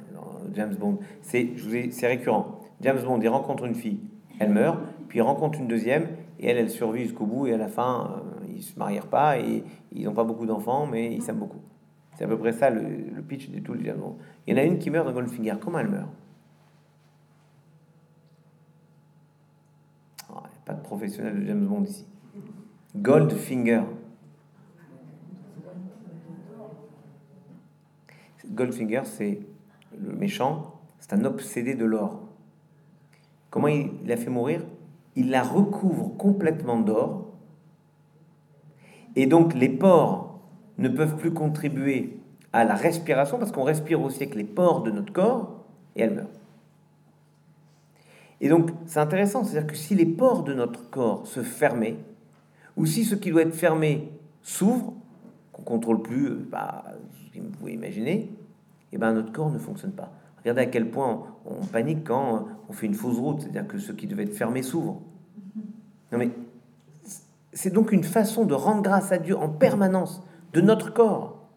James 0.53 0.75
Bond, 0.75 0.99
c'est, 1.21 1.51
c'est 1.91 2.07
récurrent. 2.07 2.59
James 2.81 2.99
Bond, 3.03 3.19
il 3.21 3.27
rencontre 3.27 3.65
une 3.65 3.75
fille, 3.75 3.99
elle 4.39 4.51
meurt, 4.51 4.79
puis 5.07 5.19
il 5.19 5.21
rencontre 5.21 5.59
une 5.59 5.67
deuxième, 5.67 6.07
et 6.39 6.47
elle, 6.47 6.57
elle 6.57 6.69
survit 6.69 7.03
jusqu'au 7.03 7.25
bout, 7.25 7.47
et 7.47 7.53
à 7.53 7.57
la 7.57 7.67
fin, 7.67 8.21
euh, 8.41 8.45
ils 8.55 8.63
se 8.63 8.77
marièrent 8.77 9.07
pas, 9.07 9.39
et 9.39 9.63
ils 9.91 10.05
n'ont 10.05 10.13
pas 10.13 10.23
beaucoup 10.23 10.45
d'enfants, 10.45 10.87
mais 10.87 11.13
ils 11.13 11.21
s'aiment 11.21 11.39
beaucoup. 11.39 11.61
C'est 12.15 12.23
à 12.23 12.27
peu 12.27 12.37
près 12.37 12.53
ça 12.53 12.69
le, 12.69 13.21
pitch 13.27 13.49
de 13.49 13.59
tout 13.59 13.73
le 13.73 13.79
dialogue. 13.79 14.15
Il 14.47 14.55
y 14.55 14.59
en 14.59 14.61
a 14.61 14.63
une 14.63 14.79
qui 14.79 14.89
meurt 14.89 15.05
dans 15.05 15.13
Goldfinger. 15.13 15.55
Comment 15.59 15.79
elle 15.79 15.89
meurt? 15.89 16.09
Oh, 20.29 20.37
Il 20.37 20.51
n'y 20.51 20.57
a 20.57 20.65
pas 20.65 20.73
de 20.73 20.81
professionnel 20.81 21.41
de 21.41 21.45
James 21.45 21.65
Bond 21.65 21.83
ici. 21.83 22.05
Goldfinger. 22.95 23.83
Goldfinger, 28.49 29.01
c'est 29.03 29.39
le 29.99 30.13
méchant, 30.13 30.79
c'est 30.99 31.13
un 31.13 31.25
obsédé 31.25 31.75
de 31.75 31.83
l'or. 31.83 32.21
Comment 33.49 33.67
il 33.67 34.11
a 34.11 34.15
fait 34.15 34.29
mourir? 34.29 34.61
Il 35.15 35.29
la 35.29 35.43
recouvre 35.43 36.15
complètement 36.17 36.79
d'or. 36.79 37.31
Et 39.15 39.27
donc 39.27 39.53
les 39.53 39.69
pores 39.69 40.39
ne 40.77 40.89
peuvent 40.89 41.15
plus 41.15 41.31
contribuer 41.31 42.19
à 42.55 42.63
la 42.63 42.75
respiration, 42.75 43.37
parce 43.37 43.51
qu'on 43.51 43.63
respire 43.63 44.01
aussi 44.01 44.23
avec 44.23 44.35
les 44.35 44.45
pores 44.45 44.83
de 44.83 44.91
notre 44.91 45.11
corps, 45.11 45.65
et 45.97 46.03
elle 46.03 46.13
meurt. 46.13 46.39
Et 48.39 48.47
donc, 48.47 48.71
c'est 48.85 48.99
intéressant, 48.99 49.43
c'est-à-dire 49.43 49.67
que 49.69 49.75
si 49.75 49.93
les 49.93 50.05
pores 50.05 50.43
de 50.43 50.53
notre 50.53 50.89
corps 50.89 51.27
se 51.27 51.41
fermaient, 51.41 51.97
ou 52.77 52.85
si 52.85 53.03
ce 53.03 53.15
qui 53.15 53.31
doit 53.31 53.41
être 53.41 53.53
fermé 53.53 54.09
s'ouvre, 54.41 54.93
qu'on 55.51 55.63
contrôle 55.63 56.01
plus, 56.01 56.27
euh, 56.27 56.47
bah, 56.49 56.83
vous 57.35 57.49
pouvez 57.49 57.73
imaginer, 57.73 58.13
et 58.15 58.29
eh 58.93 58.97
ben 58.97 59.13
notre 59.13 59.33
corps 59.33 59.49
ne 59.49 59.57
fonctionne 59.57 59.91
pas. 59.91 60.11
Regardez 60.45 60.61
à 60.61 60.65
quel 60.67 60.91
point 60.91 61.23
on 61.43 61.65
panique 61.65 62.03
quand 62.03 62.45
on 62.69 62.71
fait 62.71 62.85
une 62.85 62.93
fausse 62.93 63.17
route, 63.17 63.41
c'est-à-dire 63.41 63.65
que 63.67 63.79
ce 63.79 63.91
qui 63.91 64.05
devait 64.05 64.25
être 64.25 64.35
fermé 64.35 64.61
s'ouvre. 64.61 65.01
Non 66.11 66.19
mais 66.19 66.29
c'est 67.51 67.73
donc 67.73 67.91
une 67.91 68.03
façon 68.03 68.45
de 68.45 68.53
rendre 68.53 68.83
grâce 68.83 69.11
à 69.11 69.17
Dieu 69.17 69.35
en 69.35 69.49
permanence 69.49 70.21
de 70.53 70.61
notre 70.61 70.93
corps. 70.93 71.47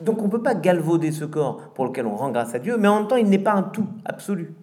Donc 0.00 0.22
on 0.22 0.24
ne 0.24 0.30
peut 0.30 0.42
pas 0.42 0.54
galvauder 0.54 1.12
ce 1.12 1.26
corps 1.26 1.74
pour 1.74 1.84
lequel 1.84 2.06
on 2.06 2.16
rend 2.16 2.30
grâce 2.30 2.54
à 2.54 2.58
Dieu, 2.58 2.78
mais 2.78 2.88
en 2.88 3.00
même 3.00 3.08
temps 3.08 3.16
il 3.16 3.28
n'est 3.28 3.38
pas 3.38 3.52
un 3.52 3.64
tout 3.64 3.86
absolu. 4.06 4.54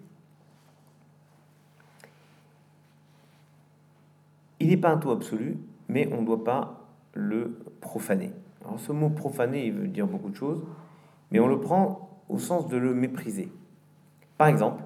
Il 4.58 4.66
n'est 4.66 4.76
pas 4.76 4.90
un 4.90 4.98
tout 4.98 5.12
absolu, 5.12 5.58
mais 5.88 6.12
on 6.12 6.22
ne 6.22 6.26
doit 6.26 6.42
pas 6.42 6.88
le 7.12 7.60
profaner. 7.80 8.32
Alors 8.64 8.80
ce 8.80 8.90
mot 8.90 9.10
profaner, 9.10 9.66
il 9.66 9.74
veut 9.74 9.86
dire 9.86 10.08
beaucoup 10.08 10.30
de 10.30 10.36
choses, 10.36 10.64
mais 11.30 11.38
on 11.38 11.46
le 11.46 11.60
prend 11.60 12.13
au 12.34 12.38
sens 12.38 12.66
de 12.66 12.76
le 12.76 12.94
mépriser. 12.94 13.52
Par 14.36 14.48
exemple, 14.48 14.82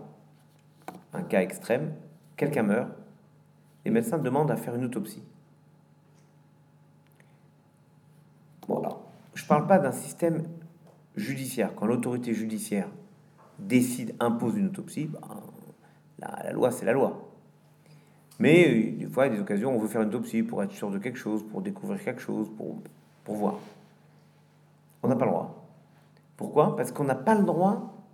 un 1.15 1.23
cas 1.23 1.41
extrême, 1.41 1.95
quelqu'un 2.37 2.63
meurt, 2.63 2.91
les 3.87 3.91
médecins 3.91 4.19
demandent 4.19 4.51
à 4.51 4.57
faire 4.57 4.75
une 4.75 4.85
autopsie. 4.85 5.23
je 9.35 9.45
ne 9.45 9.49
parle 9.49 9.67
pas 9.67 9.79
d'un 9.79 9.93
système 9.93 10.43
judiciaire. 11.17 11.71
Quand 11.75 11.87
l'autorité 11.87 12.35
judiciaire 12.35 12.89
décide, 13.59 14.15
impose 14.21 14.57
une 14.57 14.67
autopsie, 14.67 15.07
ben, 15.07 15.21
la, 16.19 16.53
loi, 16.53 16.71
c'est 16.71 16.85
la 16.85 16.93
loi. 16.93 17.31
Mais 18.41 18.69
euh, 18.69 18.99
des 18.99 19.07
fois, 19.07 19.27
il 19.27 19.31
y 19.31 19.33
a 19.33 19.37
des 19.37 19.43
occasions, 19.43 19.75
on 19.75 19.79
veut 19.79 19.89
faire 19.89 20.03
une 20.03 20.09
autopsie 20.09 20.43
pour 20.43 20.63
être 20.63 20.73
sûr 20.73 20.91
de 20.91 20.99
quelque 20.99 21.19
chose, 21.19 21.45
pour 21.51 21.63
découvrir 21.63 22.03
quelque 22.05 22.21
chose, 22.21 22.51
pour, 22.57 22.83
pour 23.25 23.37
voir. 23.37 23.55
On 25.03 25.09
n'a 25.09 25.17
pas 25.17 25.25
le 25.25 25.31
droit. 25.31 25.58
Pourquoi? 26.39 26.77
Parce 26.77 26.93
qu'on 26.93 27.05
n'a 27.05 27.17
pas 27.17 27.35
le 27.35 27.45
droit 27.45 28.07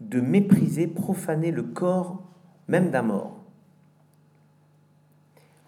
de 0.00 0.20
mépriser, 0.20 0.86
profaner 0.86 1.50
le 1.50 1.64
corps 1.64 2.22
même 2.68 2.90
d'un 2.90 3.02
mort. 3.02 3.40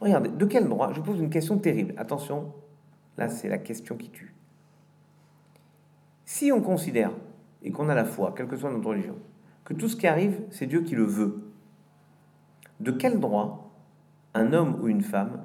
Regardez, 0.00 0.30
de 0.30 0.46
quel 0.46 0.68
droit? 0.68 0.92
Je 0.92 1.00
pose 1.00 1.20
une 1.20 1.28
question 1.28 1.58
terrible. 1.58 1.94
Attention, 1.98 2.54
là 3.18 3.28
c'est 3.28 3.48
la 3.48 3.58
question 3.58 3.96
qui 3.96 4.10
tue. 4.10 4.32
Si 6.24 6.52
on 6.52 6.62
considère, 6.62 7.10
et 7.62 7.72
qu'on 7.72 7.88
a 7.88 7.94
la 7.94 8.04
foi, 8.04 8.32
quelle 8.36 8.46
que 8.46 8.56
soit 8.56 8.70
notre 8.70 8.88
religion, 8.88 9.16
que 9.64 9.74
tout 9.74 9.88
ce 9.88 9.96
qui 9.96 10.06
arrive, 10.06 10.40
c'est 10.50 10.66
Dieu 10.66 10.82
qui 10.82 10.94
le 10.94 11.04
veut, 11.04 11.52
de 12.78 12.92
quel 12.92 13.18
droit 13.18 13.72
un 14.34 14.52
homme 14.52 14.80
ou 14.80 14.88
une 14.88 15.02
femme, 15.02 15.44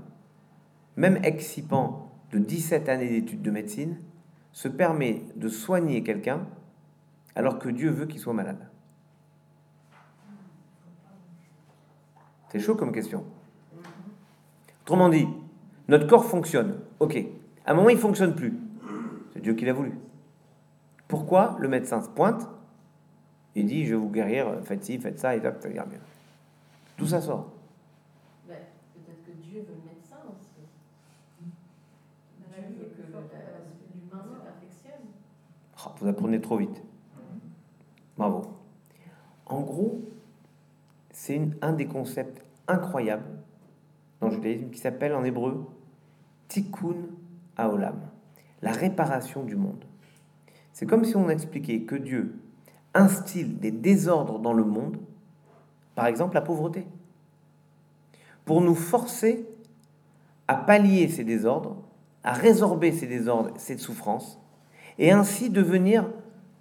même 0.95 1.19
excipant 1.23 2.11
de 2.31 2.37
17 2.37 2.89
années 2.89 3.09
d'études 3.09 3.41
de 3.41 3.51
médecine, 3.51 3.97
se 4.57 4.67
permet 4.67 5.21
de 5.35 5.49
soigner 5.49 6.01
quelqu'un 6.01 6.47
alors 7.35 7.59
que 7.59 7.69
Dieu 7.69 7.91
veut 7.91 8.07
qu'il 8.07 8.19
soit 8.19 8.33
malade 8.33 8.67
C'est 12.49 12.59
chaud 12.59 12.73
comme 12.73 12.91
question. 12.91 13.23
Autrement 14.81 15.09
dit, 15.09 15.27
notre 15.87 16.07
corps 16.07 16.25
fonctionne. 16.25 16.79
Ok. 16.99 17.17
À 17.67 17.71
un 17.73 17.75
moment, 17.75 17.89
il 17.89 17.99
fonctionne 17.99 18.33
plus. 18.33 18.57
C'est 19.31 19.41
Dieu 19.41 19.53
qui 19.53 19.63
l'a 19.63 19.73
voulu. 19.73 19.93
Pourquoi 21.07 21.55
le 21.59 21.67
médecin 21.67 22.01
se 22.01 22.09
pointe 22.09 22.49
et 23.55 23.61
dit 23.61 23.85
Je 23.85 23.91
vais 23.91 24.01
vous 24.01 24.09
guérir, 24.09 24.59
faites 24.63 24.83
ci, 24.83 24.97
faites 24.97 25.19
ça, 25.19 25.35
et 25.35 25.39
ça 25.39 25.51
mieux 25.51 25.99
Tout 26.97 27.05
ça 27.05 27.21
sort? 27.21 27.51
Peut-être 28.47 29.23
que 29.23 29.31
Dieu 29.39 29.59
veut 29.59 29.75
le 29.75 29.89
médecin 29.93 30.17
aussi. 30.25 30.65
Dieu 32.39 32.45
veut 32.79 32.89
que 32.95 33.01
l'humain 33.93 34.23
se 34.23 34.41
perfectionne. 34.43 35.07
Oh, 35.76 35.76
vous 35.99 36.07
apprenez 36.07 36.41
trop 36.41 36.57
vite. 36.57 36.83
Bravo. 38.17 38.43
En 39.45 39.61
gros, 39.61 40.01
c'est 41.11 41.41
un 41.61 41.73
des 41.73 41.87
concepts 41.87 42.43
incroyables 42.67 43.25
dans 44.19 44.27
le 44.27 44.33
judaïsme 44.33 44.69
qui 44.69 44.79
s'appelle 44.79 45.13
en 45.13 45.23
hébreu 45.23 45.65
tikkun 46.47 46.95
haolam, 47.57 47.99
la 48.61 48.71
réparation 48.71 49.43
du 49.43 49.55
monde. 49.55 49.83
C'est 50.73 50.85
comme 50.85 51.05
si 51.05 51.15
on 51.15 51.29
expliquait 51.29 51.81
que 51.81 51.95
Dieu 51.95 52.39
instille 52.93 53.45
des 53.45 53.71
désordres 53.71 54.39
dans 54.39 54.53
le 54.53 54.63
monde, 54.63 54.97
par 55.95 56.07
exemple 56.07 56.35
la 56.35 56.41
pauvreté, 56.41 56.87
pour 58.45 58.61
nous 58.61 58.75
forcer 58.75 59.45
à 60.47 60.55
pallier 60.55 61.07
ces 61.07 61.23
désordres, 61.23 61.77
à 62.23 62.33
résorber 62.33 62.91
ces 62.91 63.07
désordres, 63.07 63.51
cette 63.57 63.79
souffrance, 63.79 64.39
et 64.99 65.11
ainsi 65.11 65.49
devenir 65.49 66.05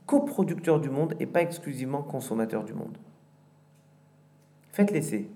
coproducteur 0.06 0.80
du 0.80 0.90
monde 0.90 1.14
et 1.20 1.26
pas 1.26 1.42
exclusivement 1.42 2.02
consommateur 2.02 2.64
du 2.64 2.74
monde. 2.74 2.96
Faites 4.72 4.90
l'essai. 4.90 5.28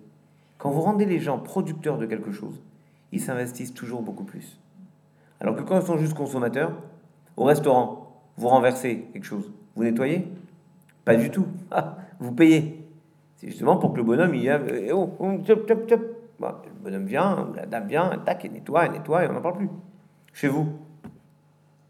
Quand 0.59 0.70
vous 0.70 0.82
rendez 0.82 1.07
les 1.07 1.18
gens 1.18 1.38
producteurs 1.38 1.98
de 1.98 2.07
quelque 2.07 2.32
chose, 2.32 2.62
ils 3.12 3.20
s'investissent 3.20 3.74
toujours 3.74 4.03
beaucoup 4.03 4.24
plus. 4.24 4.59
Alors 5.40 5.57
que 5.57 5.62
quand 5.62 5.80
ils 5.80 5.86
sont 5.86 5.96
juste 5.96 6.14
consommateurs, 6.14 6.72
au 7.36 7.44
restaurant, 7.44 8.22
vous 8.36 8.48
renversez 8.48 9.09
quelque 9.12 9.24
chose, 9.24 9.51
vous 9.74 9.84
nettoyez? 9.84 10.28
Pas 11.05 11.16
du 11.16 11.30
tout. 11.30 11.46
Ah, 11.70 11.98
vous 12.18 12.32
payez. 12.32 12.84
C'est 13.36 13.46
justement 13.46 13.76
pour 13.76 13.92
que 13.92 13.98
le 13.98 14.03
bonhomme, 14.03 14.34
il 14.34 14.42
y 14.42 14.51
a... 14.51 14.61
Eh 14.68 14.92
oh, 14.92 15.14
oh, 15.18 15.38
le 16.40 16.82
bonhomme 16.82 17.07
vient, 17.07 17.48
la 17.55 17.64
dame 17.64 17.86
vient, 17.86 18.11
tac, 18.24 18.44
il 18.44 18.53
nettoie, 18.53 18.86
il 18.86 18.92
nettoie, 18.92 19.24
et 19.24 19.28
on 19.28 19.32
n'en 19.32 19.40
parle 19.40 19.59
plus. 19.59 19.70
Chez 20.32 20.48
vous, 20.48 20.66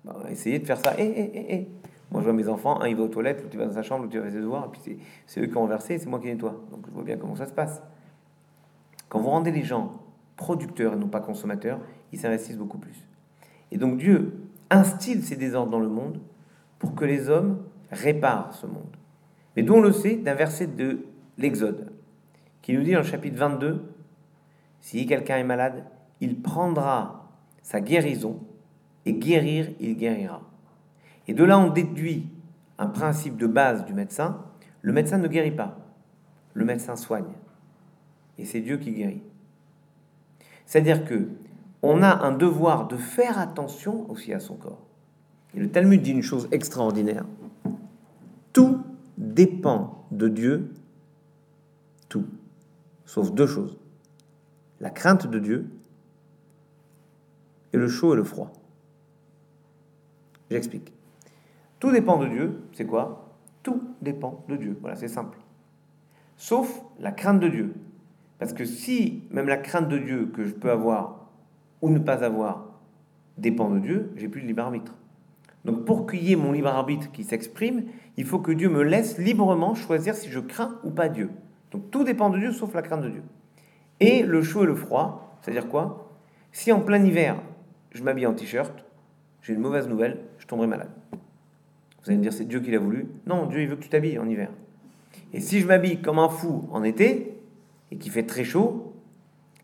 bah, 0.04 0.16
essayez 0.30 0.58
de 0.58 0.66
faire 0.66 0.78
ça. 0.78 0.94
Eh, 0.98 1.04
eh, 1.04 1.30
eh, 1.34 1.54
eh. 1.54 1.68
Moi, 2.10 2.20
je 2.20 2.24
vois 2.24 2.32
mes 2.32 2.48
enfants, 2.48 2.80
un 2.80 2.88
il 2.88 2.96
va 2.96 3.04
aux 3.04 3.08
toilettes, 3.08 3.42
l'autre 3.42 3.54
il 3.54 3.58
va 3.58 3.66
dans 3.66 3.74
sa 3.74 3.82
chambre, 3.82 4.02
l'autre 4.04 4.14
il 4.14 4.18
va 4.18 4.24
faire 4.24 4.34
ses 4.34 4.40
devoirs, 4.40 4.66
et 4.66 4.68
puis 4.68 4.98
c'est 5.26 5.40
eux 5.40 5.46
qui 5.46 5.56
ont 5.56 5.66
versé, 5.66 5.98
c'est 5.98 6.08
moi 6.08 6.18
qui 6.18 6.26
nettoie. 6.26 6.60
Donc 6.72 6.86
je 6.86 6.92
vois 6.92 7.04
bien 7.04 7.16
comment 7.16 7.36
ça 7.36 7.46
se 7.46 7.52
passe. 7.52 7.82
Quand 9.08 9.20
vous 9.20 9.30
rendez 9.30 9.52
les 9.52 9.62
gens 9.62 10.00
producteurs 10.36 10.94
et 10.94 10.96
non 10.96 11.08
pas 11.08 11.20
consommateurs, 11.20 11.78
ils 12.12 12.18
s'investissent 12.18 12.56
beaucoup 12.56 12.78
plus. 12.78 13.06
Et 13.70 13.78
donc 13.78 13.98
Dieu 13.98 14.40
instille 14.70 15.22
ces 15.22 15.36
désordres 15.36 15.70
dans 15.70 15.80
le 15.80 15.88
monde 15.88 16.18
pour 16.78 16.94
que 16.94 17.04
les 17.04 17.28
hommes 17.28 17.62
réparent 17.90 18.54
ce 18.54 18.66
monde. 18.66 18.96
Mais 19.54 19.62
d'où 19.62 19.74
on 19.74 19.80
le 19.80 19.92
sait? 19.92 20.16
D'un 20.16 20.34
verset 20.34 20.66
de 20.66 21.06
l'Exode, 21.38 21.92
qui 22.62 22.72
nous 22.72 22.82
dit 22.82 22.92
dans 22.92 22.98
le 22.98 23.04
chapitre 23.04 23.36
22, 23.36 23.84
si 24.80 25.06
quelqu'un 25.06 25.36
est 25.36 25.44
malade, 25.44 25.84
il 26.20 26.40
prendra 26.40 27.28
sa 27.62 27.80
guérison, 27.80 28.40
et 29.06 29.14
guérir, 29.14 29.68
il 29.80 29.96
guérira. 29.96 30.42
Et 31.28 31.34
de 31.34 31.44
là, 31.44 31.58
on 31.58 31.70
déduit 31.70 32.28
un 32.78 32.86
principe 32.86 33.36
de 33.36 33.46
base 33.46 33.84
du 33.84 33.94
médecin. 33.94 34.44
Le 34.82 34.92
médecin 34.92 35.18
ne 35.18 35.28
guérit 35.28 35.50
pas, 35.50 35.78
le 36.54 36.64
médecin 36.64 36.96
soigne. 36.96 37.32
Et 38.38 38.44
c'est 38.44 38.60
Dieu 38.60 38.78
qui 38.78 38.92
guérit. 38.92 39.22
C'est-à-dire 40.66 41.04
que 41.04 41.28
on 41.82 42.02
a 42.02 42.24
un 42.24 42.32
devoir 42.32 42.88
de 42.88 42.96
faire 42.96 43.38
attention 43.38 44.10
aussi 44.10 44.32
à 44.32 44.40
son 44.40 44.54
corps. 44.54 44.82
Et 45.54 45.60
le 45.60 45.70
Talmud 45.70 46.02
dit 46.02 46.12
une 46.12 46.22
chose 46.22 46.48
extraordinaire. 46.52 47.24
Tout 48.52 48.82
dépend 49.16 50.04
de 50.10 50.28
Dieu, 50.28 50.72
tout, 52.08 52.26
sauf 53.04 53.32
deux 53.32 53.46
choses. 53.46 53.78
La 54.80 54.90
crainte 54.90 55.26
de 55.26 55.38
Dieu 55.38 55.70
et 57.72 57.76
le 57.76 57.88
chaud 57.88 58.14
et 58.14 58.16
le 58.16 58.24
froid. 58.24 58.52
J'explique. 60.50 60.92
Tout 61.78 61.92
dépend 61.92 62.18
de 62.18 62.26
Dieu, 62.26 62.62
c'est 62.72 62.86
quoi? 62.86 63.30
Tout 63.62 63.82
dépend 64.02 64.44
de 64.48 64.56
Dieu. 64.56 64.76
Voilà, 64.80 64.96
c'est 64.96 65.08
simple. 65.08 65.38
Sauf 66.36 66.82
la 66.98 67.12
crainte 67.12 67.40
de 67.40 67.48
Dieu. 67.48 67.74
Parce 68.38 68.52
que 68.52 68.64
si 68.64 69.24
même 69.30 69.48
la 69.48 69.58
crainte 69.58 69.88
de 69.88 69.98
Dieu 69.98 70.30
que 70.34 70.44
je 70.44 70.54
peux 70.54 70.70
avoir 70.70 71.28
ou 71.82 71.90
ne 71.90 71.98
pas 71.98 72.24
avoir 72.24 72.66
dépend 73.38 73.70
de 73.70 73.78
Dieu, 73.78 74.12
j'ai 74.16 74.28
plus 74.28 74.42
de 74.42 74.46
libre 74.46 74.62
arbitre. 74.62 74.94
Donc 75.64 75.84
pour 75.84 76.06
qu'il 76.06 76.22
y 76.22 76.32
ait 76.32 76.36
mon 76.36 76.52
libre 76.52 76.68
arbitre 76.68 77.12
qui 77.12 77.22
s'exprime, 77.22 77.84
il 78.16 78.24
faut 78.24 78.38
que 78.38 78.52
Dieu 78.52 78.70
me 78.70 78.82
laisse 78.82 79.18
librement 79.18 79.74
choisir 79.74 80.14
si 80.14 80.30
je 80.30 80.40
crains 80.40 80.78
ou 80.84 80.90
pas 80.90 81.08
Dieu. 81.08 81.30
Donc 81.70 81.90
tout 81.90 82.02
dépend 82.02 82.30
de 82.30 82.38
Dieu 82.38 82.52
sauf 82.52 82.74
la 82.74 82.82
crainte 82.82 83.02
de 83.02 83.10
Dieu. 83.10 83.22
Et 84.00 84.22
le 84.22 84.42
chaud 84.42 84.64
et 84.64 84.66
le 84.66 84.74
froid, 84.74 85.38
c'est-à-dire 85.42 85.68
quoi? 85.68 86.10
Si 86.52 86.72
en 86.72 86.80
plein 86.80 87.04
hiver, 87.04 87.36
je 87.92 88.02
m'habille 88.02 88.26
en 88.26 88.32
t-shirt, 88.32 88.72
j'ai 89.42 89.52
une 89.52 89.60
mauvaise 89.60 89.86
nouvelle, 89.86 90.18
tomberai 90.50 90.66
malade. 90.66 90.90
Vous 91.12 92.08
allez 92.08 92.16
me 92.16 92.22
dire, 92.22 92.32
c'est 92.32 92.44
Dieu 92.44 92.60
qui 92.60 92.70
l'a 92.70 92.78
voulu. 92.78 93.06
Non, 93.26 93.46
Dieu, 93.46 93.62
il 93.62 93.68
veut 93.68 93.76
que 93.76 93.82
tu 93.82 93.88
t'habilles 93.88 94.18
en 94.18 94.28
hiver. 94.28 94.50
Et 95.32 95.40
si 95.40 95.60
je 95.60 95.66
m'habille 95.66 96.02
comme 96.02 96.18
un 96.18 96.28
fou 96.28 96.68
en 96.72 96.82
été, 96.82 97.36
et 97.90 97.96
qu'il 97.96 98.10
fait 98.10 98.24
très 98.24 98.44
chaud, 98.44 98.92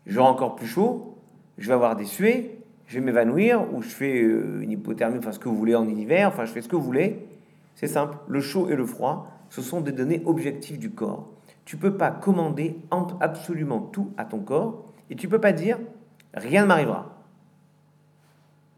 j'aurai 0.05 0.29
encore 0.29 0.55
plus 0.55 0.67
chaud, 0.67 1.17
je 1.57 1.67
vais 1.67 1.73
avoir 1.73 1.95
des 1.95 2.05
suées, 2.05 2.59
je 2.85 2.99
vais 2.99 3.05
m'évanouir, 3.05 3.73
ou 3.73 3.81
je 3.81 3.89
fais 3.89 4.21
euh, 4.21 4.61
une 4.61 4.71
hypothermie, 4.71 5.17
enfin 5.17 5.31
ce 5.31 5.39
que 5.39 5.49
vous 5.49 5.57
voulez 5.57 5.75
en 5.75 5.87
hiver, 5.87 6.29
enfin 6.29 6.45
je 6.45 6.51
fais 6.51 6.61
ce 6.61 6.69
que 6.69 6.75
vous 6.75 6.83
voulez. 6.83 7.25
C'est 7.75 7.87
simple, 7.87 8.17
le 8.27 8.39
chaud 8.39 8.69
et 8.69 8.75
le 8.75 8.85
froid, 8.85 9.27
ce 9.49 9.61
sont 9.61 9.81
des 9.81 9.91
données 9.91 10.21
objectives 10.25 10.79
du 10.79 10.91
corps. 10.91 11.27
Tu 11.65 11.75
peux 11.75 11.97
pas 11.97 12.11
commander 12.11 12.77
absolument 13.19 13.81
tout 13.81 14.11
à 14.17 14.23
ton 14.23 14.39
corps, 14.39 14.85
et 15.09 15.15
tu 15.15 15.27
peux 15.27 15.39
pas 15.39 15.51
dire 15.51 15.79
rien 16.33 16.61
ne 16.61 16.67
m'arrivera. 16.67 17.23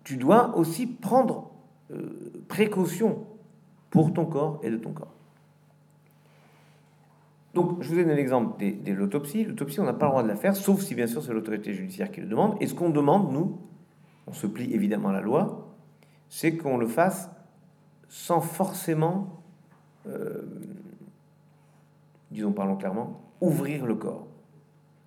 Tu 0.03 0.18
dois 0.18 0.55
aussi 0.57 0.88
prendre 0.88 1.49
euh, 1.92 2.32
précaution 2.48 3.26
pour 3.90 4.14
ton 4.14 4.26
corps 4.26 4.60
et 4.64 4.70
de 4.70 4.78
ton 4.78 4.92
corps. 4.92 5.14
Donc, 7.54 7.82
je 7.82 7.90
vous 7.90 8.00
ai 8.00 8.04
donné 8.04 8.16
l'exemple 8.16 8.64
de 8.64 8.94
l'autopsie. 8.94 9.44
L'autopsie, 9.44 9.80
on 9.80 9.86
n'a 9.86 9.94
pas 9.94 10.06
le 10.06 10.12
droit 10.12 10.24
de 10.24 10.28
la 10.28 10.36
faire, 10.36 10.56
sauf 10.56 10.82
si 10.82 10.94
bien 10.94 11.08
sûr 11.08 11.24
c'est 11.24 11.34
l'autorité 11.34 11.74
judiciaire 11.74 12.12
qui 12.12 12.22
le 12.22 12.28
demande. 12.28 12.56
Et 12.62 12.68
ce 12.68 12.76
qu'on 12.76 12.92
demande, 12.92 13.34
nous, 13.34 13.60
on 14.28 14.34
se 14.34 14.46
plie 14.46 14.74
évidemment 14.74 15.10
à 15.10 15.14
la 15.14 15.22
loi, 15.22 15.68
c'est 16.30 16.58
qu'on 16.58 16.78
le 16.78 16.88
fasse 16.88 17.30
sans 18.08 18.40
forcément, 18.40 19.42
euh, 20.08 20.44
disons 22.32 22.52
parlons 22.52 22.76
clairement, 22.76 23.22
ouvrir 23.42 23.86
le 23.86 23.96
corps. 23.96 24.28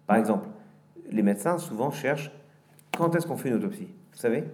Par 0.06 0.16
exemple, 0.16 0.48
les 1.10 1.22
médecins 1.22 1.58
souvent 1.58 1.90
cherchent 1.90 2.32
quand 2.96 3.14
est-ce 3.14 3.26
qu'on 3.26 3.36
fait 3.36 3.50
une 3.50 3.56
autopsie. 3.56 3.88
Vous 4.12 4.18
savez? 4.18 4.44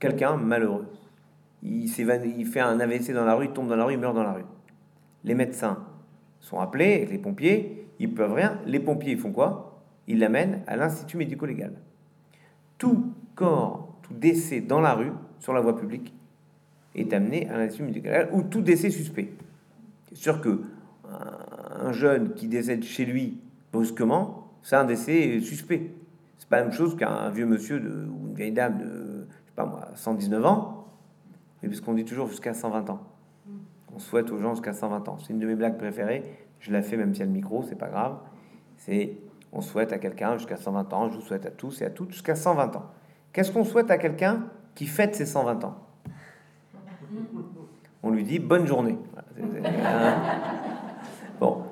Quelqu'un 0.00 0.36
malheureux, 0.36 0.86
il, 1.62 1.84
il 1.84 2.46
fait 2.46 2.60
un 2.60 2.80
AVC 2.80 3.12
dans 3.12 3.24
la 3.24 3.34
rue, 3.34 3.50
tombe 3.50 3.68
dans 3.68 3.76
la 3.76 3.84
rue, 3.84 3.96
meurt 3.96 4.14
dans 4.14 4.22
la 4.22 4.32
rue. 4.32 4.44
Les 5.24 5.34
médecins 5.34 5.78
sont 6.40 6.58
appelés 6.58 7.06
les 7.06 7.18
pompiers, 7.18 7.86
ils 7.98 8.12
peuvent 8.12 8.32
rien. 8.32 8.58
Les 8.66 8.80
pompiers 8.80 9.16
font 9.16 9.30
quoi? 9.30 9.82
Ils 10.06 10.18
l'amènent 10.18 10.62
à 10.66 10.76
l'institut 10.76 11.18
médico-légal. 11.18 11.74
Tout 12.78 13.12
corps, 13.34 13.98
tout 14.02 14.14
décès 14.14 14.60
dans 14.60 14.80
la 14.80 14.94
rue, 14.94 15.12
sur 15.38 15.52
la 15.52 15.60
voie 15.60 15.76
publique, 15.76 16.14
est 16.94 17.12
amené 17.12 17.48
à 17.50 17.58
l'institut 17.58 17.84
médico-légal 17.84 18.30
ou 18.32 18.42
tout 18.42 18.62
décès 18.62 18.90
suspect. 18.90 19.32
C'est 20.08 20.16
sûr 20.16 20.40
que 20.40 20.62
un 21.82 21.92
jeune 21.92 22.34
qui 22.34 22.48
décède 22.48 22.84
chez 22.84 23.04
lui 23.04 23.38
brusquement, 23.72 24.50
c'est 24.62 24.76
un 24.76 24.84
décès 24.84 25.40
suspect. 25.40 25.90
C'est 26.38 26.48
pas 26.48 26.58
la 26.58 26.64
même 26.64 26.72
chose 26.72 26.96
qu'un 26.96 27.30
vieux 27.30 27.46
monsieur 27.46 27.80
de, 27.80 28.06
ou 28.06 28.28
une 28.28 28.34
vieille 28.34 28.52
dame 28.52 28.78
de, 28.78 29.09
moi, 29.66 29.88
119 29.94 30.44
ans, 30.44 30.86
mais 31.62 31.68
parce 31.68 31.80
qu'on 31.80 31.94
dit 31.94 32.04
toujours 32.04 32.28
jusqu'à 32.28 32.54
120 32.54 32.90
ans. 32.90 33.00
On 33.94 33.98
souhaite 33.98 34.30
aux 34.30 34.38
gens 34.38 34.54
jusqu'à 34.54 34.72
120 34.72 35.08
ans. 35.08 35.18
C'est 35.18 35.32
une 35.32 35.40
de 35.40 35.46
mes 35.46 35.56
blagues 35.56 35.76
préférées. 35.76 36.24
Je 36.60 36.72
la 36.72 36.82
fais 36.82 36.96
même 36.96 37.14
si 37.14 37.22
a 37.22 37.24
le 37.24 37.32
micro, 37.32 37.62
c'est 37.62 37.76
pas 37.76 37.88
grave. 37.88 38.18
C'est 38.76 39.18
on 39.52 39.60
souhaite 39.60 39.92
à 39.92 39.98
quelqu'un 39.98 40.36
jusqu'à 40.36 40.56
120 40.56 40.92
ans. 40.92 41.08
Je 41.10 41.16
vous 41.16 41.22
souhaite 41.22 41.44
à 41.44 41.50
tous 41.50 41.82
et 41.82 41.84
à 41.84 41.90
toutes 41.90 42.12
jusqu'à 42.12 42.36
120 42.36 42.76
ans. 42.76 42.84
Qu'est-ce 43.32 43.50
qu'on 43.50 43.64
souhaite 43.64 43.90
à 43.90 43.98
quelqu'un 43.98 44.44
qui 44.74 44.86
fête 44.86 45.14
ses 45.14 45.26
120 45.26 45.64
ans? 45.64 45.76
On 48.02 48.10
lui 48.10 48.24
dit 48.24 48.38
bonne 48.38 48.66
journée. 48.66 48.98
Bon. 51.40 51.64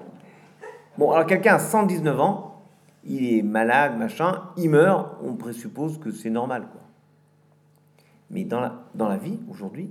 Bon, 0.96 1.12
alors 1.12 1.26
quelqu'un 1.26 1.54
a 1.54 1.58
119 1.58 2.20
ans, 2.20 2.62
il 3.04 3.38
est 3.38 3.42
malade, 3.42 3.96
machin, 3.96 4.42
il 4.56 4.70
meurt, 4.70 5.16
on 5.22 5.34
présuppose 5.34 5.98
que 5.98 6.10
c'est 6.10 6.30
normal. 6.30 6.66
Mais 8.30 8.44
dans 8.44 8.60
la, 8.60 8.84
dans 8.94 9.08
la 9.08 9.16
vie, 9.16 9.38
aujourd'hui, 9.48 9.90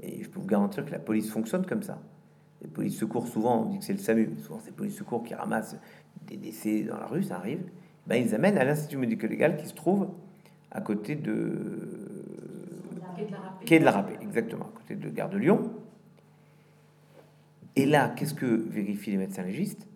et 0.00 0.22
je 0.22 0.28
peux 0.28 0.40
vous 0.40 0.46
garantir 0.46 0.84
que 0.84 0.90
la 0.90 0.98
police 0.98 1.30
fonctionne 1.30 1.66
comme 1.66 1.82
ça. 1.82 1.98
Les 2.62 2.68
polices 2.68 2.96
secours, 2.96 3.26
souvent, 3.26 3.62
on 3.62 3.64
dit 3.66 3.78
que 3.78 3.84
c'est 3.84 3.92
le 3.92 3.98
SAMU, 3.98 4.36
souvent 4.38 4.58
c'est 4.60 4.70
les 4.70 4.76
polices 4.76 4.96
secours 4.96 5.22
qui 5.22 5.34
ramassent 5.34 5.76
des 6.26 6.36
décès 6.36 6.82
dans 6.82 6.98
la 6.98 7.06
rue, 7.06 7.22
ça 7.22 7.36
arrive. 7.36 7.62
Ben, 8.06 8.16
ils 8.16 8.34
amènent 8.34 8.58
à 8.58 8.64
l'Institut 8.64 8.96
médico-légal 8.96 9.56
qui 9.56 9.66
se 9.66 9.74
trouve 9.74 10.08
à 10.70 10.80
côté 10.80 11.14
de. 11.14 11.58
Quai 13.66 13.80
de 13.80 13.84
la 13.84 13.90
Rapée. 13.90 14.16
exactement, 14.22 14.66
à 14.66 14.78
côté 14.78 14.94
de 14.94 15.08
Gare 15.10 15.28
de 15.28 15.38
Lyon. 15.38 15.72
Et 17.76 17.84
là, 17.84 18.08
qu'est-ce 18.10 18.34
que 18.34 18.46
vérifient 18.46 19.10
les 19.10 19.16
médecins 19.18 19.42
légistes? 19.42 19.86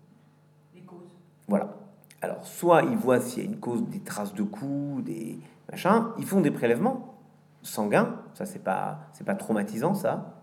Les 0.74 0.82
causes. 0.82 1.16
Voilà. 1.48 1.76
Alors, 2.20 2.44
soit 2.44 2.82
ils 2.82 2.96
voient 2.96 3.20
s'il 3.20 3.44
y 3.44 3.46
a 3.46 3.48
une 3.48 3.58
cause, 3.58 3.84
des 3.88 4.00
traces 4.00 4.34
de 4.34 4.42
coups, 4.42 5.04
des 5.04 5.38
machins, 5.70 6.06
ils 6.18 6.24
font 6.26 6.40
des 6.40 6.50
prélèvements 6.50 7.11
sanguin, 7.62 8.16
ça 8.34 8.44
c'est 8.44 8.62
pas 8.62 9.00
c'est 9.12 9.24
pas 9.24 9.34
traumatisant 9.34 9.94
ça, 9.94 10.42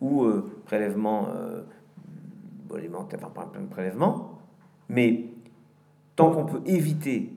ou 0.00 0.24
euh, 0.24 0.62
prélèvement 0.64 1.28
euh, 1.34 1.62
enfin 2.70 3.46
plein 3.52 3.60
de 3.60 3.66
prélèvements, 3.66 4.38
mais 4.88 5.26
tant 6.16 6.30
qu'on 6.30 6.46
peut 6.46 6.62
éviter 6.66 7.32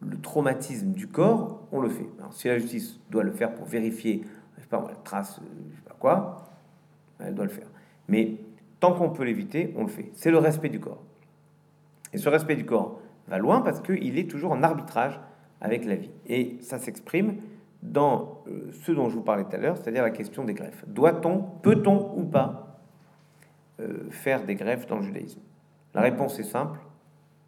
le 0.00 0.20
traumatisme 0.20 0.92
du 0.92 1.08
corps, 1.08 1.66
on 1.72 1.80
le 1.80 1.88
fait. 1.88 2.08
Si 2.30 2.48
la 2.48 2.58
justice 2.58 3.00
doit 3.10 3.24
le 3.24 3.32
faire 3.32 3.54
pour 3.54 3.66
vérifier, 3.66 4.24
je 4.56 4.62
sais 4.62 4.68
pas 4.68 4.84
la 4.88 4.94
trace, 4.94 5.40
euh, 5.40 5.44
je 5.70 5.76
sais 5.76 5.82
pas 5.82 5.96
quoi, 5.98 6.46
elle 7.18 7.34
doit 7.34 7.44
le 7.44 7.50
faire. 7.50 7.68
Mais 8.06 8.36
tant 8.80 8.92
qu'on 8.92 9.10
peut 9.10 9.24
l'éviter, 9.24 9.74
on 9.76 9.82
le 9.82 9.88
fait. 9.88 10.10
C'est 10.14 10.30
le 10.30 10.38
respect 10.38 10.68
du 10.68 10.80
corps. 10.80 11.02
Et 12.12 12.18
ce 12.18 12.28
respect 12.28 12.56
du 12.56 12.64
corps 12.64 13.00
va 13.26 13.38
loin 13.38 13.60
parce 13.60 13.80
qu'il 13.80 14.18
est 14.18 14.30
toujours 14.30 14.52
en 14.52 14.62
arbitrage 14.62 15.20
avec 15.60 15.84
la 15.84 15.96
vie. 15.96 16.10
Et 16.26 16.58
ça 16.62 16.78
s'exprime 16.78 17.36
dans 17.82 18.42
euh, 18.48 18.70
ce 18.72 18.92
dont 18.92 19.08
je 19.08 19.14
vous 19.14 19.22
parlais 19.22 19.44
tout 19.44 19.54
à 19.54 19.58
l'heure, 19.58 19.76
c'est-à-dire 19.76 20.02
la 20.02 20.10
question 20.10 20.44
des 20.44 20.54
greffes. 20.54 20.84
Doit-on, 20.86 21.42
peut-on 21.62 22.18
ou 22.18 22.24
pas 22.24 22.80
euh, 23.80 24.10
faire 24.10 24.44
des 24.44 24.54
greffes 24.54 24.86
dans 24.86 24.96
le 24.96 25.02
judaïsme? 25.02 25.40
La 25.94 26.00
réponse 26.00 26.38
est 26.38 26.44
simple. 26.44 26.78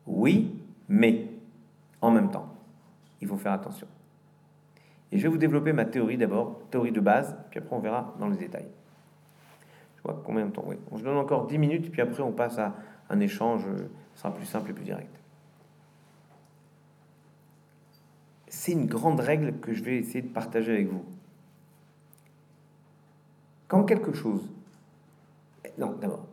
Oui, 0.07 0.63
mais 0.89 1.27
en 2.01 2.11
même 2.11 2.31
temps, 2.31 2.55
il 3.21 3.29
faut 3.29 3.37
faire 3.37 3.53
attention. 3.53 3.87
Et 5.13 5.19
je 5.19 5.25
vais 5.25 5.29
vous 5.29 5.39
développer 5.39 5.73
ma 5.73 5.85
théorie 5.85 6.17
d'abord, 6.17 6.61
théorie 6.71 6.93
de 6.93 7.01
base, 7.01 7.37
puis 7.51 7.59
après 7.59 7.75
on 7.75 7.81
verra 7.81 8.15
dans 8.19 8.29
les 8.29 8.37
détails. 8.37 8.69
Je 9.97 10.03
vois 10.03 10.23
combien 10.25 10.47
de 10.47 10.53
temps 10.53 10.65
Oui, 10.67 10.77
on 10.91 10.99
se 10.99 11.03
donne 11.03 11.17
encore 11.17 11.47
10 11.47 11.59
minutes, 11.59 11.91
puis 11.91 12.01
après 12.01 12.23
on 12.23 12.33
passe 12.33 12.59
à 12.59 12.75
un 13.11 13.21
échange, 13.21 13.67
ce 14.15 14.21
sera 14.21 14.33
plus 14.33 14.47
simple 14.47 14.71
et 14.71 14.73
plus 14.73 14.85
direct. 14.85 15.20
C'est 18.61 18.73
une 18.73 18.85
grande 18.85 19.21
règle 19.21 19.59
que 19.61 19.73
je 19.73 19.83
vais 19.83 19.97
essayer 19.97 20.21
de 20.21 20.29
partager 20.29 20.73
avec 20.73 20.89
vous. 20.89 21.03
Quand 23.69 23.85
quelque 23.85 24.13
chose... 24.13 24.51
Non, 25.79 25.97
d'abord, 25.99 26.27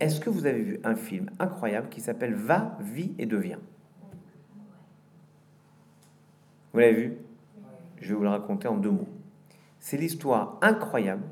est-ce 0.00 0.18
que 0.18 0.30
vous 0.30 0.46
avez 0.46 0.62
vu 0.62 0.80
un 0.82 0.94
film 0.94 1.28
incroyable 1.38 1.90
qui 1.90 2.00
s'appelle 2.00 2.32
Va, 2.32 2.78
vie 2.80 3.12
et 3.18 3.26
devient? 3.26 3.58
Vous 6.72 6.78
l'avez 6.78 6.94
vu? 6.94 7.18
Je 8.00 8.08
vais 8.08 8.14
vous 8.14 8.22
le 8.22 8.30
raconter 8.30 8.66
en 8.66 8.78
deux 8.78 8.90
mots. 8.90 9.08
C'est 9.78 9.98
l'histoire 9.98 10.56
incroyable 10.62 11.24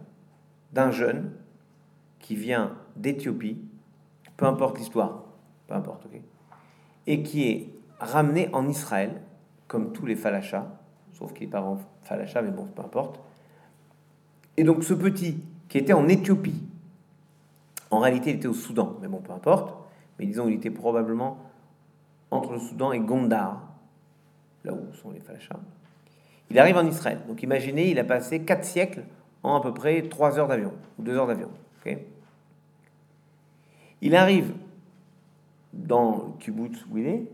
d'un 0.75 0.91
jeune 0.91 1.33
qui 2.19 2.37
vient 2.37 2.77
d'Éthiopie, 2.97 3.57
peu 4.37 4.45
importe 4.45 4.77
l'histoire, 4.77 5.25
peu 5.67 5.73
importe, 5.73 6.05
ok, 6.05 6.21
et 7.07 7.23
qui 7.23 7.49
est 7.49 7.71
ramené 8.01 8.51
en 8.53 8.69
Israël, 8.69 9.23
comme 9.73 9.91
tous 9.95 10.05
les 10.05 10.17
falachas, 10.17 10.67
sauf 11.15 11.33
qu'il 11.33 11.45
est 11.45 11.51
pas 11.51 11.79
falacha, 12.05 12.43
mais 12.43 12.51
bon, 12.51 12.67
peu 12.67 12.83
importe. 12.83 13.19
Et 14.59 14.65
donc 14.65 14.85
ce 14.85 14.93
petit 14.93 15.43
qui 15.71 15.79
était 15.79 15.95
en 15.95 16.09
Éthiopie, 16.09 16.63
en 17.91 18.01
réalité 18.01 18.31
il 18.31 18.37
était 18.37 18.49
au 18.49 18.53
Soudan, 18.53 18.99
mais 19.01 19.09
bon, 19.09 19.23
peu 19.23 19.33
importe, 19.33 19.75
mais 20.19 20.27
disons 20.27 20.47
il 20.47 20.57
était 20.57 20.71
probablement 20.71 21.39
entre 22.31 22.53
le 22.53 22.59
Soudan 22.59 22.93
et 22.93 23.01
Gondar, 23.01 23.63
là 24.65 24.75
où 24.75 24.93
sont 24.93 25.11
les 25.11 25.21
falachas. 25.21 25.59
Il 26.51 26.59
arrive 26.59 26.77
en 26.77 26.87
Israël. 26.87 27.23
Donc 27.27 27.43
imaginez, 27.43 27.91
il 27.91 27.99
a 27.99 28.05
passé 28.05 28.43
quatre 28.43 28.67
siècles 28.67 29.05
en 29.43 29.55
à 29.55 29.63
peu 29.63 29.73
près 29.73 30.03
trois 30.03 30.39
heures 30.39 30.49
d'avion, 30.49 30.75
ou 30.99 31.03
deux 31.03 31.17
heures 31.17 31.27
d'avion. 31.27 31.49
il 34.03 34.15
arrive 34.15 34.53
dans 35.73 36.17
le 36.17 36.45
kibbutz 36.45 36.85
où 36.91 36.99
il 36.99 37.07
est, 37.07 37.25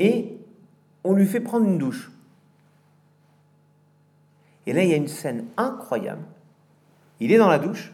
et 0.00 0.40
on 1.04 1.12
lui 1.12 1.26
fait 1.26 1.40
prendre 1.40 1.66
une 1.66 1.78
douche. 1.78 2.10
Et 4.66 4.72
là, 4.72 4.82
il 4.82 4.88
y 4.88 4.94
a 4.94 4.96
une 4.96 5.08
scène 5.08 5.44
incroyable. 5.56 6.24
Il 7.20 7.30
est 7.32 7.38
dans 7.38 7.48
la 7.48 7.58
douche, 7.58 7.92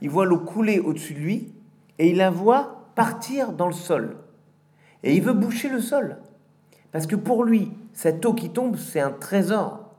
il 0.00 0.10
voit 0.10 0.26
l'eau 0.26 0.38
couler 0.38 0.78
au-dessus 0.78 1.14
de 1.14 1.18
lui, 1.18 1.52
et 1.98 2.10
il 2.10 2.18
la 2.18 2.30
voit 2.30 2.86
partir 2.94 3.52
dans 3.52 3.66
le 3.66 3.72
sol. 3.72 4.16
Et 5.02 5.16
il 5.16 5.22
veut 5.22 5.32
boucher 5.32 5.68
le 5.68 5.80
sol. 5.80 6.18
Parce 6.92 7.06
que 7.06 7.16
pour 7.16 7.44
lui, 7.44 7.72
cette 7.92 8.24
eau 8.24 8.34
qui 8.34 8.50
tombe, 8.50 8.76
c'est 8.76 9.00
un 9.00 9.10
trésor. 9.10 9.90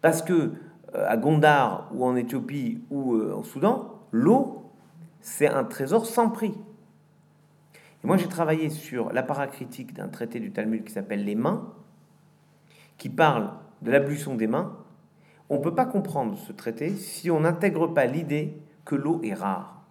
Parce 0.00 0.22
que 0.22 0.52
euh, 0.94 1.06
à 1.08 1.16
Gondar 1.16 1.90
ou 1.94 2.04
en 2.04 2.16
Éthiopie 2.16 2.82
ou 2.90 3.14
euh, 3.14 3.34
au 3.34 3.44
Soudan, 3.44 4.00
l'eau, 4.12 4.70
c'est 5.20 5.48
un 5.48 5.64
trésor 5.64 6.06
sans 6.06 6.30
prix. 6.30 6.54
Et 8.02 8.06
moi, 8.06 8.16
j'ai 8.16 8.28
travaillé 8.28 8.70
sur 8.70 9.12
la 9.12 9.22
paracritique 9.22 9.92
d'un 9.92 10.08
traité 10.08 10.40
du 10.40 10.52
Talmud 10.52 10.84
qui 10.84 10.92
s'appelle 10.92 11.24
Les 11.24 11.34
mains, 11.34 11.70
qui 13.00 13.08
parle 13.08 13.50
de 13.80 13.90
l'ablution 13.90 14.34
des 14.34 14.46
mains. 14.46 14.76
On 15.48 15.56
ne 15.56 15.62
peut 15.62 15.74
pas 15.74 15.86
comprendre 15.86 16.36
ce 16.36 16.52
traité 16.52 16.94
si 16.94 17.30
on 17.30 17.40
n'intègre 17.40 17.88
pas 17.88 18.04
l'idée 18.04 18.60
que 18.84 18.94
l'eau 18.94 19.20
est 19.24 19.32
rare. 19.32 19.82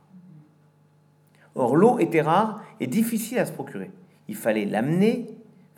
Or, 1.55 1.76
l'eau 1.76 1.97
était 1.97 2.22
rare 2.22 2.62
et 2.80 2.86
difficile 2.86 3.39
à 3.39 3.45
se 3.45 3.51
procurer. 3.51 3.91
Il 4.28 4.36
fallait 4.36 4.66
l'amener. 4.66 5.28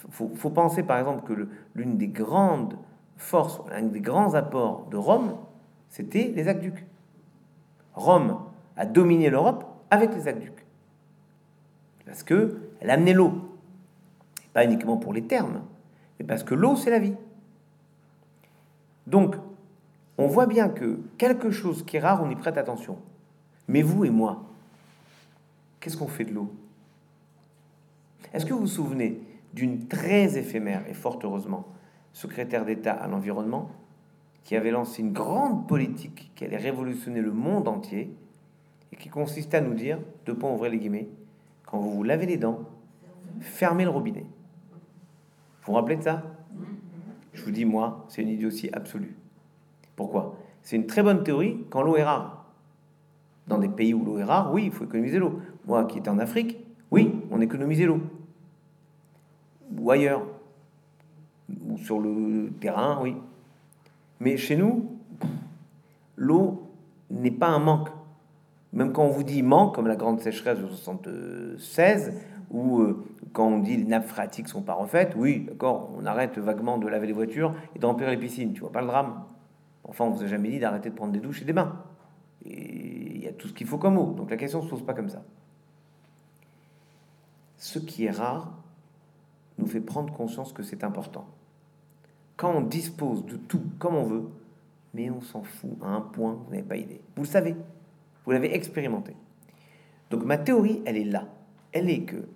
Il 0.06 0.14
faut, 0.36 0.50
penser 0.50 0.84
par 0.84 1.00
exemple 1.00 1.24
que 1.24 1.48
l'une 1.74 1.98
des 1.98 2.10
grandes 2.10 2.78
forces, 3.16 3.62
un 3.72 3.84
des 3.84 4.02
grands 4.02 4.34
apports 4.34 4.88
de 4.92 4.98
Rome, 4.98 5.38
c'était 5.88 6.34
les 6.36 6.50
aqueducs. 6.50 6.86
Rome 7.94 8.40
a 8.76 8.86
dominé 8.86 9.30
l'Europe 9.30 9.64
avec 9.90 10.14
les 10.14 10.28
aqueducs. 10.28 10.66
Parce 12.06 12.24
que 12.24 12.58
elle 12.82 12.90
amenait 12.90 13.14
l'eau. 13.14 13.58
Pas 14.52 14.66
uniquement 14.66 14.98
pour 14.98 15.14
les 15.14 15.24
termes, 15.24 15.62
mais 16.22 16.28
parce 16.28 16.44
que 16.44 16.54
l'eau, 16.54 16.76
c'est 16.76 16.92
la 16.92 17.00
vie. 17.00 17.16
Donc, 19.08 19.36
on 20.20 20.28
voit 20.28 20.46
bien 20.46 20.70
que 20.70 21.00
quelque 21.18 21.50
chose 21.50 21.84
qui 21.84 21.98
est 21.98 22.00
rare, 22.00 22.22
on 22.24 22.30
y 22.30 22.36
prête 22.36 22.60
attention. 22.60 23.00
Mais 23.68 23.82
vous 23.82 24.06
et 24.06 24.12
moi, 24.12 24.44
qu'est-ce 25.80 25.98
qu'on 25.98 26.08
fait 26.08 26.26
de 26.26 26.34
l'eau? 26.36 26.54
Est-ce 28.34 28.46
que 28.46 28.54
vous 28.54 28.60
vous 28.60 28.68
souvenez 28.68 29.20
d'une 29.56 29.88
très 29.88 30.38
éphémère, 30.38 30.84
et 30.88 30.94
fort 30.94 31.18
heureusement, 31.24 31.66
secrétaire 32.14 32.66
d'État 32.66 32.94
à 32.94 33.08
l'environnement, 33.08 33.72
qui 34.44 34.56
avait 34.56 34.70
lancé 34.70 35.02
une 35.02 35.14
grande 35.14 35.68
politique 35.68 36.32
qui 36.36 36.46
allait 36.46 36.58
révolutionner 36.58 37.22
le 37.22 37.32
monde 37.32 37.68
entier, 37.68 38.16
et 38.92 38.96
qui 38.96 39.10
consistait 39.10 39.58
à 39.58 39.62
nous 39.62 39.74
dire, 39.74 39.98
de 40.28 40.34
pas 40.34 40.48
ouvrir 40.48 40.72
les 40.72 40.78
guillemets, 40.78 41.10
quand 41.66 41.80
vous 41.80 41.92
vous 41.92 42.04
lavez 42.04 42.28
les 42.28 42.38
dents, 42.38 42.60
fermez 43.40 43.86
le 43.86 43.90
robinet. 43.90 44.28
Vous 45.62 45.68
vous 45.68 45.74
rappelez 45.74 45.98
de 45.98 46.04
ça? 46.04 46.24
Je 47.34 47.44
vous 47.44 47.52
dis, 47.52 47.66
moi, 47.66 48.06
c'est 48.10 48.22
une 48.22 48.30
idiotie 48.30 48.70
absolue. 48.74 49.16
Pourquoi? 49.96 50.36
C'est 50.64 50.76
une 50.76 50.86
très 50.86 51.04
bonne 51.04 51.24
théorie 51.24 51.66
quand 51.70 51.82
l'eau 51.82 51.96
est 51.96 52.04
rare. 52.04 52.46
Dans 53.48 53.58
des 53.58 53.70
pays 53.70 53.94
où 53.94 54.04
l'eau 54.04 54.18
est 54.18 54.24
rare, 54.24 54.52
oui, 54.54 54.66
il 54.66 54.72
faut 54.72 54.86
économiser 54.86 55.20
l'eau. 55.20 55.40
Moi 55.66 55.86
qui 55.86 56.00
étais 56.00 56.10
en 56.10 56.20
Afrique, 56.20 56.58
oui, 56.92 57.16
on 57.32 57.42
économisait 57.42 57.86
l'eau. 57.86 58.02
Ou 59.78 59.92
ailleurs. 59.92 60.24
Ou 61.68 61.78
sur 61.78 62.00
le 62.00 62.52
terrain, 62.60 63.00
oui. 63.02 63.16
Mais 64.20 64.38
chez 64.38 64.56
nous, 64.56 64.98
l'eau 66.16 66.70
n'est 67.10 67.32
pas 67.32 67.48
un 67.48 67.60
manque. 67.60 67.90
Même 68.74 68.94
quand 68.94 69.04
on 69.04 69.10
vous 69.10 69.24
dit 69.24 69.44
manque, 69.44 69.76
comme 69.76 69.88
la 69.88 69.96
grande 69.96 70.22
sécheresse 70.22 70.60
de 70.60 70.68
76, 70.68 72.14
ou 72.52 72.82
euh, 72.82 73.04
quand 73.34 73.48
on 73.48 73.60
dit 73.60 73.78
les 73.78 73.86
nappes 73.86 74.08
phréatiques 74.08 74.48
sont 74.48 74.62
pas 74.62 74.74
refaites, 74.74 75.14
oui, 75.16 75.46
d'accord, 75.48 75.90
on 75.98 76.06
arrête 76.06 76.38
vaguement 76.38 76.78
de 76.78 76.88
laver 76.88 77.08
les 77.08 77.14
voitures 77.14 77.56
et 77.76 77.80
de 77.80 78.06
les 78.06 78.18
piscines, 78.18 78.54
tu 78.54 78.62
vois 78.62 78.72
pas 78.72 78.82
le 78.82 78.88
drame. 78.88 79.24
Enfin, 79.84 80.06
on 80.06 80.12
vous 80.12 80.24
a 80.24 80.28
jamais 80.28 80.50
dit 80.50 80.60
d'arrêter 80.60 80.90
de 80.90 80.96
prendre 80.96 81.14
des 81.14 81.20
douches 81.20 81.42
et 81.42 81.46
des 81.46 81.54
bains. 81.54 81.82
Et 82.46 83.16
il 83.16 83.22
y 83.22 83.28
a 83.28 83.34
tout 83.34 83.48
ce 83.48 83.54
qu'il 83.54 83.68
faut 83.68 83.78
comme 83.78 83.98
eau, 83.98 84.14
donc 84.14 84.30
la 84.30 84.38
question 84.38 84.62
se 84.62 84.68
pose 84.68 84.86
pas 84.86 84.94
comme 84.94 85.10
ça. 85.10 85.24
Ce 87.58 87.80
qui 87.80 88.06
est 88.06 88.12
rare 88.12 88.52
nous 89.58 89.68
fait 89.68 89.82
prendre 89.82 90.14
conscience 90.14 90.52
que 90.54 90.64
c'est 90.64 90.84
important. 90.84 91.26
Quand 92.36 92.54
on 92.54 92.62
dispose 92.62 93.26
de 93.26 93.38
tout 93.38 93.64
comme 93.80 93.96
on 93.96 94.04
veut, 94.04 94.30
mais 94.94 95.10
on 95.10 95.22
s'en 95.22 95.44
fout 95.44 95.78
à 95.82 95.88
un 95.88 96.02
point, 96.02 96.34
vous 96.34 96.52
n'avez 96.52 96.64
pas 96.64 96.76
idée. 96.76 97.02
Vous 97.16 97.24
le 97.24 97.28
savez, 97.28 97.56
vous 98.26 98.32
l'avez 98.32 98.54
expérimenté. 98.56 99.16
Donc 100.10 100.26
ma 100.26 100.38
théorie, 100.38 100.82
elle 100.86 100.98
est 100.98 101.06
là. 101.06 101.28
Elle 101.72 101.90
est 101.90 102.02
que, 102.02 102.28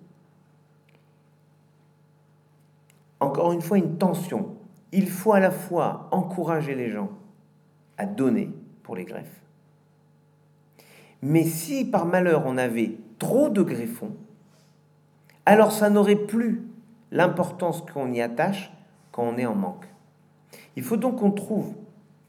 encore 3.19 3.53
une 3.53 3.61
fois, 3.61 3.77
une 3.77 3.97
tension. 3.97 4.55
Il 4.91 5.09
faut 5.09 5.33
à 5.33 5.39
la 5.39 5.51
fois 5.51 6.07
encourager 6.11 6.75
les 6.75 6.89
gens 6.89 7.09
à 7.97 8.05
donner 8.05 8.49
pour 8.83 8.95
les 8.95 9.05
greffes. 9.05 9.41
Mais 11.21 11.43
si 11.43 11.85
par 11.85 12.05
malheur 12.05 12.43
on 12.45 12.57
avait 12.57 12.97
trop 13.17 13.49
de 13.49 13.61
greffons, 13.61 14.15
alors 15.45 15.71
ça 15.71 15.89
n'aurait 15.89 16.15
plus 16.15 16.63
l'importance 17.11 17.81
qu'on 17.81 18.11
y 18.11 18.21
attache 18.21 18.71
quand 19.11 19.23
on 19.23 19.37
est 19.37 19.45
en 19.45 19.55
manque. 19.55 19.87
Il 20.75 20.83
faut 20.83 20.97
donc 20.97 21.17
qu'on 21.17 21.31
trouve, 21.31 21.73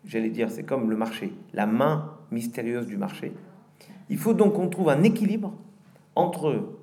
j'allais 0.05 0.31
dire, 0.31 0.51
c'est 0.51 0.63
comme 0.63 0.91
le 0.91 0.97
marché, 0.97 1.33
la 1.53 1.67
main 1.67 2.13
mystérieuse 2.31 2.87
du 2.87 2.97
marché. 2.97 3.33
Il 4.09 4.19
faut 4.19 4.35
donc 4.35 4.55
qu'on 4.55 4.69
trouve 4.69 4.89
un 4.89 5.03
équilibre 5.03 5.53
entre 6.15 6.77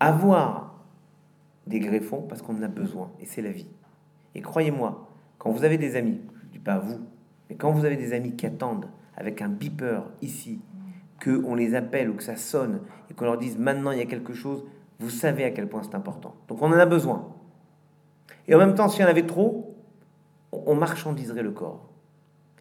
avoir 0.00 0.61
des 1.66 1.80
greffons 1.80 2.22
parce 2.22 2.42
qu'on 2.42 2.56
en 2.56 2.62
a 2.62 2.68
besoin 2.68 3.10
et 3.20 3.26
c'est 3.26 3.42
la 3.42 3.52
vie. 3.52 3.68
Et 4.34 4.40
croyez-moi, 4.40 5.08
quand 5.38 5.50
vous 5.50 5.64
avez 5.64 5.78
des 5.78 5.96
amis, 5.96 6.20
je 6.44 6.48
dis 6.52 6.58
pas 6.58 6.78
vous, 6.78 7.00
mais 7.48 7.56
quand 7.56 7.72
vous 7.72 7.84
avez 7.84 7.96
des 7.96 8.12
amis 8.12 8.34
qui 8.36 8.46
attendent 8.46 8.86
avec 9.16 9.42
un 9.42 9.48
beeper 9.48 10.10
ici, 10.20 10.60
que 11.20 11.44
on 11.44 11.54
les 11.54 11.74
appelle 11.74 12.10
ou 12.10 12.14
que 12.14 12.22
ça 12.22 12.36
sonne 12.36 12.80
et 13.10 13.14
qu'on 13.14 13.26
leur 13.26 13.38
dise 13.38 13.56
maintenant 13.56 13.92
il 13.92 13.98
y 13.98 14.02
a 14.02 14.06
quelque 14.06 14.34
chose, 14.34 14.64
vous 14.98 15.10
savez 15.10 15.44
à 15.44 15.50
quel 15.50 15.68
point 15.68 15.82
c'est 15.82 15.94
important. 15.94 16.34
Donc 16.48 16.60
on 16.62 16.66
en 16.66 16.72
a 16.72 16.86
besoin. 16.86 17.28
Et 18.48 18.54
en 18.54 18.58
même 18.58 18.74
temps, 18.74 18.88
s'il 18.88 19.02
y 19.02 19.04
en 19.04 19.08
avait 19.08 19.26
trop, 19.26 19.76
on 20.50 20.74
marchandiserait 20.74 21.42
le 21.42 21.52
corps. 21.52 21.88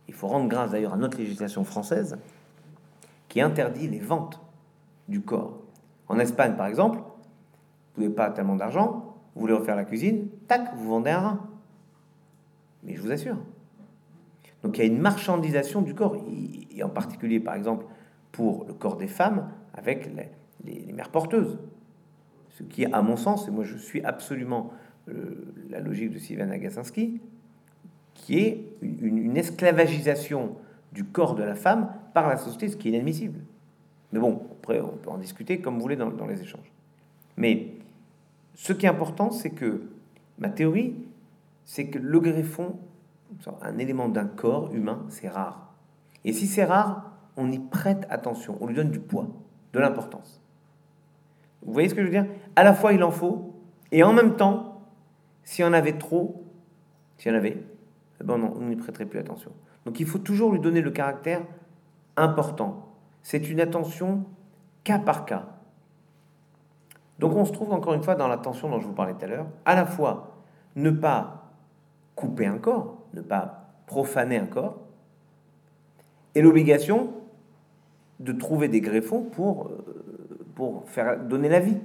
Il 0.07 0.13
faut 0.13 0.27
rendre 0.27 0.47
grâce 0.47 0.71
d'ailleurs 0.71 0.93
à 0.93 0.97
notre 0.97 1.17
législation 1.17 1.63
française 1.63 2.17
qui 3.29 3.41
interdit 3.41 3.87
les 3.87 3.99
ventes 3.99 4.39
du 5.07 5.21
corps. 5.21 5.61
En 6.07 6.19
Espagne, 6.19 6.55
par 6.55 6.67
exemple, 6.67 6.99
vous 7.95 8.03
n'avez 8.03 8.13
pas 8.13 8.29
tellement 8.29 8.55
d'argent, 8.55 9.15
vous 9.35 9.41
voulez 9.41 9.53
refaire 9.53 9.75
la 9.75 9.85
cuisine, 9.85 10.27
tac, 10.47 10.75
vous 10.75 10.89
vendez 10.89 11.11
un 11.11 11.19
rein. 11.19 11.49
Mais 12.83 12.95
je 12.95 13.01
vous 13.01 13.11
assure. 13.11 13.37
Donc 14.63 14.77
il 14.77 14.81
y 14.81 14.83
a 14.83 14.87
une 14.87 14.99
marchandisation 14.99 15.81
du 15.81 15.93
corps, 15.93 16.15
et 16.75 16.83
en 16.83 16.89
particulier, 16.89 17.39
par 17.39 17.55
exemple, 17.55 17.85
pour 18.31 18.65
le 18.65 18.73
corps 18.73 18.97
des 18.97 19.07
femmes, 19.07 19.49
avec 19.73 20.09
les, 20.63 20.93
mères 20.93 21.09
porteuses. 21.09 21.57
Ce 22.49 22.63
qui, 22.63 22.85
à 22.85 23.01
mon 23.01 23.15
sens, 23.15 23.47
et 23.47 23.51
moi 23.51 23.63
je 23.63 23.77
suis 23.77 24.03
absolument 24.03 24.71
euh, 25.09 25.53
la 25.69 25.79
logique 25.79 26.11
de 26.11 26.19
Sylvain 26.19 26.49
Agacinski, 26.51 27.21
qui 28.13 28.39
est 28.39 28.65
une, 28.81 29.17
une, 29.17 29.37
esclavagisation 29.37 30.55
du 30.91 31.05
corps 31.05 31.33
de 31.33 31.43
la 31.43 31.55
femme 31.55 31.91
par 32.13 32.27
la 32.29 32.37
société, 32.37 32.67
ce 32.67 32.75
qui 32.75 32.89
est 32.89 32.91
inadmissible. 32.91 33.39
Mais 34.11 34.19
bon, 34.19 34.41
après, 34.59 34.81
on 34.81 34.97
peut 34.97 35.09
en 35.09 35.17
discuter 35.17 35.59
comme 35.59 35.75
vous 35.75 35.81
voulez 35.81 35.95
dans, 35.95 36.11
dans 36.11 36.27
les 36.27 36.41
échanges. 36.41 36.71
Mais 37.37 37.69
ce 38.61 38.73
qui 38.73 38.85
est 38.85 38.89
important, 38.89 39.31
c'est 39.31 39.49
que 39.49 39.89
ma 40.37 40.47
théorie, 40.47 40.95
c'est 41.65 41.87
que 41.87 41.97
le 41.97 42.19
greffon, 42.19 42.77
un 43.59 43.79
élément 43.79 44.07
d'un 44.07 44.25
corps 44.25 44.71
humain, 44.71 45.03
c'est 45.09 45.29
rare. 45.29 45.73
Et 46.25 46.31
si 46.31 46.45
c'est 46.45 46.63
rare, 46.63 47.11
on 47.37 47.51
y 47.51 47.57
prête 47.57 48.05
attention, 48.11 48.59
on 48.61 48.67
lui 48.67 48.75
donne 48.75 48.91
du 48.91 48.99
poids, 48.99 49.29
de 49.73 49.79
l'importance. 49.79 50.43
Vous 51.63 51.73
voyez 51.73 51.89
ce 51.89 51.95
que 51.95 52.01
je 52.01 52.05
veux 52.05 52.11
dire? 52.11 52.27
À 52.55 52.63
la 52.63 52.75
fois, 52.75 52.93
il 52.93 53.03
en 53.03 53.09
faut, 53.09 53.55
et 53.91 54.03
en 54.03 54.13
même 54.13 54.35
temps, 54.35 54.83
s'il 55.43 55.65
y 55.65 55.67
en 55.67 55.73
avait 55.73 55.97
trop, 55.97 56.45
s'il 57.17 57.31
y 57.31 57.35
en 57.35 57.39
avait, 57.39 57.65
eh 58.21 58.23
ben 58.23 58.39
on 58.43 58.61
n'y 58.61 58.75
prêterait 58.75 59.07
plus 59.07 59.17
attention. 59.17 59.51
Donc 59.87 59.99
il 59.99 60.05
faut 60.05 60.19
toujours 60.19 60.51
lui 60.51 60.59
donner 60.59 60.81
le 60.81 60.91
caractère 60.91 61.41
important. 62.15 62.93
C'est 63.23 63.49
une 63.49 63.59
attention 63.59 64.23
cas 64.83 64.99
par 64.99 65.25
cas. 65.25 65.60
Donc 67.21 67.35
on 67.35 67.45
se 67.45 67.51
trouve 67.51 67.71
encore 67.71 67.93
une 67.93 68.01
fois 68.01 68.15
dans 68.15 68.27
l'attention 68.27 68.67
dont 68.67 68.79
je 68.79 68.87
vous 68.87 68.93
parlais 68.93 69.13
tout 69.13 69.23
à 69.23 69.27
l'heure, 69.27 69.45
à 69.63 69.75
la 69.75 69.85
fois 69.85 70.31
ne 70.75 70.89
pas 70.89 71.51
couper 72.15 72.47
un 72.47 72.57
corps, 72.57 72.97
ne 73.13 73.21
pas 73.21 73.69
profaner 73.85 74.37
un 74.37 74.47
corps, 74.47 74.79
et 76.33 76.41
l'obligation 76.41 77.13
de 78.19 78.31
trouver 78.31 78.69
des 78.69 78.81
greffons 78.81 79.21
pour, 79.21 79.67
euh, 79.67 79.85
pour 80.55 80.89
faire 80.89 81.19
donner 81.19 81.47
la 81.47 81.59
vie. 81.59 81.77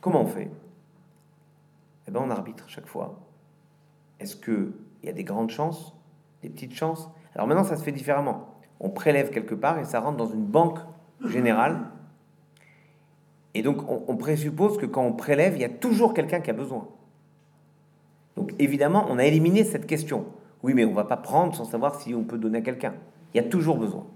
Comment 0.00 0.22
on 0.22 0.26
fait? 0.26 0.50
Eh 2.08 2.10
bien, 2.10 2.22
on 2.22 2.30
arbitre 2.30 2.68
chaque 2.68 2.86
fois. 2.86 3.16
Est-ce 4.18 4.36
qu'il 4.36 4.72
y 5.02 5.08
a 5.10 5.12
des 5.12 5.24
grandes 5.24 5.50
chances, 5.50 5.94
des 6.42 6.48
petites 6.48 6.74
chances? 6.74 7.10
Alors 7.34 7.46
maintenant, 7.48 7.64
ça 7.64 7.76
se 7.76 7.82
fait 7.82 7.92
différemment. 7.92 8.54
On 8.80 8.88
prélève 8.88 9.30
quelque 9.30 9.54
part 9.54 9.78
et 9.78 9.84
ça 9.84 10.00
rentre 10.00 10.16
dans 10.16 10.26
une 10.26 10.46
banque 10.46 10.78
générale. 11.26 11.80
Et 13.54 13.62
donc, 13.62 13.88
on, 13.90 14.02
on 14.08 14.16
présuppose 14.16 14.78
que 14.78 14.86
quand 14.86 15.04
on 15.04 15.12
prélève, 15.12 15.54
il 15.56 15.60
y 15.60 15.64
a 15.64 15.68
toujours 15.68 16.14
quelqu'un 16.14 16.40
qui 16.40 16.50
a 16.50 16.54
besoin. 16.54 16.88
Donc, 18.36 18.54
évidemment, 18.58 19.06
on 19.08 19.18
a 19.18 19.24
éliminé 19.24 19.64
cette 19.64 19.86
question. 19.86 20.26
Oui, 20.62 20.74
mais 20.74 20.84
on 20.84 20.90
ne 20.90 20.94
va 20.94 21.04
pas 21.04 21.16
prendre 21.16 21.54
sans 21.54 21.64
savoir 21.64 22.00
si 22.00 22.14
on 22.14 22.24
peut 22.24 22.38
donner 22.38 22.58
à 22.58 22.62
quelqu'un. 22.62 22.94
Il 23.32 23.36
y 23.36 23.40
a 23.40 23.48
toujours 23.48 23.76
besoin. 23.76 24.06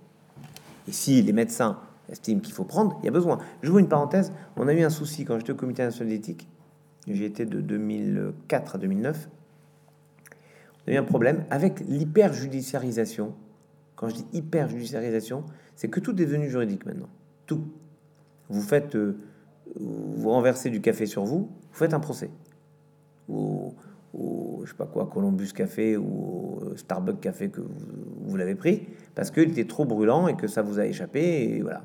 Et 0.88 0.92
si 0.92 1.22
les 1.22 1.32
médecins 1.32 1.78
estiment 2.10 2.40
qu'il 2.40 2.54
faut 2.54 2.64
prendre, 2.64 2.98
il 3.02 3.04
y 3.04 3.08
a 3.08 3.12
besoin. 3.12 3.38
Je 3.62 3.70
vous 3.70 3.78
une 3.78 3.88
parenthèse. 3.88 4.32
On 4.56 4.66
a 4.66 4.72
eu 4.72 4.82
un 4.82 4.90
souci 4.90 5.24
quand 5.24 5.38
j'étais 5.38 5.52
au 5.52 5.56
comité 5.56 5.82
national 5.82 6.08
d'éthique. 6.08 6.48
J'y 7.06 7.24
étais 7.24 7.46
de 7.46 7.60
2004 7.60 8.76
à 8.76 8.78
2009. 8.78 9.28
On 10.86 10.90
a 10.90 10.94
eu 10.94 10.96
un 10.96 11.04
problème 11.04 11.44
avec 11.50 11.80
l'hyperjudiciarisation. 11.80 13.34
Quand 13.96 14.08
je 14.08 14.14
dis 14.14 14.26
hyperjudiciarisation, 14.32 15.44
c'est 15.76 15.88
que 15.88 16.00
tout 16.00 16.12
est 16.12 16.24
devenu 16.24 16.48
juridique 16.48 16.86
maintenant. 16.86 17.08
Tout. 17.46 17.64
Vous 18.48 18.62
faites, 18.62 18.94
euh, 18.94 19.18
vous 19.76 20.30
renversez 20.30 20.70
du 20.70 20.80
café 20.80 21.06
sur 21.06 21.24
vous, 21.24 21.38
vous 21.38 21.78
faites 21.78 21.94
un 21.94 22.00
procès. 22.00 22.30
Ou 23.28 23.74
ou 24.14 24.62
je 24.64 24.70
sais 24.70 24.76
pas 24.76 24.86
quoi, 24.86 25.06
Columbus 25.12 25.52
Café 25.52 25.96
ou 25.96 26.60
Starbucks 26.76 27.20
Café 27.20 27.50
que 27.50 27.60
vous, 27.60 28.36
l'avez 28.36 28.54
pris 28.54 28.86
parce 29.14 29.30
qu'il 29.30 29.50
était 29.50 29.66
trop 29.66 29.84
brûlant 29.84 30.28
et 30.28 30.36
que 30.36 30.46
ça 30.46 30.62
vous 30.62 30.78
a 30.78 30.86
échappé 30.86 31.56
et 31.56 31.62
voilà. 31.62 31.82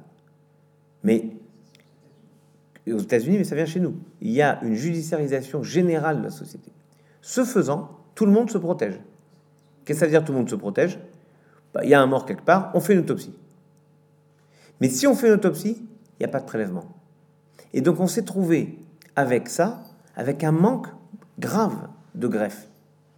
Mais 1.03 1.29
aux 2.87 2.99
États-Unis, 2.99 3.37
mais 3.37 3.43
ça 3.43 3.55
vient 3.55 3.65
chez 3.65 3.79
nous. 3.79 3.95
Il 4.21 4.31
y 4.31 4.41
a 4.41 4.61
une 4.63 4.75
judiciarisation 4.75 5.63
générale 5.63 6.19
de 6.19 6.23
la 6.23 6.29
société. 6.29 6.71
Ce 7.21 7.43
faisant, 7.43 7.91
tout 8.15 8.25
le 8.25 8.31
monde 8.31 8.49
se 8.49 8.57
protège. 8.57 8.99
Qu'est-ce 9.85 9.99
que 9.99 9.99
ça 9.99 10.05
veut 10.05 10.11
dire 10.11 10.23
tout 10.23 10.31
le 10.31 10.37
monde 10.39 10.49
se 10.49 10.55
protège? 10.55 10.99
Bah, 11.73 11.81
Il 11.83 11.89
y 11.89 11.93
a 11.93 12.01
un 12.01 12.05
mort 12.05 12.25
quelque 12.25 12.43
part, 12.43 12.71
on 12.73 12.79
fait 12.79 12.93
une 12.93 12.99
autopsie. 12.99 13.33
Mais 14.79 14.89
si 14.89 15.07
on 15.07 15.15
fait 15.15 15.27
une 15.27 15.33
autopsie, 15.33 15.77
il 15.79 16.23
n'y 16.23 16.25
a 16.25 16.29
pas 16.29 16.39
de 16.39 16.45
prélèvement. 16.45 16.85
Et 17.73 17.81
donc 17.81 17.99
on 17.99 18.07
s'est 18.07 18.23
trouvé 18.23 18.77
avec 19.15 19.49
ça, 19.49 19.83
avec 20.15 20.43
un 20.43 20.51
manque 20.51 20.87
grave 21.39 21.87
de 22.15 22.27
greffe, 22.27 22.67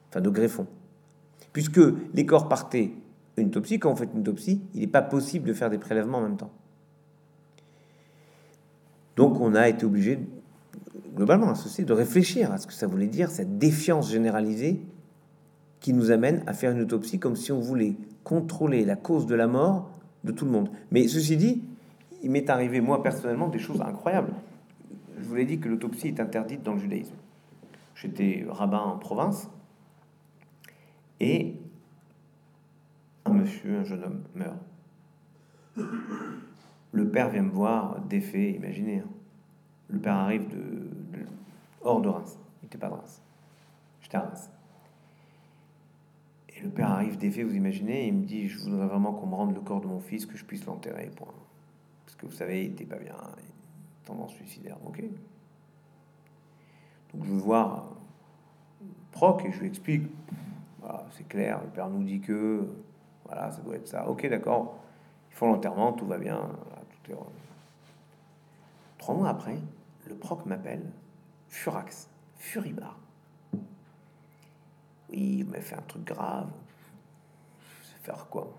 enfin 0.10 0.22
de 0.22 0.30
greffon. 0.30 0.68
Puisque 1.53 1.82
les 2.14 2.26
corps 2.26 2.49
partaient 2.49 2.91
une 3.38 3.47
autopsie, 3.47 3.80
quand 3.80 3.91
on 3.91 3.95
fait 3.95 4.10
une 4.14 4.22
autopsie, 4.22 4.62
il 4.74 4.82
n'est 4.82 4.88
pas 4.88 5.01
possible 5.01 5.47
de 5.47 5.53
faire 5.53 5.70
des 5.70 5.78
prélèvements 5.78 6.20
en 6.20 6.24
même 6.24 6.38
temps. 6.38 6.51
Donc 9.16 9.39
on 9.39 9.56
a 9.56 9.70
été 9.70 9.86
obligé, 9.86 10.20
globalement 11.16 11.49
associé, 11.49 11.84
de 11.86 11.93
réfléchir 11.93 12.51
à 12.51 12.58
ce 12.58 12.68
que 12.68 12.74
ça 12.74 12.88
voulait 12.88 13.08
dire, 13.08 13.32
cette 13.32 13.58
défiance 13.58 14.12
généralisée 14.12 14.82
qui 15.80 15.93
nous 15.93 16.12
amène 16.12 16.43
à 16.47 16.53
faire 16.53 16.72
une 16.72 16.82
autopsie 16.82 17.20
comme 17.20 17.36
si 17.36 17.51
on 17.51 17.60
voulait 17.60 17.95
contrôler 18.24 18.86
la 18.86 18.95
cause 18.95 19.26
de 19.26 19.36
la 19.36 19.47
mort 19.47 19.91
de 20.24 20.32
tout 20.32 20.45
le 20.45 20.51
monde. 20.51 20.70
Mais 20.91 21.08
ceci 21.08 21.38
dit, 21.38 21.62
il 22.26 22.32
m'est 22.32 22.49
arrivé, 22.49 22.82
moi 22.82 23.03
personnellement, 23.03 23.49
des 23.49 23.59
choses 23.59 23.82
incroyables. 23.82 24.34
Je 25.19 25.23
vous 25.26 25.36
l'ai 25.36 25.45
dit 25.45 25.59
que 25.59 25.69
l'autopsie 25.69 26.07
est 26.07 26.19
interdite 26.19 26.63
dans 26.63 26.73
le 26.73 26.80
judaïsme. 26.80 27.15
J'étais 27.93 28.43
rabbin 28.49 28.80
en 28.80 28.97
province 28.97 29.47
et 31.19 31.53
un 33.26 33.34
monsieur, 33.34 33.78
un 33.78 33.84
jeune 33.84 34.03
homme 34.03 34.23
meurt. 34.34 34.57
Le 36.91 37.09
père 37.11 37.30
vient 37.30 37.43
me 37.43 37.51
voir, 37.51 38.01
défait, 38.01 38.53
imaginez. 38.53 39.01
Hein. 39.01 39.09
Le 39.89 39.99
père 39.99 40.15
arrive 40.15 40.47
de, 40.47 41.19
hors 41.84 42.01
de 42.01 42.09
Reims. 42.09 42.39
Il 42.61 42.65
n'était 42.65 42.80
pas 42.80 42.88
de 42.88 42.93
Reims. 42.93 43.21
J'étais 44.01 44.17
à 44.17 44.21
Reims. 44.21 44.49
Et 46.57 46.61
le 46.63 46.69
père 46.69 46.89
arrive 46.89 47.19
défait, 47.19 47.43
vous 47.43 47.55
imaginez, 47.55 48.07
il 48.07 48.15
me 48.15 48.26
dit 48.26 48.47
Je 48.47 48.57
voudrais 48.57 48.88
vraiment 48.88 49.13
qu'on 49.13 49.28
me 49.28 49.36
rende 49.36 49.53
le 49.53 49.61
corps 49.61 49.82
de 49.82 49.88
mon 49.88 49.99
fils, 49.99 50.26
que 50.26 50.36
je 50.36 50.43
puisse 50.43 50.65
l'enterrer. 50.65 51.11
Vous 52.26 52.32
savez, 52.32 52.65
il 52.65 52.71
n'était 52.71 52.86
pas 52.86 52.97
bien, 52.97 53.15
tendance 54.05 54.34
suicidaire. 54.34 54.78
Ok 54.86 55.03
je 57.23 57.32
veux 57.32 57.38
voir 57.38 57.86
Proc 59.11 59.45
et 59.45 59.51
je 59.51 59.59
lui 59.59 59.67
explique. 59.67 60.07
c'est 61.11 61.28
clair, 61.28 61.61
le 61.63 61.69
père 61.69 61.89
nous 61.89 62.03
dit 62.03 62.19
que 62.19 62.67
voilà, 63.26 63.51
ça 63.51 63.61
doit 63.61 63.76
être 63.76 63.88
ça. 63.88 64.07
Ok, 64.07 64.28
d'accord. 64.28 64.78
Ils 65.32 65.36
font 65.36 65.47
l'enterrement, 65.47 65.93
tout 65.93 66.05
va 66.05 66.17
bien. 66.17 66.41
Trois 68.97 69.15
mois 69.15 69.30
après, 69.30 69.57
le 70.07 70.15
proc 70.15 70.45
m'appelle, 70.45 70.91
furax, 71.47 72.09
furibard. 72.36 72.99
Oui, 75.09 75.38
il 75.39 75.45
m'a 75.45 75.61
fait 75.61 75.76
un 75.76 75.82
truc 75.82 76.03
grave. 76.03 76.49
Je 77.82 77.88
sais 77.88 77.99
faire 77.99 78.28
quoi 78.30 78.51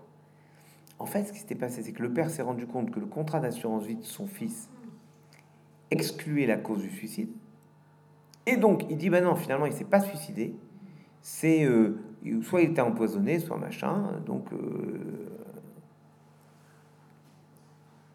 En 0.99 1.05
fait, 1.05 1.25
ce 1.25 1.33
qui 1.33 1.39
s'était 1.39 1.55
passé, 1.55 1.83
c'est 1.83 1.93
que 1.93 2.01
le 2.01 2.11
père 2.11 2.29
s'est 2.29 2.41
rendu 2.41 2.65
compte 2.65 2.91
que 2.91 2.99
le 2.99 3.05
contrat 3.05 3.39
d'assurance 3.39 3.85
vie 3.85 3.95
de 3.95 4.03
son 4.03 4.27
fils 4.27 4.69
excluait 5.91 6.47
la 6.47 6.57
cause 6.57 6.81
du 6.81 6.89
suicide 6.89 7.29
et 8.47 8.55
donc, 8.55 8.85
il 8.89 8.95
dit, 8.95 9.09
ben 9.09 9.21
non, 9.25 9.35
finalement, 9.35 9.65
il 9.65 9.73
s'est 9.73 9.83
pas 9.83 9.99
suicidé. 9.99 10.55
C'est 11.21 11.65
euh, 11.65 11.99
soit 12.43 12.61
il 12.61 12.71
était 12.71 12.81
empoisonné, 12.81 13.39
soit 13.39 13.57
machin. 13.57 14.21
Donc, 14.25 14.53
euh, 14.53 15.27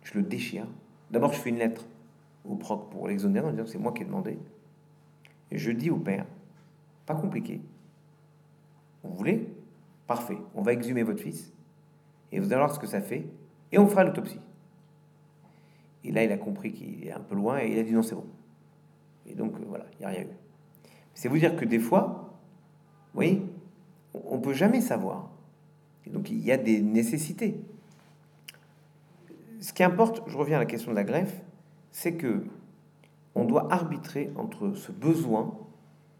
je 0.02 0.14
le 0.14 0.22
déchire. 0.22 0.66
D'abord, 1.10 1.34
je 1.34 1.38
fais 1.38 1.50
une 1.50 1.58
lettre 1.58 1.86
au 2.46 2.56
proc 2.56 2.90
pour 2.90 3.08
l'exonérer 3.08 3.46
en 3.46 3.50
disant 3.50 3.64
que 3.64 3.68
c'est 3.68 3.78
moi 3.78 3.92
qui 3.92 4.02
ai 4.02 4.06
demandé. 4.06 4.38
Et 5.50 5.58
je 5.58 5.70
dis 5.70 5.90
au 5.90 5.98
père, 5.98 6.24
pas 7.04 7.14
compliqué. 7.14 7.60
Vous 9.04 9.14
voulez? 9.14 9.46
Parfait. 10.06 10.38
On 10.54 10.62
va 10.62 10.72
exhumer 10.72 11.02
votre 11.02 11.20
fils 11.20 11.51
et 12.32 12.40
vous 12.40 12.46
allez 12.46 12.56
voir 12.56 12.74
ce 12.74 12.80
que 12.80 12.86
ça 12.86 13.00
fait 13.00 13.26
et 13.70 13.78
on 13.78 13.86
fera 13.86 14.04
l'autopsie. 14.04 14.40
Et 16.04 16.10
là, 16.10 16.24
il 16.24 16.32
a 16.32 16.38
compris 16.38 16.72
qu'il 16.72 17.06
est 17.06 17.12
un 17.12 17.20
peu 17.20 17.34
loin 17.34 17.60
et 17.60 17.70
il 17.70 17.78
a 17.78 17.82
dit 17.82 17.92
non, 17.92 18.02
c'est 18.02 18.14
bon. 18.14 18.26
Et 19.26 19.34
donc, 19.34 19.54
euh, 19.54 19.64
voilà, 19.68 19.84
il 19.92 19.98
n'y 20.00 20.04
a 20.06 20.08
rien 20.08 20.22
eu. 20.22 20.36
C'est 21.14 21.28
vous 21.28 21.38
dire 21.38 21.54
que 21.56 21.64
des 21.64 21.78
fois, 21.78 22.38
oui, 23.14 23.42
on 24.14 24.40
peut 24.40 24.54
jamais 24.54 24.80
savoir. 24.80 25.30
Et 26.06 26.10
donc, 26.10 26.30
il 26.30 26.40
y 26.40 26.50
a 26.50 26.56
des 26.56 26.80
nécessités. 26.80 27.60
Ce 29.60 29.72
qui 29.72 29.84
importe, 29.84 30.22
je 30.26 30.36
reviens 30.36 30.56
à 30.56 30.60
la 30.60 30.66
question 30.66 30.90
de 30.90 30.96
la 30.96 31.04
greffe, 31.04 31.42
c'est 31.92 32.14
que 32.14 32.44
on 33.34 33.44
doit 33.44 33.72
arbitrer 33.72 34.30
entre 34.36 34.74
ce 34.74 34.92
besoin 34.92 35.56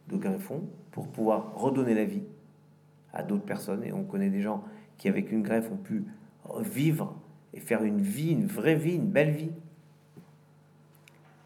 de 0.08 0.16
greffon 0.16 0.62
pour 0.92 1.08
pouvoir 1.08 1.54
redonner 1.56 1.94
la 1.94 2.04
vie 2.04 2.22
à 3.12 3.22
d'autres 3.22 3.44
personnes. 3.44 3.82
Et 3.84 3.92
on 3.92 4.04
connaît 4.04 4.30
des 4.30 4.40
gens 4.40 4.62
qui, 4.98 5.08
avec 5.08 5.32
une 5.32 5.42
greffe, 5.42 5.70
ont 5.70 5.76
pu 5.76 6.04
vivre 6.60 7.16
et 7.54 7.60
faire 7.60 7.82
une 7.82 8.00
vie, 8.00 8.30
une 8.32 8.46
vraie 8.46 8.74
vie, 8.74 8.94
une 8.94 9.08
belle 9.08 9.30
vie 9.30 9.52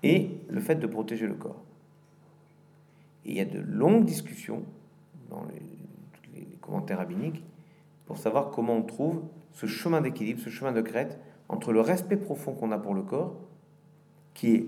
et 0.02 0.30
le 0.48 0.60
fait 0.60 0.76
de 0.76 0.86
protéger 0.86 1.26
le 1.26 1.34
corps. 1.34 1.62
Et 3.24 3.30
il 3.30 3.36
y 3.36 3.40
a 3.40 3.44
de 3.44 3.58
longues 3.58 4.04
discussions 4.04 4.62
dans 5.30 5.44
les, 5.44 5.62
commentaires 6.60 6.98
rabbiniques 6.98 7.44
pour 8.06 8.18
savoir 8.18 8.50
comment 8.50 8.74
on 8.74 8.82
trouve 8.82 9.22
ce 9.52 9.66
chemin 9.66 10.00
d'équilibre, 10.00 10.40
ce 10.40 10.50
chemin 10.50 10.72
de 10.72 10.80
crête 10.80 11.20
entre 11.48 11.72
le 11.72 11.80
respect 11.80 12.16
profond 12.16 12.54
qu'on 12.54 12.72
a 12.72 12.78
pour 12.78 12.92
le 12.92 13.02
corps, 13.02 13.36
qui 14.34 14.54
est 14.54 14.66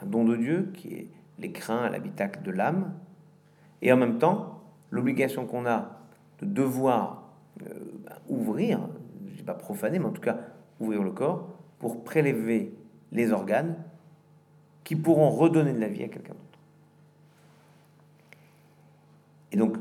un 0.00 0.06
don 0.06 0.24
de 0.24 0.34
Dieu, 0.34 0.72
qui 0.74 0.94
est 0.94 1.08
l'écrin 1.38 1.78
à 1.78 1.90
l'habitacle 1.90 2.42
de 2.42 2.50
l'âme, 2.50 2.92
et 3.82 3.92
en 3.92 3.96
même 3.96 4.18
temps 4.18 4.64
l'obligation 4.90 5.46
qu'on 5.46 5.64
a 5.64 6.00
de 6.40 6.46
devoir 6.46 7.21
ouvrir, 8.28 8.88
je 9.26 9.36
dis 9.36 9.42
pas 9.42 9.54
profaner, 9.54 9.98
mais 9.98 10.06
en 10.06 10.12
tout 10.12 10.20
cas 10.20 10.38
ouvrir 10.80 11.02
le 11.02 11.12
corps 11.12 11.48
pour 11.78 12.04
prélever 12.04 12.74
les 13.12 13.32
organes 13.32 13.76
qui 14.84 14.96
pourront 14.96 15.30
redonner 15.30 15.72
de 15.72 15.80
la 15.80 15.88
vie 15.88 16.02
à 16.02 16.08
quelqu'un 16.08 16.32
d'autre. 16.32 16.58
Et 19.52 19.56
donc, 19.56 19.76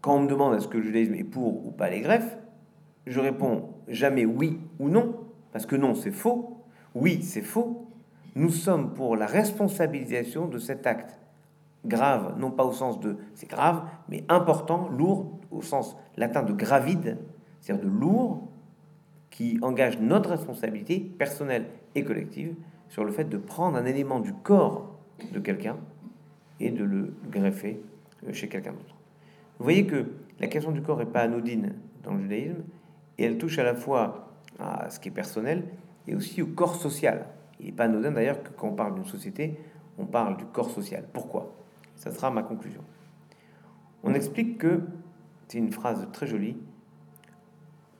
quand 0.00 0.16
on 0.16 0.22
me 0.22 0.28
demande 0.28 0.54
est-ce 0.54 0.68
que 0.68 0.78
le 0.78 0.84
judaïsme 0.84 1.14
est 1.14 1.24
pour 1.24 1.66
ou 1.66 1.70
pas 1.70 1.90
les 1.90 2.00
greffes, 2.00 2.38
je 3.06 3.20
réponds 3.20 3.70
jamais 3.88 4.24
oui 4.24 4.58
ou 4.78 4.88
non, 4.88 5.16
parce 5.52 5.66
que 5.66 5.76
non, 5.76 5.94
c'est 5.94 6.10
faux. 6.10 6.64
Oui, 6.94 7.22
c'est 7.22 7.42
faux. 7.42 7.88
Nous 8.34 8.50
sommes 8.50 8.94
pour 8.94 9.16
la 9.16 9.26
responsabilisation 9.26 10.46
de 10.46 10.58
cet 10.58 10.86
acte 10.86 11.18
grave, 11.86 12.34
non 12.38 12.50
pas 12.50 12.64
au 12.64 12.72
sens 12.72 13.00
de 13.00 13.16
c'est 13.34 13.48
grave, 13.48 13.82
mais 14.08 14.24
important, 14.28 14.88
lourd, 14.88 15.38
au 15.50 15.62
sens 15.62 15.96
latin 16.16 16.42
de 16.42 16.52
gravide, 16.52 17.18
c'est-à-dire 17.60 17.84
de 17.84 17.90
lourd, 17.90 18.48
qui 19.30 19.58
engage 19.62 20.00
notre 20.00 20.30
responsabilité 20.30 21.00
personnelle 21.00 21.66
et 21.94 22.04
collective 22.04 22.54
sur 22.88 23.04
le 23.04 23.12
fait 23.12 23.24
de 23.24 23.36
prendre 23.36 23.76
un 23.76 23.84
élément 23.84 24.20
du 24.20 24.32
corps 24.32 24.96
de 25.32 25.38
quelqu'un 25.40 25.76
et 26.60 26.70
de 26.70 26.84
le 26.84 27.14
greffer 27.30 27.82
chez 28.32 28.48
quelqu'un 28.48 28.72
d'autre. 28.72 28.96
Vous 29.58 29.64
voyez 29.64 29.86
que 29.86 30.06
la 30.40 30.46
question 30.46 30.72
du 30.72 30.82
corps 30.82 30.98
n'est 30.98 31.06
pas 31.06 31.20
anodine 31.20 31.74
dans 32.02 32.14
le 32.14 32.20
judaïsme, 32.20 32.62
et 33.18 33.24
elle 33.24 33.38
touche 33.38 33.58
à 33.58 33.64
la 33.64 33.74
fois 33.74 34.30
à 34.58 34.90
ce 34.90 35.00
qui 35.00 35.08
est 35.08 35.12
personnel 35.12 35.64
et 36.06 36.14
aussi 36.14 36.42
au 36.42 36.46
corps 36.46 36.76
social. 36.76 37.26
Il 37.60 37.66
n'est 37.66 37.72
pas 37.72 37.84
anodin 37.84 38.12
d'ailleurs 38.12 38.42
que 38.42 38.50
quand 38.50 38.68
on 38.68 38.74
parle 38.74 38.94
d'une 38.94 39.06
société, 39.06 39.58
on 39.98 40.04
parle 40.06 40.36
du 40.36 40.44
corps 40.46 40.70
social. 40.70 41.04
Pourquoi? 41.12 41.54
Ça 41.96 42.12
sera 42.12 42.30
ma 42.30 42.42
conclusion. 42.42 42.82
On 44.02 44.14
explique 44.14 44.58
que, 44.58 44.82
c'est 45.48 45.58
une 45.58 45.72
phrase 45.72 46.06
très 46.12 46.26
jolie, 46.26 46.56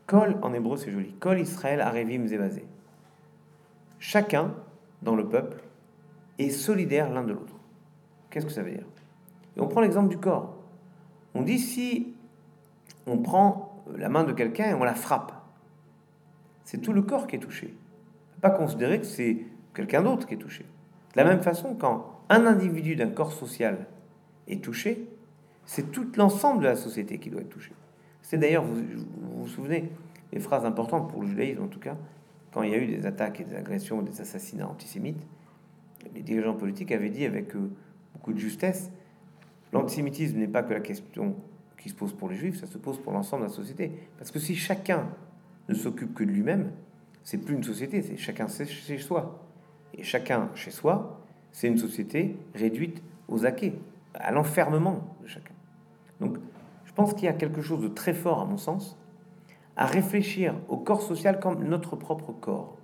Kol 0.06 0.36
en 0.42 0.52
hébreu 0.52 0.76
c'est 0.76 0.92
joli, 0.92 1.12
Kol 1.14 1.40
Israël 1.40 1.80
Arevim 1.80 2.26
Zevazé. 2.26 2.64
Chacun 3.98 4.54
dans 5.02 5.16
le 5.16 5.28
peuple 5.28 5.62
est 6.38 6.50
solidaire 6.50 7.10
l'un 7.10 7.24
de 7.24 7.32
l'autre. 7.32 7.56
Qu'est-ce 8.30 8.46
que 8.46 8.52
ça 8.52 8.62
veut 8.62 8.70
dire? 8.70 8.86
Et 9.56 9.60
on 9.60 9.66
prend 9.66 9.80
l'exemple 9.80 10.08
du 10.08 10.18
corps. 10.18 10.54
On 11.34 11.42
dit 11.42 11.58
si 11.58 12.14
on 13.06 13.18
prend 13.18 13.82
la 13.96 14.08
main 14.08 14.24
de 14.24 14.32
quelqu'un 14.32 14.70
et 14.70 14.74
on 14.74 14.84
la 14.84 14.94
frappe, 14.94 15.32
c'est 16.64 16.78
tout 16.78 16.92
le 16.92 17.02
corps 17.02 17.26
qui 17.26 17.36
est 17.36 17.40
touché. 17.40 17.74
Pas 18.40 18.50
considérer 18.50 19.00
que 19.00 19.06
c'est 19.06 19.38
quelqu'un 19.74 20.02
d'autre 20.02 20.26
qui 20.26 20.34
est 20.34 20.38
touché. 20.38 20.64
De 21.14 21.20
la 21.20 21.24
même 21.24 21.40
façon, 21.40 21.74
quand 21.74 22.15
un 22.28 22.46
individu 22.46 22.96
d'un 22.96 23.08
corps 23.08 23.32
social 23.32 23.86
est 24.48 24.62
touché, 24.62 25.08
c'est 25.64 25.90
tout 25.90 26.06
l'ensemble 26.16 26.62
de 26.62 26.68
la 26.68 26.76
société 26.76 27.18
qui 27.18 27.30
doit 27.30 27.40
être 27.40 27.50
touché. 27.50 27.72
C'est 28.22 28.38
d'ailleurs, 28.38 28.64
vous, 28.64 28.74
vous, 28.74 29.42
vous 29.42 29.48
souvenez, 29.48 29.90
les 30.32 30.40
phrases 30.40 30.64
importantes 30.64 31.10
pour 31.10 31.22
le 31.22 31.28
judaïsme 31.28 31.62
en 31.62 31.68
tout 31.68 31.80
cas, 31.80 31.96
quand 32.52 32.62
il 32.62 32.70
y 32.70 32.74
a 32.74 32.78
eu 32.78 32.86
des 32.86 33.06
attaques 33.06 33.40
et 33.40 33.44
des 33.44 33.54
agressions, 33.54 34.02
des 34.02 34.20
assassinats 34.20 34.68
antisémites, 34.68 35.20
les 36.14 36.22
dirigeants 36.22 36.54
politiques 36.54 36.92
avaient 36.92 37.10
dit 37.10 37.24
avec 37.24 37.54
euh, 37.54 37.70
beaucoup 38.14 38.32
de 38.32 38.38
justesse 38.38 38.90
L'antisémitisme 39.72 40.38
n'est 40.38 40.48
pas 40.48 40.62
que 40.62 40.72
la 40.72 40.80
question 40.80 41.34
qui 41.76 41.88
se 41.88 41.94
pose 41.94 42.12
pour 42.12 42.28
les 42.28 42.36
juifs, 42.36 42.58
ça 42.58 42.66
se 42.66 42.78
pose 42.78 42.98
pour 42.98 43.12
l'ensemble 43.12 43.44
de 43.44 43.48
la 43.48 43.54
société. 43.54 43.92
Parce 44.18 44.30
que 44.30 44.38
si 44.38 44.54
chacun 44.54 45.08
ne 45.68 45.74
s'occupe 45.74 46.14
que 46.14 46.24
de 46.24 46.30
lui-même, 46.30 46.70
c'est 47.22 47.38
plus 47.38 47.54
une 47.54 47.64
société, 47.64 48.02
c'est 48.02 48.16
chacun 48.16 48.46
chez 48.48 48.98
soi. 48.98 49.46
Et 49.94 50.02
chacun 50.02 50.50
chez 50.54 50.70
soi, 50.70 51.15
c'est 51.56 51.68
une 51.68 51.78
société 51.78 52.36
réduite 52.54 53.02
aux 53.28 53.46
acquis, 53.46 53.72
à 54.12 54.30
l'enfermement 54.30 55.00
de 55.22 55.26
chacun. 55.26 55.54
Donc, 56.20 56.36
je 56.84 56.92
pense 56.92 57.14
qu'il 57.14 57.24
y 57.24 57.28
a 57.28 57.32
quelque 57.32 57.62
chose 57.62 57.80
de 57.80 57.88
très 57.88 58.12
fort, 58.12 58.42
à 58.42 58.44
mon 58.44 58.58
sens, 58.58 58.98
à 59.74 59.86
réfléchir 59.86 60.54
au 60.68 60.76
corps 60.76 61.00
social 61.00 61.40
comme 61.40 61.64
notre 61.64 61.96
propre 61.96 62.32
corps. 62.32 62.76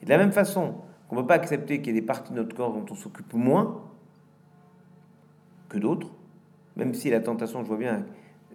Et 0.00 0.04
de 0.04 0.10
la 0.10 0.18
même 0.18 0.30
façon 0.30 0.74
qu'on 1.08 1.16
ne 1.16 1.22
peut 1.22 1.26
pas 1.26 1.34
accepter 1.34 1.82
qu'il 1.82 1.92
y 1.92 1.98
ait 1.98 2.00
des 2.00 2.06
parties 2.06 2.30
de 2.30 2.36
notre 2.36 2.54
corps 2.54 2.72
dont 2.72 2.84
on 2.88 2.94
s'occupe 2.94 3.34
moins, 3.34 3.82
que 5.68 5.78
d'autres, 5.78 6.12
même 6.76 6.94
si 6.94 7.10
la 7.10 7.18
tentation, 7.18 7.64
je 7.64 7.66
vois 7.66 7.76
bien, 7.76 8.06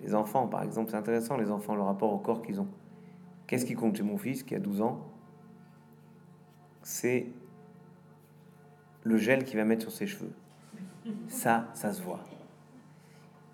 les 0.01 0.15
enfants, 0.15 0.47
par 0.47 0.63
exemple, 0.63 0.91
c'est 0.91 0.97
intéressant, 0.97 1.35
les 1.35 1.51
enfants, 1.51 1.75
le 1.75 1.81
rapport 1.81 2.13
au 2.13 2.19
corps 2.19 2.41
qu'ils 2.41 2.61
ont. 2.61 2.69
Qu'est-ce 3.47 3.65
qui 3.65 3.75
compte 3.75 3.97
chez 3.97 4.03
mon 4.03 4.17
fils 4.17 4.43
qui 4.43 4.55
a 4.55 4.59
12 4.59 4.81
ans? 4.81 5.01
C'est 6.83 7.27
le 9.05 9.17
gel 9.17 9.45
qu'il 9.45 9.57
va 9.57 9.63
mettre 9.63 9.83
sur 9.83 9.91
ses 9.91 10.07
cheveux. 10.07 10.33
Ça, 11.29 11.67
ça 11.73 11.93
se 11.93 12.01
voit. 12.01 12.19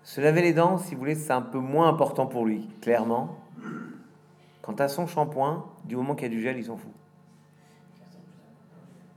Se 0.02 0.20
laver 0.20 0.42
les 0.42 0.54
dents, 0.54 0.78
si 0.78 0.94
vous 0.94 1.00
voulez, 1.00 1.14
c'est 1.14 1.32
un 1.32 1.42
peu 1.42 1.60
moins 1.60 1.88
important 1.88 2.26
pour 2.26 2.44
lui, 2.44 2.68
clairement. 2.80 3.38
Quant 4.62 4.74
à 4.74 4.88
son 4.88 5.06
shampoing, 5.06 5.66
du 5.84 5.94
moment 5.94 6.14
qu'il 6.14 6.24
y 6.24 6.30
a 6.30 6.34
du 6.34 6.40
gel, 6.40 6.56
il 6.56 6.64
s'en 6.64 6.76
fout. 6.76 6.90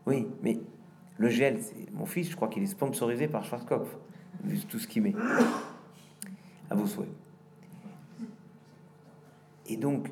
Oui, 0.06 0.28
mais 0.44 0.60
le 1.18 1.30
gel, 1.30 1.62
c'est 1.64 1.92
mon 1.94 2.06
fils, 2.06 2.30
je 2.30 2.36
crois 2.36 2.50
qu'il 2.50 2.62
est 2.62 2.68
sponsorisé 2.68 3.28
par 3.28 3.44
Schwarzkopf 3.44 3.98
vu 4.44 4.60
tout 4.60 4.78
ce 4.78 4.88
qu'il 4.88 5.02
met. 5.02 5.16
À 6.70 6.76
vos 6.76 6.86
souhaits. 6.86 7.10
Et 9.68 9.78
donc, 9.78 10.12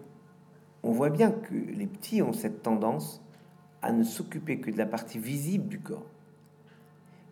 on 0.82 0.92
voit 0.92 1.10
bien 1.10 1.32
que 1.32 1.54
les 1.54 1.88
petits 1.88 2.22
ont 2.22 2.34
cette 2.34 2.64
tendance 2.64 3.22
à 3.82 3.92
ne 3.92 4.04
s'occuper 4.04 4.60
que 4.60 4.72
de 4.72 4.78
la 4.78 4.86
partie 4.86 5.20
visible 5.20 5.68
du 5.68 5.80
corps. 5.80 6.06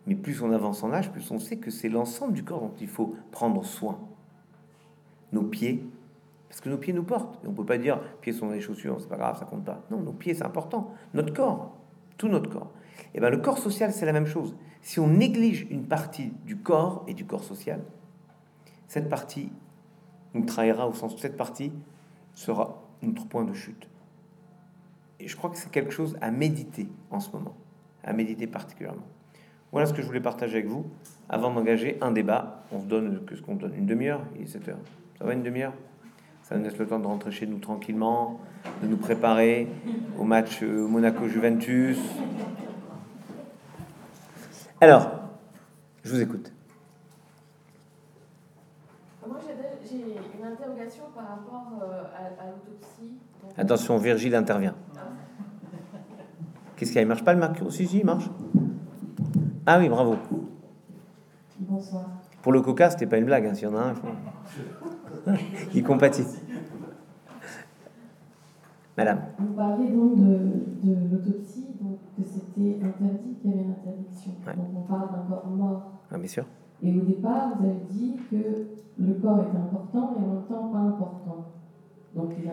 Mais 0.06 0.14
plus 0.14 0.42
on 0.42 0.52
avance 0.52 0.82
en 0.82 0.92
âge, 0.92 1.10
plus 1.12 1.30
on 1.30 1.38
sait 1.38 1.58
que 1.58 1.70
c'est 1.70 1.88
l'ensemble 1.88 2.32
du 2.32 2.44
corps 2.44 2.60
dont 2.60 2.74
il 2.80 2.88
faut 2.88 3.14
prendre 3.30 3.64
soin. 3.64 3.98
Nos 5.32 5.42
pieds, 5.42 5.84
parce 6.48 6.60
que 6.60 6.68
nos 6.68 6.76
pieds 6.76 6.92
nous 6.92 7.04
portent. 7.04 7.42
Et 7.44 7.48
on 7.48 7.52
peut 7.52 7.64
pas 7.64 7.78
dire 7.78 8.00
pieds 8.20 8.32
sont 8.32 8.50
des 8.50 8.60
chaussures, 8.60 9.00
c'est 9.00 9.08
pas 9.08 9.16
grave, 9.16 9.38
ça 9.38 9.44
compte 9.44 9.64
pas. 9.64 9.82
Non, 9.90 10.00
nos 10.00 10.12
pieds 10.12 10.34
c'est 10.34 10.44
important. 10.44 10.92
Notre 11.14 11.32
corps, 11.32 11.76
tout 12.18 12.28
notre 12.28 12.50
corps. 12.50 12.70
Et 13.14 13.20
bien 13.20 13.30
le 13.30 13.38
corps 13.38 13.58
social 13.58 13.92
c'est 13.92 14.06
la 14.06 14.12
même 14.12 14.26
chose. 14.26 14.54
Si 14.82 14.98
on 14.98 15.06
néglige 15.06 15.66
une 15.70 15.84
partie 15.84 16.32
du 16.44 16.56
corps 16.58 17.04
et 17.06 17.14
du 17.14 17.24
corps 17.24 17.44
social, 17.44 17.80
cette 18.88 19.08
partie 19.08 19.50
nous 20.34 20.44
trahira 20.44 20.88
au 20.88 20.92
sens 20.92 21.14
où 21.14 21.18
cette 21.18 21.36
partie 21.36 21.72
sera 22.34 22.82
notre 23.02 23.26
point 23.26 23.44
de 23.44 23.52
chute. 23.52 23.88
Et 25.20 25.28
je 25.28 25.36
crois 25.36 25.50
que 25.50 25.56
c'est 25.56 25.70
quelque 25.70 25.92
chose 25.92 26.18
à 26.20 26.30
méditer 26.30 26.88
en 27.10 27.20
ce 27.20 27.30
moment, 27.30 27.54
à 28.02 28.12
méditer 28.12 28.46
particulièrement. 28.46 29.06
Voilà 29.72 29.86
ce 29.86 29.92
que 29.92 30.02
je 30.02 30.06
voulais 30.06 30.20
partager 30.20 30.58
avec 30.58 30.68
vous. 30.68 30.86
Avant 31.28 31.52
d'engager 31.52 31.98
un 32.00 32.12
débat, 32.12 32.62
on 32.72 32.80
se 32.80 32.86
donne 32.86 33.24
que 33.24 33.34
ce 33.34 33.42
qu'on 33.42 33.56
donne 33.56 33.74
une 33.74 33.86
demi-heure, 33.86 34.20
il 34.36 34.42
est 34.42 34.46
7 34.46 34.68
heures. 34.68 34.78
Ça 35.18 35.24
va 35.24 35.32
une 35.32 35.42
demi-heure? 35.42 35.72
Ça 36.42 36.56
nous 36.56 36.64
laisse 36.64 36.76
le 36.78 36.86
temps 36.86 36.98
de 36.98 37.06
rentrer 37.06 37.30
chez 37.30 37.46
nous 37.46 37.58
tranquillement, 37.58 38.40
de 38.82 38.86
nous 38.86 38.96
préparer 38.96 39.68
au 40.18 40.24
match 40.24 40.62
euh, 40.62 40.86
Monaco-Juventus, 40.86 41.98
alors, 44.82 45.12
je 46.02 46.10
vous 46.10 46.20
écoute. 46.20 46.52
Moi, 49.24 49.36
j'ai 49.88 49.94
une 49.94 50.44
interrogation 50.44 51.04
par 51.14 51.28
rapport 51.28 51.68
euh, 51.84 52.02
à, 52.18 52.46
l'autopsie. 52.46 53.12
Attention, 53.56 53.96
Virgile 53.98 54.34
intervient. 54.34 54.74
Ah. 54.96 55.02
Qu'est-ce 56.74 56.90
qu'il 56.90 56.96
y 56.96 56.98
a? 56.98 57.02
Il 57.02 57.06
marche 57.06 57.22
pas 57.22 57.32
le 57.32 57.38
mercure 57.38 57.72
Si, 57.72 57.86
si, 57.86 58.00
il 58.00 58.04
marche. 58.04 58.28
Ah 59.66 59.78
oui, 59.78 59.88
bravo. 59.88 60.16
Bonsoir. 61.60 62.04
Pour 62.42 62.52
le 62.52 62.60
coca, 62.60 62.90
c'était 62.90 63.06
pas 63.06 63.18
une 63.18 63.26
blague, 63.26 63.46
hein, 63.46 63.54
s'il 63.54 63.68
y 63.68 63.70
en 63.70 63.76
a 63.76 63.92
un. 65.26 65.34
il 65.74 65.82
compatit. 65.84 66.24
Madame. 68.96 69.20
Vous 69.38 69.54
parlez 69.54 69.88
donc 69.88 70.16
de, 70.16 70.38
de 70.82 70.94
l'autopsie, 71.10 71.68
donc 71.80 71.98
que 72.16 72.24
c'était 72.28 72.84
interdit, 72.84 73.34
qu'il 73.40 73.50
y 73.50 73.54
avait 73.54 73.62
une 73.62 73.70
interdiction. 73.70 74.32
Donc 74.56 74.66
on 74.76 74.80
parle 74.82 75.12
d'un 75.12 75.22
corps 75.28 75.46
mort. 75.46 75.92
Ah, 76.10 76.18
bien 76.18 76.28
sûr. 76.28 76.44
Et 76.82 76.92
au 76.98 77.00
départ, 77.00 77.52
vous 77.58 77.66
avez 77.66 77.78
dit 77.90 78.16
que 78.30 78.36
le 78.98 79.14
corps 79.14 79.40
était 79.40 79.56
important, 79.56 80.14
mais 80.18 80.26
en 80.26 80.32
même 80.34 80.42
temps 80.48 80.68
pas 80.68 80.78
important. 80.78 81.46
Donc 82.14 82.32
il 82.38 82.46
est 82.46 82.52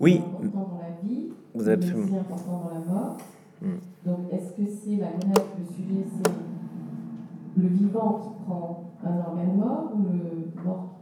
oui. 0.00 0.22
important 0.26 0.70
dans 0.72 0.78
la 0.80 1.08
vie, 1.08 1.28
vous 1.54 1.68
avez 1.68 1.74
absolument. 1.74 2.04
aussi 2.04 2.16
important 2.16 2.62
dans 2.64 2.70
la 2.74 2.92
mort. 2.92 3.16
Hmm. 3.62 3.78
Donc 4.04 4.32
est-ce 4.32 4.52
que 4.54 4.66
c'est 4.66 4.96
la 4.96 5.12
greffe, 5.12 5.46
le 5.56 5.64
sujet, 5.72 6.04
c'est 6.16 7.62
le 7.62 7.68
vivant 7.68 8.18
qui 8.18 8.44
prend 8.44 8.92
un 9.04 9.18
organe 9.18 9.56
mort 9.56 9.92
ou 9.94 10.02
le 10.02 10.62
mort 10.64 10.98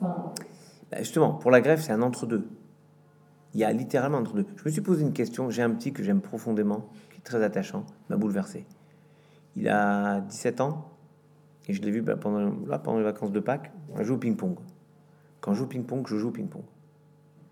enfin, 0.00 0.32
bah, 0.90 0.98
Justement, 0.98 1.34
pour 1.34 1.52
la 1.52 1.60
greffe, 1.60 1.82
c'est 1.82 1.92
un 1.92 2.02
entre-deux. 2.02 2.48
Il 3.54 3.60
y 3.60 3.64
a 3.64 3.72
littéralement 3.72 4.18
entre 4.18 4.34
deux. 4.34 4.46
Je 4.56 4.64
me 4.64 4.70
suis 4.70 4.80
posé 4.80 5.02
une 5.02 5.12
question. 5.12 5.50
J'ai 5.50 5.62
un 5.62 5.70
petit 5.70 5.92
que 5.92 6.02
j'aime 6.02 6.20
profondément, 6.20 6.88
qui 7.10 7.18
est 7.18 7.22
très 7.22 7.42
attachant, 7.44 7.84
m'a 8.08 8.16
bouleversé. 8.16 8.66
Il 9.54 9.68
a 9.68 10.20
17 10.20 10.60
ans 10.60 10.90
et 11.68 11.72
je 11.72 11.80
l'ai 11.82 11.92
vu 11.92 12.02
bah, 12.02 12.16
pendant, 12.16 12.52
là, 12.66 12.80
pendant 12.80 12.98
les 12.98 13.04
vacances 13.04 13.30
de 13.30 13.40
Pâques. 13.40 13.70
On 13.94 14.02
joue 14.02 14.14
au 14.14 14.18
ping-pong. 14.18 14.56
Quand 15.40 15.52
je 15.52 15.58
joue 15.58 15.64
au 15.64 15.68
ping-pong, 15.68 16.06
je 16.08 16.16
joue 16.16 16.28
au 16.28 16.32
ping-pong. 16.32 16.64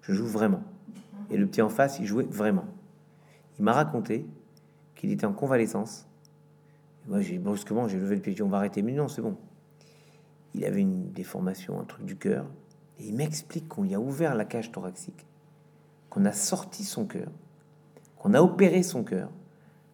Je 0.02 0.12
joue 0.12 0.26
vraiment. 0.26 0.62
Et 1.30 1.36
le 1.36 1.46
petit 1.46 1.62
en 1.62 1.68
face, 1.68 2.00
il 2.00 2.06
jouait 2.06 2.26
vraiment. 2.28 2.64
Il 3.58 3.64
m'a 3.64 3.72
raconté 3.72 4.26
qu'il 4.98 5.12
était 5.12 5.26
en 5.26 5.32
convalescence. 5.32 6.06
moi, 7.06 7.20
j'ai 7.22 7.38
brusquement, 7.38 7.88
j'ai 7.88 7.98
levé 7.98 8.16
le 8.16 8.20
pied, 8.20 8.42
on 8.42 8.48
va 8.48 8.58
arrêter. 8.58 8.82
Mais 8.82 8.92
non, 8.92 9.08
c'est 9.08 9.22
bon. 9.22 9.36
Il 10.54 10.64
avait 10.64 10.80
une 10.80 11.12
déformation, 11.12 11.80
un 11.80 11.84
truc 11.84 12.04
du 12.04 12.16
cœur. 12.16 12.44
Et 12.98 13.06
il 13.06 13.14
m'explique 13.14 13.68
qu'on 13.68 13.84
lui 13.84 13.94
a 13.94 14.00
ouvert 14.00 14.34
la 14.34 14.44
cage 14.44 14.72
thoracique, 14.72 15.24
qu'on 16.10 16.24
a 16.24 16.32
sorti 16.32 16.82
son 16.84 17.06
cœur, 17.06 17.28
qu'on 18.16 18.34
a 18.34 18.42
opéré 18.42 18.82
son 18.82 19.04
cœur, 19.04 19.30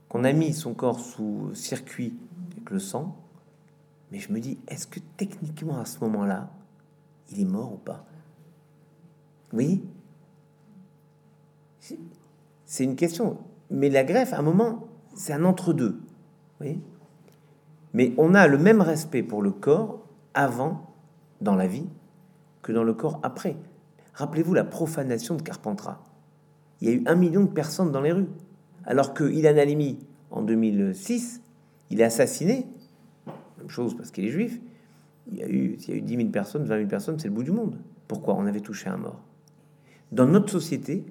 qu'on 0.08 0.24
a 0.24 0.32
mis 0.32 0.54
son 0.54 0.72
corps 0.72 0.98
sous 0.98 1.54
circuit 1.54 2.16
avec 2.52 2.70
le 2.70 2.78
sang. 2.78 3.14
Mais 4.10 4.18
je 4.18 4.32
me 4.32 4.40
dis, 4.40 4.58
est-ce 4.68 4.86
que 4.86 5.00
techniquement 5.18 5.78
à 5.78 5.84
ce 5.84 5.98
moment-là, 6.00 6.50
il 7.30 7.40
est 7.42 7.44
mort 7.44 7.74
ou 7.74 7.76
pas? 7.76 8.06
Oui 9.52 9.84
C'est 12.64 12.84
une 12.84 12.96
question. 12.96 13.38
Mais 13.70 13.90
la 13.90 14.04
greffe, 14.04 14.32
à 14.32 14.38
un 14.38 14.42
moment, 14.42 14.88
c'est 15.14 15.32
un 15.32 15.44
entre-deux. 15.44 16.00
Oui 16.60 16.80
Mais 17.92 18.14
on 18.18 18.34
a 18.34 18.46
le 18.46 18.58
même 18.58 18.80
respect 18.80 19.22
pour 19.22 19.42
le 19.42 19.50
corps 19.50 20.06
avant, 20.34 20.94
dans 21.40 21.54
la 21.54 21.66
vie, 21.66 21.86
que 22.62 22.72
dans 22.72 22.84
le 22.84 22.94
corps 22.94 23.20
après. 23.22 23.56
Rappelez-vous 24.14 24.54
la 24.54 24.64
profanation 24.64 25.34
de 25.36 25.42
Carpentras. 25.42 26.00
Il 26.80 26.88
y 26.88 26.92
a 26.92 26.94
eu 26.94 27.02
un 27.06 27.14
million 27.14 27.42
de 27.42 27.50
personnes 27.50 27.92
dans 27.92 28.00
les 28.00 28.12
rues. 28.12 28.28
Alors 28.84 29.14
que 29.14 29.24
Ilan 29.24 29.56
Halimi, 29.56 29.98
en 30.30 30.42
2006, 30.42 31.40
il 31.90 32.00
est 32.00 32.04
assassiné. 32.04 32.66
Même 33.58 33.70
chose 33.70 33.96
parce 33.96 34.10
qu'il 34.10 34.24
est 34.24 34.30
juif. 34.30 34.60
Il 35.30 35.38
y 35.38 35.42
a 35.42 35.48
eu, 35.48 35.76
il 35.78 35.88
y 35.88 35.92
a 35.92 35.96
eu 35.96 36.02
10 36.02 36.16
000 36.16 36.28
personnes, 36.28 36.64
20 36.64 36.76
000 36.76 36.88
personnes, 36.88 37.18
c'est 37.18 37.28
le 37.28 37.34
bout 37.34 37.44
du 37.44 37.52
monde. 37.52 37.78
Pourquoi 38.08 38.34
On 38.34 38.46
avait 38.46 38.60
touché 38.60 38.88
un 38.90 38.98
mort? 38.98 39.20
Dans 40.12 40.26
notre 40.26 40.50
société, 40.50 41.04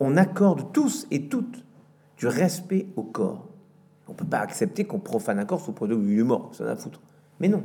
on 0.00 0.16
accorde 0.16 0.72
tous 0.72 1.06
et 1.10 1.28
toutes 1.28 1.65
du 2.16 2.26
respect 2.26 2.86
au 2.96 3.02
corps. 3.02 3.48
On 4.08 4.14
peut 4.14 4.24
pas 4.24 4.38
accepter 4.38 4.84
qu'on 4.84 5.00
profane 5.00 5.38
un 5.38 5.44
corps 5.44 5.60
sous 5.60 5.72
produit 5.72 5.96
il 5.96 6.20
est 6.20 6.22
mort, 6.22 6.50
ça 6.52 6.70
a 6.70 6.76
foutre. 6.76 7.00
Mais 7.40 7.48
non. 7.48 7.62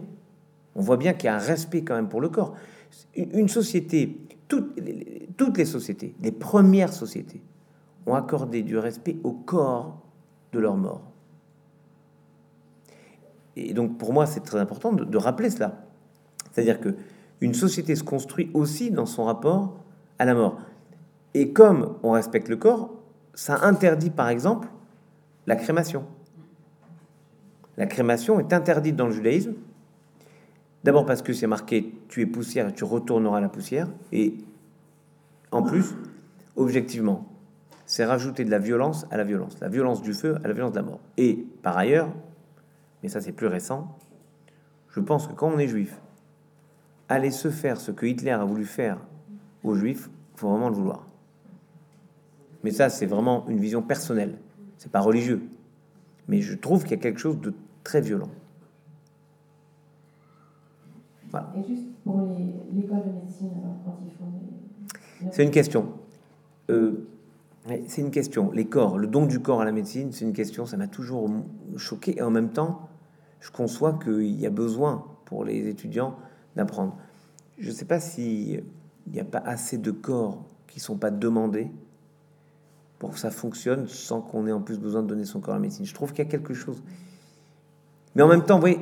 On 0.75 0.81
voit 0.81 0.97
bien 0.97 1.13
qu'il 1.13 1.25
y 1.25 1.29
a 1.29 1.35
un 1.35 1.39
respect 1.39 1.83
quand 1.83 1.95
même 1.95 2.09
pour 2.09 2.21
le 2.21 2.29
corps. 2.29 2.55
Une 3.15 3.49
société, 3.49 4.17
toutes, 4.47 4.79
toutes 5.37 5.57
les 5.57 5.65
sociétés, 5.65 6.15
les 6.21 6.31
premières 6.31 6.93
sociétés, 6.93 7.41
ont 8.05 8.15
accordé 8.15 8.63
du 8.63 8.77
respect 8.77 9.17
au 9.23 9.31
corps 9.31 10.01
de 10.51 10.59
leur 10.59 10.75
mort. 10.75 11.11
Et 13.55 13.73
donc 13.73 13.97
pour 13.97 14.13
moi, 14.13 14.25
c'est 14.25 14.41
très 14.41 14.59
important 14.59 14.93
de, 14.93 15.17
rappeler 15.17 15.49
cela. 15.49 15.85
C'est-à-dire 16.51 16.79
que 16.79 16.95
une 17.41 17.53
société 17.53 17.95
se 17.95 18.03
construit 18.03 18.51
aussi 18.53 18.91
dans 18.91 19.05
son 19.05 19.25
rapport 19.25 19.79
à 20.19 20.25
la 20.25 20.33
mort. 20.33 20.59
Et 21.33 21.51
comme 21.51 21.95
on 22.03 22.11
respecte 22.11 22.49
le 22.49 22.57
corps, 22.57 22.93
ça 23.33 23.65
interdit 23.65 24.09
par 24.09 24.29
exemple 24.29 24.67
la 25.47 25.55
crémation. 25.55 26.05
La 27.77 27.85
crémation 27.85 28.39
est 28.39 28.53
interdite 28.53 28.95
dans 28.95 29.07
le 29.07 29.13
judaïsme. 29.13 29.53
D'abord 30.83 31.05
parce 31.05 31.21
que 31.21 31.33
c'est 31.33 31.47
marqué 31.47 31.93
tu 32.09 32.21
es 32.21 32.25
poussière 32.25 32.69
et 32.69 32.73
tu 32.73 32.83
retourneras 32.83 33.39
la 33.39 33.49
poussière. 33.49 33.87
Et 34.11 34.35
en 35.51 35.63
plus, 35.63 35.95
objectivement, 36.55 37.27
c'est 37.85 38.05
rajouter 38.05 38.45
de 38.45 38.51
la 38.51 38.59
violence 38.59 39.05
à 39.11 39.17
la 39.17 39.23
violence, 39.23 39.59
la 39.59 39.67
violence 39.67 40.01
du 40.01 40.13
feu 40.13 40.37
à 40.43 40.47
la 40.47 40.53
violence 40.53 40.71
de 40.71 40.77
la 40.77 40.83
mort. 40.83 40.99
Et 41.17 41.45
par 41.61 41.77
ailleurs, 41.77 42.09
mais 43.03 43.09
ça 43.09 43.21
c'est 43.21 43.31
plus 43.31 43.47
récent, 43.47 43.97
je 44.89 44.99
pense 44.99 45.27
que 45.27 45.33
quand 45.33 45.49
on 45.49 45.59
est 45.59 45.67
juif, 45.67 45.99
aller 47.09 47.31
se 47.31 47.49
faire 47.49 47.79
ce 47.79 47.91
que 47.91 48.05
Hitler 48.05 48.31
a 48.31 48.45
voulu 48.45 48.65
faire 48.65 48.97
aux 49.63 49.75
juifs, 49.75 50.09
faut 50.35 50.49
vraiment 50.49 50.69
le 50.69 50.75
vouloir. 50.75 51.05
Mais 52.63 52.71
ça 52.71 52.89
c'est 52.89 53.05
vraiment 53.05 53.45
une 53.47 53.59
vision 53.59 53.81
personnelle, 53.81 54.37
c'est 54.77 54.91
pas 54.91 55.01
religieux. 55.01 55.41
Mais 56.27 56.41
je 56.41 56.55
trouve 56.55 56.83
qu'il 56.83 56.91
y 56.91 56.99
a 56.99 57.01
quelque 57.01 57.19
chose 57.19 57.39
de 57.39 57.53
très 57.83 58.01
violent. 58.01 58.29
Voilà. 61.31 61.53
Et 61.57 61.67
juste 61.67 61.87
pour 62.03 62.19
l'école 62.73 63.03
de 63.03 63.11
médecine, 63.11 63.51
alors, 63.63 63.75
quand 63.85 63.97
ils 64.05 64.11
font 64.11 65.31
C'est 65.31 65.43
une 65.43 65.51
question. 65.51 65.93
Euh, 66.69 67.07
c'est 67.87 68.01
une 68.01 68.11
question. 68.11 68.51
Les 68.51 68.65
corps, 68.65 68.97
le 68.97 69.07
don 69.07 69.25
du 69.25 69.39
corps 69.39 69.61
à 69.61 69.65
la 69.65 69.71
médecine, 69.71 70.11
c'est 70.11 70.25
une 70.25 70.33
question, 70.33 70.65
ça 70.65 70.77
m'a 70.77 70.87
toujours 70.87 71.29
choqué. 71.77 72.17
Et 72.17 72.21
en 72.21 72.31
même 72.31 72.49
temps, 72.49 72.89
je 73.39 73.51
conçois 73.51 73.99
qu'il 74.03 74.39
y 74.39 74.45
a 74.45 74.49
besoin 74.49 75.05
pour 75.25 75.45
les 75.45 75.67
étudiants 75.67 76.15
d'apprendre. 76.55 76.97
Je 77.57 77.69
ne 77.69 77.73
sais 77.73 77.85
pas 77.85 77.99
s'il 77.99 78.63
n'y 79.07 79.19
a 79.19 79.25
pas 79.25 79.39
assez 79.39 79.77
de 79.77 79.91
corps 79.91 80.43
qui 80.67 80.79
ne 80.79 80.83
sont 80.83 80.97
pas 80.97 81.11
demandés 81.11 81.71
pour 83.01 83.13
que 83.13 83.19
ça 83.19 83.31
fonctionne 83.31 83.87
sans 83.87 84.21
qu'on 84.21 84.45
ait 84.45 84.51
en 84.51 84.61
plus 84.61 84.77
besoin 84.77 85.01
de 85.01 85.07
donner 85.07 85.25
son 85.25 85.39
corps 85.39 85.55
à 85.55 85.57
la 85.57 85.61
médecine. 85.61 85.87
Je 85.87 85.93
trouve 85.95 86.11
qu'il 86.11 86.23
y 86.23 86.27
a 86.27 86.29
quelque 86.29 86.53
chose. 86.53 86.83
Mais 88.13 88.21
en 88.21 88.27
même 88.27 88.43
temps, 88.43 88.57
vous 88.57 88.61
voyez, 88.61 88.79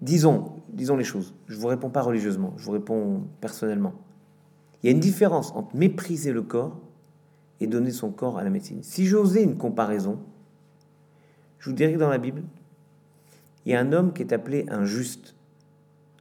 disons, 0.00 0.52
disons 0.68 0.96
les 0.96 1.02
choses. 1.02 1.34
Je 1.48 1.56
vous 1.56 1.66
réponds 1.66 1.90
pas 1.90 2.02
religieusement, 2.02 2.54
je 2.56 2.64
vous 2.64 2.70
réponds 2.70 3.24
personnellement. 3.40 3.94
Il 4.80 4.86
y 4.86 4.88
a 4.90 4.92
une 4.92 5.00
différence 5.00 5.50
entre 5.56 5.74
mépriser 5.74 6.30
le 6.30 6.42
corps 6.42 6.78
et 7.58 7.66
donner 7.66 7.90
son 7.90 8.12
corps 8.12 8.38
à 8.38 8.44
la 8.44 8.50
médecine. 8.50 8.78
Si 8.84 9.06
j'osais 9.06 9.42
une 9.42 9.56
comparaison, 9.56 10.20
je 11.58 11.68
vous 11.68 11.74
dirais 11.74 11.94
que 11.94 11.98
dans 11.98 12.10
la 12.10 12.18
Bible, 12.18 12.44
il 13.66 13.72
y 13.72 13.74
a 13.74 13.80
un 13.80 13.92
homme 13.92 14.12
qui 14.12 14.22
est 14.22 14.32
appelé 14.32 14.66
un 14.68 14.84
juste. 14.84 15.34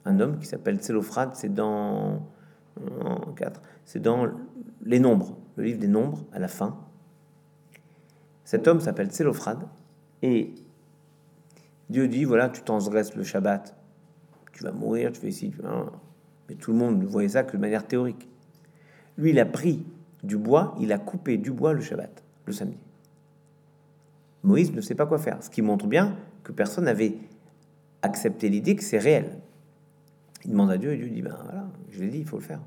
Un 0.05 0.19
homme 0.21 0.39
qui 0.39 0.47
s'appelle 0.47 0.81
Célophrate, 0.81 1.35
c'est 1.35 1.53
dans 1.53 2.23
4, 3.35 3.61
c'est 3.85 4.01
dans 4.01 4.27
les 4.83 4.99
nombres, 4.99 5.37
le 5.55 5.65
livre 5.65 5.77
des 5.77 5.87
nombres 5.87 6.25
à 6.33 6.39
la 6.39 6.47
fin. 6.47 6.79
Cet 8.51 8.67
homme 8.67 8.81
s'appelle 8.81 9.13
Célophrate 9.13 9.65
et 10.21 10.53
Dieu 11.89 12.09
dit 12.09 12.25
voilà, 12.25 12.49
tu 12.49 12.61
transgresses 12.63 13.15
le 13.15 13.23
Shabbat, 13.23 13.73
tu 14.51 14.65
vas 14.65 14.73
mourir, 14.73 15.13
tu 15.13 15.21
fais 15.21 15.29
ici, 15.29 15.51
tu 15.51 15.61
mais 16.49 16.55
tout 16.55 16.73
le 16.73 16.77
monde 16.77 17.01
ne 17.01 17.05
voyait 17.05 17.29
ça 17.29 17.43
que 17.43 17.55
de 17.55 17.61
manière 17.61 17.87
théorique. 17.87 18.27
Lui, 19.17 19.29
il 19.29 19.39
a 19.39 19.45
pris 19.45 19.85
du 20.21 20.35
bois, 20.35 20.75
il 20.81 20.91
a 20.91 20.97
coupé 20.97 21.37
du 21.37 21.49
bois 21.49 21.71
le 21.71 21.79
Shabbat, 21.79 22.25
le 22.45 22.51
samedi. 22.51 22.77
Moïse 24.43 24.73
ne 24.73 24.81
sait 24.81 24.95
pas 24.95 25.05
quoi 25.05 25.17
faire, 25.17 25.41
ce 25.41 25.49
qui 25.49 25.61
montre 25.61 25.87
bien 25.87 26.17
que 26.43 26.51
personne 26.51 26.83
n'avait 26.83 27.19
accepté 28.01 28.49
l'idée 28.49 28.75
que 28.75 28.83
c'est 28.83 28.99
réel. 28.99 29.39
Il 30.43 30.51
demande 30.51 30.71
à 30.71 30.77
Dieu 30.77 30.91
et 30.91 30.97
Dieu 30.97 31.07
dit 31.07 31.21
ben 31.21 31.37
voilà, 31.41 31.69
je 31.89 32.01
l'ai 32.01 32.09
dit, 32.09 32.19
il 32.19 32.27
faut 32.27 32.39
le 32.39 32.43
faire. 32.43 32.59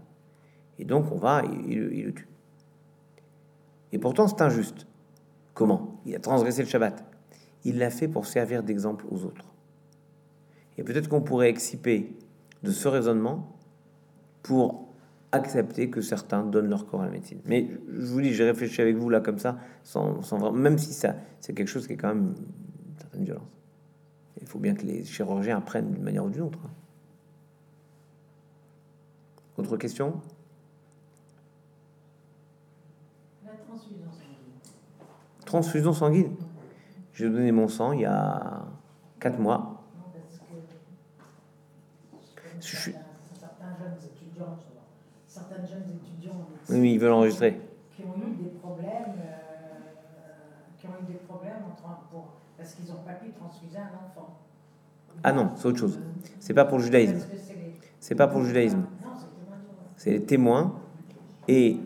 Et 0.78 0.86
donc 0.86 1.12
on 1.12 1.18
va, 1.18 1.42
il 1.68 1.78
le 1.78 2.14
tue. 2.14 2.28
Et 3.92 3.98
pourtant 3.98 4.26
c'est 4.26 4.40
injuste. 4.40 4.86
Comment? 5.54 6.00
Il 6.04 6.14
a 6.14 6.18
transgressé 6.18 6.62
le 6.62 6.68
Shabbat. 6.68 7.04
Il 7.64 7.78
l'a 7.78 7.90
fait 7.90 8.08
pour 8.08 8.26
servir 8.26 8.62
d'exemple 8.62 9.06
aux 9.10 9.24
autres. 9.24 9.46
Et 10.76 10.82
peut-être 10.82 11.08
qu'on 11.08 11.22
pourrait 11.22 11.48
exciper 11.48 12.12
de 12.62 12.70
ce 12.70 12.88
raisonnement 12.88 13.56
pour 14.42 14.88
accepter 15.32 15.90
que 15.90 16.00
certains 16.00 16.44
donnent 16.44 16.68
leur 16.68 16.86
corps 16.86 17.02
à 17.02 17.06
la 17.06 17.10
médecine. 17.10 17.40
Mais 17.44 17.68
je 17.92 18.06
vous 18.06 18.20
dis, 18.20 18.32
j'ai 18.32 18.44
réfléchi 18.44 18.80
avec 18.80 18.96
vous 18.96 19.08
là 19.08 19.20
comme 19.20 19.38
ça, 19.38 19.58
sans, 19.82 20.22
sans 20.22 20.52
même 20.52 20.78
si 20.78 20.92
ça, 20.92 21.16
c'est 21.40 21.54
quelque 21.54 21.68
chose 21.68 21.86
qui 21.86 21.94
est 21.94 21.96
quand 21.96 22.08
même 22.08 22.34
une 22.36 22.98
certaine 22.98 23.24
violence. 23.24 23.48
Il 24.40 24.46
faut 24.46 24.58
bien 24.58 24.74
que 24.74 24.84
les 24.84 25.04
chirurgiens 25.04 25.58
apprennent 25.58 25.90
d'une 25.92 26.02
manière 26.02 26.24
ou 26.24 26.30
d'une 26.30 26.42
autre. 26.42 26.58
Autre 29.56 29.76
question 29.76 30.20
La 33.44 33.52
transfusion 33.52 34.10
sanguine. 34.10 34.34
Transfusion 35.54 35.92
sanguine 35.92 36.34
J'ai 37.12 37.30
donné 37.30 37.52
mon 37.52 37.68
sang 37.68 37.92
il 37.92 38.00
y 38.00 38.04
a 38.04 38.64
4 39.20 39.38
mois. 39.38 39.84
Je 42.60 42.76
suis... 42.76 42.92
certains 42.92 43.76
jeunes 45.64 45.84
étudiants 45.94 46.48
oui, 46.70 46.94
ils 46.94 46.98
veulent 46.98 47.12
enregistrer. 47.12 47.60
qui 47.94 48.02
ont 48.02 48.16
eu 48.16 48.42
des 48.42 48.48
problèmes, 48.58 49.14
euh, 49.16 49.74
qui 50.76 50.88
ont 50.88 50.96
eu 51.00 51.12
des 51.12 51.18
problèmes 51.18 51.62
pour, 52.10 52.32
parce 52.56 52.74
qu'ils 52.74 52.86
n'ont 52.92 53.04
pas 53.06 53.12
pu 53.12 53.30
transfuser 53.30 53.78
un 53.78 53.92
enfant. 54.04 54.40
Ah 55.22 55.32
non, 55.32 55.52
c'est 55.54 55.66
autre 55.66 55.78
chose. 55.78 56.00
C'est 56.40 56.54
pas 56.54 56.64
pour 56.64 56.78
le 56.78 56.84
judaïsme. 56.84 57.20
C'est 58.00 58.16
pas 58.16 58.26
pour 58.26 58.40
le 58.40 58.46
judaïsme. 58.46 58.86
C'est 59.96 60.10
les 60.10 60.24
témoins. 60.24 60.74
Et 61.46 61.78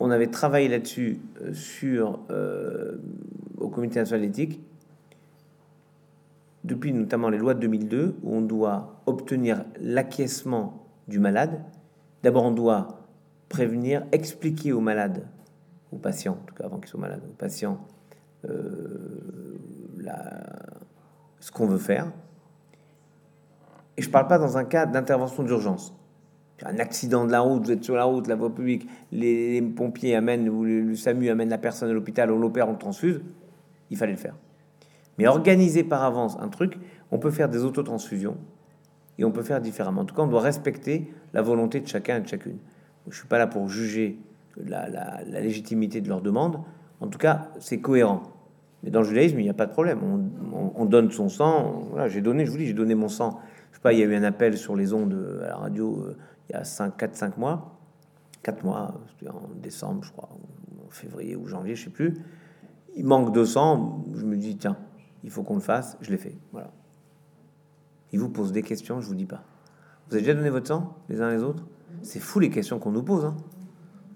on 0.00 0.10
avait 0.10 0.28
travaillé 0.28 0.68
là-dessus 0.68 1.20
euh, 1.42 1.52
sur 1.52 2.20
euh, 2.30 2.98
au 3.56 3.68
comité 3.68 3.98
national 3.98 4.22
d'éthique 4.22 4.60
depuis 6.64 6.92
notamment 6.92 7.30
les 7.30 7.38
lois 7.38 7.54
de 7.54 7.60
2002 7.60 8.16
où 8.22 8.34
on 8.36 8.40
doit 8.40 9.02
obtenir 9.06 9.64
l'acquiescement 9.80 10.86
du 11.08 11.18
malade 11.18 11.62
D'abord, 12.22 12.44
on 12.44 12.50
doit 12.50 13.06
prévenir, 13.48 14.04
expliquer 14.12 14.72
aux 14.72 14.80
malades, 14.80 15.26
aux 15.92 15.98
patients, 15.98 16.38
en 16.42 16.46
tout 16.46 16.54
cas 16.54 16.64
avant 16.64 16.78
qu'ils 16.78 16.88
soient 16.88 17.00
malades, 17.00 17.22
aux 17.28 17.34
patients, 17.34 17.78
euh, 18.44 19.56
ce 21.40 21.50
qu'on 21.52 21.66
veut 21.66 21.78
faire. 21.78 22.10
Et 23.96 24.02
je 24.02 24.08
ne 24.08 24.12
parle 24.12 24.26
pas 24.26 24.38
dans 24.38 24.58
un 24.58 24.64
cas 24.64 24.86
d'intervention 24.86 25.42
d'urgence. 25.42 25.94
Un 26.64 26.78
accident 26.78 27.24
de 27.24 27.32
la 27.32 27.40
route, 27.40 27.64
vous 27.64 27.72
êtes 27.72 27.84
sur 27.84 27.94
la 27.94 28.04
route, 28.04 28.26
la 28.26 28.34
voie 28.34 28.54
publique, 28.54 28.88
les, 29.12 29.62
pompiers 29.62 30.16
amènent, 30.16 30.48
ou 30.48 30.64
le, 30.64 30.94
SAMU 30.94 31.28
amène 31.28 31.48
la 31.48 31.58
personne 31.58 31.90
à 31.90 31.92
l'hôpital, 31.92 32.30
on 32.30 32.38
l'opère, 32.38 32.68
on 32.68 32.72
le 32.72 32.78
transfuse, 32.78 33.20
il 33.90 33.96
fallait 33.96 34.12
le 34.12 34.18
faire. 34.18 34.34
Mais 35.18 35.26
organiser 35.26 35.84
par 35.84 36.04
avance 36.04 36.36
un 36.40 36.48
truc, 36.48 36.78
on 37.10 37.18
peut 37.18 37.30
faire 37.30 37.48
des 37.48 37.64
autotransfusions 37.64 38.36
et 39.18 39.24
on 39.24 39.32
peut 39.32 39.42
faire 39.42 39.60
différemment. 39.60 40.02
En 40.02 40.04
tout 40.04 40.14
cas, 40.14 40.22
on 40.22 40.28
doit 40.28 40.40
respecter 40.40 41.12
la 41.32 41.42
volonté 41.42 41.80
de 41.80 41.88
chacun 41.88 42.18
et 42.18 42.20
de 42.20 42.28
chacune. 42.28 42.58
Je 43.08 43.16
suis 43.16 43.26
pas 43.26 43.38
là 43.38 43.46
pour 43.46 43.68
juger 43.68 44.18
la, 44.64 45.22
légitimité 45.40 46.00
de 46.00 46.08
leur 46.08 46.20
demande. 46.20 46.60
En 47.00 47.08
tout 47.08 47.18
cas, 47.18 47.48
c'est 47.58 47.80
cohérent. 47.80 48.22
Mais 48.82 48.90
dans 48.90 49.00
le 49.00 49.06
judaïsme, 49.06 49.40
il 49.40 49.44
n'y 49.44 49.50
a 49.50 49.54
pas 49.54 49.66
de 49.66 49.72
problème. 49.72 49.98
On, 50.76 50.84
donne 50.84 51.10
son 51.10 51.28
sang. 51.28 51.82
Voilà, 51.90 52.08
j'ai 52.08 52.20
donné, 52.20 52.46
je 52.46 52.50
vous 52.50 52.58
dis, 52.58 52.66
j'ai 52.66 52.74
donné 52.74 52.94
mon 52.94 53.08
sang. 53.08 53.40
Je 53.72 53.76
sais 53.76 53.82
pas, 53.82 53.92
il 53.92 53.98
y 53.98 54.02
a 54.02 54.06
eu 54.06 54.14
un 54.14 54.22
appel 54.22 54.56
sur 54.56 54.76
les 54.76 54.92
ondes 54.92 55.40
à 55.44 55.48
la 55.48 55.56
radio 55.56 56.04
euh, 56.06 56.16
il 56.48 56.52
y 56.52 56.54
a 56.56 56.64
5, 56.64 56.96
4, 56.96 57.16
5 57.16 57.38
mois. 57.38 57.78
4 58.42 58.64
mois, 58.64 59.00
en 59.28 59.54
décembre, 59.60 60.04
je 60.04 60.12
crois, 60.12 60.28
en 60.86 60.90
février 60.90 61.36
ou 61.36 61.46
janvier, 61.46 61.74
je 61.74 61.84
sais 61.84 61.90
plus. 61.90 62.14
Il 62.96 63.04
manque 63.04 63.32
200. 63.32 64.04
Je 64.14 64.24
me 64.24 64.36
dis, 64.36 64.56
tiens, 64.56 64.76
il 65.24 65.30
faut 65.30 65.42
qu'on 65.42 65.54
le 65.54 65.60
fasse. 65.60 65.96
Je 66.00 66.10
l'ai 66.10 66.16
fait. 66.18 66.36
Voilà. 66.52 66.70
Il 68.12 68.20
vous 68.20 68.30
pose 68.30 68.52
des 68.52 68.62
questions, 68.62 69.00
je 69.00 69.06
vous 69.06 69.14
dis 69.14 69.26
pas. 69.26 69.42
Vous 70.08 70.14
avez 70.14 70.22
déjà 70.22 70.34
donné 70.34 70.48
votre 70.48 70.66
sang, 70.66 70.96
les 71.08 71.20
uns 71.20 71.30
les 71.30 71.42
autres? 71.42 71.64
C'est 72.02 72.20
fou 72.20 72.38
les 72.38 72.50
questions 72.50 72.78
qu'on 72.78 72.92
nous 72.92 73.02
pose. 73.02 73.24
Hein. 73.24 73.36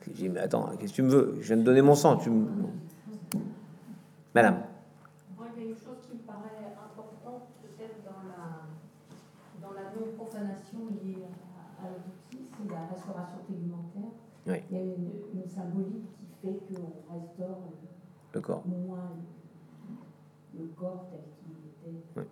Je 0.06 0.10
dis, 0.12 0.28
mais 0.28 0.40
attends, 0.40 0.70
qu'est-ce 0.78 0.92
que 0.92 0.96
tu 0.96 1.02
me 1.02 1.10
veux? 1.10 1.36
Je 1.40 1.48
viens 1.48 1.56
de 1.58 1.62
donner 1.62 1.82
mon 1.82 1.94
sang. 1.94 2.16
Tu 2.16 2.30
me... 2.30 2.46
Madame. 4.34 4.62
Moi, 5.36 5.46
il 5.56 5.62
y 5.62 5.66
a 5.66 5.68
une 5.70 5.76
chose 5.76 6.00
qui 6.08 6.16
me 6.16 6.22
paraît 6.22 6.72
importante, 6.82 7.48
peut-être 7.62 8.02
dans 8.04 8.24
la, 8.26 8.64
dans 9.60 9.74
la 9.74 9.90
non-profanation 9.90 10.78
liée 11.04 11.24
à, 11.78 11.88
l'autopsie, 11.88 12.48
c'est 12.56 12.72
la 12.72 12.91
restauration 13.02 13.38
tegumentaire. 13.48 14.12
Oui. 14.46 14.56
Il 14.70 14.76
y 14.76 14.80
a 14.80 14.82
une, 14.84 15.10
une 15.34 15.48
symbolique 15.48 16.06
qui 16.18 16.46
fait 16.46 16.58
qu'on 16.68 17.12
restaure 17.12 17.60
le 18.34 18.40
corps. 18.40 18.64
moins 18.66 19.10
le 20.58 20.66
corps 20.76 21.06
tel 21.10 21.20
qu'il 21.38 21.92
était. 21.92 22.04
Oui. 22.16 22.24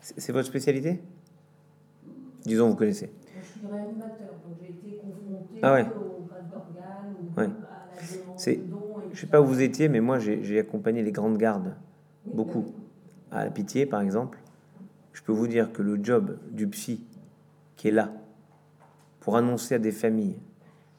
C'est 0.00 0.32
votre 0.32 0.46
spécialité? 0.46 1.00
Disons, 2.44 2.68
vous 2.68 2.76
connaissez. 2.76 3.10
Je 3.40 3.58
suis 3.58 3.66
réanimateur, 3.66 4.34
donc 4.44 4.56
j'ai 4.60 4.70
été 4.70 4.98
confronté 4.98 5.60
ah 5.62 5.72
ouais. 5.72 5.86
au 5.86 6.24
grade 6.26 6.50
d'organes, 6.50 7.14
ouais. 7.36 7.44
à 7.44 7.48
la 7.48 8.36
C'est, 8.36 8.60
Je 9.06 9.10
ne 9.10 9.14
sais 9.16 9.26
pas 9.26 9.40
où 9.40 9.46
vous 9.46 9.62
étiez, 9.62 9.88
mais 9.88 10.00
moi 10.00 10.18
j'ai 10.18 10.58
accompagné 10.58 11.02
les 11.02 11.12
grandes 11.12 11.38
gardes, 11.38 11.74
beaucoup. 12.26 12.66
À 13.30 13.44
la 13.44 13.50
pitié, 13.50 13.86
par 13.86 14.00
exemple. 14.00 14.38
Je 15.12 15.22
peux 15.22 15.32
vous 15.32 15.46
dire 15.46 15.72
que 15.72 15.82
le 15.82 16.02
job 16.02 16.38
du 16.50 16.68
psy 16.68 17.04
qui 17.76 17.88
est 17.88 17.92
là 17.92 18.12
pour 19.24 19.38
annoncer 19.38 19.76
à 19.76 19.78
des 19.78 19.90
familles 19.90 20.36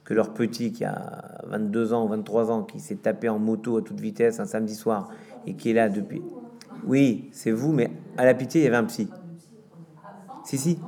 que 0.04 0.16
leur 0.16 0.34
petit 0.34 0.72
qui 0.72 0.84
a 0.84 1.42
22 1.46 1.94
ans 1.94 2.06
ou 2.06 2.08
23 2.08 2.50
ans, 2.50 2.64
qui 2.64 2.80
s'est 2.80 2.96
tapé 2.96 3.30
en 3.30 3.38
moto 3.38 3.78
à 3.78 3.84
toute 3.84 4.00
vitesse 4.00 4.40
un 4.40 4.46
samedi 4.46 4.74
soir 4.74 5.10
et 5.46 5.54
qui 5.54 5.70
est 5.70 5.74
là 5.74 5.90
depuis... 5.90 6.24
Oui, 6.88 7.30
c'est 7.32 7.52
vous, 7.52 7.72
mais 7.72 7.92
à 8.18 8.26
la 8.26 8.34
pitié, 8.34 8.62
il 8.62 8.64
y 8.64 8.68
avait 8.68 8.78
un 8.78 8.86
psy. 8.86 9.08
Si, 10.44 10.58
si. 10.58 10.80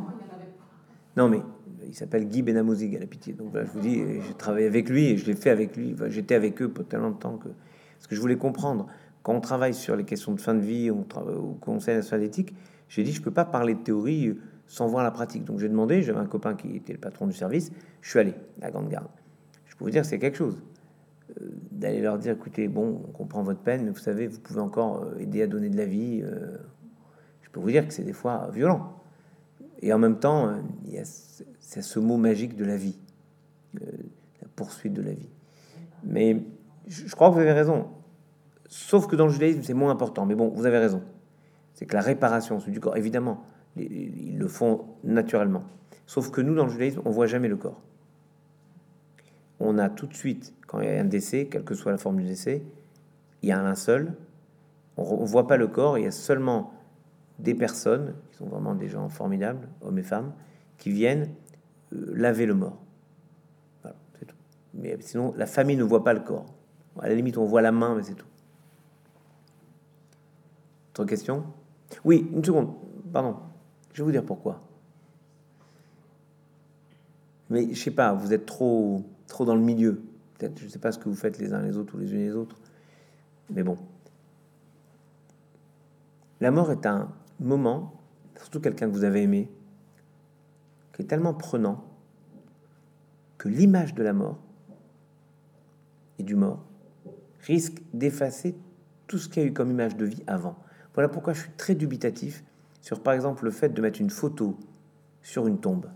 Non, 1.15 1.29
mais 1.29 1.41
il 1.85 1.93
s'appelle 1.93 2.27
Guy 2.27 2.41
Benamozig 2.41 2.95
à 2.95 2.99
la 2.99 3.05
pitié. 3.05 3.33
Donc 3.33 3.51
je 3.53 3.71
vous 3.71 3.79
dis, 3.81 4.01
j'ai 4.27 4.33
travaillé 4.33 4.65
avec 4.65 4.89
lui 4.89 5.05
et 5.05 5.17
je 5.17 5.27
l'ai 5.27 5.35
fait 5.35 5.51
avec 5.51 5.77
lui. 5.77 5.95
J'étais 6.07 6.35
avec 6.35 6.59
eux 6.63 6.69
pour 6.69 6.87
tellement 6.87 7.11
de 7.11 7.17
temps 7.17 7.37
que. 7.37 7.49
Parce 7.49 8.07
que 8.07 8.15
je 8.15 8.19
voulais 8.19 8.37
comprendre. 8.37 8.87
Quand 9.21 9.35
on 9.35 9.41
travaille 9.41 9.75
sur 9.75 9.95
les 9.95 10.05
questions 10.05 10.31
de 10.31 10.41
fin 10.41 10.55
de 10.55 10.61
vie, 10.61 10.89
on 10.89 11.03
travaille 11.03 11.35
au 11.35 11.55
Conseil 11.61 11.97
national 11.97 12.21
d'éthique, 12.21 12.55
j'ai 12.89 13.03
dit, 13.03 13.11
je 13.11 13.21
peux 13.21 13.31
pas 13.31 13.45
parler 13.45 13.75
de 13.75 13.79
théorie 13.79 14.35
sans 14.67 14.87
voir 14.87 15.03
la 15.03 15.11
pratique. 15.11 15.43
Donc 15.45 15.59
j'ai 15.59 15.69
demandé, 15.69 16.01
j'avais 16.01 16.19
un 16.19 16.25
copain 16.25 16.55
qui 16.55 16.75
était 16.75 16.93
le 16.93 16.99
patron 16.99 17.27
du 17.27 17.33
service, 17.33 17.71
je 18.01 18.09
suis 18.09 18.19
allé 18.19 18.33
à 18.61 18.65
la 18.65 18.71
Grande 18.71 18.89
Garde. 18.89 19.07
Je 19.65 19.75
peux 19.75 19.85
vous 19.85 19.91
dire, 19.91 20.05
c'est 20.05 20.19
quelque 20.19 20.37
chose. 20.37 20.61
Euh, 21.41 21.49
d'aller 21.71 22.01
leur 22.01 22.17
dire 22.17 22.33
écoutez, 22.33 22.67
bon, 22.67 23.01
on 23.07 23.11
comprend 23.11 23.43
votre 23.43 23.59
peine, 23.59 23.83
mais 23.83 23.91
vous 23.91 23.97
savez, 23.97 24.27
vous 24.27 24.39
pouvez 24.39 24.61
encore 24.61 25.03
euh, 25.03 25.19
aider 25.19 25.41
à 25.41 25.47
donner 25.47 25.69
de 25.69 25.77
la 25.77 25.85
vie. 25.85 26.21
Euh, 26.23 26.57
je 27.41 27.49
peux 27.49 27.59
vous 27.59 27.71
dire 27.71 27.87
que 27.87 27.93
c'est 27.93 28.03
des 28.03 28.13
fois 28.13 28.49
violent. 28.53 28.93
Et 29.81 29.93
en 29.93 29.99
même 29.99 30.19
temps, 30.19 30.55
il 30.85 30.93
y 30.93 30.97
a 30.97 31.03
c'est 31.03 31.81
ce 31.81 31.99
mot 31.99 32.17
magique 32.17 32.55
de 32.55 32.65
la 32.65 32.77
vie, 32.77 32.97
la 33.75 34.47
poursuite 34.55 34.93
de 34.93 35.03
la 35.03 35.11
vie. 35.11 35.29
Mais 36.03 36.41
je 36.87 37.13
crois 37.13 37.29
que 37.29 37.35
vous 37.35 37.41
avez 37.41 37.51
raison. 37.51 37.87
Sauf 38.67 39.05
que 39.05 39.15
dans 39.15 39.27
le 39.27 39.31
judaïsme, 39.31 39.61
c'est 39.61 39.75
moins 39.75 39.91
important. 39.91 40.25
Mais 40.25 40.33
bon, 40.33 40.49
vous 40.49 40.65
avez 40.65 40.79
raison. 40.79 41.03
C'est 41.73 41.85
que 41.85 41.93
la 41.93 42.01
réparation 42.01 42.57
du 42.57 42.79
corps, 42.79 42.97
évidemment, 42.97 43.43
ils 43.79 44.37
le 44.37 44.47
font 44.47 44.85
naturellement. 45.03 45.63
Sauf 46.05 46.31
que 46.31 46.41
nous, 46.41 46.55
dans 46.55 46.65
le 46.65 46.71
judaïsme, 46.71 47.01
on 47.05 47.11
voit 47.11 47.27
jamais 47.27 47.47
le 47.47 47.57
corps 47.57 47.81
on 49.59 49.77
a 49.77 49.89
tout 49.89 50.07
de 50.07 50.13
suite, 50.13 50.53
quand 50.67 50.79
il 50.81 50.87
y 50.87 50.91
a 50.91 50.99
un 50.99 51.05
décès, 51.05 51.47
quelle 51.47 51.63
que 51.63 51.75
soit 51.75 51.91
la 51.91 51.97
forme 51.97 52.17
du 52.17 52.27
décès, 52.27 52.63
il 53.41 53.49
y 53.49 53.51
a 53.51 53.59
un 53.59 53.75
seul. 53.75 54.13
On 54.97 55.21
ne 55.21 55.27
voit 55.27 55.47
pas 55.47 55.57
le 55.57 55.67
corps, 55.67 55.97
il 55.97 56.03
y 56.03 56.07
a 56.07 56.11
seulement 56.11 56.73
des 57.39 57.55
personnes, 57.55 58.15
qui 58.29 58.37
sont 58.37 58.47
vraiment 58.47 58.75
des 58.75 58.87
gens 58.87 59.09
formidables, 59.09 59.67
hommes 59.81 59.97
et 59.99 60.03
femmes, 60.03 60.33
qui 60.77 60.91
viennent 60.91 61.29
euh, 61.93 62.13
laver 62.15 62.45
le 62.45 62.55
mort. 62.55 62.77
c'est 64.19 64.25
tout. 64.25 64.35
Mais 64.73 64.97
sinon, 65.01 65.33
la 65.37 65.45
famille 65.45 65.77
ne 65.77 65.83
voit 65.83 66.03
pas 66.03 66.13
le 66.13 66.21
corps. 66.21 66.45
À 66.99 67.09
la 67.09 67.15
limite, 67.15 67.37
on 67.37 67.45
voit 67.45 67.61
la 67.61 67.71
main, 67.71 67.95
mais 67.95 68.03
c'est 68.03 68.15
tout. 68.15 68.25
Autre 70.93 71.05
question? 71.05 71.43
Oui, 72.03 72.27
une 72.33 72.43
seconde, 72.43 72.73
pardon. 73.13 73.35
Je 73.97 74.03
vais 74.03 74.05
vous 74.05 74.11
dire 74.11 74.23
pourquoi. 74.23 74.61
Mais 77.49 77.73
je 77.73 77.81
sais 77.81 77.89
pas, 77.89 78.13
vous 78.13 78.31
êtes 78.31 78.45
trop 78.45 79.03
trop 79.25 79.43
dans 79.43 79.55
le 79.55 79.61
milieu. 79.61 80.03
Peut-être, 80.37 80.59
je 80.59 80.65
ne 80.65 80.69
sais 80.69 80.77
pas 80.77 80.91
ce 80.91 80.99
que 80.99 81.09
vous 81.09 81.15
faites 81.15 81.39
les 81.39 81.51
uns 81.51 81.63
les 81.63 81.77
autres 81.77 81.95
ou 81.95 81.97
les 81.97 82.13
unes 82.13 82.19
les 82.19 82.35
autres. 82.35 82.57
Mais 83.49 83.63
bon. 83.63 83.75
La 86.41 86.51
mort 86.51 86.71
est 86.71 86.85
un 86.85 87.11
moment, 87.39 87.99
surtout 88.35 88.59
quelqu'un 88.59 88.87
que 88.87 88.93
vous 88.93 89.03
avez 89.03 89.23
aimé, 89.23 89.49
qui 90.93 91.01
est 91.01 91.05
tellement 91.05 91.33
prenant 91.33 91.83
que 93.39 93.49
l'image 93.49 93.95
de 93.95 94.03
la 94.03 94.13
mort 94.13 94.37
et 96.19 96.23
du 96.23 96.35
mort 96.35 96.63
risque 97.39 97.81
d'effacer 97.95 98.55
tout 99.07 99.17
ce 99.17 99.27
qu'il 99.27 99.41
y 99.41 99.45
a 99.47 99.49
eu 99.49 99.53
comme 99.53 99.71
image 99.71 99.97
de 99.97 100.05
vie 100.05 100.23
avant. 100.27 100.55
Voilà 100.93 101.09
pourquoi 101.09 101.33
je 101.33 101.41
suis 101.41 101.51
très 101.57 101.73
dubitatif 101.73 102.43
sur, 102.87 103.01
par 103.01 103.13
exemple, 103.13 103.43
le 103.43 103.51
fait 103.51 103.67
de 103.67 103.81
mettre 103.81 103.99
une 103.99 104.09
photo 104.09 104.55
sur 105.21 105.45
une 105.45 105.57
tombe. 105.57 105.87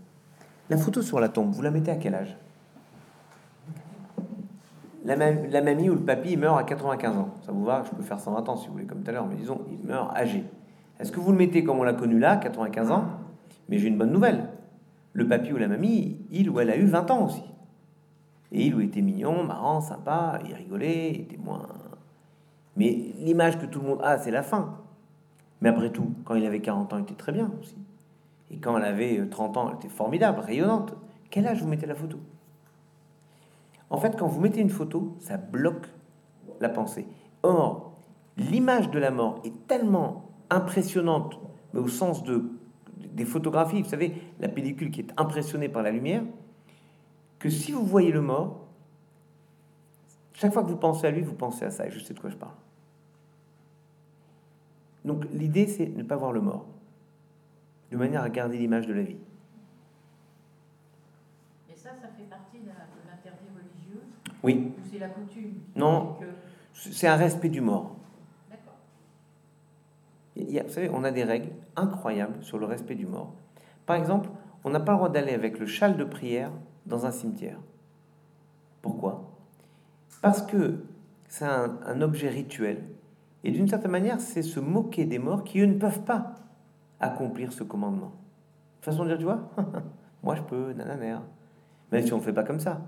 La 0.68 0.76
photo 0.76 1.00
sur 1.00 1.20
la 1.20 1.30
tombe, 1.30 1.50
vous 1.50 1.62
la 1.62 1.70
mettez 1.70 1.90
à 1.90 1.96
quel 1.96 2.14
âge? 2.14 2.36
La, 5.06 5.16
mamie 5.16 5.88
ou 5.88 5.94
le 5.94 6.02
papy 6.02 6.36
meurt 6.36 6.58
à 6.58 6.64
95 6.64 7.16
ans. 7.16 7.30
Ça 7.46 7.50
vous 7.50 7.64
va? 7.64 7.82
Je 7.86 7.96
peux 7.96 8.02
faire 8.02 8.20
120 8.20 8.46
ans 8.46 8.56
si 8.56 8.66
vous 8.66 8.74
voulez, 8.74 8.84
comme 8.84 9.02
tout 9.02 9.08
à 9.08 9.14
l'heure, 9.14 9.26
mais 9.26 9.36
disons, 9.36 9.62
il 9.70 9.86
meurt 9.86 10.14
âgé. 10.14 10.44
Est-ce 11.00 11.10
que 11.10 11.18
vous 11.18 11.32
le 11.32 11.38
mettez 11.38 11.64
comme 11.64 11.78
on 11.78 11.82
l'a 11.82 11.94
connu 11.94 12.18
là, 12.18 12.36
95 12.36 12.90
ans? 12.90 13.06
Mais 13.70 13.78
j'ai 13.78 13.88
une 13.88 13.96
bonne 13.96 14.12
nouvelle. 14.12 14.50
Le 15.14 15.26
papy 15.26 15.50
ou 15.54 15.56
la 15.56 15.68
mamie, 15.68 16.26
il 16.30 16.50
ou 16.50 16.60
elle 16.60 16.68
a 16.68 16.76
eu 16.76 16.84
20 16.84 17.10
ans 17.10 17.24
aussi. 17.24 17.44
Et 18.52 18.66
il 18.66 18.74
ou 18.74 18.82
était 18.82 19.00
mignon, 19.00 19.44
marrant, 19.44 19.80
sympa, 19.80 20.40
il 20.46 20.52
rigolait, 20.52 21.12
il 21.12 21.20
était 21.22 21.38
moins. 21.38 21.66
Mais 22.76 23.14
l'image 23.16 23.58
que 23.58 23.64
tout 23.64 23.80
le 23.80 23.88
monde 23.88 24.00
a, 24.02 24.18
c'est 24.18 24.30
la 24.30 24.42
fin. 24.42 24.81
Mais 25.62 25.68
après 25.68 25.90
tout, 25.90 26.12
quand 26.24 26.34
il 26.34 26.44
avait 26.44 26.60
40 26.60 26.92
ans, 26.92 26.98
il 26.98 27.02
était 27.02 27.14
très 27.14 27.30
bien 27.30 27.50
aussi. 27.60 27.76
Et 28.50 28.58
quand 28.58 28.76
elle 28.76 28.84
avait 28.84 29.26
30 29.30 29.56
ans, 29.56 29.68
elle 29.70 29.76
était 29.76 29.88
formidable, 29.88 30.40
rayonnante. 30.40 30.92
Quel 31.30 31.46
âge 31.46 31.62
vous 31.62 31.68
mettez 31.68 31.86
la 31.86 31.94
photo? 31.94 32.18
En 33.88 33.98
fait, 33.98 34.18
quand 34.18 34.26
vous 34.26 34.40
mettez 34.40 34.60
une 34.60 34.70
photo, 34.70 35.16
ça 35.20 35.36
bloque 35.36 35.86
la 36.60 36.68
pensée. 36.68 37.06
Or, 37.44 37.92
l'image 38.36 38.90
de 38.90 38.98
la 38.98 39.12
mort 39.12 39.40
est 39.44 39.66
tellement 39.68 40.24
impressionnante, 40.50 41.38
mais 41.72 41.80
au 41.80 41.88
sens 41.88 42.24
de, 42.24 42.44
des 43.12 43.24
photographies, 43.24 43.82
vous 43.82 43.88
savez, 43.88 44.14
la 44.40 44.48
pellicule 44.48 44.90
qui 44.90 45.00
est 45.00 45.12
impressionnée 45.16 45.68
par 45.68 45.84
la 45.84 45.92
lumière, 45.92 46.24
que 47.38 47.48
si 47.48 47.70
vous 47.70 47.86
voyez 47.86 48.10
le 48.10 48.20
mort, 48.20 48.66
chaque 50.34 50.52
fois 50.52 50.64
que 50.64 50.68
vous 50.68 50.76
pensez 50.76 51.06
à 51.06 51.12
lui, 51.12 51.22
vous 51.22 51.34
pensez 51.34 51.64
à 51.64 51.70
ça, 51.70 51.86
et 51.86 51.90
je 51.90 52.00
sais 52.00 52.14
de 52.14 52.18
quoi 52.18 52.30
je 52.30 52.36
parle. 52.36 52.52
Donc 55.04 55.24
l'idée, 55.32 55.66
c'est 55.66 55.86
ne 55.86 56.02
pas 56.02 56.16
voir 56.16 56.32
le 56.32 56.40
mort, 56.40 56.66
de 57.90 57.96
manière 57.96 58.22
à 58.22 58.30
garder 58.30 58.58
l'image 58.58 58.86
de 58.86 58.94
la 58.94 59.02
vie. 59.02 59.16
Oui. 64.42 64.72
C'est 64.90 64.98
la 64.98 65.08
coutume. 65.08 65.54
Non, 65.76 66.16
c'est 66.72 67.06
un 67.06 67.16
respect 67.16 67.48
du 67.48 67.60
mort. 67.60 67.96
D'accord. 68.50 68.74
Vous 70.36 70.72
savez, 70.72 70.90
on 70.92 71.04
a 71.04 71.10
des 71.10 71.24
règles 71.24 71.50
incroyables 71.76 72.42
sur 72.42 72.58
le 72.58 72.66
respect 72.66 72.94
du 72.94 73.06
mort. 73.06 73.32
Par 73.86 73.96
exemple, 73.96 74.30
on 74.64 74.70
n'a 74.70 74.80
pas 74.80 74.92
le 74.92 74.98
droit 74.98 75.08
d'aller 75.08 75.32
avec 75.32 75.58
le 75.58 75.66
châle 75.66 75.96
de 75.96 76.04
prière 76.04 76.50
dans 76.86 77.06
un 77.06 77.10
cimetière. 77.10 77.58
Pourquoi? 78.80 79.30
Parce 80.20 80.42
que 80.42 80.84
c'est 81.28 81.44
un, 81.44 81.78
un, 81.86 82.00
objet 82.02 82.28
rituel. 82.28 82.82
Et 83.44 83.50
d'une 83.50 83.68
certaine 83.68 83.90
manière, 83.90 84.20
c'est 84.20 84.42
se 84.42 84.60
moquer 84.60 85.04
des 85.04 85.18
morts 85.18 85.44
qui, 85.44 85.60
eux, 85.60 85.66
ne 85.66 85.78
peuvent 85.78 86.02
pas 86.02 86.34
accomplir 87.00 87.52
ce 87.52 87.64
commandement. 87.64 88.12
Façon 88.80 89.04
de 89.04 89.08
dire, 89.08 89.18
tu 89.18 89.24
vois, 89.24 89.50
moi 90.22 90.34
je 90.36 90.42
peux, 90.42 90.72
nananer. 90.72 91.18
même 91.90 92.06
si 92.06 92.12
on 92.12 92.18
ne 92.18 92.22
fait 92.22 92.32
pas 92.32 92.44
comme 92.44 92.60
ça. 92.60 92.80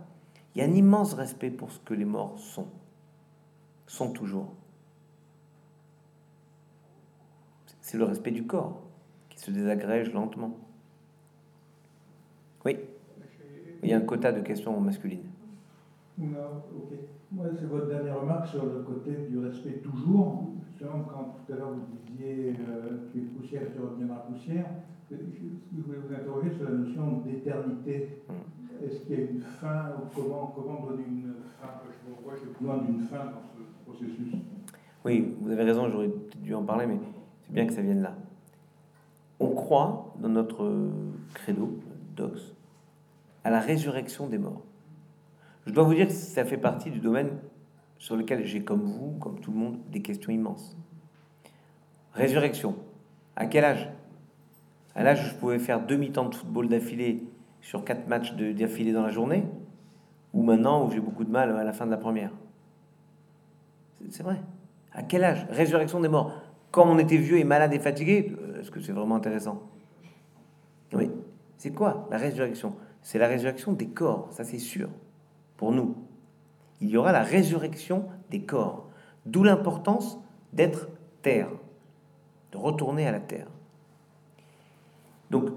Il 0.54 0.60
y 0.60 0.64
a 0.64 0.68
un 0.68 0.72
immense 0.72 1.14
respect 1.14 1.50
pour 1.50 1.72
ce 1.72 1.80
que 1.80 1.94
les 1.94 2.04
morts 2.04 2.38
sont, 2.38 2.68
sont 3.86 4.12
toujours. 4.12 4.54
C'est 7.80 7.98
le 7.98 8.04
respect 8.04 8.30
du 8.30 8.46
corps 8.46 8.82
qui 9.28 9.38
se 9.40 9.50
désagrège 9.50 10.12
lentement. 10.12 10.56
Oui, 12.64 12.78
il 13.82 13.90
y 13.90 13.92
a 13.92 13.98
un 13.98 14.00
quota 14.00 14.32
de 14.32 14.40
questions 14.40 14.80
masculines. 14.80 15.28
Non, 16.16 16.62
ok. 16.74 16.98
C'est 17.58 17.66
votre 17.66 17.88
dernière 17.88 18.20
remarque 18.20 18.46
sur 18.46 18.64
le 18.64 18.82
côté 18.82 19.10
du 19.28 19.38
respect 19.38 19.82
toujours. 19.82 20.50
Justement, 20.70 21.04
quand 21.08 21.36
tout 21.46 21.52
à 21.52 21.56
l'heure 21.56 21.70
vous 21.70 21.96
disiez 22.06 22.54
euh, 22.68 23.10
se 23.12 23.80
reviennent 23.80 24.08
dans 24.08 24.14
la 24.14 24.20
poussière, 24.20 24.66
je 25.10 25.82
voulais 25.82 25.98
vous 25.98 26.14
interroger 26.14 26.50
sur 26.54 26.64
la 26.64 26.76
notion 26.76 27.22
d'éternité. 27.24 28.22
Mm. 28.28 28.84
Est-ce 28.84 29.00
qu'il 29.00 29.18
y 29.18 29.22
a 29.22 29.24
une 29.30 29.40
fin 29.40 29.92
comment, 30.14 30.52
comment 30.54 30.86
donner 30.86 31.04
une 31.06 31.34
fin? 31.60 31.68
Je 32.06 32.24
vois 32.24 32.34
j'ai 32.36 32.50
besoin 32.58 32.84
d'une 32.84 33.00
fin 33.00 33.24
dans 33.26 33.42
ce 33.42 33.90
processus. 33.90 34.34
Oui, 35.04 35.34
vous 35.40 35.50
avez 35.50 35.64
raison, 35.64 35.88
j'aurais 35.90 36.10
dû 36.40 36.54
en 36.54 36.62
parler, 36.62 36.86
mais 36.86 36.98
c'est 37.42 37.52
bien 37.52 37.66
que 37.66 37.72
ça 37.72 37.82
vienne 37.82 38.02
là. 38.02 38.14
On 39.40 39.50
croit 39.50 40.14
dans 40.20 40.28
notre 40.28 40.70
credo, 41.34 41.78
dox, 42.16 42.54
à 43.42 43.50
la 43.50 43.60
résurrection 43.60 44.28
des 44.28 44.38
morts. 44.38 44.62
Je 45.66 45.72
dois 45.72 45.84
vous 45.84 45.94
dire 45.94 46.06
que 46.06 46.12
ça 46.12 46.44
fait 46.44 46.58
partie 46.58 46.90
du 46.90 47.00
domaine 47.00 47.30
sur 47.98 48.16
lequel 48.16 48.44
j'ai, 48.44 48.62
comme 48.62 48.82
vous, 48.82 49.12
comme 49.18 49.40
tout 49.40 49.50
le 49.50 49.56
monde, 49.56 49.78
des 49.90 50.02
questions 50.02 50.32
immenses. 50.32 50.76
Résurrection. 52.12 52.76
À 53.34 53.46
quel 53.46 53.64
âge? 53.64 53.88
À 54.94 55.02
l'âge 55.02 55.24
où 55.24 55.28
je 55.30 55.34
pouvais 55.34 55.58
faire 55.58 55.84
demi-temps 55.84 56.28
de 56.28 56.34
football 56.34 56.68
d'affilée 56.68 57.24
sur 57.60 57.84
quatre 57.84 58.06
matchs 58.08 58.34
d'affilée 58.34 58.92
dans 58.92 59.02
la 59.02 59.10
journée, 59.10 59.44
ou 60.32 60.42
maintenant 60.42 60.86
où 60.86 60.90
j'ai 60.90 61.00
beaucoup 61.00 61.24
de 61.24 61.30
mal 61.30 61.56
à 61.56 61.64
la 61.64 61.72
fin 61.72 61.86
de 61.86 61.90
la 61.90 61.96
première? 61.96 62.32
C'est 64.10 64.22
vrai. 64.22 64.40
À 64.92 65.02
quel 65.02 65.24
âge? 65.24 65.46
Résurrection 65.48 66.00
des 66.00 66.08
morts. 66.08 66.32
Quand 66.70 66.86
on 66.86 66.98
était 66.98 67.16
vieux 67.16 67.38
et 67.38 67.44
malade 67.44 67.72
et 67.72 67.78
fatigué, 67.78 68.36
euh, 68.38 68.60
est-ce 68.60 68.70
que 68.70 68.80
c'est 68.80 68.92
vraiment 68.92 69.16
intéressant? 69.16 69.62
Oui. 70.92 71.10
C'est 71.56 71.72
quoi 71.72 72.06
la 72.10 72.18
résurrection? 72.18 72.76
C'est 73.00 73.18
la 73.18 73.28
résurrection 73.28 73.72
des 73.72 73.88
corps, 73.88 74.28
ça 74.30 74.44
c'est 74.44 74.58
sûr 74.58 74.88
pour 75.56 75.72
nous. 75.72 75.94
Il 76.80 76.88
y 76.88 76.96
aura 76.96 77.12
la 77.12 77.22
résurrection 77.22 78.06
des 78.30 78.42
corps. 78.42 78.88
D'où 79.26 79.42
l'importance 79.42 80.18
d'être 80.52 80.88
terre, 81.22 81.48
de 82.52 82.58
retourner 82.58 83.06
à 83.06 83.12
la 83.12 83.20
terre. 83.20 83.48
Donc, 85.30 85.50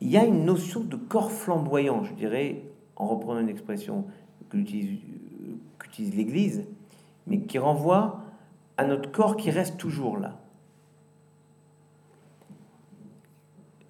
il 0.00 0.10
y 0.10 0.16
a 0.16 0.24
une 0.24 0.44
notion 0.44 0.80
de 0.80 0.96
corps 0.96 1.32
flamboyant, 1.32 2.04
je 2.04 2.12
dirais, 2.14 2.62
en 2.96 3.06
reprenant 3.06 3.40
une 3.40 3.48
expression 3.48 4.04
qu'utilise 4.50 5.00
l'Église, 6.14 6.64
mais 7.26 7.40
qui 7.40 7.58
renvoie 7.58 8.20
à 8.76 8.84
notre 8.84 9.10
corps 9.10 9.36
qui 9.36 9.50
reste 9.50 9.78
toujours 9.78 10.18
là. 10.18 10.38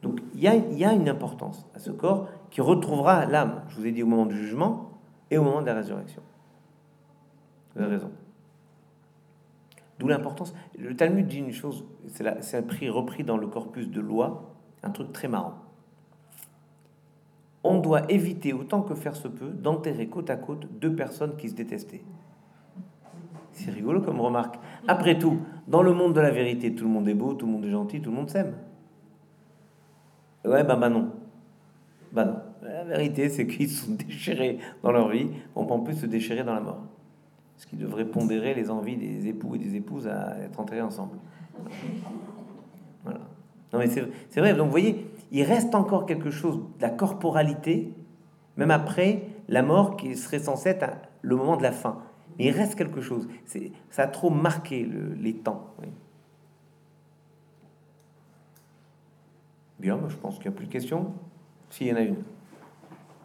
Donc 0.03 0.21
il 0.35 0.41
y, 0.41 0.47
il 0.47 0.79
y 0.79 0.85
a 0.85 0.93
une 0.93 1.09
importance 1.09 1.67
à 1.75 1.81
ce 1.81 1.91
corps 1.91 2.29
qui 2.51 2.61
retrouvera 2.61 3.27
l'âme. 3.27 3.63
Je 3.69 3.77
vous 3.77 3.87
ai 3.87 3.93
dit 3.93 4.05
au 4.05 4.07
moment 4.07 4.27
du 4.27 4.37
jugement, 4.37 4.96
et 5.31 5.39
au 5.39 5.43
moment 5.43 5.61
de 5.61 5.67
la 5.67 5.75
résurrection. 5.75 6.23
Vous 7.75 7.83
avez 7.83 7.97
raison. 7.97 8.11
D'où 9.99 10.09
l'importance. 10.09 10.55
Le 10.79 10.95
Talmud 10.95 11.27
dit 11.27 11.39
une 11.39 11.53
chose, 11.53 11.85
c'est 12.07 12.27
un 12.57 12.93
repris 12.93 13.25
dans 13.25 13.37
le 13.37 13.47
corpus 13.47 13.89
de 13.89 14.01
loi, 14.01 14.55
un 14.83 14.91
truc 14.91 15.13
très 15.13 15.29
marrant. 15.29 15.55
On 17.65 17.79
doit 17.81 18.11
éviter 18.11 18.53
autant 18.53 18.83
que 18.83 18.95
faire 18.95 19.17
se 19.17 19.27
peut 19.27 19.51
d'enterrer 19.51 20.09
côte 20.09 20.31
à 20.31 20.37
côte 20.37 20.69
deux 20.79 20.95
personnes 20.95 21.37
qui 21.37 21.49
se 21.49 21.55
détestaient. 21.55 22.05
C'est 23.53 23.71
rigolo 23.71 24.03
comme 24.03 24.21
remarque. 24.21 24.57
Après 24.87 25.19
tout, 25.19 25.39
dans 25.67 25.83
le 25.83 25.93
monde 25.93 26.13
de 26.13 26.21
la 26.21 26.31
vérité, 26.31 26.75
tout 26.75 26.85
le 26.85 26.91
monde 26.91 27.09
est 27.09 27.15
beau, 27.15 27.35
tout 27.35 27.47
le 27.47 27.53
monde 27.53 27.65
est 27.65 27.71
gentil, 27.71 28.01
tout 28.01 28.11
le 28.11 28.17
monde 28.17 28.31
s'aime. 28.31 28.55
Ouais, 30.45 30.63
bah, 30.63 30.77
bah 30.77 30.91
non. 30.91 31.11
Bah 32.13 32.25
non. 32.25 32.37
La 32.63 32.85
vérité, 32.85 33.29
c'est 33.29 33.47
qu'ils 33.47 33.71
sont 33.71 33.93
déchirés 34.09 34.59
dans 34.83 34.93
leur 34.93 35.09
vie, 35.09 35.29
on 35.55 35.65
peut 35.65 35.75
en 35.75 35.81
plus 35.81 35.95
se 35.95 36.07
déchirer 36.07 36.45
dans 36.45 36.55
la 36.55 36.61
mort. 36.61 36.83
Ce 37.57 37.67
qui 37.67 37.77
devrait 37.77 38.05
pondérer 38.05 38.55
les 38.55 38.71
envies 38.71 38.97
des 38.97 39.29
époux 39.29 39.55
et 39.55 39.59
des 39.59 39.77
épouses 39.77 40.07
à 40.07 40.39
être 40.41 40.61
enterrés 40.61 40.83
ensemble. 40.83 41.17
Voilà. 43.03 43.21
Non, 43.73 43.79
mais 43.79 43.89
c'est 43.89 44.41
vrai. 44.41 44.55
Donc, 44.55 44.67
vous 44.67 44.71
voyez, 44.71 45.07
il 45.33 45.43
reste 45.43 45.75
encore 45.75 46.07
quelque 46.07 46.31
chose 46.31 46.59
de 46.59 46.83
la 46.83 46.91
corporalité, 46.91 47.93
même 48.57 48.71
après 48.71 49.23
la 49.49 49.63
mort 49.63 49.97
qui 49.97 50.17
serait 50.17 50.39
censée 50.39 50.71
être 50.71 50.91
le 51.23 51.37
moment 51.37 51.57
de 51.57 51.63
la 51.63 51.73
fin. 51.73 52.03
Il 52.39 52.51
reste 52.51 52.75
quelque 52.75 53.01
chose. 53.01 53.29
Ça 53.91 54.03
a 54.03 54.07
trop 54.07 54.29
marqué 54.29 54.87
les 55.19 55.35
temps. 55.35 55.75
Bien, 59.79 59.99
je 60.09 60.17
pense 60.17 60.37
qu'il 60.37 60.51
n'y 60.51 60.55
a 60.55 60.57
plus 60.57 60.67
de 60.67 60.73
questions. 60.73 61.15
S'il 61.71 61.89
y 61.89 61.93
en 61.93 61.97
a 61.97 62.01
une 62.01 62.17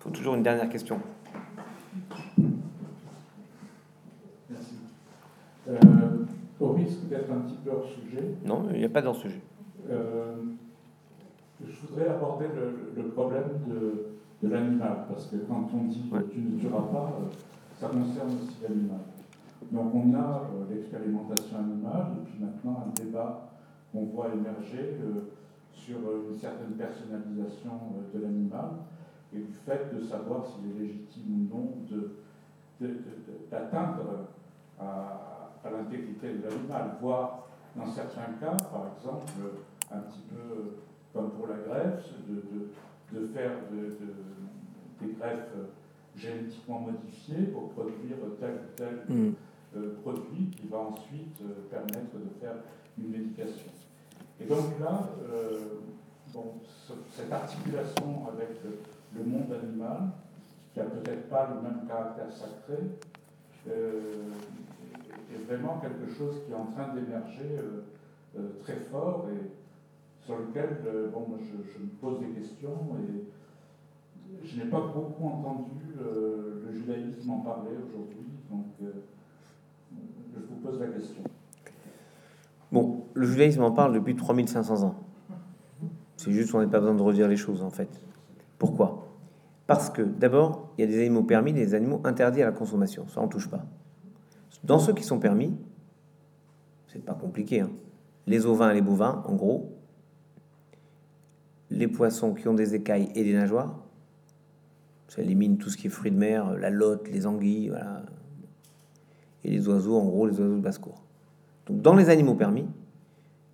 faut 0.01 0.09
toujours 0.09 0.33
une 0.33 0.41
dernière 0.41 0.67
question. 0.67 0.99
Merci. 4.49 4.75
Euh, 5.69 5.75
au 6.59 6.71
risque 6.71 7.07
d'être 7.07 7.31
un 7.31 7.41
petit 7.41 7.57
peu 7.63 7.69
hors 7.69 7.85
sujet. 7.85 8.33
Non, 8.43 8.65
il 8.71 8.79
n'y 8.79 8.85
a 8.85 8.89
pas 8.89 9.03
d'hors 9.03 9.15
sujet. 9.15 9.41
Euh, 9.91 10.37
je 11.63 11.87
voudrais 11.87 12.07
aborder 12.09 12.45
le, 12.95 13.03
problème 13.09 13.61
de, 13.67 14.07
de 14.41 14.51
l'animal, 14.51 15.05
parce 15.07 15.27
que 15.27 15.35
quand 15.47 15.69
on 15.71 15.83
dit 15.83 16.09
que 16.09 16.17
tu 16.33 16.39
ne 16.39 16.59
tueras 16.59 16.81
pas, 16.91 17.19
euh, 17.19 17.25
ça 17.79 17.87
concerne 17.89 18.29
aussi 18.29 18.57
l'animal. 18.63 19.01
Donc 19.71 19.93
on 19.93 20.15
a 20.15 20.49
l'expérimentation 20.71 21.59
animale, 21.59 22.07
et 22.17 22.25
puis 22.25 22.39
maintenant 22.43 22.87
un 22.87 23.03
débat 23.03 23.51
qu'on 23.91 24.05
voit 24.05 24.29
émerger 24.33 24.97
sur 25.71 25.97
une 25.97 26.39
certaine 26.39 26.71
personnalisation 26.71 27.71
de 28.11 28.19
l'animal 28.19 28.69
et 29.33 29.39
du 29.39 29.53
fait 29.65 29.93
de 29.93 30.03
savoir 30.03 30.45
s'il 30.45 30.71
est 30.71 30.79
légitime 30.79 31.49
ou 31.51 31.55
non 31.55 31.73
d'atteindre 33.49 34.27
à, 34.79 35.51
à 35.63 35.69
l'intégrité 35.69 36.33
de 36.33 36.43
l'animal, 36.43 36.97
voire 36.99 37.47
dans 37.75 37.89
certains 37.91 38.33
cas, 38.39 38.57
par 38.71 38.87
exemple, 38.97 39.31
un 39.91 39.99
petit 39.99 40.21
peu 40.29 40.77
comme 41.13 41.31
pour 41.31 41.47
la 41.47 41.57
greffe, 41.57 42.09
de, 42.27 43.19
de, 43.19 43.27
faire 43.27 43.51
des 45.01 45.13
greffes 45.13 45.55
génétiquement 46.15 46.79
modifiées 46.79 47.47
pour 47.53 47.69
produire 47.69 48.17
tel 48.39 48.53
ou 48.53 48.75
tel 48.75 49.01
mm. 49.07 49.33
euh, 49.75 49.95
produit 50.01 50.49
qui 50.51 50.67
va 50.67 50.77
ensuite 50.79 51.41
euh, 51.41 51.69
permettre 51.69 52.15
de 52.15 52.39
faire 52.39 52.55
une 52.97 53.09
médication. 53.09 53.71
Et 54.39 54.45
donc 54.45 54.79
là, 54.79 55.09
euh, 55.29 55.79
bon, 56.33 56.53
cette 57.11 57.31
articulation 57.31 58.27
avec 58.33 58.49
le 59.15 59.23
monde 59.23 59.51
animal, 59.51 60.09
qui 60.73 60.79
n'a 60.79 60.85
peut-être 60.85 61.29
pas 61.29 61.49
le 61.53 61.61
même 61.61 61.87
caractère 61.87 62.31
sacré, 62.31 62.77
euh, 63.69 64.01
est 65.33 65.43
vraiment 65.45 65.79
quelque 65.79 66.11
chose 66.11 66.35
qui 66.45 66.51
est 66.51 66.55
en 66.55 66.65
train 66.65 66.93
d'émerger 66.93 67.57
euh, 67.57 67.83
euh, 68.37 68.49
très 68.63 68.75
fort 68.91 69.27
et 69.31 69.51
sur 70.25 70.37
lequel 70.37 70.81
bon, 71.13 71.27
je, 71.41 71.83
me 71.83 71.89
pose 71.99 72.19
des 72.19 72.39
questions 72.39 72.95
et 72.99 74.47
je 74.47 74.57
n'ai 74.57 74.69
pas 74.69 74.81
beaucoup 74.81 75.27
entendu 75.27 75.95
le 75.99 76.71
judaïsme 76.71 77.31
en 77.31 77.39
parler 77.39 77.71
aujourd'hui, 77.71 78.27
donc 78.49 78.65
je 78.79 80.39
vous 80.39 80.55
pose 80.63 80.79
la 80.79 80.87
question. 80.87 81.23
Bon, 82.71 83.03
le 83.13 83.25
judaïsme 83.25 83.63
en 83.63 83.71
parle 83.71 83.93
depuis 83.93 84.15
3500 84.15 84.83
ans. 84.83 84.95
C'est 86.17 86.31
juste 86.31 86.51
qu'on 86.51 86.59
n'a 86.59 86.67
pas 86.67 86.79
besoin 86.79 86.95
de 86.95 87.01
redire 87.01 87.27
les 87.27 87.35
choses 87.35 87.63
en 87.63 87.71
fait. 87.71 87.89
Pourquoi? 88.61 89.07
Parce 89.65 89.89
que 89.89 90.03
d'abord, 90.03 90.69
il 90.77 90.81
y 90.81 90.83
a 90.83 90.87
des 90.87 90.99
animaux 90.99 91.23
permis 91.23 91.51
des 91.51 91.73
animaux 91.73 91.99
interdits 92.03 92.43
à 92.43 92.45
la 92.45 92.51
consommation. 92.51 93.07
Ça, 93.07 93.19
on 93.19 93.27
touche 93.27 93.49
pas. 93.49 93.65
Dans 94.63 94.77
ceux 94.77 94.93
qui 94.93 95.01
sont 95.01 95.17
permis, 95.17 95.57
c'est 96.85 97.03
pas 97.03 97.15
compliqué. 97.15 97.61
Hein. 97.61 97.71
Les 98.27 98.45
ovins 98.45 98.69
et 98.69 98.75
les 98.75 98.83
bovins, 98.83 99.23
en 99.25 99.33
gros, 99.33 99.75
les 101.71 101.87
poissons 101.87 102.35
qui 102.35 102.47
ont 102.47 102.53
des 102.53 102.75
écailles 102.75 103.09
et 103.15 103.23
des 103.23 103.33
nageoires, 103.33 103.79
ça 105.07 105.23
élimine 105.23 105.57
tout 105.57 105.71
ce 105.71 105.77
qui 105.77 105.87
est 105.87 105.89
fruits 105.89 106.11
de 106.11 106.17
mer, 106.17 106.55
la 106.55 106.69
lotte, 106.69 107.07
les 107.07 107.25
anguilles, 107.25 107.69
voilà. 107.69 108.03
Et 109.43 109.49
les 109.49 109.67
oiseaux, 109.67 109.97
en 109.97 110.05
gros, 110.05 110.27
les 110.27 110.39
oiseaux 110.39 110.57
de 110.57 110.61
basse-cour. 110.61 111.01
Donc, 111.65 111.81
dans 111.81 111.95
les 111.95 112.11
animaux 112.11 112.35
permis, 112.35 112.67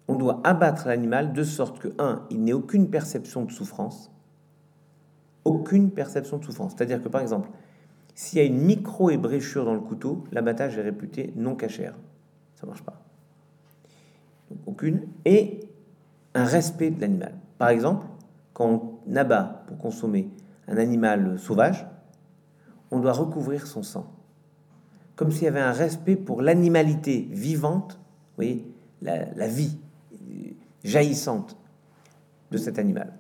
on 0.10 0.16
doit 0.16 0.42
abattre 0.44 0.86
l'animal 0.86 1.32
de 1.32 1.44
sorte 1.44 1.80
que, 1.80 1.94
un, 1.98 2.26
il 2.30 2.44
n'ait 2.44 2.52
aucune 2.52 2.90
perception 2.90 3.46
de 3.46 3.54
souffrance, 3.54 4.12
aucune 5.48 5.92
perception 5.92 6.38
de 6.38 6.46
souffrance. 6.46 6.74
C'est-à-dire 6.76 7.02
que, 7.02 7.10
par 7.10 7.22
exemple, 7.22 7.50
s'il 8.14 8.40
y 8.40 8.42
a 8.42 8.46
une 8.46 8.60
micro-ébréchure 8.60 9.66
dans 9.66 9.74
le 9.74 9.80
couteau, 9.80 10.24
l'abattage 10.32 10.78
est 10.78 10.82
réputé 10.82 11.34
non 11.36 11.56
cachère. 11.56 11.96
Ça 12.56 12.66
marche 12.66 12.84
pas. 12.84 13.02
aucune. 14.66 15.02
Et 15.26 15.62
un 16.34 16.46
respect 16.46 16.92
de 16.92 17.02
l'animal. 17.02 17.34
Par 17.58 17.70
exemple, 17.70 18.06
quand 18.54 19.00
on 19.08 19.16
abat 19.16 19.64
pour 19.68 19.78
consommer 19.78 20.30
un 20.68 20.78
animal 20.78 21.38
sauvage, 21.40 21.86
on 22.92 23.00
doit 23.00 23.14
recouvrir 23.14 23.68
son 23.68 23.84
sang. 23.84 24.12
Comme 25.16 25.32
s'il 25.32 25.44
y 25.44 25.48
avait 25.48 25.60
un 25.60 25.72
respect 25.72 26.16
pour 26.16 26.42
l'animalité 26.42 27.28
vivante, 27.32 27.94
vous 27.94 28.36
voyez, 28.36 28.72
la, 29.02 29.48
vie 29.48 29.78
jaillissante 30.84 31.58
de 32.52 32.58
cet 32.58 32.80
animal. 32.80 33.14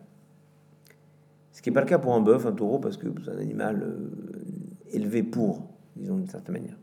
Ce 1.57 1.63
qui 1.63 1.71
n'est 1.71 1.73
pas 1.73 1.81
le 1.81 1.88
cas 1.88 1.97
pour 1.97 2.13
un 2.13 2.21
bœuf, 2.21 2.45
un 2.45 2.51
taureau, 2.51 2.77
parce 2.77 2.97
que 2.97 3.07
c'est 3.25 3.31
un 3.31 3.39
animal 3.39 3.81
euh, 3.81 4.11
élevé 4.91 5.23
pour, 5.23 5.63
disons 5.95 6.17
d'une 6.17 6.27
certaine 6.27 6.53
manière. 6.53 6.77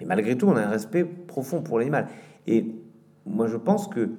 Mais 0.00 0.06
malgré 0.06 0.36
tout, 0.36 0.48
on 0.48 0.56
a 0.56 0.60
un 0.60 0.68
respect 0.68 1.04
profond 1.04 1.62
pour 1.62 1.78
l'animal. 1.78 2.08
Et 2.48 2.66
moi, 3.26 3.46
je 3.46 3.56
pense 3.56 3.86
que 3.86 4.10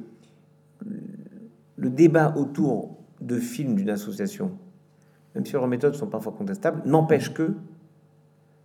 le 1.76 1.90
débat 1.90 2.34
autour 2.38 2.96
de 3.20 3.36
films 3.40 3.76
d'une 3.76 3.90
association, 3.90 4.54
même 5.36 5.46
si 5.46 5.52
leurs 5.52 5.68
méthodes 5.68 5.96
sont 5.96 6.08
parfois 6.08 6.32
contestables, 6.32 6.82
n'empêche 6.86 7.34
que 7.34 7.56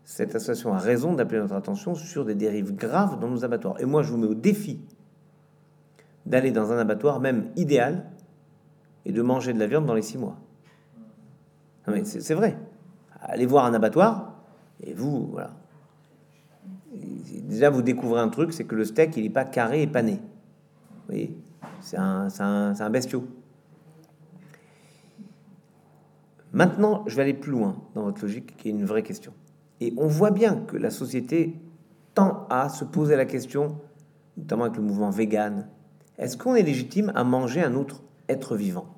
cette 0.04 0.36
association 0.36 0.72
a 0.72 0.78
raison 0.78 1.14
d'appeler 1.14 1.40
notre 1.40 1.56
attention 1.56 1.96
sur 1.96 2.24
des 2.24 2.36
dérives 2.36 2.76
graves 2.76 3.18
dans 3.18 3.28
nos 3.28 3.44
abattoirs. 3.44 3.80
Et 3.80 3.86
moi, 3.86 4.04
je 4.04 4.12
vous 4.12 4.18
mets 4.18 4.28
au 4.28 4.34
défi 4.34 4.78
d'aller 6.26 6.52
dans 6.52 6.70
un 6.70 6.78
abattoir, 6.78 7.18
même 7.18 7.46
idéal, 7.56 8.04
et 9.04 9.10
de 9.10 9.20
manger 9.20 9.52
de 9.52 9.58
la 9.58 9.66
viande 9.66 9.84
dans 9.84 9.94
les 9.94 10.02
six 10.02 10.16
mois. 10.16 10.38
C'est 12.04 12.34
vrai. 12.34 12.56
Allez 13.20 13.46
voir 13.46 13.64
un 13.64 13.74
abattoir, 13.74 14.34
et 14.82 14.94
vous, 14.94 15.28
voilà. 15.32 15.50
Déjà, 16.92 17.70
vous 17.70 17.82
découvrez 17.82 18.20
un 18.20 18.28
truc, 18.28 18.52
c'est 18.52 18.64
que 18.64 18.74
le 18.74 18.84
steak, 18.84 19.16
il 19.16 19.24
n'est 19.24 19.30
pas 19.30 19.44
carré 19.44 19.82
et 19.82 19.86
pané. 19.86 20.20
Vous 21.08 21.16
C'est 21.80 21.98
un, 21.98 22.28
un, 22.38 22.80
un 22.80 22.90
bestiau. 22.90 23.26
Maintenant, 26.52 27.02
je 27.06 27.16
vais 27.16 27.22
aller 27.22 27.34
plus 27.34 27.50
loin 27.50 27.76
dans 27.94 28.04
votre 28.04 28.22
logique, 28.22 28.56
qui 28.56 28.68
est 28.68 28.70
une 28.70 28.84
vraie 28.84 29.02
question. 29.02 29.32
Et 29.80 29.92
on 29.96 30.06
voit 30.06 30.30
bien 30.30 30.54
que 30.54 30.76
la 30.76 30.90
société 30.90 31.60
tend 32.14 32.46
à 32.48 32.68
se 32.68 32.84
poser 32.84 33.16
la 33.16 33.26
question, 33.26 33.80
notamment 34.36 34.64
avec 34.64 34.76
le 34.76 34.82
mouvement 34.82 35.10
vegan, 35.10 35.66
est-ce 36.16 36.36
qu'on 36.36 36.54
est 36.54 36.62
légitime 36.62 37.10
à 37.16 37.24
manger 37.24 37.62
un 37.62 37.74
autre 37.74 38.02
être 38.28 38.56
vivant? 38.56 38.93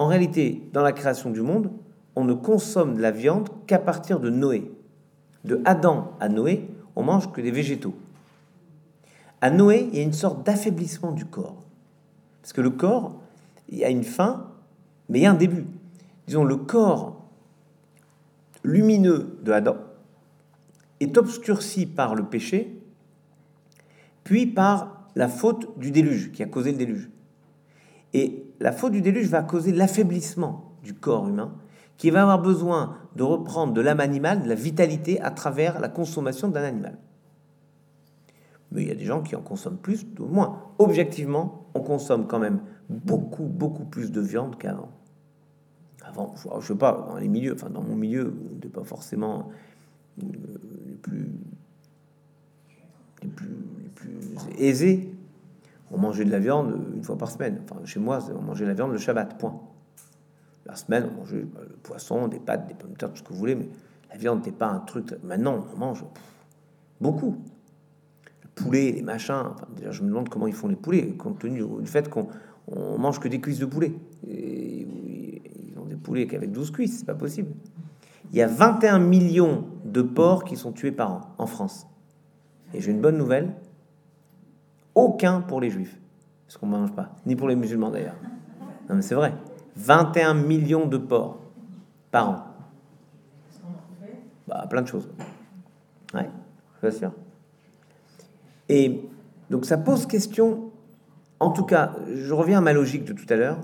En 0.00 0.06
réalité, 0.06 0.62
dans 0.72 0.80
la 0.80 0.92
création 0.92 1.28
du 1.28 1.42
monde, 1.42 1.70
on 2.16 2.24
ne 2.24 2.32
consomme 2.32 2.94
de 2.96 3.02
la 3.02 3.10
viande 3.10 3.50
qu'à 3.66 3.78
partir 3.78 4.18
de 4.18 4.30
Noé. 4.30 4.72
De 5.44 5.60
Adam 5.66 6.16
à 6.20 6.30
Noé, 6.30 6.70
on 6.96 7.02
mange 7.02 7.30
que 7.30 7.42
des 7.42 7.50
végétaux. 7.50 7.94
À 9.42 9.50
Noé, 9.50 9.90
il 9.92 9.98
y 9.98 10.00
a 10.00 10.02
une 10.02 10.14
sorte 10.14 10.42
d'affaiblissement 10.46 11.12
du 11.12 11.26
corps. 11.26 11.66
Parce 12.40 12.54
que 12.54 12.62
le 12.62 12.70
corps, 12.70 13.20
il 13.68 13.76
y 13.76 13.84
a 13.84 13.90
une 13.90 14.02
fin, 14.02 14.46
mais 15.10 15.18
il 15.18 15.22
y 15.24 15.26
a 15.26 15.32
un 15.32 15.34
début. 15.34 15.66
Disons, 16.26 16.44
le 16.44 16.56
corps 16.56 17.22
lumineux 18.64 19.38
de 19.42 19.52
Adam 19.52 19.76
est 21.00 21.18
obscurci 21.18 21.84
par 21.84 22.14
le 22.14 22.24
péché, 22.24 22.80
puis 24.24 24.46
par 24.46 25.10
la 25.14 25.28
faute 25.28 25.78
du 25.78 25.90
déluge 25.90 26.32
qui 26.32 26.42
a 26.42 26.46
causé 26.46 26.72
le 26.72 26.78
déluge. 26.78 27.10
Et 28.14 28.49
la 28.60 28.72
faute 28.72 28.92
du 28.92 29.00
déluge 29.00 29.28
va 29.28 29.42
causer 29.42 29.72
l'affaiblissement 29.72 30.76
du 30.82 30.94
corps 30.94 31.28
humain, 31.28 31.52
qui 31.96 32.10
va 32.10 32.22
avoir 32.22 32.40
besoin 32.40 32.96
de 33.16 33.22
reprendre 33.22 33.72
de 33.72 33.80
l'âme 33.80 34.00
animale, 34.00 34.42
de 34.42 34.48
la 34.48 34.54
vitalité 34.54 35.20
à 35.20 35.30
travers 35.30 35.80
la 35.80 35.88
consommation 35.88 36.48
d'un 36.48 36.62
animal. 36.62 36.96
Mais 38.72 38.82
il 38.82 38.88
y 38.88 38.92
a 38.92 38.94
des 38.94 39.04
gens 39.04 39.22
qui 39.22 39.34
en 39.36 39.42
consomment 39.42 39.76
plus 39.76 40.06
ou 40.18 40.26
moins. 40.26 40.62
Objectivement, 40.78 41.66
on 41.74 41.80
consomme 41.80 42.26
quand 42.26 42.38
même 42.38 42.60
beaucoup, 42.88 43.44
beaucoup 43.44 43.84
plus 43.84 44.12
de 44.12 44.20
viande 44.20 44.56
qu'avant 44.56 44.90
avant, 46.10 46.34
je 46.60 46.66
sais 46.66 46.74
pas, 46.74 47.06
dans 47.08 47.16
les 47.16 47.28
milieux, 47.28 47.54
enfin 47.54 47.70
dans 47.70 47.82
mon 47.82 47.94
milieu, 47.94 48.34
on 48.50 48.54
n'était 48.54 48.68
pas 48.68 48.84
forcément 48.84 49.50
euh, 50.22 50.26
plus, 51.02 51.28
les 53.22 53.28
plus, 53.28 53.56
les 53.82 53.88
plus 53.88 54.18
aisés. 54.58 55.12
On 55.90 55.98
mangeait 55.98 56.24
de 56.24 56.30
la 56.30 56.38
viande 56.38 56.78
une 56.94 57.02
fois 57.02 57.18
par 57.18 57.30
semaine. 57.30 57.60
Enfin, 57.64 57.80
chez 57.84 58.00
moi, 58.00 58.20
on 58.36 58.42
mangeait 58.42 58.64
de 58.64 58.70
la 58.70 58.74
viande 58.74 58.92
le 58.92 58.98
Shabbat, 58.98 59.38
point. 59.38 59.60
La 60.66 60.76
semaine, 60.76 61.08
on 61.12 61.20
mangeait 61.20 61.42
bah, 61.42 61.60
le 61.68 61.74
poisson, 61.76 62.28
des 62.28 62.38
pâtes, 62.38 62.66
des 62.68 62.74
pommes 62.74 62.92
de 62.92 62.96
terre, 62.96 63.10
tout 63.10 63.16
ce 63.16 63.22
que 63.22 63.32
vous 63.32 63.38
voulez, 63.38 63.54
mais 63.54 63.68
la 64.10 64.16
viande 64.16 64.38
n'était 64.38 64.52
pas 64.52 64.68
un 64.68 64.80
truc. 64.80 65.14
Maintenant, 65.24 65.64
on 65.74 65.78
mange 65.78 66.04
beaucoup. 67.00 67.36
Le 68.42 68.48
poulet, 68.54 68.92
les 68.92 69.02
machins. 69.02 69.50
Déjà, 69.76 69.90
je 69.90 70.02
me 70.02 70.08
demande 70.08 70.28
comment 70.28 70.46
ils 70.46 70.54
font 70.54 70.68
les 70.68 70.76
poulets, 70.76 71.08
compte 71.14 71.38
tenu 71.38 71.64
du 71.80 71.86
fait 71.86 72.08
qu'on 72.08 72.28
on 72.68 72.98
mange 72.98 73.18
que 73.18 73.28
des 73.28 73.40
cuisses 73.40 73.58
de 73.58 73.66
poulet. 73.66 73.92
Et, 74.28 74.86
des 75.88 75.96
poulets 75.96 76.28
qu'avec 76.28 76.52
12 76.52 76.70
cuisses, 76.70 77.00
c'est 77.00 77.06
pas 77.06 77.14
possible. 77.14 77.50
Il 78.30 78.38
y 78.38 78.42
a 78.42 78.46
21 78.46 79.00
millions 79.00 79.64
de 79.84 80.02
porcs 80.02 80.44
qui 80.44 80.56
sont 80.56 80.70
tués 80.70 80.92
par 80.92 81.12
an 81.12 81.20
en 81.38 81.46
France. 81.46 81.88
Et 82.72 82.80
j'ai 82.80 82.92
une 82.92 83.00
bonne 83.00 83.18
nouvelle, 83.18 83.52
aucun 84.94 85.40
pour 85.40 85.60
les 85.60 85.70
juifs, 85.70 85.98
parce 86.46 86.56
qu'on 86.56 86.66
ne 86.66 86.72
mange 86.72 86.92
pas, 86.92 87.10
ni 87.26 87.36
pour 87.36 87.48
les 87.48 87.56
musulmans 87.56 87.90
d'ailleurs. 87.90 88.16
Non 88.88 88.96
mais 88.96 89.02
c'est 89.02 89.14
vrai, 89.14 89.32
21 89.76 90.34
millions 90.34 90.86
de 90.86 90.98
porcs 90.98 91.38
par 92.10 92.30
an. 92.30 92.46
Bah, 94.48 94.66
plein 94.68 94.82
de 94.82 94.88
choses. 94.88 95.08
Ouais, 96.12 96.28
bien 96.82 96.90
sûr. 96.90 97.12
Et 98.68 99.00
donc 99.48 99.64
ça 99.64 99.78
pose 99.78 100.06
question, 100.06 100.70
en 101.38 101.50
tout 101.50 101.64
cas, 101.64 101.94
je 102.12 102.32
reviens 102.34 102.58
à 102.58 102.60
ma 102.60 102.72
logique 102.72 103.04
de 103.04 103.12
tout 103.12 103.26
à 103.28 103.36
l'heure, 103.36 103.58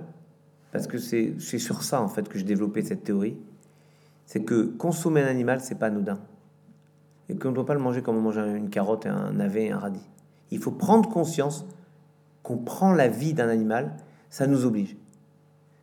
parce 0.73 0.87
que 0.87 0.99
c'est 0.99 1.39
sur 1.41 1.83
ça 1.83 2.01
en 2.01 2.09
fait 2.09 2.29
que 2.29 2.39
j'ai 2.39 2.45
développé 2.45 2.83
cette 2.83 3.03
théorie, 3.03 3.37
c'est 4.27 4.43
que 4.43 4.65
consommer 4.65 5.23
un 5.23 5.29
animal, 5.29 5.61
c'est 5.61 5.77
pas 5.77 5.87
anodin. 5.87 6.19
Et 7.29 7.37
qu'on 7.37 7.51
ne 7.51 7.55
doit 7.55 7.67
pas 7.67 7.75
le 7.75 7.81
manger 7.81 8.03
comme 8.03 8.17
on 8.17 8.21
mange 8.21 8.37
une 8.37 8.71
carotte, 8.71 9.07
un 9.07 9.33
navet, 9.33 9.71
un 9.71 9.79
radis. 9.79 10.09
Il 10.51 10.59
faut 10.59 10.71
prendre 10.71 11.09
conscience 11.09 11.67
qu'on 12.43 12.59
prend 12.59 12.93
la 12.93 13.09
vie 13.09 13.35
d'un 13.35 13.49
animal, 13.49 13.97
ça 14.31 14.47
nous 14.47 14.65
oblige. 14.65 14.97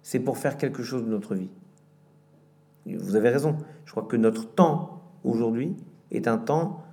C'est 0.02 0.20
pour 0.20 0.38
faire 0.38 0.58
quelque 0.58 0.84
chose 0.84 1.04
de 1.04 1.10
notre 1.10 1.36
vie. 1.36 1.50
Vous 2.86 3.16
avez 3.16 3.30
raison. 3.30 3.58
Je 3.86 3.92
crois 3.92 4.04
que 4.04 4.18
notre 4.18 4.48
temps 4.48 5.02
aujourd'hui 5.24 5.76
est 6.12 6.28
un 6.28 6.38
temps 6.38 6.84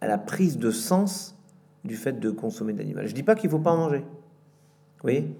à 0.00 0.06
la 0.06 0.18
prise 0.18 0.58
de 0.58 0.70
sens 0.70 1.36
du 1.84 1.96
fait 1.96 2.20
de 2.20 2.30
consommer 2.30 2.72
de. 2.72 3.06
Je 3.06 3.14
dis 3.14 3.22
pas 3.22 3.34
qu'il 3.34 3.50
faut 3.50 3.58
pas 3.58 3.72
en 3.72 3.78
manger. 3.78 4.00
Vous 4.00 5.02
voyez? 5.02 5.34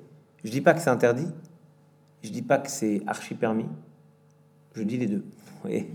Je 0.45 0.51
dis 0.51 0.61
pas 0.61 0.75
que 0.75 0.81
c'est 0.81 0.91
interdit. 0.91 1.29
Je 2.23 2.31
dis 2.31 2.43
pas 2.43 2.59
que 2.59 2.71
c'est 2.71 3.03
archi 3.07 3.35
permis. 3.35 3.67
Je 4.75 4.83
dis 4.83 4.97
les 4.97 5.07
deux. 5.07 5.25
Et 5.69 5.89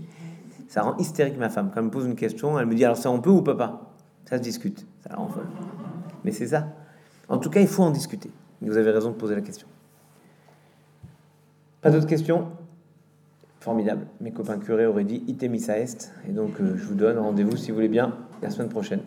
ça 0.68 0.82
rend 0.82 0.96
hystérique 0.98 1.38
ma 1.38 1.48
femme. 1.48 1.70
Quand 1.70 1.80
elle 1.80 1.86
me 1.86 1.90
pose 1.90 2.06
une 2.06 2.16
question, 2.16 2.58
elle 2.58 2.66
me 2.66 2.74
dit 2.74 2.84
alors 2.84 2.96
ça 2.96 3.10
on 3.10 3.20
peut 3.20 3.30
ou 3.30 3.42
pas? 3.42 3.83
Ça 4.26 4.38
se 4.38 4.42
discute. 4.42 4.86
Ça 5.06 5.14
rend 5.16 5.28
folle. 5.28 5.46
Mais 6.24 6.32
c'est 6.32 6.48
ça. 6.48 6.68
En 7.28 7.38
tout 7.38 7.50
cas, 7.50 7.60
il 7.60 7.68
faut 7.68 7.82
en 7.82 7.90
discuter. 7.90 8.30
Vous 8.60 8.76
avez 8.76 8.90
raison 8.90 9.10
de 9.10 9.16
poser 9.16 9.34
la 9.34 9.42
question. 9.42 9.66
Pas 11.80 11.90
d'autres 11.90 12.06
questions? 12.06 12.48
Formidable. 13.60 14.06
Mes 14.20 14.32
copains 14.32 14.58
curés 14.58 14.86
auraient 14.86 15.04
dit 15.04 15.22
itemisa 15.26 15.78
est. 15.78 16.12
Et 16.28 16.32
donc, 16.32 16.60
euh, 16.60 16.76
je 16.76 16.84
vous 16.84 16.94
donne 16.94 17.18
rendez-vous, 17.18 17.56
si 17.56 17.70
vous 17.70 17.76
voulez 17.76 17.88
bien, 17.88 18.16
la 18.42 18.50
semaine 18.50 18.68
prochaine. 18.68 19.00